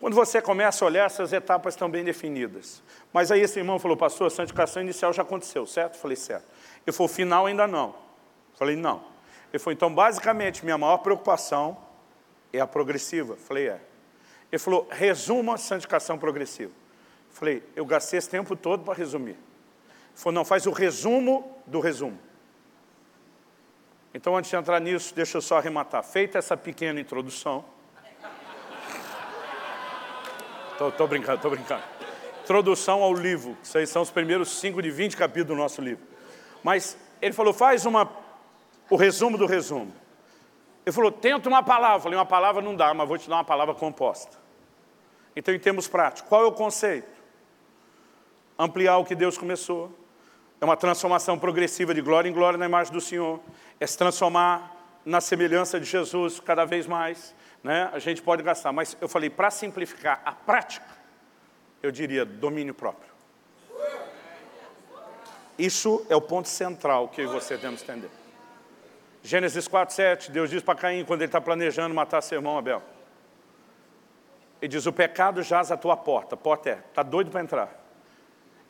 Quando 0.00 0.14
você 0.14 0.42
começa 0.42 0.84
a 0.84 0.86
olhar, 0.86 1.06
essas 1.06 1.32
etapas 1.32 1.74
estão 1.74 1.88
bem 1.88 2.02
definidas. 2.02 2.82
Mas 3.12 3.30
aí 3.30 3.40
esse 3.40 3.60
irmão 3.60 3.78
falou, 3.78 3.96
pastor, 3.96 4.26
a 4.26 4.30
santificação 4.30 4.82
inicial 4.82 5.12
já 5.12 5.22
aconteceu, 5.22 5.64
certo? 5.64 5.96
falei, 5.96 6.16
certo. 6.16 6.44
Ele 6.84 6.92
falou, 6.96 7.08
final 7.08 7.46
ainda 7.46 7.68
não. 7.68 7.94
falei, 8.58 8.74
não. 8.74 9.04
Ele 9.52 9.58
falou, 9.60 9.72
então 9.72 9.94
basicamente 9.94 10.64
minha 10.64 10.76
maior 10.76 10.98
preocupação 10.98 11.76
é 12.52 12.58
a 12.58 12.66
progressiva. 12.66 13.36
falei, 13.36 13.68
é. 13.68 13.80
Ele 14.50 14.58
falou, 14.58 14.88
resuma 14.90 15.54
a 15.54 15.56
santificação 15.58 16.18
progressiva. 16.18 16.72
falei, 17.30 17.62
eu 17.76 17.86
gastei 17.86 18.18
esse 18.18 18.28
tempo 18.28 18.56
todo 18.56 18.82
para 18.82 18.94
resumir. 18.94 19.36
Não, 20.30 20.44
faz 20.44 20.66
o 20.66 20.70
resumo 20.70 21.60
do 21.66 21.80
resumo. 21.80 22.18
Então, 24.14 24.36
antes 24.36 24.50
de 24.50 24.56
entrar 24.56 24.78
nisso, 24.78 25.14
deixa 25.14 25.38
eu 25.38 25.42
só 25.42 25.56
arrematar. 25.56 26.04
Feita 26.04 26.38
essa 26.38 26.56
pequena 26.56 27.00
introdução. 27.00 27.64
Estou 30.78 31.08
brincando, 31.08 31.36
estou 31.36 31.50
brincando. 31.50 31.82
Introdução 32.42 33.02
ao 33.02 33.14
livro. 33.14 33.56
Isso 33.62 33.78
aí 33.78 33.86
são 33.86 34.02
os 34.02 34.10
primeiros 34.10 34.60
5 34.60 34.82
de 34.82 34.90
20 34.90 35.16
capítulos 35.16 35.48
do 35.48 35.56
nosso 35.56 35.80
livro. 35.80 36.04
Mas 36.62 36.96
ele 37.20 37.32
falou, 37.32 37.52
faz 37.52 37.86
uma 37.86 38.10
o 38.90 38.96
resumo 38.96 39.38
do 39.38 39.46
resumo. 39.46 39.92
Ele 40.84 40.92
falou, 40.92 41.10
tenta 41.10 41.48
uma 41.48 41.62
palavra. 41.62 41.98
Eu 41.98 42.02
falei, 42.02 42.18
uma 42.18 42.26
palavra 42.26 42.60
não 42.60 42.74
dá, 42.74 42.92
mas 42.92 43.08
vou 43.08 43.16
te 43.16 43.28
dar 43.28 43.36
uma 43.36 43.44
palavra 43.44 43.74
composta. 43.74 44.36
Então, 45.34 45.54
em 45.54 45.58
termos 45.58 45.88
práticos, 45.88 46.28
qual 46.28 46.42
é 46.42 46.46
o 46.46 46.52
conceito? 46.52 47.22
Ampliar 48.58 48.98
o 48.98 49.04
que 49.04 49.14
Deus 49.14 49.38
começou. 49.38 49.90
É 50.62 50.64
uma 50.64 50.76
transformação 50.76 51.36
progressiva 51.36 51.92
de 51.92 52.00
glória 52.00 52.28
em 52.28 52.32
glória 52.32 52.56
na 52.56 52.66
imagem 52.66 52.92
do 52.92 53.00
Senhor. 53.00 53.40
É 53.80 53.86
se 53.86 53.98
transformar 53.98 54.72
na 55.04 55.20
semelhança 55.20 55.80
de 55.80 55.84
Jesus 55.84 56.38
cada 56.38 56.64
vez 56.64 56.86
mais. 56.86 57.34
Né? 57.64 57.90
A 57.92 57.98
gente 57.98 58.22
pode 58.22 58.44
gastar, 58.44 58.72
mas 58.72 58.96
eu 59.00 59.08
falei, 59.08 59.28
para 59.28 59.50
simplificar 59.50 60.22
a 60.24 60.30
prática, 60.30 60.86
eu 61.82 61.90
diria 61.90 62.24
domínio 62.24 62.72
próprio. 62.72 63.10
Isso 65.58 66.06
é 66.08 66.14
o 66.14 66.20
ponto 66.20 66.48
central 66.48 67.08
que 67.08 67.26
você 67.26 67.58
temos 67.58 67.82
que 67.82 67.90
entender. 67.90 68.10
Gênesis 69.20 69.66
4, 69.66 69.92
7, 69.92 70.30
Deus 70.30 70.48
diz 70.48 70.62
para 70.62 70.78
Caim, 70.78 71.04
quando 71.04 71.22
ele 71.22 71.28
está 71.28 71.40
planejando 71.40 71.92
matar 71.92 72.20
seu 72.22 72.38
irmão 72.38 72.56
Abel. 72.56 72.80
Ele 74.60 74.68
diz, 74.68 74.86
o 74.86 74.92
pecado 74.92 75.42
jaz 75.42 75.72
à 75.72 75.76
tua 75.76 75.96
porta, 75.96 76.36
porta 76.36 76.70
é, 76.70 76.78
está 76.88 77.02
doido 77.02 77.32
para 77.32 77.40
entrar. 77.40 77.81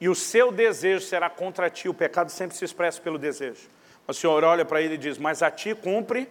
E 0.03 0.09
o 0.09 0.17
seu 0.17 0.51
desejo 0.51 1.07
será 1.07 1.31
contra 1.31 1.71
ti, 1.71 1.89
o 1.89 1.95
pecado 1.95 2.29
sempre 2.29 2.57
se 2.57 2.65
expressa 2.65 3.01
pelo 3.01 3.21
desejo. 3.21 3.69
O 4.05 4.13
Senhor 4.13 4.43
olha 4.43 4.65
para 4.65 4.83
ele 4.83 4.95
e 4.95 4.99
diz, 4.99 5.17
mas 5.17 5.45
a 5.45 5.49
ti 5.49 5.77
cumpre 5.77 6.29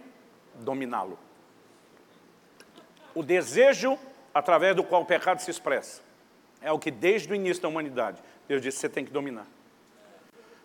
dominá-lo. 0.56 1.18
O 3.16 3.24
desejo 3.24 3.98
através 4.34 4.76
do 4.76 4.84
qual 4.84 5.04
o 5.04 5.06
pecado 5.06 5.40
se 5.40 5.50
expressa 5.50 6.02
é 6.62 6.70
o 6.70 6.78
que 6.78 6.92
desde 6.92 7.32
o 7.32 7.34
início 7.36 7.64
da 7.64 7.70
humanidade 7.70 8.22
Deus 8.46 8.62
disse, 8.62 8.78
você 8.80 8.90
tem 8.90 9.06
que 9.06 9.12
dominar. 9.12 9.48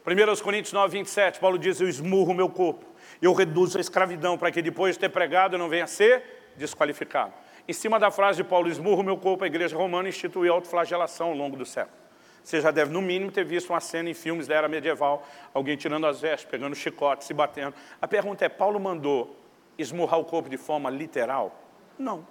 1 0.04 0.42
Coríntios 0.42 0.72
9, 0.72 0.98
27, 0.98 1.38
Paulo 1.38 1.60
diz, 1.60 1.80
eu 1.80 1.88
esmurro 1.88 2.32
o 2.32 2.34
meu 2.34 2.48
corpo, 2.48 2.84
eu 3.22 3.32
reduzo 3.32 3.78
a 3.78 3.80
escravidão 3.80 4.36
para 4.36 4.50
que 4.50 4.60
depois 4.60 4.96
de 4.96 4.98
ter 4.98 5.10
pregado 5.10 5.54
eu 5.54 5.60
não 5.60 5.68
venha 5.68 5.84
a 5.84 5.86
ser 5.86 6.24
desqualificado. 6.56 7.32
Em 7.68 7.72
cima 7.72 8.00
da 8.00 8.10
frase 8.10 8.38
de 8.38 8.48
Paulo, 8.48 8.68
esmurro 8.68 9.02
o 9.02 9.04
meu 9.04 9.16
corpo, 9.16 9.44
a 9.44 9.46
igreja 9.46 9.76
romana 9.76 10.08
instituiu 10.08 10.52
a 10.52 10.56
autoflagelação 10.56 11.28
ao 11.28 11.36
longo 11.36 11.56
do 11.56 11.64
século. 11.64 12.05
Você 12.46 12.60
já 12.60 12.70
deve, 12.70 12.92
no 12.92 13.02
mínimo, 13.02 13.32
ter 13.32 13.44
visto 13.44 13.70
uma 13.70 13.80
cena 13.80 14.08
em 14.08 14.14
filmes 14.14 14.46
da 14.46 14.54
era 14.54 14.68
medieval, 14.68 15.26
alguém 15.52 15.76
tirando 15.76 16.06
as 16.06 16.20
vestes, 16.20 16.48
pegando 16.48 16.76
chicote, 16.76 17.24
se 17.24 17.34
batendo. 17.34 17.74
A 18.00 18.06
pergunta 18.06 18.44
é, 18.44 18.48
Paulo 18.48 18.78
mandou 18.78 19.36
esmurrar 19.76 20.20
o 20.20 20.24
corpo 20.24 20.48
de 20.48 20.56
forma 20.56 20.88
literal? 20.88 21.60
Não. 21.98 22.24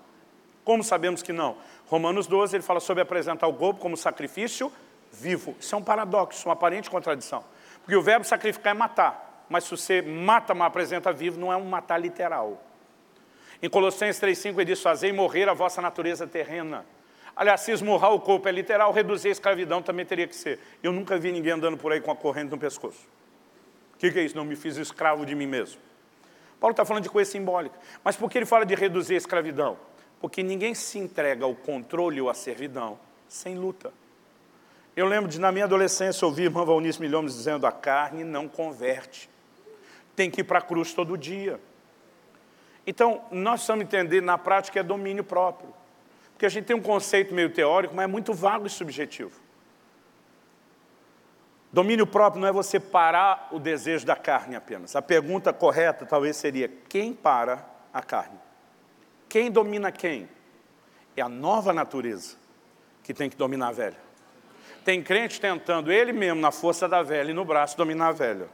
Como 0.64 0.82
sabemos 0.86 1.22
que 1.22 1.34
não? 1.34 1.58
Romanos 1.88 2.28
12, 2.28 2.56
ele 2.56 2.64
fala 2.64 2.80
sobre 2.80 3.04
apresentar 3.04 3.46
o 3.48 3.54
corpo 3.56 3.82
como 3.82 3.98
sacrifício 3.98 4.72
vivo. 5.12 5.54
Isso 5.60 5.76
é 5.76 5.78
um 5.78 5.84
paradoxo, 5.84 6.48
uma 6.48 6.54
aparente 6.54 6.90
contradição. 6.90 7.44
Porque 7.82 7.98
o 7.98 8.02
verbo 8.02 8.24
sacrificar 8.24 8.74
é 8.74 8.74
matar. 8.74 9.46
Mas 9.50 9.66
se 9.66 9.72
você 9.72 10.02
mata, 10.02 10.54
mas 10.56 10.68
apresenta 10.68 11.12
vivo, 11.12 11.38
não 11.38 11.52
é 11.52 11.58
um 11.58 11.66
matar 11.66 11.98
literal. 11.98 12.64
Em 13.62 13.70
Colossenses 13.70 14.22
3,5 14.22 14.54
ele 14.54 14.64
diz, 14.64 14.82
fazei 14.82 15.12
morrer 15.12 15.50
a 15.50 15.54
vossa 15.54 15.82
natureza 15.82 16.26
terrena. 16.26 16.86
Aliás, 17.36 17.62
se 17.62 17.72
esmurrar 17.72 18.14
o 18.14 18.20
corpo 18.20 18.48
é 18.48 18.52
literal, 18.52 18.92
reduzir 18.94 19.30
a 19.30 19.32
escravidão 19.32 19.82
também 19.82 20.06
teria 20.06 20.28
que 20.28 20.36
ser. 20.36 20.60
Eu 20.82 20.94
nunca 20.94 21.18
vi 21.18 21.32
ninguém 21.32 21.52
andando 21.52 21.78
por 21.78 21.92
aí 21.92 22.00
com 22.00 22.12
a 22.12 22.16
corrente 22.16 22.50
no 22.50 22.58
pescoço. 22.58 23.06
O 23.96 23.98
que, 23.98 24.12
que 24.12 24.20
é 24.20 24.24
isso? 24.24 24.36
Não 24.36 24.46
me 24.46 24.56
fiz 24.56 24.78
escravo 24.78 25.26
de 25.26 25.36
mim 25.36 25.46
mesmo. 25.46 25.82
Paulo 26.60 26.72
está 26.72 26.86
falando 26.86 27.04
de 27.04 27.10
coisa 27.10 27.30
simbólica. 27.30 27.78
Mas 28.04 28.16
por 28.16 28.30
que 28.30 28.38
ele 28.38 28.46
fala 28.46 28.66
de 28.66 28.74
reduzir 28.74 29.16
a 29.16 29.18
escravidão? 29.18 29.78
Porque 30.22 30.42
ninguém 30.42 30.74
se 30.74 30.98
entrega 30.98 31.44
ao 31.44 31.54
controle 31.54 32.22
ou 32.22 32.30
à 32.30 32.34
servidão 32.34 32.98
sem 33.28 33.56
luta. 33.56 33.92
Eu 34.96 35.06
lembro 35.06 35.30
de, 35.30 35.40
na 35.40 35.52
minha 35.52 35.66
adolescência, 35.66 36.26
ouvir 36.26 36.44
irmã 36.44 36.64
Valnice 36.64 37.02
Milhomes 37.02 37.34
dizendo, 37.34 37.68
a 37.68 37.72
carne 37.72 38.24
não 38.24 38.48
converte. 38.48 39.30
Tem 40.16 40.32
que 40.32 40.40
ir 40.40 40.46
para 40.46 40.60
a 40.60 40.62
cruz 40.62 40.94
todo 40.94 41.18
dia. 41.18 41.60
Então, 42.88 43.22
nós 43.30 43.56
precisamos 43.56 43.84
entender, 43.84 44.22
na 44.22 44.38
prática, 44.38 44.80
é 44.80 44.84
domínio 44.84 45.24
próprio. 45.24 45.74
Porque 46.36 46.46
a 46.46 46.50
gente 46.50 46.66
tem 46.66 46.76
um 46.76 46.82
conceito 46.82 47.34
meio 47.34 47.50
teórico, 47.50 47.96
mas 47.96 48.04
é 48.04 48.08
muito 48.08 48.34
vago 48.34 48.68
e 48.68 48.70
subjetivo. 48.70 49.40
Domínio 51.72 52.06
próprio 52.06 52.42
não 52.42 52.48
é 52.48 52.52
você 52.52 52.78
parar 52.78 53.48
o 53.52 53.60
desejo 53.60 54.06
da 54.06 54.18
carne 54.18 54.54
apenas. 54.54 54.98
A 54.98 55.02
pergunta 55.02 55.54
correta 55.54 56.06
talvez 56.06 56.36
seria, 56.36 56.70
quem 56.90 57.14
para 57.14 57.66
a 57.94 58.02
carne? 58.02 58.38
Quem 59.30 59.50
domina 59.50 59.94
quem? 59.94 60.28
É 61.16 61.22
a 61.22 61.30
nova 61.30 61.72
natureza 61.72 62.36
que 63.02 63.14
tem 63.14 63.30
que 63.30 63.38
dominar 63.38 63.70
a 63.70 63.72
velha. 63.72 63.98
Tem 64.84 65.02
crente 65.02 65.40
tentando 65.40 65.92
ele 65.92 66.12
mesmo, 66.12 66.42
na 66.42 66.52
força 66.52 66.88
da 66.88 67.02
velha 67.02 67.32
e 67.32 67.34
no 67.34 67.46
braço, 67.46 67.78
dominar 67.78 68.10
a 68.10 68.12
velha. 68.12 68.50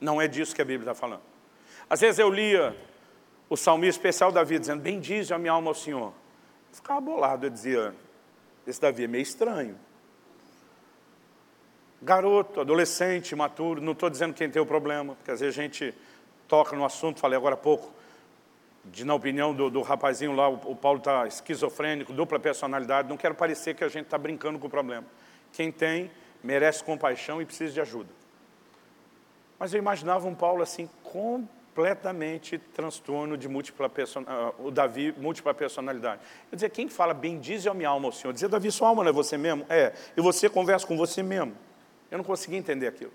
Não 0.00 0.20
é 0.20 0.26
disso 0.26 0.54
que 0.54 0.62
a 0.62 0.64
Bíblia 0.64 0.90
está 0.90 0.94
falando. 0.98 1.22
Às 1.88 2.00
vezes 2.00 2.18
eu 2.18 2.30
lia 2.30 2.74
o 3.48 3.56
salmista 3.58 3.98
especial 3.98 4.32
Davi 4.32 4.58
dizendo, 4.58 4.80
bendize 4.80 5.32
a 5.34 5.38
minha 5.38 5.52
alma 5.52 5.68
ao 5.68 5.74
Senhor. 5.74 6.21
Ficava 6.72 7.00
bolado, 7.00 7.46
eu 7.46 7.50
dizia, 7.50 7.94
esse 8.66 8.80
Davi 8.80 9.04
é 9.04 9.06
meio 9.06 9.22
estranho. 9.22 9.78
Garoto, 12.00 12.60
adolescente, 12.60 13.36
maturo, 13.36 13.80
não 13.80 13.92
estou 13.92 14.08
dizendo 14.08 14.34
quem 14.34 14.50
tem 14.50 14.60
o 14.60 14.66
problema, 14.66 15.14
porque 15.14 15.30
às 15.30 15.40
vezes 15.40 15.56
a 15.56 15.62
gente 15.62 15.94
toca 16.48 16.74
no 16.74 16.84
assunto, 16.84 17.20
falei 17.20 17.36
agora 17.36 17.54
há 17.54 17.58
pouco, 17.58 17.92
de, 18.86 19.04
na 19.04 19.14
opinião 19.14 19.54
do, 19.54 19.70
do 19.70 19.82
rapazinho 19.82 20.32
lá, 20.32 20.48
o, 20.48 20.72
o 20.72 20.74
Paulo 20.74 20.98
está 20.98 21.26
esquizofrênico, 21.26 22.12
dupla 22.12 22.40
personalidade, 22.40 23.08
não 23.08 23.16
quero 23.16 23.34
parecer 23.34 23.74
que 23.74 23.84
a 23.84 23.88
gente 23.88 24.06
está 24.06 24.18
brincando 24.18 24.58
com 24.58 24.66
o 24.66 24.70
problema. 24.70 25.06
Quem 25.52 25.70
tem, 25.70 26.10
merece 26.42 26.82
compaixão 26.82 27.40
e 27.40 27.44
precisa 27.44 27.72
de 27.72 27.80
ajuda. 27.80 28.10
Mas 29.58 29.72
eu 29.72 29.78
imaginava 29.78 30.26
um 30.26 30.34
Paulo 30.34 30.62
assim, 30.62 30.88
completamente 31.04 31.61
transtorno 32.74 33.36
de 33.36 33.48
múltipla 33.48 33.88
personalidade, 33.88 34.54
uh, 34.60 34.66
o 34.66 34.70
Davi, 34.70 35.14
múltipla 35.16 35.54
personalidade. 35.54 36.20
Eu 36.50 36.56
dizia, 36.56 36.68
quem 36.68 36.88
fala, 36.88 37.14
bendize 37.14 37.68
a 37.68 37.74
minha 37.74 37.88
alma 37.88 38.08
ao 38.08 38.12
Senhor? 38.12 38.32
Dizia, 38.32 38.48
Davi, 38.48 38.70
sua 38.70 38.88
alma 38.88 39.02
não 39.02 39.10
é 39.10 39.12
você 39.12 39.38
mesmo? 39.38 39.64
É, 39.68 39.92
e 40.16 40.20
você 40.20 40.48
conversa 40.48 40.86
com 40.86 40.96
você 40.96 41.22
mesmo. 41.22 41.56
Eu 42.10 42.18
não 42.18 42.24
conseguia 42.24 42.58
entender 42.58 42.86
aquilo. 42.86 43.12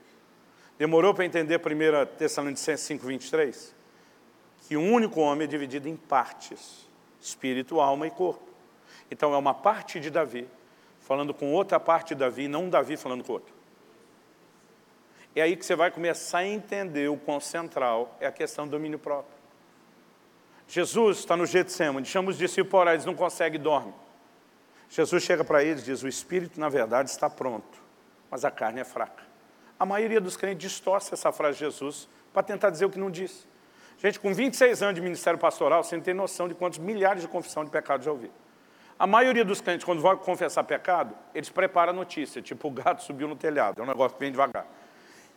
Demorou 0.77 1.13
para 1.13 1.25
entender 1.25 1.59
1 1.59 2.17
Tessalonicenses 2.17 2.85
5, 2.85 3.05
23? 3.05 3.77
que 4.67 4.75
um 4.75 4.91
único 4.93 5.21
homem 5.21 5.45
é 5.45 5.47
dividido 5.47 5.88
em 5.88 5.95
partes, 5.95 6.85
espírito, 7.21 7.79
alma 7.79 8.05
e 8.05 8.11
corpo. 8.11 8.43
Então 9.09 9.34
é 9.34 9.38
uma 9.38 9.53
parte 9.53 9.97
de 9.99 10.09
Davi 10.09 10.47
falando 10.99 11.34
com 11.34 11.53
outra 11.53 11.79
parte 11.79 12.09
de 12.09 12.15
Davi, 12.15 12.49
não 12.49 12.65
um 12.65 12.69
Davi 12.69 12.97
falando 12.97 13.23
com 13.23 13.34
outro. 13.34 13.55
É 15.38 15.43
aí 15.43 15.55
que 15.55 15.64
você 15.64 15.76
vai 15.76 15.91
começar 15.91 16.39
a 16.39 16.47
entender 16.47 17.09
o 17.09 17.15
quão 17.15 17.39
central 17.39 18.18
é 18.19 18.26
a 18.26 18.31
questão 18.31 18.65
do 18.65 18.72
domínio 18.72 18.97
próprio. 18.97 19.38
Jesus 20.68 21.19
está 21.19 21.38
no 21.38 21.45
Getsemane, 21.45 22.07
chama 22.07 22.31
os 22.31 22.38
discípulos, 22.39 22.88
eles 22.88 23.05
não 23.05 23.14
conseguem 23.14 23.59
dormir. 23.59 23.93
Jesus 24.89 25.22
chega 25.22 25.43
para 25.43 25.64
eles 25.64 25.84
e 25.84 25.85
diz, 25.85 26.01
o 26.01 26.07
espírito 26.07 26.59
na 26.59 26.69
verdade 26.69 27.11
está 27.11 27.30
pronto, 27.30 27.80
mas 28.31 28.43
a 28.43 28.49
carne 28.49 28.80
é 28.80 28.84
fraca. 28.84 29.23
A 29.80 29.85
maioria 29.85 30.19
dos 30.19 30.35
crentes 30.35 30.72
distorce 30.72 31.14
essa 31.14 31.31
frase 31.31 31.59
de 31.59 31.65
Jesus 31.65 32.09
para 32.34 32.41
tentar 32.41 32.72
dizer 32.72 32.85
o 32.85 32.89
que 32.89 32.97
não 32.97 33.11
disse. 33.11 33.45
Gente, 33.99 34.19
com 34.19 34.34
26 34.34 34.81
anos 34.81 34.95
de 34.95 35.01
ministério 35.01 35.39
pastoral, 35.39 35.84
você 35.84 35.95
não 35.95 36.03
tem 36.03 36.15
noção 36.15 36.47
de 36.47 36.55
quantos 36.55 36.80
milhares 36.80 37.22
de 37.22 37.27
confissão 37.27 37.64
de 37.64 37.69
pecado 37.69 38.03
já 38.03 38.11
ouvi. 38.11 38.31
A 38.97 39.05
maioria 39.05 39.45
dos 39.45 39.61
crentes, 39.61 39.85
quando 39.85 40.01
vão 40.01 40.18
confessar 40.18 40.64
pecado, 40.64 41.15
eles 41.35 41.51
preparam 41.51 41.91
a 41.91 41.95
notícia, 41.95 42.41
tipo 42.41 42.68
o 42.68 42.72
gato 42.72 43.03
subiu 43.03 43.27
no 43.27 43.35
telhado, 43.35 43.80
é 43.80 43.84
um 43.84 43.88
negócio 43.88 44.18
vem 44.18 44.31
devagar. 44.31 44.65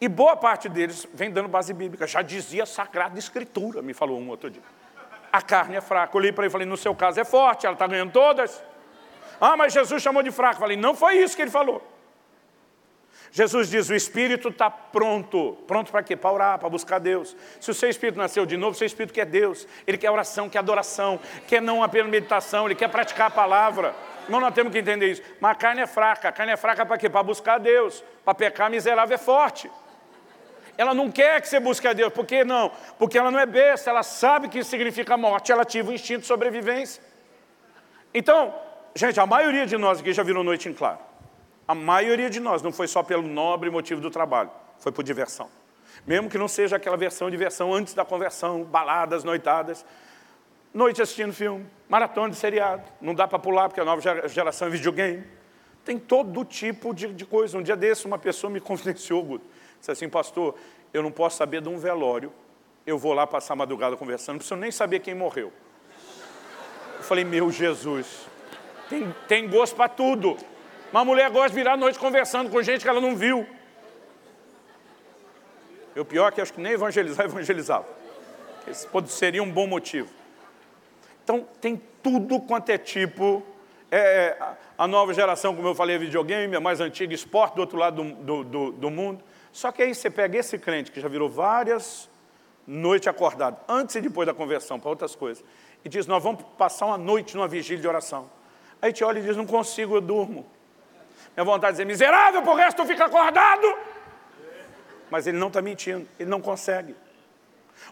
E 0.00 0.08
boa 0.08 0.34
parte 0.34 0.68
deles 0.68 1.06
vem 1.12 1.30
dando 1.30 1.48
base 1.48 1.74
bíblica, 1.74 2.06
já 2.06 2.22
dizia 2.22 2.64
Sagrada 2.64 3.18
Escritura, 3.18 3.82
me 3.82 3.92
falou 3.92 4.18
um 4.18 4.30
outro 4.30 4.48
dia. 4.48 4.62
A 5.32 5.42
carne 5.42 5.76
é 5.76 5.80
fraca. 5.80 6.16
Olhei 6.16 6.32
para 6.32 6.44
ele 6.44 6.50
e 6.50 6.52
falei, 6.52 6.66
no 6.66 6.76
seu 6.76 6.94
caso 6.94 7.20
é 7.20 7.24
forte, 7.24 7.66
ela 7.66 7.74
está 7.74 7.86
ganhando 7.86 8.10
todas. 8.10 8.62
Ah, 9.40 9.56
mas 9.56 9.72
Jesus 9.72 10.02
chamou 10.02 10.22
de 10.22 10.30
fraco. 10.30 10.58
Falei, 10.58 10.76
não 10.76 10.94
foi 10.94 11.18
isso 11.18 11.36
que 11.36 11.42
ele 11.42 11.50
falou. 11.50 11.86
Jesus 13.32 13.70
diz, 13.70 13.88
o 13.88 13.94
Espírito 13.94 14.48
está 14.48 14.68
pronto. 14.68 15.56
Pronto 15.66 15.92
para 15.92 16.02
quê? 16.02 16.16
Para 16.16 16.32
orar, 16.32 16.58
para 16.58 16.68
buscar 16.68 16.98
Deus. 16.98 17.36
Se 17.60 17.70
o 17.70 17.74
seu 17.74 17.88
Espírito 17.88 18.18
nasceu 18.18 18.44
de 18.44 18.56
novo, 18.56 18.72
o 18.72 18.74
seu 18.74 18.86
Espírito 18.86 19.14
quer 19.14 19.26
Deus. 19.26 19.68
Ele 19.86 19.96
quer 19.96 20.10
oração, 20.10 20.48
quer 20.48 20.58
adoração, 20.58 21.20
quer 21.46 21.62
não 21.62 21.82
apenas 21.82 22.10
meditação, 22.10 22.66
ele 22.66 22.74
quer 22.74 22.88
praticar 22.88 23.28
a 23.28 23.30
palavra. 23.30 23.94
Irmão, 24.24 24.40
nós 24.40 24.52
temos 24.52 24.72
que 24.72 24.78
entender 24.78 25.12
isso. 25.12 25.22
Mas 25.40 25.52
a 25.52 25.54
carne 25.54 25.82
é 25.82 25.86
fraca. 25.86 26.28
A 26.28 26.32
carne 26.32 26.52
é 26.52 26.56
fraca 26.56 26.84
para 26.84 26.98
quê? 26.98 27.08
Para 27.08 27.22
buscar 27.22 27.58
Deus. 27.58 28.02
Para 28.24 28.34
pecar, 28.34 28.68
miserável 28.68 29.14
é 29.14 29.18
forte. 29.18 29.70
Ela 30.80 30.94
não 30.94 31.10
quer 31.10 31.42
que 31.42 31.46
você 31.46 31.60
busque 31.60 31.86
a 31.86 31.92
Deus. 31.92 32.10
Por 32.10 32.24
que 32.24 32.42
não? 32.42 32.72
Porque 32.98 33.18
ela 33.18 33.30
não 33.30 33.38
é 33.38 33.44
besta, 33.44 33.90
ela 33.90 34.02
sabe 34.02 34.48
que 34.48 34.60
isso 34.60 34.70
significa 34.70 35.14
morte, 35.14 35.52
ela 35.52 35.60
ativa 35.60 35.90
o 35.90 35.92
instinto 35.92 36.22
de 36.22 36.26
sobrevivência. 36.26 37.02
Então, 38.14 38.54
gente, 38.94 39.20
a 39.20 39.26
maioria 39.26 39.66
de 39.66 39.76
nós 39.76 40.00
aqui 40.00 40.10
já 40.14 40.22
virou 40.22 40.42
noite 40.42 40.70
em 40.70 40.72
claro. 40.72 40.98
A 41.68 41.74
maioria 41.74 42.30
de 42.30 42.40
nós 42.40 42.62
não 42.62 42.72
foi 42.72 42.88
só 42.88 43.02
pelo 43.02 43.22
nobre 43.22 43.68
motivo 43.68 44.00
do 44.00 44.10
trabalho, 44.10 44.50
foi 44.78 44.90
por 44.90 45.02
diversão. 45.02 45.50
Mesmo 46.06 46.30
que 46.30 46.38
não 46.38 46.48
seja 46.48 46.76
aquela 46.76 46.96
versão 46.96 47.30
de 47.30 47.36
versão 47.36 47.74
antes 47.74 47.92
da 47.92 48.02
conversão, 48.02 48.64
baladas, 48.64 49.22
noitadas, 49.22 49.84
noite 50.72 51.02
assistindo 51.02 51.34
filme, 51.34 51.66
maratona 51.90 52.30
de 52.30 52.36
seriado, 52.36 52.84
não 53.02 53.14
dá 53.14 53.28
para 53.28 53.38
pular 53.38 53.68
porque 53.68 53.82
a 53.82 53.84
nova 53.84 54.00
geração 54.28 54.68
é 54.68 54.70
videogame. 54.70 55.24
Tem 55.84 55.98
todo 55.98 56.42
tipo 56.42 56.94
de, 56.94 57.12
de 57.12 57.26
coisa. 57.26 57.58
Um 57.58 57.62
dia 57.62 57.76
desse 57.76 58.06
uma 58.06 58.18
pessoa 58.18 58.50
me 58.50 58.60
confidenciou, 58.64 59.22
Guto, 59.22 59.44
disse 59.80 59.90
assim, 59.90 60.08
pastor, 60.08 60.54
eu 60.94 61.02
não 61.02 61.10
posso 61.10 61.36
saber 61.36 61.60
de 61.60 61.68
um 61.68 61.78
velório 61.78 62.32
eu 62.86 62.98
vou 62.98 63.12
lá 63.12 63.26
passar 63.26 63.54
a 63.54 63.56
madrugada 63.56 63.96
conversando, 63.96 64.34
não 64.34 64.38
preciso 64.38 64.56
nem 64.56 64.70
saber 64.70 65.00
quem 65.00 65.14
morreu. 65.14 65.52
Eu 66.96 67.02
falei, 67.02 67.24
meu 67.24 67.50
Jesus, 67.50 68.26
tem, 68.88 69.14
tem 69.28 69.48
gosto 69.48 69.76
para 69.76 69.88
tudo. 69.88 70.36
Uma 70.92 71.04
mulher 71.04 71.30
gosta 71.30 71.50
de 71.50 71.54
virar 71.54 71.74
a 71.74 71.76
noite 71.76 71.98
conversando 71.98 72.50
com 72.50 72.62
gente 72.62 72.82
que 72.82 72.88
ela 72.88 73.00
não 73.00 73.14
viu. 73.14 73.46
E 75.94 76.00
o 76.00 76.04
pior 76.04 76.28
é 76.28 76.32
que 76.32 76.40
acho 76.40 76.52
que 76.52 76.60
nem 76.60 76.72
evangelizar, 76.72 77.24
evangelizava. 77.26 77.86
Esse 78.66 78.86
seria 79.06 79.42
um 79.42 79.50
bom 79.50 79.66
motivo. 79.66 80.10
Então, 81.22 81.46
tem 81.60 81.80
tudo 82.02 82.40
quanto 82.40 82.70
é 82.70 82.78
tipo. 82.78 83.42
É, 83.90 84.36
a 84.78 84.86
nova 84.86 85.12
geração, 85.12 85.54
como 85.54 85.68
eu 85.68 85.74
falei, 85.74 85.96
é 85.96 85.98
videogame, 85.98 86.54
a 86.54 86.60
mais 86.60 86.80
antiga, 86.80 87.12
esporte 87.12 87.54
do 87.54 87.60
outro 87.60 87.78
lado 87.78 88.02
do, 88.02 88.44
do, 88.44 88.72
do 88.72 88.90
mundo. 88.90 89.22
Só 89.52 89.72
que 89.72 89.82
aí 89.82 89.94
você 89.94 90.10
pega 90.10 90.38
esse 90.38 90.58
crente 90.58 90.90
que 90.90 91.00
já 91.00 91.08
virou 91.08 91.28
várias 91.28 92.08
noites 92.66 93.08
acordado, 93.08 93.58
antes 93.68 93.96
e 93.96 94.00
depois 94.00 94.26
da 94.26 94.34
conversão, 94.34 94.78
para 94.78 94.90
outras 94.90 95.14
coisas, 95.14 95.44
e 95.84 95.88
diz: 95.88 96.06
Nós 96.06 96.22
vamos 96.22 96.42
passar 96.56 96.86
uma 96.86 96.98
noite 96.98 97.36
numa 97.36 97.48
vigília 97.48 97.80
de 97.80 97.88
oração. 97.88 98.30
Aí 98.80 98.92
te 98.92 99.02
olha 99.02 99.18
e 99.18 99.22
diz: 99.22 99.36
Não 99.36 99.46
consigo, 99.46 99.96
eu 99.96 100.00
durmo. 100.00 100.46
Minha 101.36 101.44
vontade 101.44 101.72
de 101.72 101.82
dizer: 101.82 101.84
Miserável, 101.84 102.42
por 102.42 102.56
resto 102.56 102.82
tu 102.82 102.86
fica 102.86 103.06
acordado. 103.06 103.66
Mas 105.10 105.26
ele 105.26 105.38
não 105.38 105.48
está 105.48 105.60
mentindo, 105.60 106.06
ele 106.18 106.30
não 106.30 106.40
consegue. 106.40 106.94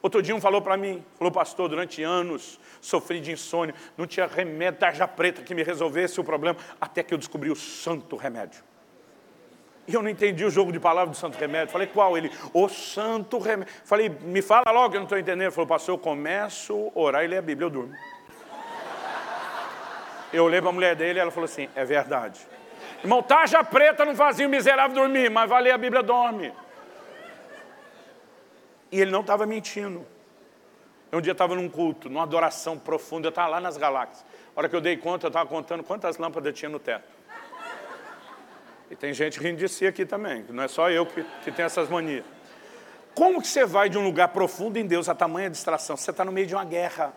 Outro 0.02 0.22
dia 0.22 0.34
um 0.34 0.40
falou 0.40 0.62
para 0.62 0.76
mim, 0.76 1.04
falou, 1.16 1.32
pastor, 1.32 1.68
durante 1.68 2.02
anos 2.02 2.60
sofri 2.80 3.20
de 3.20 3.32
insônia, 3.32 3.74
não 3.96 4.06
tinha 4.06 4.26
remédio, 4.26 4.78
tarja 4.78 5.08
preta 5.08 5.42
que 5.42 5.54
me 5.54 5.62
resolvesse 5.62 6.20
o 6.20 6.24
problema, 6.24 6.58
até 6.80 7.02
que 7.02 7.12
eu 7.12 7.18
descobri 7.18 7.50
o 7.50 7.56
santo 7.56 8.14
remédio. 8.14 8.62
E 9.88 9.94
eu 9.94 10.02
não 10.02 10.10
entendi 10.10 10.44
o 10.44 10.50
jogo 10.50 10.70
de 10.70 10.78
palavras 10.78 11.16
do 11.16 11.18
santo 11.18 11.38
remédio. 11.38 11.72
Falei, 11.72 11.86
qual? 11.86 12.14
Ele, 12.14 12.30
o 12.52 12.68
santo 12.68 13.38
remédio. 13.38 13.72
Falei, 13.84 14.10
me 14.10 14.42
fala 14.42 14.70
logo, 14.70 14.94
eu 14.94 14.98
não 14.98 15.04
estou 15.06 15.18
entendendo. 15.18 15.40
Ele 15.40 15.50
falou, 15.50 15.66
pastor, 15.66 15.94
eu 15.94 15.98
começo 15.98 16.92
a 16.94 16.98
orar 16.98 17.24
e 17.24 17.26
ler 17.26 17.38
a 17.38 17.42
Bíblia, 17.42 17.64
eu 17.64 17.70
durmo. 17.70 17.94
Eu 20.30 20.44
olhei 20.44 20.60
para 20.60 20.68
a 20.68 20.72
mulher 20.74 20.94
dele 20.94 21.18
e 21.18 21.22
ela 21.22 21.30
falou 21.30 21.46
assim, 21.46 21.70
é 21.74 21.86
verdade. 21.86 22.38
Irmão, 23.02 23.22
tarja 23.22 23.64
preta 23.64 24.04
não 24.04 24.14
fazia 24.14 24.46
o 24.46 24.50
miserável 24.50 24.94
dormir, 24.94 25.30
mas 25.30 25.48
vai 25.48 25.62
ler 25.62 25.70
a 25.70 25.78
Bíblia, 25.78 26.02
dorme. 26.02 26.52
E 28.92 29.00
ele 29.00 29.10
não 29.10 29.22
estava 29.22 29.46
mentindo. 29.46 30.06
Um 31.10 31.22
dia 31.22 31.32
estava 31.32 31.54
num 31.54 31.68
culto, 31.70 32.10
numa 32.10 32.24
adoração 32.24 32.78
profunda, 32.78 33.28
eu 33.28 33.30
estava 33.30 33.48
lá 33.48 33.60
nas 33.60 33.78
galáxias. 33.78 34.22
A 34.54 34.60
hora 34.60 34.68
que 34.68 34.76
eu 34.76 34.82
dei 34.82 34.98
conta, 34.98 35.24
eu 35.24 35.28
estava 35.28 35.48
contando 35.48 35.82
quantas 35.82 36.18
lâmpadas 36.18 36.52
tinha 36.52 36.68
no 36.68 36.78
teto. 36.78 37.17
E 38.90 38.96
tem 38.96 39.12
gente 39.12 39.38
rindo 39.38 39.58
de 39.58 39.68
si 39.68 39.86
aqui 39.86 40.06
também, 40.06 40.44
não 40.48 40.62
é 40.62 40.68
só 40.68 40.90
eu 40.90 41.04
que, 41.04 41.24
que 41.44 41.52
tenho 41.52 41.66
essas 41.66 41.88
manias. 41.88 42.24
Como 43.14 43.42
que 43.42 43.48
você 43.48 43.66
vai 43.66 43.88
de 43.88 43.98
um 43.98 44.04
lugar 44.04 44.28
profundo 44.28 44.78
em 44.78 44.86
Deus 44.86 45.08
a 45.08 45.14
tamanha 45.14 45.50
distração? 45.50 45.96
Você 45.96 46.10
está 46.10 46.24
no 46.24 46.30
meio 46.30 46.46
de 46.46 46.54
uma 46.54 46.64
guerra. 46.64 47.12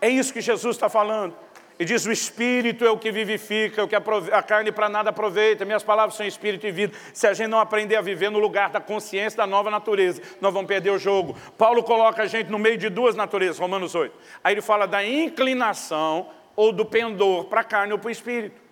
É 0.00 0.08
isso 0.08 0.32
que 0.32 0.40
Jesus 0.40 0.76
está 0.76 0.88
falando. 0.88 1.34
E 1.78 1.84
diz: 1.84 2.06
o 2.06 2.12
espírito 2.12 2.84
é 2.84 2.90
o 2.90 2.96
que 2.96 3.10
vivifica, 3.10 3.84
o 3.84 3.88
que 3.88 3.96
a 3.96 4.42
carne 4.42 4.72
para 4.72 4.88
nada 4.88 5.10
aproveita. 5.10 5.64
Minhas 5.64 5.82
palavras 5.82 6.16
são 6.16 6.26
espírito 6.26 6.66
e 6.66 6.70
vida. 6.70 6.96
Se 7.12 7.26
a 7.26 7.34
gente 7.34 7.48
não 7.48 7.58
aprender 7.58 7.96
a 7.96 8.00
viver 8.00 8.30
no 8.30 8.38
lugar 8.38 8.70
da 8.70 8.80
consciência 8.80 9.36
da 9.36 9.46
nova 9.46 9.70
natureza, 9.70 10.22
nós 10.40 10.52
vamos 10.52 10.68
perder 10.68 10.90
o 10.90 10.98
jogo. 10.98 11.36
Paulo 11.56 11.82
coloca 11.82 12.22
a 12.22 12.26
gente 12.26 12.50
no 12.50 12.58
meio 12.58 12.78
de 12.78 12.88
duas 12.88 13.14
naturezas, 13.14 13.58
Romanos 13.58 13.94
8. 13.94 14.16
Aí 14.42 14.54
ele 14.54 14.62
fala 14.62 14.86
da 14.86 15.04
inclinação 15.04 16.30
ou 16.56 16.72
do 16.72 16.84
pendor 16.84 17.44
para 17.44 17.60
a 17.60 17.64
carne 17.64 17.92
ou 17.92 17.98
para 17.98 18.08
o 18.08 18.10
espírito. 18.12 18.67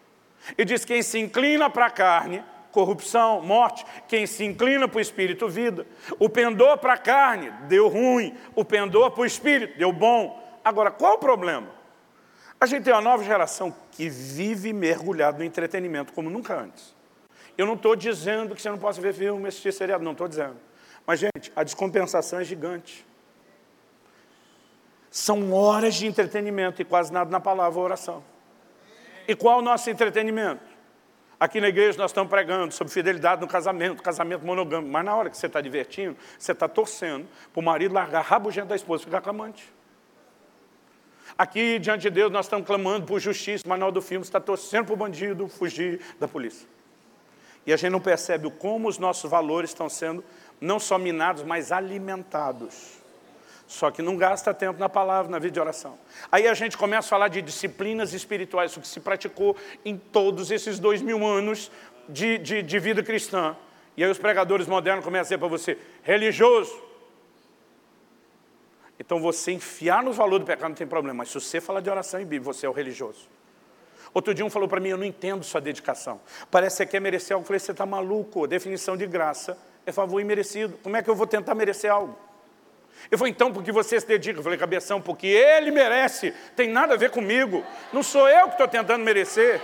E 0.57 0.65
diz: 0.65 0.85
quem 0.85 1.03
se 1.03 1.19
inclina 1.19 1.69
para 1.71 1.87
a 1.87 1.91
carne, 1.91 2.43
corrupção, 2.77 3.41
morte. 3.41 3.87
Quem 4.07 4.27
se 4.27 4.45
inclina 4.45 4.87
para 4.87 4.99
o 4.99 5.01
espírito, 5.01 5.49
vida. 5.49 5.87
O 6.19 6.29
pendor 6.29 6.77
para 6.77 6.93
a 6.93 6.99
carne 6.99 7.51
deu 7.69 7.89
ruim, 7.89 8.37
o 8.55 8.63
pendor 8.63 9.13
para 9.13 9.23
o 9.23 9.27
espírito 9.27 9.79
deu 9.79 9.91
bom. 9.91 10.43
Agora, 10.63 10.91
qual 10.91 11.15
o 11.15 11.19
problema? 11.19 11.69
A 12.61 12.67
gente 12.67 12.85
tem 12.85 12.93
uma 12.93 13.01
nova 13.01 13.25
geração 13.25 13.75
que 13.93 14.11
vive 14.11 14.75
mergulhado 14.75 15.39
no 15.39 15.45
entretenimento 15.45 16.13
como 16.13 16.29
nunca 16.29 16.55
antes. 16.55 16.95
Eu 17.57 17.65
não 17.65 17.75
estou 17.75 17.97
dizendo 17.97 18.55
que 18.55 18.61
você 18.61 18.69
não 18.69 18.79
possa 18.79 19.01
ver 19.01 19.15
filme, 19.15 19.49
assistir 19.49 19.73
seriado, 19.73 20.05
não 20.05 20.13
estou 20.13 20.29
dizendo. 20.29 20.57
Mas, 21.07 21.21
gente, 21.21 21.51
a 21.57 21.63
descompensação 21.63 22.41
é 22.41 22.45
gigante. 22.45 23.07
São 25.11 25.55
horas 25.55 25.95
de 25.95 26.07
entretenimento 26.07 26.83
e 26.83 26.85
quase 26.85 27.11
nada 27.11 27.31
na 27.31 27.41
palavra 27.41 27.81
oração. 27.81 28.23
E 29.29 29.35
qual 29.35 29.59
o 29.59 29.63
nosso 29.63 29.91
entretenimento? 29.91 30.63
Aqui 31.39 31.61
na 31.61 31.69
igreja 31.69 31.99
nós 31.99 32.11
estamos 32.11 32.31
pregando 32.31 32.73
sobre 32.73 32.93
fidelidade 32.93 33.43
no 33.43 33.47
casamento, 33.47 34.03
casamento 34.03 34.45
monogâmico. 34.45 34.91
Mas 34.91 35.05
na 35.05 35.15
hora 35.15 35.29
que 35.29 35.37
você 35.37 35.47
está 35.47 35.61
divertindo, 35.61 36.17
você 36.39 36.53
está 36.53 36.67
torcendo 36.67 37.27
para 37.53 37.61
o 37.61 37.63
marido 37.63 37.93
largar 37.93 38.23
rabugento 38.23 38.69
da 38.69 38.77
esposa 38.77 39.03
e 39.03 39.07
ficar 39.07 39.21
clamante. 39.21 39.71
Aqui, 41.37 41.79
diante 41.79 42.03
de 42.03 42.11
Deus, 42.11 42.33
nós 42.33 42.47
estamos 42.47 42.67
clamando 42.67 43.05
por 43.05 43.21
justiça, 43.21 43.69
na 43.69 43.75
hora 43.85 43.93
do 43.93 44.01
filme 44.01 44.25
está 44.25 44.41
torcendo 44.41 44.87
para 44.87 44.95
o 44.95 44.97
bandido 44.97 45.49
fugir 45.49 46.01
da 46.19 46.27
polícia. 46.27 46.67
E 47.67 47.73
a 47.73 47.77
gente 47.77 47.91
não 47.91 48.01
percebe 48.01 48.51
como 48.53 48.89
os 48.89 48.97
nossos 48.97 49.31
valores 49.31 49.71
estão 49.71 49.89
sendo 49.89 50.25
não 50.59 50.79
só 50.79 50.97
minados, 50.97 51.43
mas 51.43 51.73
alimentados. 51.73 53.03
Só 53.67 53.91
que 53.91 54.01
não 54.01 54.17
gasta 54.17 54.55
tempo 54.55 54.79
na 54.79 54.89
palavra, 54.89 55.31
na 55.31 55.39
vida 55.39 55.55
de 55.55 55.61
oração. 55.61 55.99
Aí 56.31 56.47
a 56.47 56.55
gente 56.55 56.79
começa 56.79 57.09
a 57.09 57.11
falar 57.11 57.29
de 57.29 57.43
disciplinas 57.43 58.13
espirituais, 58.13 58.77
o 58.77 58.81
que 58.81 58.87
se 58.87 59.01
praticou 59.01 59.57
em 59.85 59.97
todos 59.97 60.51
esses 60.51 60.79
dois 60.79 61.03
mil 61.03 61.27
anos 61.27 61.71
de, 62.09 62.39
de, 62.39 62.63
de 62.63 62.79
vida 62.79 63.03
cristã. 63.03 63.57
E 63.97 64.05
aí 64.05 64.11
os 64.11 64.19
pregadores 64.19 64.67
modernos 64.67 65.05
começam 65.05 65.23
a 65.23 65.25
dizer 65.25 65.39
para 65.39 65.49
você, 65.49 65.79
religioso, 66.03 66.87
então 68.99 69.21
você 69.21 69.53
enfiar 69.53 70.03
nos 70.03 70.17
valores 70.17 70.45
do 70.45 70.47
pecado 70.47 70.71
não 70.71 70.77
tem 70.77 70.87
problema, 70.87 71.19
mas 71.19 71.29
se 71.29 71.35
você 71.35 71.61
falar 71.61 71.81
de 71.81 71.91
oração 71.91 72.21
e 72.21 72.25
Bíblia, 72.25 72.53
você 72.53 72.67
é 72.67 72.69
o 72.69 72.73
religioso. 72.73 73.29
Outro 74.15 74.33
dia 74.33 74.45
um 74.45 74.51
falou 74.51 74.69
para 74.69 74.81
mim, 74.81 74.91
eu 74.91 74.97
não 74.97 75.05
entendo 75.05 75.45
sua 75.45 75.61
dedicação. 75.61 76.21
Parece 76.51 76.77
que 76.77 76.85
você 76.85 76.87
quer 76.87 77.01
merecer 77.01 77.35
algo. 77.35 77.45
Eu 77.45 77.47
falei, 77.47 77.61
você 77.61 77.73
está 77.73 77.85
maluco, 77.85 78.47
definição 78.47 78.97
de 78.97 79.07
graça 79.07 79.59
é 79.85 79.93
favor 79.93 80.21
imerecido. 80.21 80.79
Como 80.83 80.97
é 80.97 81.03
que 81.03 81.11
eu 81.11 81.15
vou 81.15 81.27
tentar 81.27 81.55
merecer 81.55 81.93
algo? 81.93 82.19
Eu 83.11 83.19
falei, 83.19 83.33
então, 83.33 83.53
porque 83.53 83.71
você 83.71 84.01
se 84.01 84.07
dedica? 84.07 84.39
Eu 84.39 84.43
falei, 84.43 84.59
cabeção, 84.59 85.01
porque 85.01 85.27
ele 85.27 85.71
merece, 85.71 86.33
tem 86.55 86.69
nada 86.69 86.95
a 86.95 86.97
ver 86.97 87.11
comigo. 87.11 87.65
Não 87.93 88.03
sou 88.03 88.29
eu 88.29 88.47
que 88.47 88.55
estou 88.55 88.67
tentando 88.67 89.05
merecer. 89.05 89.61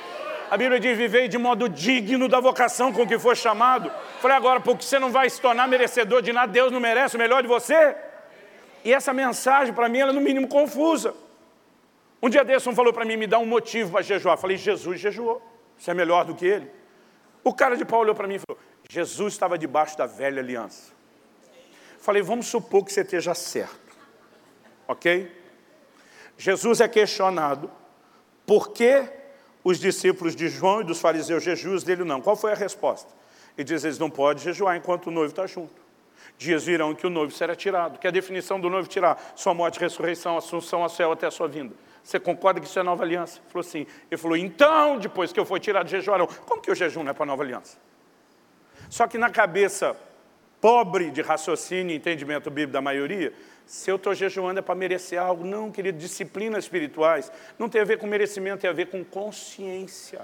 A 0.50 0.56
Bíblia 0.56 0.78
diz, 0.78 0.96
viver 0.96 1.28
de 1.28 1.38
modo 1.38 1.68
digno 1.68 2.28
da 2.28 2.38
vocação 2.38 2.92
com 2.92 3.06
que 3.06 3.18
for 3.18 3.36
chamado. 3.36 3.88
Eu 3.88 4.20
falei, 4.20 4.36
agora, 4.36 4.60
porque 4.60 4.84
você 4.84 4.98
não 4.98 5.10
vai 5.10 5.28
se 5.28 5.40
tornar 5.40 5.66
merecedor 5.66 6.22
de 6.22 6.32
nada, 6.32 6.52
Deus 6.52 6.70
não 6.70 6.78
merece 6.78 7.16
o 7.16 7.18
melhor 7.18 7.42
de 7.42 7.48
você? 7.48 7.96
E 8.84 8.92
essa 8.92 9.12
mensagem, 9.12 9.72
para 9.72 9.88
mim, 9.88 9.98
ela 9.98 10.10
é 10.10 10.14
no 10.14 10.20
mínimo 10.20 10.46
confusa. 10.46 11.14
Um 12.22 12.28
dia 12.28 12.44
desse, 12.44 12.68
um 12.68 12.74
falou 12.74 12.92
para 12.92 13.04
mim, 13.04 13.16
me 13.16 13.26
dá 13.26 13.38
um 13.38 13.46
motivo 13.46 13.92
para 13.92 14.02
jejuar. 14.02 14.36
Eu 14.36 14.40
falei, 14.40 14.56
Jesus 14.56 15.00
jejuou. 15.00 15.42
Você 15.76 15.90
é 15.90 15.94
melhor 15.94 16.24
do 16.24 16.34
que 16.34 16.46
ele? 16.46 16.70
O 17.42 17.52
cara 17.52 17.76
de 17.76 17.84
pau 17.84 18.00
olhou 18.00 18.14
para 18.14 18.28
mim 18.28 18.36
e 18.36 18.38
falou, 18.38 18.60
Jesus 18.88 19.32
estava 19.32 19.58
debaixo 19.58 19.98
da 19.98 20.06
velha 20.06 20.40
aliança. 20.40 20.92
Falei, 22.02 22.20
vamos 22.20 22.48
supor 22.48 22.84
que 22.84 22.92
você 22.92 23.02
esteja 23.02 23.32
certo. 23.32 23.96
Ok? 24.88 25.30
Jesus 26.36 26.80
é 26.80 26.88
questionado 26.88 27.70
por 28.44 28.72
que 28.72 29.08
os 29.62 29.78
discípulos 29.78 30.34
de 30.34 30.48
João 30.48 30.80
e 30.80 30.84
dos 30.84 31.00
fariseus 31.00 31.44
jejuam 31.44 31.78
dele 31.78 32.02
não. 32.02 32.20
Qual 32.20 32.34
foi 32.34 32.50
a 32.50 32.56
resposta? 32.56 33.14
Ele 33.56 33.64
diz, 33.64 33.84
eles 33.84 34.00
não 34.00 34.10
podem 34.10 34.42
jejuar 34.42 34.76
enquanto 34.76 35.06
o 35.06 35.10
noivo 35.12 35.30
está 35.30 35.46
junto. 35.46 35.80
Dias 36.36 36.64
virão 36.64 36.92
que 36.92 37.06
o 37.06 37.10
noivo 37.10 37.32
será 37.32 37.54
tirado. 37.54 38.00
Que 38.00 38.08
a 38.08 38.10
definição 38.10 38.58
do 38.58 38.68
noivo 38.68 38.88
tirar? 38.88 39.34
Sua 39.36 39.54
morte, 39.54 39.78
ressurreição, 39.78 40.36
assunção 40.36 40.82
ao 40.82 40.88
céu 40.88 41.12
até 41.12 41.28
a 41.28 41.30
sua 41.30 41.46
vinda. 41.46 41.72
Você 42.02 42.18
concorda 42.18 42.60
que 42.60 42.66
isso 42.66 42.80
é 42.80 42.82
nova 42.82 43.04
aliança? 43.04 43.38
Ele 43.38 43.48
falou 43.48 43.60
assim. 43.64 43.86
Ele 44.10 44.20
falou, 44.20 44.36
então, 44.36 44.98
depois 44.98 45.32
que 45.32 45.38
eu 45.38 45.44
for 45.44 45.60
tirado, 45.60 45.88
jejuarão. 45.88 46.26
Como 46.26 46.60
que 46.60 46.72
o 46.72 46.74
jejum 46.74 47.04
não 47.04 47.12
é 47.12 47.14
para 47.14 47.26
nova 47.26 47.44
aliança? 47.44 47.78
Só 48.90 49.06
que 49.06 49.16
na 49.16 49.30
cabeça 49.30 49.96
pobre 50.62 51.10
de 51.10 51.20
raciocínio 51.20 51.92
e 51.92 51.96
entendimento 51.96 52.48
bíblico 52.48 52.72
da 52.72 52.80
maioria, 52.80 53.32
se 53.66 53.90
eu 53.90 53.96
estou 53.96 54.14
jejuando 54.14 54.60
é 54.60 54.62
para 54.62 54.76
merecer 54.76 55.20
algo. 55.20 55.44
Não, 55.44 55.72
querido, 55.72 55.98
disciplinas 55.98 56.64
espirituais 56.64 57.32
não 57.58 57.68
tem 57.68 57.80
a 57.80 57.84
ver 57.84 57.98
com 57.98 58.06
merecimento, 58.06 58.60
tem 58.60 58.70
a 58.70 58.72
ver 58.72 58.86
com 58.86 59.04
consciência. 59.04 60.20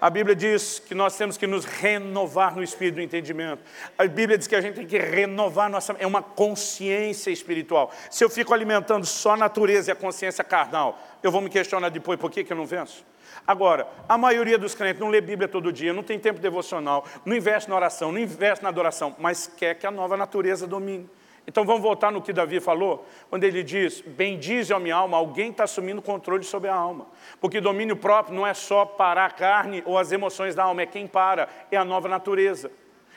A 0.00 0.10
Bíblia 0.10 0.34
diz 0.34 0.80
que 0.80 0.94
nós 0.94 1.16
temos 1.16 1.36
que 1.36 1.46
nos 1.46 1.64
renovar 1.64 2.56
no 2.56 2.64
espírito 2.64 2.96
do 2.96 3.00
entendimento. 3.00 3.62
A 3.96 4.04
Bíblia 4.06 4.36
diz 4.36 4.48
que 4.48 4.56
a 4.56 4.60
gente 4.60 4.74
tem 4.74 4.86
que 4.86 4.98
renovar 4.98 5.70
nossa. 5.70 5.94
É 5.98 6.06
uma 6.06 6.20
consciência 6.20 7.30
espiritual. 7.30 7.92
Se 8.10 8.24
eu 8.24 8.28
fico 8.28 8.52
alimentando 8.52 9.06
só 9.06 9.30
a 9.30 9.36
natureza 9.36 9.90
e 9.90 9.92
a 9.92 9.96
consciência 9.96 10.42
carnal, 10.42 11.00
eu 11.22 11.30
vou 11.30 11.40
me 11.40 11.48
questionar 11.48 11.90
depois 11.90 12.18
por 12.18 12.30
que, 12.30 12.42
que 12.42 12.52
eu 12.52 12.56
não 12.56 12.66
venço? 12.66 13.04
Agora, 13.46 13.86
a 14.08 14.16
maioria 14.16 14.56
dos 14.56 14.74
crentes 14.74 15.00
não 15.00 15.10
lê 15.10 15.20
Bíblia 15.20 15.46
todo 15.46 15.72
dia, 15.72 15.92
não 15.92 16.02
tem 16.02 16.18
tempo 16.18 16.40
devocional, 16.40 17.04
não 17.24 17.36
investe 17.36 17.68
na 17.68 17.76
oração, 17.76 18.10
não 18.10 18.18
investe 18.18 18.62
na 18.62 18.70
adoração, 18.70 19.14
mas 19.18 19.46
quer 19.46 19.74
que 19.74 19.86
a 19.86 19.90
nova 19.90 20.16
natureza 20.16 20.66
domine. 20.66 21.08
Então 21.46 21.64
vamos 21.66 21.82
voltar 21.82 22.10
no 22.10 22.22
que 22.22 22.32
Davi 22.32 22.58
falou, 22.58 23.06
quando 23.28 23.44
ele 23.44 23.62
diz, 23.62 24.00
bendize 24.00 24.72
a 24.72 24.78
minha 24.78 24.96
alma, 24.96 25.18
alguém 25.18 25.50
está 25.50 25.64
assumindo 25.64 26.00
controle 26.00 26.42
sobre 26.42 26.70
a 26.70 26.74
alma. 26.74 27.06
Porque 27.38 27.60
domínio 27.60 27.96
próprio 27.96 28.34
não 28.34 28.46
é 28.46 28.54
só 28.54 28.86
parar 28.86 29.26
a 29.26 29.30
carne 29.30 29.82
ou 29.84 29.98
as 29.98 30.10
emoções 30.10 30.54
da 30.54 30.64
alma, 30.64 30.82
é 30.82 30.86
quem 30.86 31.06
para, 31.06 31.48
é 31.70 31.76
a 31.76 31.84
nova 31.84 32.08
natureza, 32.08 32.70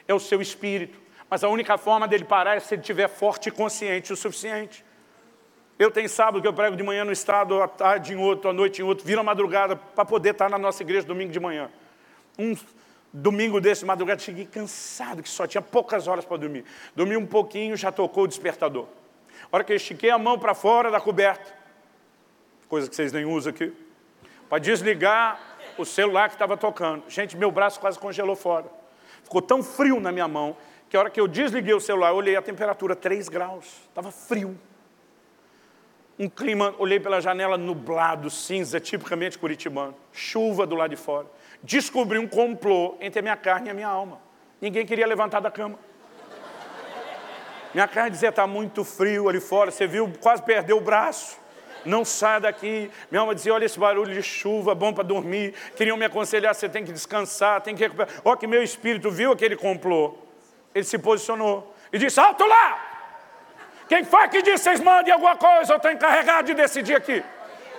é 0.05 0.13
o 0.13 0.19
seu 0.19 0.41
espírito. 0.41 0.99
Mas 1.29 1.43
a 1.43 1.47
única 1.47 1.77
forma 1.77 2.05
dele 2.05 2.25
parar 2.25 2.57
é 2.57 2.59
se 2.59 2.75
ele 2.75 2.81
estiver 2.81 3.07
forte 3.07 3.47
e 3.47 3.51
consciente 3.51 4.11
o 4.11 4.17
suficiente. 4.17 4.83
Eu 5.79 5.91
tenho 5.91 6.09
sábado 6.09 6.41
que 6.41 6.47
eu 6.47 6.53
prego 6.53 6.75
de 6.75 6.81
manhã 6.81 7.05
no 7.05 7.11
estado, 7.11 7.61
à 7.61 7.67
tarde 7.67 8.13
em 8.13 8.15
outro, 8.15 8.49
à 8.49 8.53
noite 8.53 8.81
em 8.81 8.85
outro, 8.85 9.05
vira 9.05 9.21
madrugada 9.21 9.75
para 9.75 10.03
poder 10.03 10.31
estar 10.31 10.49
na 10.49 10.57
nossa 10.57 10.81
igreja 10.81 11.05
domingo 11.05 11.31
de 11.31 11.39
manhã. 11.39 11.69
Um 12.37 12.55
domingo 13.13 13.61
desse 13.61 13.81
de 13.81 13.85
madrugada, 13.85 14.19
cheguei 14.19 14.45
cansado, 14.45 15.21
que 15.21 15.29
só 15.29 15.45
tinha 15.45 15.61
poucas 15.61 16.07
horas 16.07 16.25
para 16.25 16.37
dormir. 16.37 16.65
Dormi 16.95 17.15
um 17.15 17.27
pouquinho, 17.27 17.77
já 17.77 17.91
tocou 17.91 18.23
o 18.23 18.27
despertador. 18.27 18.87
A 19.51 19.55
hora 19.55 19.63
que 19.63 19.71
eu 19.71 19.75
estiquei 19.75 20.09
a 20.09 20.17
mão 20.17 20.39
para 20.39 20.55
fora 20.55 20.89
da 20.89 20.99
coberta, 20.99 21.53
coisa 22.67 22.89
que 22.89 22.95
vocês 22.95 23.11
nem 23.11 23.25
usam 23.25 23.51
aqui, 23.51 23.71
para 24.49 24.57
desligar 24.57 25.39
o 25.77 25.85
celular 25.85 26.29
que 26.29 26.35
estava 26.35 26.57
tocando. 26.57 27.03
Gente, 27.07 27.37
meu 27.37 27.51
braço 27.51 27.79
quase 27.79 27.99
congelou 27.99 28.35
fora. 28.35 28.65
Ficou 29.23 29.43
tão 29.43 29.61
frio 29.61 29.99
na 29.99 30.11
minha 30.11 30.27
mão, 30.27 30.57
que 30.89 30.97
a 30.97 31.01
hora 31.01 31.09
que 31.11 31.21
eu 31.21 31.27
desliguei 31.27 31.75
o 31.75 31.79
celular, 31.79 32.09
eu 32.09 32.15
olhei 32.15 32.35
a 32.35 32.41
temperatura, 32.41 32.95
3 32.95 33.29
graus. 33.29 33.65
Estava 33.89 34.11
frio 34.11 34.57
um 36.19 36.27
clima, 36.27 36.73
olhei 36.79 36.99
pela 36.99 37.21
janela 37.21 37.57
nublado, 37.57 38.29
cinza, 38.29 38.79
tipicamente 38.79 39.37
curitibano, 39.37 39.95
chuva 40.11 40.65
do 40.65 40.75
lado 40.75 40.89
de 40.89 40.95
fora. 40.95 41.27
Descobri 41.61 42.17
um 42.17 42.27
complô 42.27 42.95
entre 42.99 43.19
a 43.19 43.21
minha 43.21 43.37
carne 43.37 43.67
e 43.67 43.71
a 43.71 43.73
minha 43.73 43.87
alma. 43.87 44.19
Ninguém 44.59 44.85
queria 44.85 45.05
levantar 45.05 45.39
da 45.39 45.51
cama. 45.51 45.77
Minha 47.73 47.87
carne 47.87 48.11
dizia, 48.11 48.29
está 48.29 48.47
muito 48.47 48.83
frio 48.83 49.29
ali 49.29 49.39
fora, 49.39 49.69
você 49.69 49.85
viu, 49.85 50.11
quase 50.19 50.41
perdeu 50.41 50.77
o 50.77 50.81
braço. 50.81 51.37
Não 51.85 52.03
saia 52.03 52.39
daqui. 52.39 52.89
Minha 53.11 53.21
alma 53.21 53.35
dizia, 53.35 53.53
olha 53.53 53.65
esse 53.65 53.79
barulho 53.79 54.13
de 54.13 54.23
chuva, 54.23 54.73
bom 54.73 54.91
para 54.91 55.03
dormir. 55.03 55.53
Queriam 55.75 55.95
me 55.95 56.05
aconselhar, 56.05 56.53
você 56.53 56.67
tem 56.67 56.83
que 56.83 56.91
descansar, 56.91 57.61
tem 57.61 57.75
que 57.75 57.83
recuperar. 57.83 58.09
Olha 58.25 58.37
que 58.37 58.47
meu 58.47 58.63
espírito 58.63 59.11
viu 59.11 59.31
aquele 59.31 59.55
complô. 59.55 60.15
Ele 60.73 60.83
se 60.83 60.97
posicionou 60.97 61.73
e 61.93 61.97
disse, 61.97 62.19
alto 62.19 62.45
lá! 62.45 62.96
Quem 63.87 64.03
foi 64.03 64.27
que 64.27 64.41
disse, 64.41 64.65
vocês 64.65 64.79
mandem 64.79 65.13
alguma 65.13 65.35
coisa, 65.35 65.73
eu 65.73 65.77
estou 65.77 65.91
encarregado 65.91 66.47
de 66.47 66.53
decidir 66.53 66.95
aqui. 66.95 67.23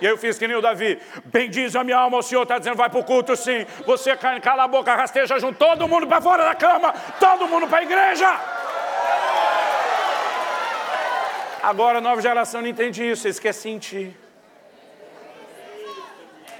E 0.01 0.07
aí 0.07 0.11
eu 0.11 0.17
fiz 0.17 0.37
que 0.37 0.47
nem 0.47 0.55
o 0.55 0.61
Davi. 0.61 0.99
Bendiz 1.25 1.75
a 1.75 1.83
minha 1.83 1.97
alma, 1.97 2.17
o 2.17 2.23
Senhor 2.23 2.43
está 2.43 2.57
dizendo, 2.57 2.77
vai 2.77 2.89
para 2.89 2.99
o 2.99 3.03
culto 3.03 3.35
sim. 3.35 3.65
Você 3.85 4.15
cala 4.15 4.63
a 4.63 4.67
boca, 4.67 4.95
rasteja 4.95 5.39
junto, 5.39 5.57
todo 5.57 5.87
mundo 5.87 6.07
para 6.07 6.21
fora 6.21 6.43
da 6.43 6.55
cama, 6.55 6.93
todo 7.19 7.47
mundo 7.47 7.67
para 7.67 7.79
a 7.79 7.83
igreja. 7.83 8.39
Agora 11.61 11.97
a 11.97 12.01
nova 12.01 12.21
geração 12.21 12.61
não 12.61 12.69
entende 12.69 13.03
isso, 13.03 13.27
eles 13.27 13.39
querem 13.39 13.59
sentir. 13.59 14.17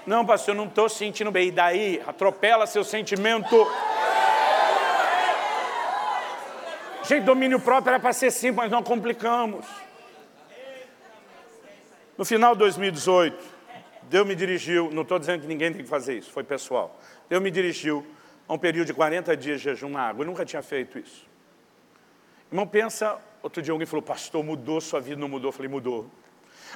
Não, 0.06 0.26
pastor, 0.26 0.54
eu 0.54 0.58
não 0.58 0.66
estou 0.66 0.90
sentindo 0.90 1.32
bem. 1.32 1.50
E 1.50 1.52
daí, 1.52 2.02
atropela 2.06 2.66
seu 2.66 2.84
sentimento. 2.84 3.56
Gente, 7.10 7.24
domínio 7.24 7.60
próprio 7.60 7.90
era 7.90 8.00
para 8.00 8.14
ser 8.14 8.30
simples, 8.30 8.58
mas 8.58 8.70
nós 8.70 8.88
complicamos. 8.88 9.66
No 12.16 12.24
final 12.24 12.54
de 12.54 12.60
2018, 12.60 13.36
Deus 14.04 14.28
me 14.28 14.36
dirigiu, 14.36 14.92
não 14.92 15.02
estou 15.02 15.18
dizendo 15.18 15.42
que 15.42 15.48
ninguém 15.48 15.74
tem 15.74 15.82
que 15.82 15.90
fazer 15.90 16.20
isso, 16.20 16.32
foi 16.32 16.44
pessoal. 16.44 17.00
Deus 17.28 17.42
me 17.42 17.50
dirigiu 17.50 18.06
a 18.48 18.54
um 18.54 18.60
período 18.60 18.86
de 18.86 18.94
40 18.94 19.36
dias 19.36 19.60
de 19.60 19.64
jejum 19.64 19.90
na 19.90 20.02
água. 20.04 20.22
Eu 20.22 20.28
nunca 20.28 20.46
tinha 20.46 20.62
feito 20.62 21.00
isso. 21.00 21.26
Irmão, 22.52 22.68
pensa, 22.68 23.20
outro 23.42 23.60
dia 23.60 23.72
alguém 23.72 23.88
falou, 23.88 24.04
pastor, 24.04 24.44
mudou 24.44 24.80
sua 24.80 25.02
vida, 25.02 25.20
não 25.20 25.28
mudou? 25.28 25.48
Eu 25.48 25.52
falei, 25.52 25.68
mudou. 25.68 26.06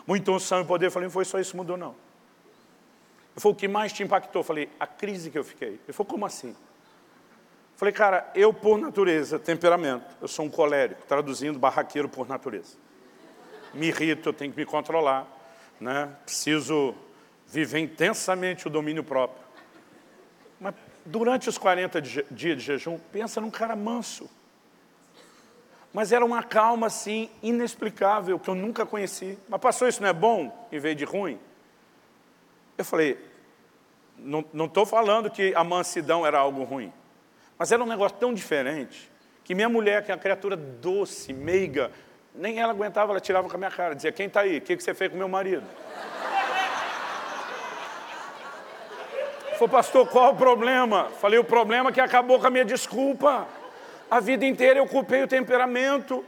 Muita 0.07 0.31
unção 0.31 0.61
e 0.61 0.65
poder. 0.65 0.87
Eu 0.87 0.91
falei, 0.91 1.05
não 1.09 1.13
foi 1.13 1.25
só 1.25 1.39
isso, 1.39 1.55
mudou 1.55 1.77
não. 1.77 1.93
Eu 3.35 3.41
falei, 3.41 3.53
o 3.53 3.55
que 3.55 3.67
mais 3.67 3.93
te 3.93 4.01
impactou? 4.01 4.39
Eu 4.39 4.43
falei, 4.43 4.67
a 4.79 4.87
crise 4.87 5.29
que 5.29 5.37
eu 5.37 5.43
fiquei. 5.43 5.79
Ele 5.85 5.93
falou, 5.93 6.09
como 6.09 6.25
assim? 6.25 6.55
Falei, 7.83 7.91
cara, 7.91 8.31
eu 8.33 8.53
por 8.53 8.77
natureza, 8.77 9.37
temperamento, 9.37 10.05
eu 10.21 10.27
sou 10.29 10.45
um 10.45 10.49
colérico, 10.49 11.05
traduzindo 11.05 11.59
barraqueiro 11.59 12.07
por 12.07 12.25
natureza. 12.25 12.77
Me 13.73 13.87
irrito, 13.87 14.29
eu 14.29 14.31
tenho 14.31 14.53
que 14.53 14.57
me 14.57 14.65
controlar, 14.65 15.27
né? 15.81 16.09
preciso 16.23 16.95
viver 17.45 17.79
intensamente 17.79 18.67
o 18.67 18.69
domínio 18.69 19.03
próprio. 19.03 19.43
Mas 20.61 20.73
durante 21.05 21.49
os 21.49 21.57
40 21.57 22.01
dias 22.01 22.25
de 22.31 22.59
jejum, 22.59 22.97
pensa 23.11 23.41
num 23.41 23.51
cara 23.51 23.75
manso. 23.75 24.29
Mas 25.91 26.13
era 26.13 26.23
uma 26.23 26.41
calma 26.41 26.87
assim, 26.87 27.29
inexplicável, 27.41 28.39
que 28.39 28.49
eu 28.49 28.55
nunca 28.55 28.85
conheci. 28.85 29.37
Mas 29.49 29.59
passou 29.59 29.89
isso 29.89 30.01
não 30.01 30.07
é 30.07 30.13
bom, 30.13 30.69
em 30.71 30.79
vez 30.79 30.95
de 30.95 31.03
ruim? 31.03 31.37
Eu 32.77 32.85
falei, 32.85 33.19
não 34.17 34.67
estou 34.67 34.85
falando 34.85 35.29
que 35.29 35.53
a 35.53 35.65
mansidão 35.65 36.25
era 36.25 36.39
algo 36.39 36.63
ruim. 36.63 36.93
Mas 37.57 37.71
era 37.71 37.83
um 37.83 37.87
negócio 37.87 38.17
tão 38.17 38.33
diferente 38.33 39.11
que 39.43 39.53
minha 39.53 39.69
mulher, 39.69 40.03
que 40.03 40.11
é 40.11 40.15
uma 40.15 40.21
criatura 40.21 40.55
doce, 40.55 41.33
meiga, 41.33 41.91
nem 42.33 42.59
ela 42.59 42.71
aguentava, 42.71 43.11
ela 43.11 43.19
tirava 43.19 43.47
com 43.47 43.55
a 43.55 43.57
minha 43.57 43.71
cara, 43.71 43.93
dizia, 43.93 44.11
quem 44.11 44.27
está 44.27 44.41
aí? 44.41 44.57
O 44.57 44.61
que, 44.61 44.75
que 44.75 44.83
você 44.83 44.93
fez 44.93 45.11
com 45.11 45.17
meu 45.17 45.27
marido? 45.27 45.65
Falei, 49.57 49.67
pastor, 49.69 50.07
qual 50.07 50.33
o 50.33 50.35
problema? 50.35 51.09
Falei, 51.19 51.37
o 51.37 51.43
problema 51.43 51.89
é 51.89 51.93
que 51.93 52.01
acabou 52.01 52.39
com 52.39 52.47
a 52.47 52.49
minha 52.49 52.65
desculpa. 52.65 53.47
A 54.09 54.19
vida 54.19 54.45
inteira 54.45 54.79
eu 54.79 54.87
culpei 54.87 55.23
o 55.23 55.27
temperamento. 55.27 56.25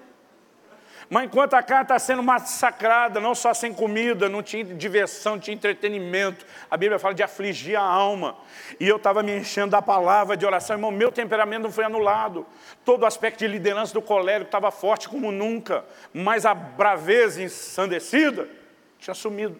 Mas 1.09 1.25
enquanto 1.25 1.53
a 1.53 1.61
carne 1.61 1.83
está 1.83 1.99
sendo 1.99 2.23
massacrada, 2.23 3.19
não 3.19 3.35
só 3.35 3.53
sem 3.53 3.73
comida, 3.73 4.27
não 4.27 4.41
tinha 4.41 4.63
diversão, 4.63 5.33
não 5.33 5.39
tinha 5.39 5.53
entretenimento, 5.53 6.45
a 6.69 6.75
Bíblia 6.75 6.97
fala 6.97 7.13
de 7.13 7.21
afligir 7.21 7.75
a 7.75 7.81
alma. 7.81 8.35
E 8.79 8.87
eu 8.87 8.97
estava 8.97 9.21
me 9.21 9.37
enchendo 9.37 9.71
da 9.71 9.81
palavra 9.81 10.35
de 10.35 10.45
oração, 10.45 10.75
irmão, 10.75 10.91
meu 10.91 11.11
temperamento 11.11 11.63
não 11.63 11.71
foi 11.71 11.85
anulado. 11.85 12.45
Todo 12.83 13.03
o 13.03 13.05
aspecto 13.05 13.39
de 13.39 13.47
liderança 13.47 13.93
do 13.93 14.01
colérico 14.01 14.47
estava 14.47 14.71
forte 14.71 15.07
como 15.07 15.31
nunca, 15.31 15.85
mas 16.13 16.45
a 16.45 16.53
braveza 16.53 17.43
ensandecida 17.43 18.47
tinha 18.97 19.13
sumido. 19.13 19.59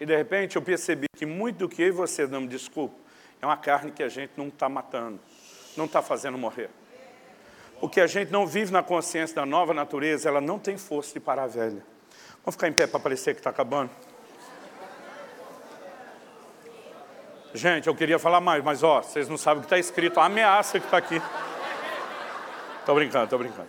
E 0.00 0.06
de 0.06 0.16
repente 0.16 0.56
eu 0.56 0.62
percebi 0.62 1.06
que 1.16 1.26
muito 1.26 1.58
do 1.58 1.68
que 1.68 1.82
eu 1.82 1.88
e 1.88 1.92
você 1.92 2.26
damos 2.26 2.48
desculpa 2.48 2.94
é 3.40 3.46
uma 3.46 3.56
carne 3.56 3.90
que 3.90 4.02
a 4.02 4.08
gente 4.08 4.32
não 4.36 4.48
está 4.48 4.68
matando, 4.68 5.20
não 5.76 5.84
está 5.84 6.02
fazendo 6.02 6.36
morrer. 6.36 6.70
O 7.80 7.88
que 7.88 8.00
a 8.00 8.06
gente 8.06 8.30
não 8.30 8.46
vive 8.46 8.72
na 8.72 8.82
consciência 8.82 9.34
da 9.34 9.46
nova 9.46 9.72
natureza, 9.72 10.28
ela 10.28 10.40
não 10.40 10.58
tem 10.58 10.76
força 10.76 11.14
de 11.14 11.20
parar 11.20 11.44
a 11.44 11.46
velha. 11.46 11.82
Vamos 12.44 12.54
ficar 12.54 12.68
em 12.68 12.72
pé 12.72 12.86
para 12.86 13.00
parecer 13.00 13.34
que 13.34 13.40
está 13.40 13.50
acabando? 13.50 13.90
Gente, 17.52 17.88
eu 17.88 17.94
queria 17.94 18.18
falar 18.18 18.40
mais, 18.40 18.62
mas 18.62 18.82
ó, 18.82 19.02
vocês 19.02 19.28
não 19.28 19.36
sabem 19.36 19.58
o 19.58 19.60
que 19.62 19.66
está 19.66 19.78
escrito, 19.78 20.20
a 20.20 20.26
ameaça 20.26 20.78
que 20.78 20.86
está 20.86 20.98
aqui. 20.98 21.20
Estou 22.78 22.94
brincando, 22.94 23.24
estou 23.24 23.38
brincando. 23.38 23.68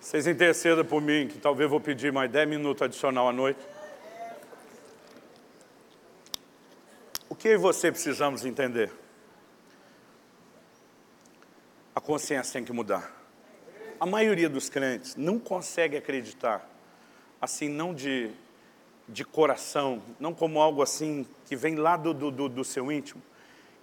Vocês 0.00 0.26
intercedam 0.26 0.84
por 0.84 1.00
mim, 1.02 1.28
que 1.28 1.38
talvez 1.38 1.68
vou 1.68 1.80
pedir 1.80 2.12
mais 2.12 2.30
10 2.30 2.48
minutos 2.48 2.82
adicional 2.82 3.28
à 3.28 3.32
noite. 3.32 3.60
Que 7.38 7.56
você 7.56 7.92
precisamos 7.92 8.44
entender? 8.44 8.92
A 11.94 12.00
consciência 12.00 12.54
tem 12.54 12.64
que 12.64 12.72
mudar. 12.72 13.14
A 14.00 14.06
maioria 14.06 14.48
dos 14.48 14.68
crentes 14.68 15.14
não 15.14 15.38
consegue 15.38 15.96
acreditar, 15.96 16.68
assim, 17.40 17.68
não 17.68 17.94
de, 17.94 18.30
de 19.08 19.24
coração, 19.24 20.02
não 20.18 20.34
como 20.34 20.60
algo 20.60 20.82
assim 20.82 21.26
que 21.46 21.54
vem 21.54 21.76
lá 21.76 21.96
do, 21.96 22.12
do, 22.12 22.48
do 22.48 22.64
seu 22.64 22.90
íntimo, 22.90 23.22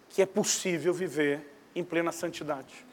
que 0.09 0.21
é 0.21 0.25
possível 0.25 0.93
viver 0.93 1.41
em 1.73 1.83
plena 1.83 2.11
santidade. 2.11 2.85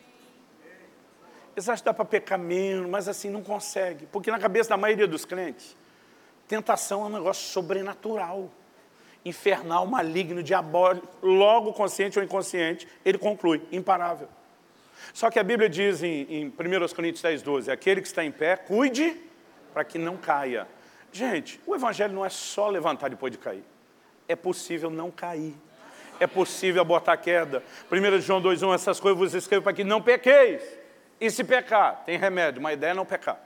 Eles 1.54 1.68
acham 1.68 1.82
que 1.82 1.84
dá 1.84 1.94
para 1.94 2.04
pecar 2.04 2.38
menos, 2.38 2.88
mas 2.88 3.08
assim 3.08 3.28
não 3.28 3.42
consegue. 3.42 4.06
Porque 4.06 4.30
na 4.30 4.38
cabeça 4.38 4.70
da 4.70 4.76
maioria 4.76 5.06
dos 5.06 5.24
crentes, 5.24 5.76
tentação 6.48 7.02
é 7.02 7.06
um 7.06 7.10
negócio 7.10 7.48
sobrenatural 7.50 8.50
infernal, 9.24 9.86
maligno, 9.86 10.42
diabólico, 10.42 11.08
logo 11.22 11.72
consciente 11.72 12.18
ou 12.18 12.24
inconsciente, 12.24 12.88
ele 13.04 13.18
conclui, 13.18 13.62
imparável. 13.70 14.28
Só 15.12 15.30
que 15.30 15.38
a 15.38 15.42
Bíblia 15.42 15.68
diz 15.68 16.02
em, 16.02 16.26
em 16.28 16.46
1 16.46 16.94
Coríntios 16.94 17.22
10, 17.22 17.42
12, 17.42 17.70
aquele 17.70 18.00
que 18.00 18.06
está 18.06 18.24
em 18.24 18.30
pé, 18.30 18.56
cuide 18.56 19.16
para 19.72 19.84
que 19.84 19.98
não 19.98 20.16
caia. 20.16 20.66
Gente, 21.12 21.60
o 21.66 21.74
Evangelho 21.74 22.14
não 22.14 22.24
é 22.24 22.30
só 22.30 22.68
levantar 22.68 23.08
depois 23.08 23.30
de 23.30 23.38
cair. 23.38 23.64
É 24.28 24.34
possível 24.34 24.90
não 24.90 25.10
cair. 25.10 25.54
É 26.18 26.26
possível 26.26 26.84
botar 26.84 27.16
queda. 27.16 27.62
1 27.90 28.20
João 28.20 28.40
2,1, 28.40 28.74
essas 28.74 29.00
coisas 29.00 29.18
vos 29.18 29.34
escrevo 29.34 29.64
para 29.64 29.72
que 29.72 29.84
não 29.84 30.00
pequeis. 30.00 30.62
E 31.20 31.30
se 31.30 31.44
pecar, 31.44 32.02
tem 32.04 32.16
remédio, 32.16 32.60
uma 32.60 32.72
ideia 32.72 32.92
é 32.92 32.94
não 32.94 33.04
pecar. 33.04 33.40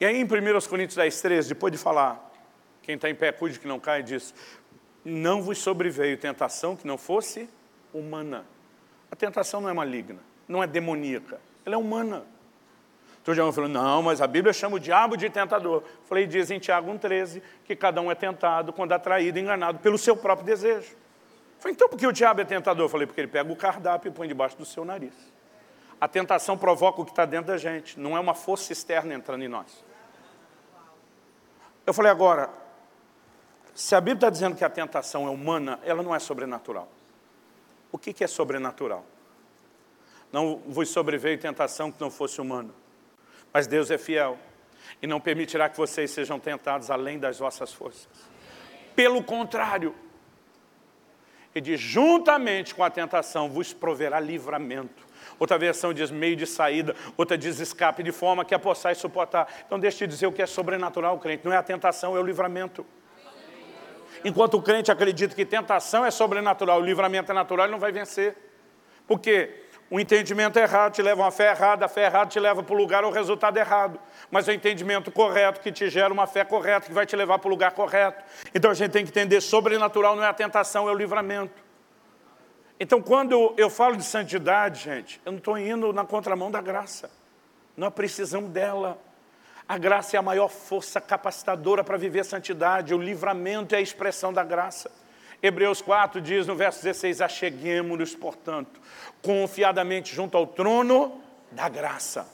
E 0.00 0.04
aí 0.04 0.16
em 0.16 0.24
1 0.24 0.28
Coríntios 0.68 0.96
10, 0.96 1.20
13, 1.20 1.48
depois 1.50 1.72
de 1.72 1.78
falar 1.78 2.31
quem 2.82 2.96
está 2.96 3.08
em 3.08 3.14
pé, 3.14 3.32
cuide 3.32 3.58
que 3.58 3.66
não 3.66 3.78
caia, 3.78 4.02
diz, 4.02 4.34
não 5.04 5.42
vos 5.42 5.58
sobreveio 5.58 6.16
tentação 6.18 6.76
que 6.76 6.86
não 6.86 6.98
fosse 6.98 7.48
humana. 7.92 8.44
A 9.10 9.16
tentação 9.16 9.60
não 9.60 9.68
é 9.68 9.72
maligna, 9.72 10.20
não 10.48 10.62
é 10.62 10.66
demoníaca, 10.66 11.40
ela 11.64 11.74
é 11.74 11.78
humana. 11.78 12.24
Então 13.22 13.32
João 13.34 13.52
falou, 13.52 13.70
não, 13.70 14.02
mas 14.02 14.20
a 14.20 14.26
Bíblia 14.26 14.52
chama 14.52 14.76
o 14.76 14.80
diabo 14.80 15.16
de 15.16 15.30
tentador. 15.30 15.84
Falei, 16.06 16.26
diz 16.26 16.50
em 16.50 16.58
Tiago 16.58 16.90
1,13 16.90 17.40
que 17.64 17.76
cada 17.76 18.00
um 18.00 18.10
é 18.10 18.16
tentado 18.16 18.72
quando 18.72 18.92
atraído, 18.92 19.38
enganado 19.38 19.78
pelo 19.78 19.96
seu 19.96 20.16
próprio 20.16 20.44
desejo. 20.44 20.96
Falei, 21.60 21.74
então 21.74 21.88
por 21.88 21.96
que 21.96 22.04
o 22.04 22.12
diabo 22.12 22.40
é 22.40 22.44
tentador? 22.44 22.88
Falei, 22.88 23.06
porque 23.06 23.20
ele 23.20 23.28
pega 23.28 23.52
o 23.52 23.54
cardápio 23.54 24.08
e 24.08 24.12
põe 24.12 24.26
debaixo 24.26 24.56
do 24.56 24.64
seu 24.64 24.84
nariz. 24.84 25.14
A 26.00 26.08
tentação 26.08 26.58
provoca 26.58 27.00
o 27.00 27.04
que 27.04 27.12
está 27.12 27.24
dentro 27.24 27.46
da 27.46 27.56
gente, 27.56 28.00
não 28.00 28.16
é 28.16 28.20
uma 28.20 28.34
força 28.34 28.72
externa 28.72 29.14
entrando 29.14 29.44
em 29.44 29.48
nós. 29.48 29.84
Eu 31.86 31.94
falei, 31.94 32.10
agora, 32.10 32.50
se 33.74 33.94
a 33.94 34.00
Bíblia 34.00 34.14
está 34.14 34.30
dizendo 34.30 34.56
que 34.56 34.64
a 34.64 34.70
tentação 34.70 35.26
é 35.26 35.30
humana, 35.30 35.78
ela 35.84 36.02
não 36.02 36.14
é 36.14 36.18
sobrenatural. 36.18 36.88
O 37.90 37.98
que, 37.98 38.12
que 38.12 38.24
é 38.24 38.26
sobrenatural? 38.26 39.04
Não 40.30 40.62
vos 40.66 40.88
sobreveio 40.88 41.38
tentação 41.38 41.90
que 41.90 42.00
não 42.00 42.10
fosse 42.10 42.40
humana. 42.40 42.70
Mas 43.52 43.66
Deus 43.66 43.90
é 43.90 43.98
fiel 43.98 44.38
e 45.00 45.06
não 45.06 45.20
permitirá 45.20 45.68
que 45.68 45.76
vocês 45.76 46.10
sejam 46.10 46.38
tentados 46.38 46.90
além 46.90 47.18
das 47.18 47.38
vossas 47.38 47.72
forças. 47.72 48.08
Pelo 48.96 49.22
contrário, 49.22 49.94
ele 51.54 51.62
diz, 51.62 51.80
juntamente 51.80 52.74
com 52.74 52.82
a 52.82 52.90
tentação 52.90 53.48
vos 53.48 53.72
proverá 53.72 54.18
livramento. 54.18 55.06
Outra 55.38 55.58
versão 55.58 55.92
diz 55.92 56.10
meio 56.10 56.36
de 56.36 56.46
saída, 56.46 56.94
outra 57.16 57.36
diz 57.36 57.58
escape, 57.58 58.02
de 58.02 58.12
forma 58.12 58.44
que 58.44 58.54
a 58.54 58.58
possais 58.58 58.98
suportar. 58.98 59.48
Então 59.66 59.78
deixa 59.78 60.04
eu 60.04 60.08
dizer 60.08 60.26
o 60.26 60.32
que 60.32 60.42
é 60.42 60.46
sobrenatural, 60.46 61.18
crente. 61.18 61.44
Não 61.44 61.52
é 61.52 61.56
a 61.56 61.62
tentação, 61.62 62.16
é 62.16 62.20
o 62.20 62.22
livramento. 62.22 62.86
Enquanto 64.24 64.54
o 64.54 64.62
crente 64.62 64.90
acredita 64.90 65.34
que 65.34 65.44
tentação 65.44 66.04
é 66.04 66.10
sobrenatural, 66.10 66.80
o 66.80 66.84
livramento 66.84 67.30
é 67.32 67.34
natural, 67.34 67.66
ele 67.66 67.72
não 67.72 67.80
vai 67.80 67.92
vencer. 67.92 68.36
Por 69.06 69.18
quê? 69.18 69.62
O 69.90 70.00
entendimento 70.00 70.58
errado 70.58 70.94
te 70.94 71.02
leva 71.02 71.20
a 71.20 71.26
uma 71.26 71.30
fé 71.30 71.50
errada, 71.50 71.84
a 71.84 71.88
fé 71.88 72.06
errada 72.06 72.30
te 72.30 72.40
leva 72.40 72.62
para 72.62 72.74
o 72.74 72.78
lugar 72.78 73.04
ou 73.04 73.10
resultado 73.10 73.58
errado. 73.58 74.00
Mas 74.30 74.48
o 74.48 74.52
entendimento 74.52 75.12
correto 75.12 75.60
que 75.60 75.70
te 75.70 75.90
gera 75.90 76.10
uma 76.10 76.26
fé 76.26 76.44
correta, 76.46 76.86
que 76.86 76.94
vai 76.94 77.04
te 77.04 77.14
levar 77.14 77.38
para 77.38 77.48
o 77.48 77.50
lugar 77.50 77.72
correto. 77.72 78.24
Então 78.54 78.70
a 78.70 78.74
gente 78.74 78.92
tem 78.92 79.04
que 79.04 79.10
entender, 79.10 79.40
sobrenatural 79.42 80.16
não 80.16 80.24
é 80.24 80.28
a 80.28 80.32
tentação, 80.32 80.88
é 80.88 80.92
o 80.92 80.94
livramento. 80.94 81.62
Então 82.80 83.02
quando 83.02 83.54
eu 83.58 83.68
falo 83.68 83.94
de 83.94 84.04
santidade, 84.04 84.84
gente, 84.84 85.20
eu 85.26 85.32
não 85.32 85.38
estou 85.38 85.58
indo 85.58 85.92
na 85.92 86.06
contramão 86.06 86.50
da 86.50 86.62
graça. 86.62 87.10
Nós 87.76 87.92
precisamos 87.92 88.50
dela. 88.50 88.98
A 89.68 89.78
graça 89.78 90.16
é 90.16 90.18
a 90.18 90.22
maior 90.22 90.48
força 90.48 91.00
capacitadora 91.00 91.84
para 91.84 91.96
viver 91.96 92.20
a 92.20 92.24
santidade. 92.24 92.94
O 92.94 92.98
livramento 92.98 93.74
é 93.74 93.78
a 93.78 93.82
expressão 93.82 94.32
da 94.32 94.44
graça. 94.44 94.90
Hebreus 95.42 95.82
4 95.82 96.20
diz 96.20 96.46
no 96.46 96.54
verso 96.54 96.82
16, 96.82 97.20
acheguemos-nos, 97.20 98.14
portanto, 98.14 98.80
confiadamente 99.20 100.14
junto 100.14 100.36
ao 100.36 100.46
trono 100.46 101.20
da 101.50 101.68
graça. 101.68 102.28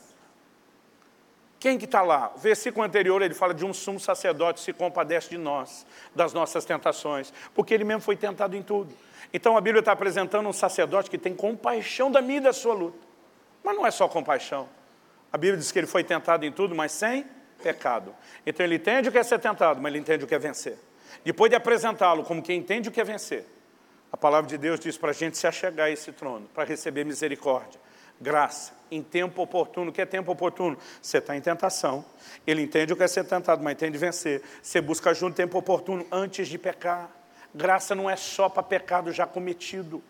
Quem 1.59 1.77
que 1.77 1.85
está 1.85 2.01
lá? 2.01 2.31
O 2.35 2.39
versículo 2.39 2.85
anterior 2.85 3.21
ele 3.21 3.33
fala 3.33 3.53
de 3.53 3.65
um 3.65 3.73
sumo 3.73 3.99
sacerdote 3.99 4.61
se 4.61 4.71
compadece 4.71 5.31
de 5.31 5.37
nós, 5.37 5.85
das 6.15 6.31
nossas 6.33 6.63
tentações, 6.63 7.33
porque 7.53 7.73
ele 7.73 7.83
mesmo 7.83 8.01
foi 8.01 8.15
tentado 8.15 8.55
em 8.55 8.63
tudo. 8.63 8.95
Então 9.33 9.57
a 9.57 9.61
Bíblia 9.61 9.79
está 9.79 9.91
apresentando 9.91 10.47
um 10.47 10.53
sacerdote 10.53 11.09
que 11.09 11.17
tem 11.17 11.35
compaixão 11.35 12.09
da 12.09 12.21
minha 12.21 12.37
e 12.37 12.41
da 12.41 12.53
sua 12.53 12.73
luta. 12.73 12.97
Mas 13.63 13.75
não 13.75 13.85
é 13.85 13.91
só 13.91 14.07
compaixão. 14.07 14.69
A 15.31 15.37
Bíblia 15.37 15.57
diz 15.57 15.71
que 15.71 15.79
ele 15.79 15.87
foi 15.87 16.03
tentado 16.03 16.45
em 16.45 16.51
tudo, 16.51 16.75
mas 16.75 16.91
sem 16.91 17.25
pecado. 17.61 18.15
Então 18.45 18.65
ele 18.65 18.75
entende 18.75 19.09
o 19.09 19.11
que 19.11 19.17
é 19.17 19.23
ser 19.23 19.39
tentado, 19.39 19.81
mas 19.81 19.91
ele 19.91 19.99
entende 19.99 20.23
o 20.23 20.27
que 20.27 20.35
é 20.35 20.39
vencer. 20.39 20.77
Depois 21.23 21.49
de 21.49 21.55
apresentá-lo 21.55 22.23
como 22.23 22.41
quem 22.41 22.59
entende 22.59 22.89
o 22.89 22.91
que 22.91 23.01
é 23.01 23.03
vencer, 23.03 23.45
a 24.11 24.17
palavra 24.17 24.49
de 24.49 24.57
Deus 24.57 24.79
diz 24.79 24.97
para 24.97 25.11
a 25.11 25.13
gente 25.13 25.37
se 25.37 25.45
achegar 25.45 25.87
a 25.87 25.91
esse 25.91 26.11
trono, 26.11 26.47
para 26.53 26.63
receber 26.63 27.03
misericórdia, 27.03 27.79
graça, 28.19 28.73
em 28.91 29.03
tempo 29.03 29.41
oportuno. 29.41 29.91
O 29.91 29.93
que 29.93 30.01
é 30.01 30.05
tempo 30.05 30.31
oportuno? 30.31 30.77
Você 31.01 31.19
está 31.19 31.35
em 31.35 31.41
tentação, 31.41 32.03
ele 32.45 32.61
entende 32.61 32.93
o 32.93 32.97
que 32.97 33.03
é 33.03 33.07
ser 33.07 33.23
tentado, 33.25 33.63
mas 33.63 33.73
entende 33.73 33.97
vencer. 33.97 34.41
Você 34.61 34.81
busca 34.81 35.11
em 35.11 35.31
tempo 35.31 35.57
oportuno 35.57 36.05
antes 36.11 36.47
de 36.47 36.57
pecar. 36.57 37.09
Graça 37.53 37.93
não 37.93 38.09
é 38.09 38.15
só 38.15 38.49
para 38.49 38.63
pecado 38.63 39.11
já 39.11 39.25
cometido. 39.25 40.01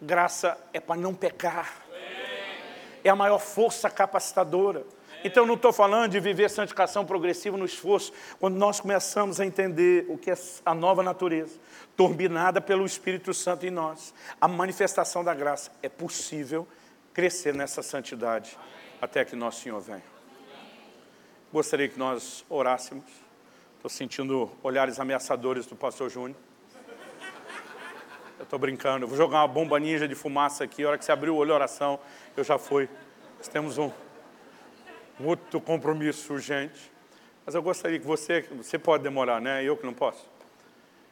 Graça 0.00 0.58
é 0.72 0.80
para 0.80 1.00
não 1.00 1.14
pecar. 1.14 1.87
É 3.02 3.10
a 3.10 3.16
maior 3.16 3.38
força 3.38 3.88
capacitadora. 3.88 4.84
Então 5.24 5.44
não 5.44 5.54
estou 5.54 5.72
falando 5.72 6.12
de 6.12 6.20
viver 6.20 6.48
santificação 6.48 7.04
progressiva 7.04 7.56
no 7.56 7.64
esforço, 7.64 8.12
quando 8.38 8.56
nós 8.56 8.78
começamos 8.80 9.40
a 9.40 9.46
entender 9.46 10.06
o 10.08 10.16
que 10.16 10.30
é 10.30 10.36
a 10.64 10.74
nova 10.74 11.02
natureza, 11.02 11.58
turbinada 11.96 12.60
pelo 12.60 12.86
Espírito 12.86 13.34
Santo 13.34 13.66
em 13.66 13.70
nós, 13.70 14.14
a 14.40 14.46
manifestação 14.46 15.24
da 15.24 15.34
graça. 15.34 15.72
É 15.82 15.88
possível 15.88 16.68
crescer 17.12 17.52
nessa 17.52 17.82
santidade 17.82 18.56
até 19.00 19.24
que 19.24 19.34
nosso 19.34 19.62
Senhor 19.62 19.80
venha. 19.80 20.04
Gostaria 21.52 21.88
que 21.88 21.98
nós 21.98 22.44
orássemos. 22.48 23.04
Estou 23.76 23.88
sentindo 23.90 24.50
olhares 24.62 25.00
ameaçadores 25.00 25.66
do 25.66 25.74
pastor 25.74 26.10
Júnior. 26.10 26.36
Eu 28.38 28.44
estou 28.44 28.58
brincando, 28.58 29.04
eu 29.04 29.08
vou 29.08 29.16
jogar 29.16 29.38
uma 29.38 29.48
bomba 29.48 29.78
ninja 29.78 30.06
de 30.06 30.14
fumaça 30.14 30.64
aqui, 30.64 30.84
a 30.84 30.88
hora 30.88 30.98
que 30.98 31.04
você 31.04 31.12
abriu 31.12 31.34
o 31.34 31.36
olho, 31.36 31.52
oração, 31.52 31.98
eu 32.36 32.44
já 32.44 32.58
fui. 32.58 32.88
Nós 33.38 33.48
temos 33.48 33.78
um 33.78 33.90
um 35.20 35.26
outro 35.26 35.60
compromisso 35.60 36.32
urgente. 36.32 36.90
Mas 37.44 37.54
eu 37.54 37.62
gostaria 37.62 37.98
que 37.98 38.06
você, 38.06 38.42
você 38.42 38.78
pode 38.78 39.02
demorar, 39.02 39.40
né? 39.40 39.64
Eu 39.64 39.76
que 39.76 39.84
não 39.84 39.94
posso. 39.94 40.26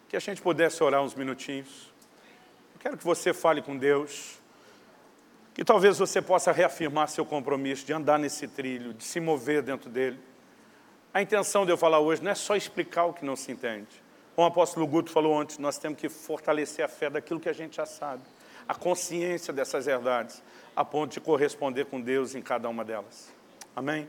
Que 0.08 0.16
a 0.16 0.20
gente 0.20 0.40
pudesse 0.40 0.82
orar 0.82 1.02
uns 1.02 1.14
minutinhos. 1.14 1.92
Eu 2.74 2.80
quero 2.80 2.96
que 2.96 3.04
você 3.04 3.32
fale 3.32 3.62
com 3.62 3.76
Deus. 3.76 4.38
Que 5.54 5.64
talvez 5.64 5.98
você 5.98 6.20
possa 6.20 6.52
reafirmar 6.52 7.08
seu 7.08 7.24
compromisso 7.24 7.86
de 7.86 7.92
andar 7.92 8.18
nesse 8.18 8.46
trilho, 8.46 8.92
de 8.92 9.02
se 9.02 9.18
mover 9.18 9.62
dentro 9.62 9.88
dele. 9.88 10.20
A 11.12 11.22
intenção 11.22 11.64
de 11.64 11.72
eu 11.72 11.78
falar 11.78 11.98
hoje 11.98 12.22
não 12.22 12.30
é 12.30 12.34
só 12.34 12.54
explicar 12.54 13.06
o 13.06 13.14
que 13.14 13.24
não 13.24 13.34
se 13.34 13.50
entende. 13.50 14.05
Como 14.36 14.46
o 14.46 14.50
apóstolo 14.50 14.86
Guto 14.86 15.10
falou 15.10 15.40
antes, 15.40 15.56
nós 15.56 15.78
temos 15.78 15.98
que 15.98 16.10
fortalecer 16.10 16.84
a 16.84 16.88
fé 16.88 17.08
daquilo 17.08 17.40
que 17.40 17.48
a 17.48 17.54
gente 17.54 17.76
já 17.76 17.86
sabe. 17.86 18.22
A 18.68 18.74
consciência 18.74 19.50
dessas 19.50 19.86
verdades, 19.86 20.42
a 20.76 20.84
ponto 20.84 21.12
de 21.12 21.20
corresponder 21.20 21.86
com 21.86 21.98
Deus 21.98 22.34
em 22.34 22.42
cada 22.42 22.68
uma 22.68 22.84
delas. 22.84 23.32
Amém? 23.74 24.06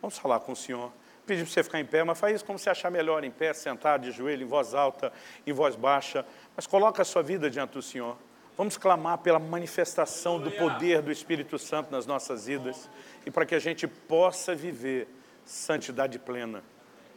Vamos 0.00 0.18
falar 0.18 0.40
com 0.40 0.50
o 0.50 0.56
Senhor. 0.56 0.90
Pedir 1.24 1.44
para 1.44 1.52
você 1.52 1.62
ficar 1.62 1.78
em 1.78 1.84
pé, 1.84 2.02
mas 2.02 2.18
faz 2.18 2.34
isso 2.34 2.44
como 2.44 2.58
você 2.58 2.70
achar 2.70 2.90
melhor, 2.90 3.22
em 3.22 3.30
pé, 3.30 3.52
sentado, 3.52 4.02
de 4.02 4.10
joelho, 4.10 4.42
em 4.42 4.46
voz 4.48 4.74
alta, 4.74 5.12
em 5.46 5.52
voz 5.52 5.76
baixa. 5.76 6.26
Mas 6.56 6.66
coloca 6.66 7.02
a 7.02 7.04
sua 7.04 7.22
vida 7.22 7.48
diante 7.48 7.74
do 7.74 7.82
Senhor. 7.82 8.16
Vamos 8.56 8.76
clamar 8.76 9.18
pela 9.18 9.38
manifestação 9.38 10.40
do 10.40 10.50
poder 10.50 11.02
do 11.02 11.12
Espírito 11.12 11.56
Santo 11.56 11.88
nas 11.92 12.04
nossas 12.04 12.46
vidas 12.46 12.90
e 13.24 13.30
para 13.30 13.46
que 13.46 13.54
a 13.54 13.60
gente 13.60 13.86
possa 13.86 14.56
viver 14.56 15.06
santidade 15.44 16.18
plena. 16.18 16.64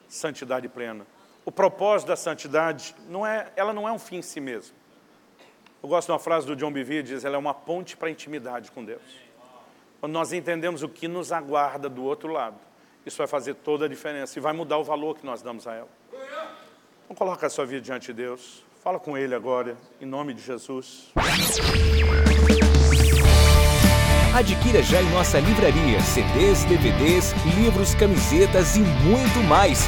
Santidade 0.07 0.69
plena. 0.69 1.07
O 1.45 1.51
propósito 1.51 2.07
da 2.07 2.15
santidade, 2.15 2.95
não 3.07 3.25
é, 3.25 3.51
ela 3.55 3.71
não 3.71 3.87
é 3.87 3.91
um 3.91 3.99
fim 3.99 4.17
em 4.17 4.21
si 4.23 4.39
mesmo. 4.39 4.75
Eu 5.81 5.87
gosto 5.87 6.07
de 6.07 6.11
uma 6.11 6.19
frase 6.19 6.47
do 6.47 6.55
John 6.55 6.71
Bevere, 6.71 7.03
diz, 7.03 7.23
ela 7.23 7.35
é 7.35 7.37
uma 7.37 7.53
ponte 7.53 7.95
para 7.95 8.07
a 8.07 8.11
intimidade 8.11 8.71
com 8.71 8.83
Deus. 8.83 9.03
Quando 9.99 10.11
nós 10.11 10.33
entendemos 10.33 10.81
o 10.81 10.89
que 10.89 11.07
nos 11.07 11.31
aguarda 11.31 11.87
do 11.87 12.03
outro 12.03 12.33
lado, 12.33 12.57
isso 13.05 13.19
vai 13.19 13.27
fazer 13.27 13.53
toda 13.53 13.85
a 13.85 13.87
diferença 13.87 14.39
e 14.39 14.41
vai 14.41 14.53
mudar 14.53 14.79
o 14.79 14.83
valor 14.83 15.15
que 15.15 15.23
nós 15.23 15.43
damos 15.43 15.67
a 15.67 15.75
ela. 15.75 15.89
Então 17.03 17.15
coloca 17.15 17.45
a 17.45 17.49
sua 17.49 17.65
vida 17.67 17.81
diante 17.81 18.07
de 18.07 18.13
Deus. 18.13 18.63
Fala 18.83 18.99
com 18.99 19.15
Ele 19.15 19.35
agora, 19.35 19.77
em 20.01 20.05
nome 20.05 20.33
de 20.33 20.41
Jesus. 20.41 21.11
Adquira 24.35 24.81
já 24.81 25.01
em 25.01 25.09
nossa 25.11 25.39
livraria 25.39 25.99
CDs, 26.01 26.65
DVDs, 26.65 27.33
livros, 27.55 27.93
camisetas 27.93 28.75
e 28.75 28.79
muito 28.79 29.39
mais. 29.47 29.87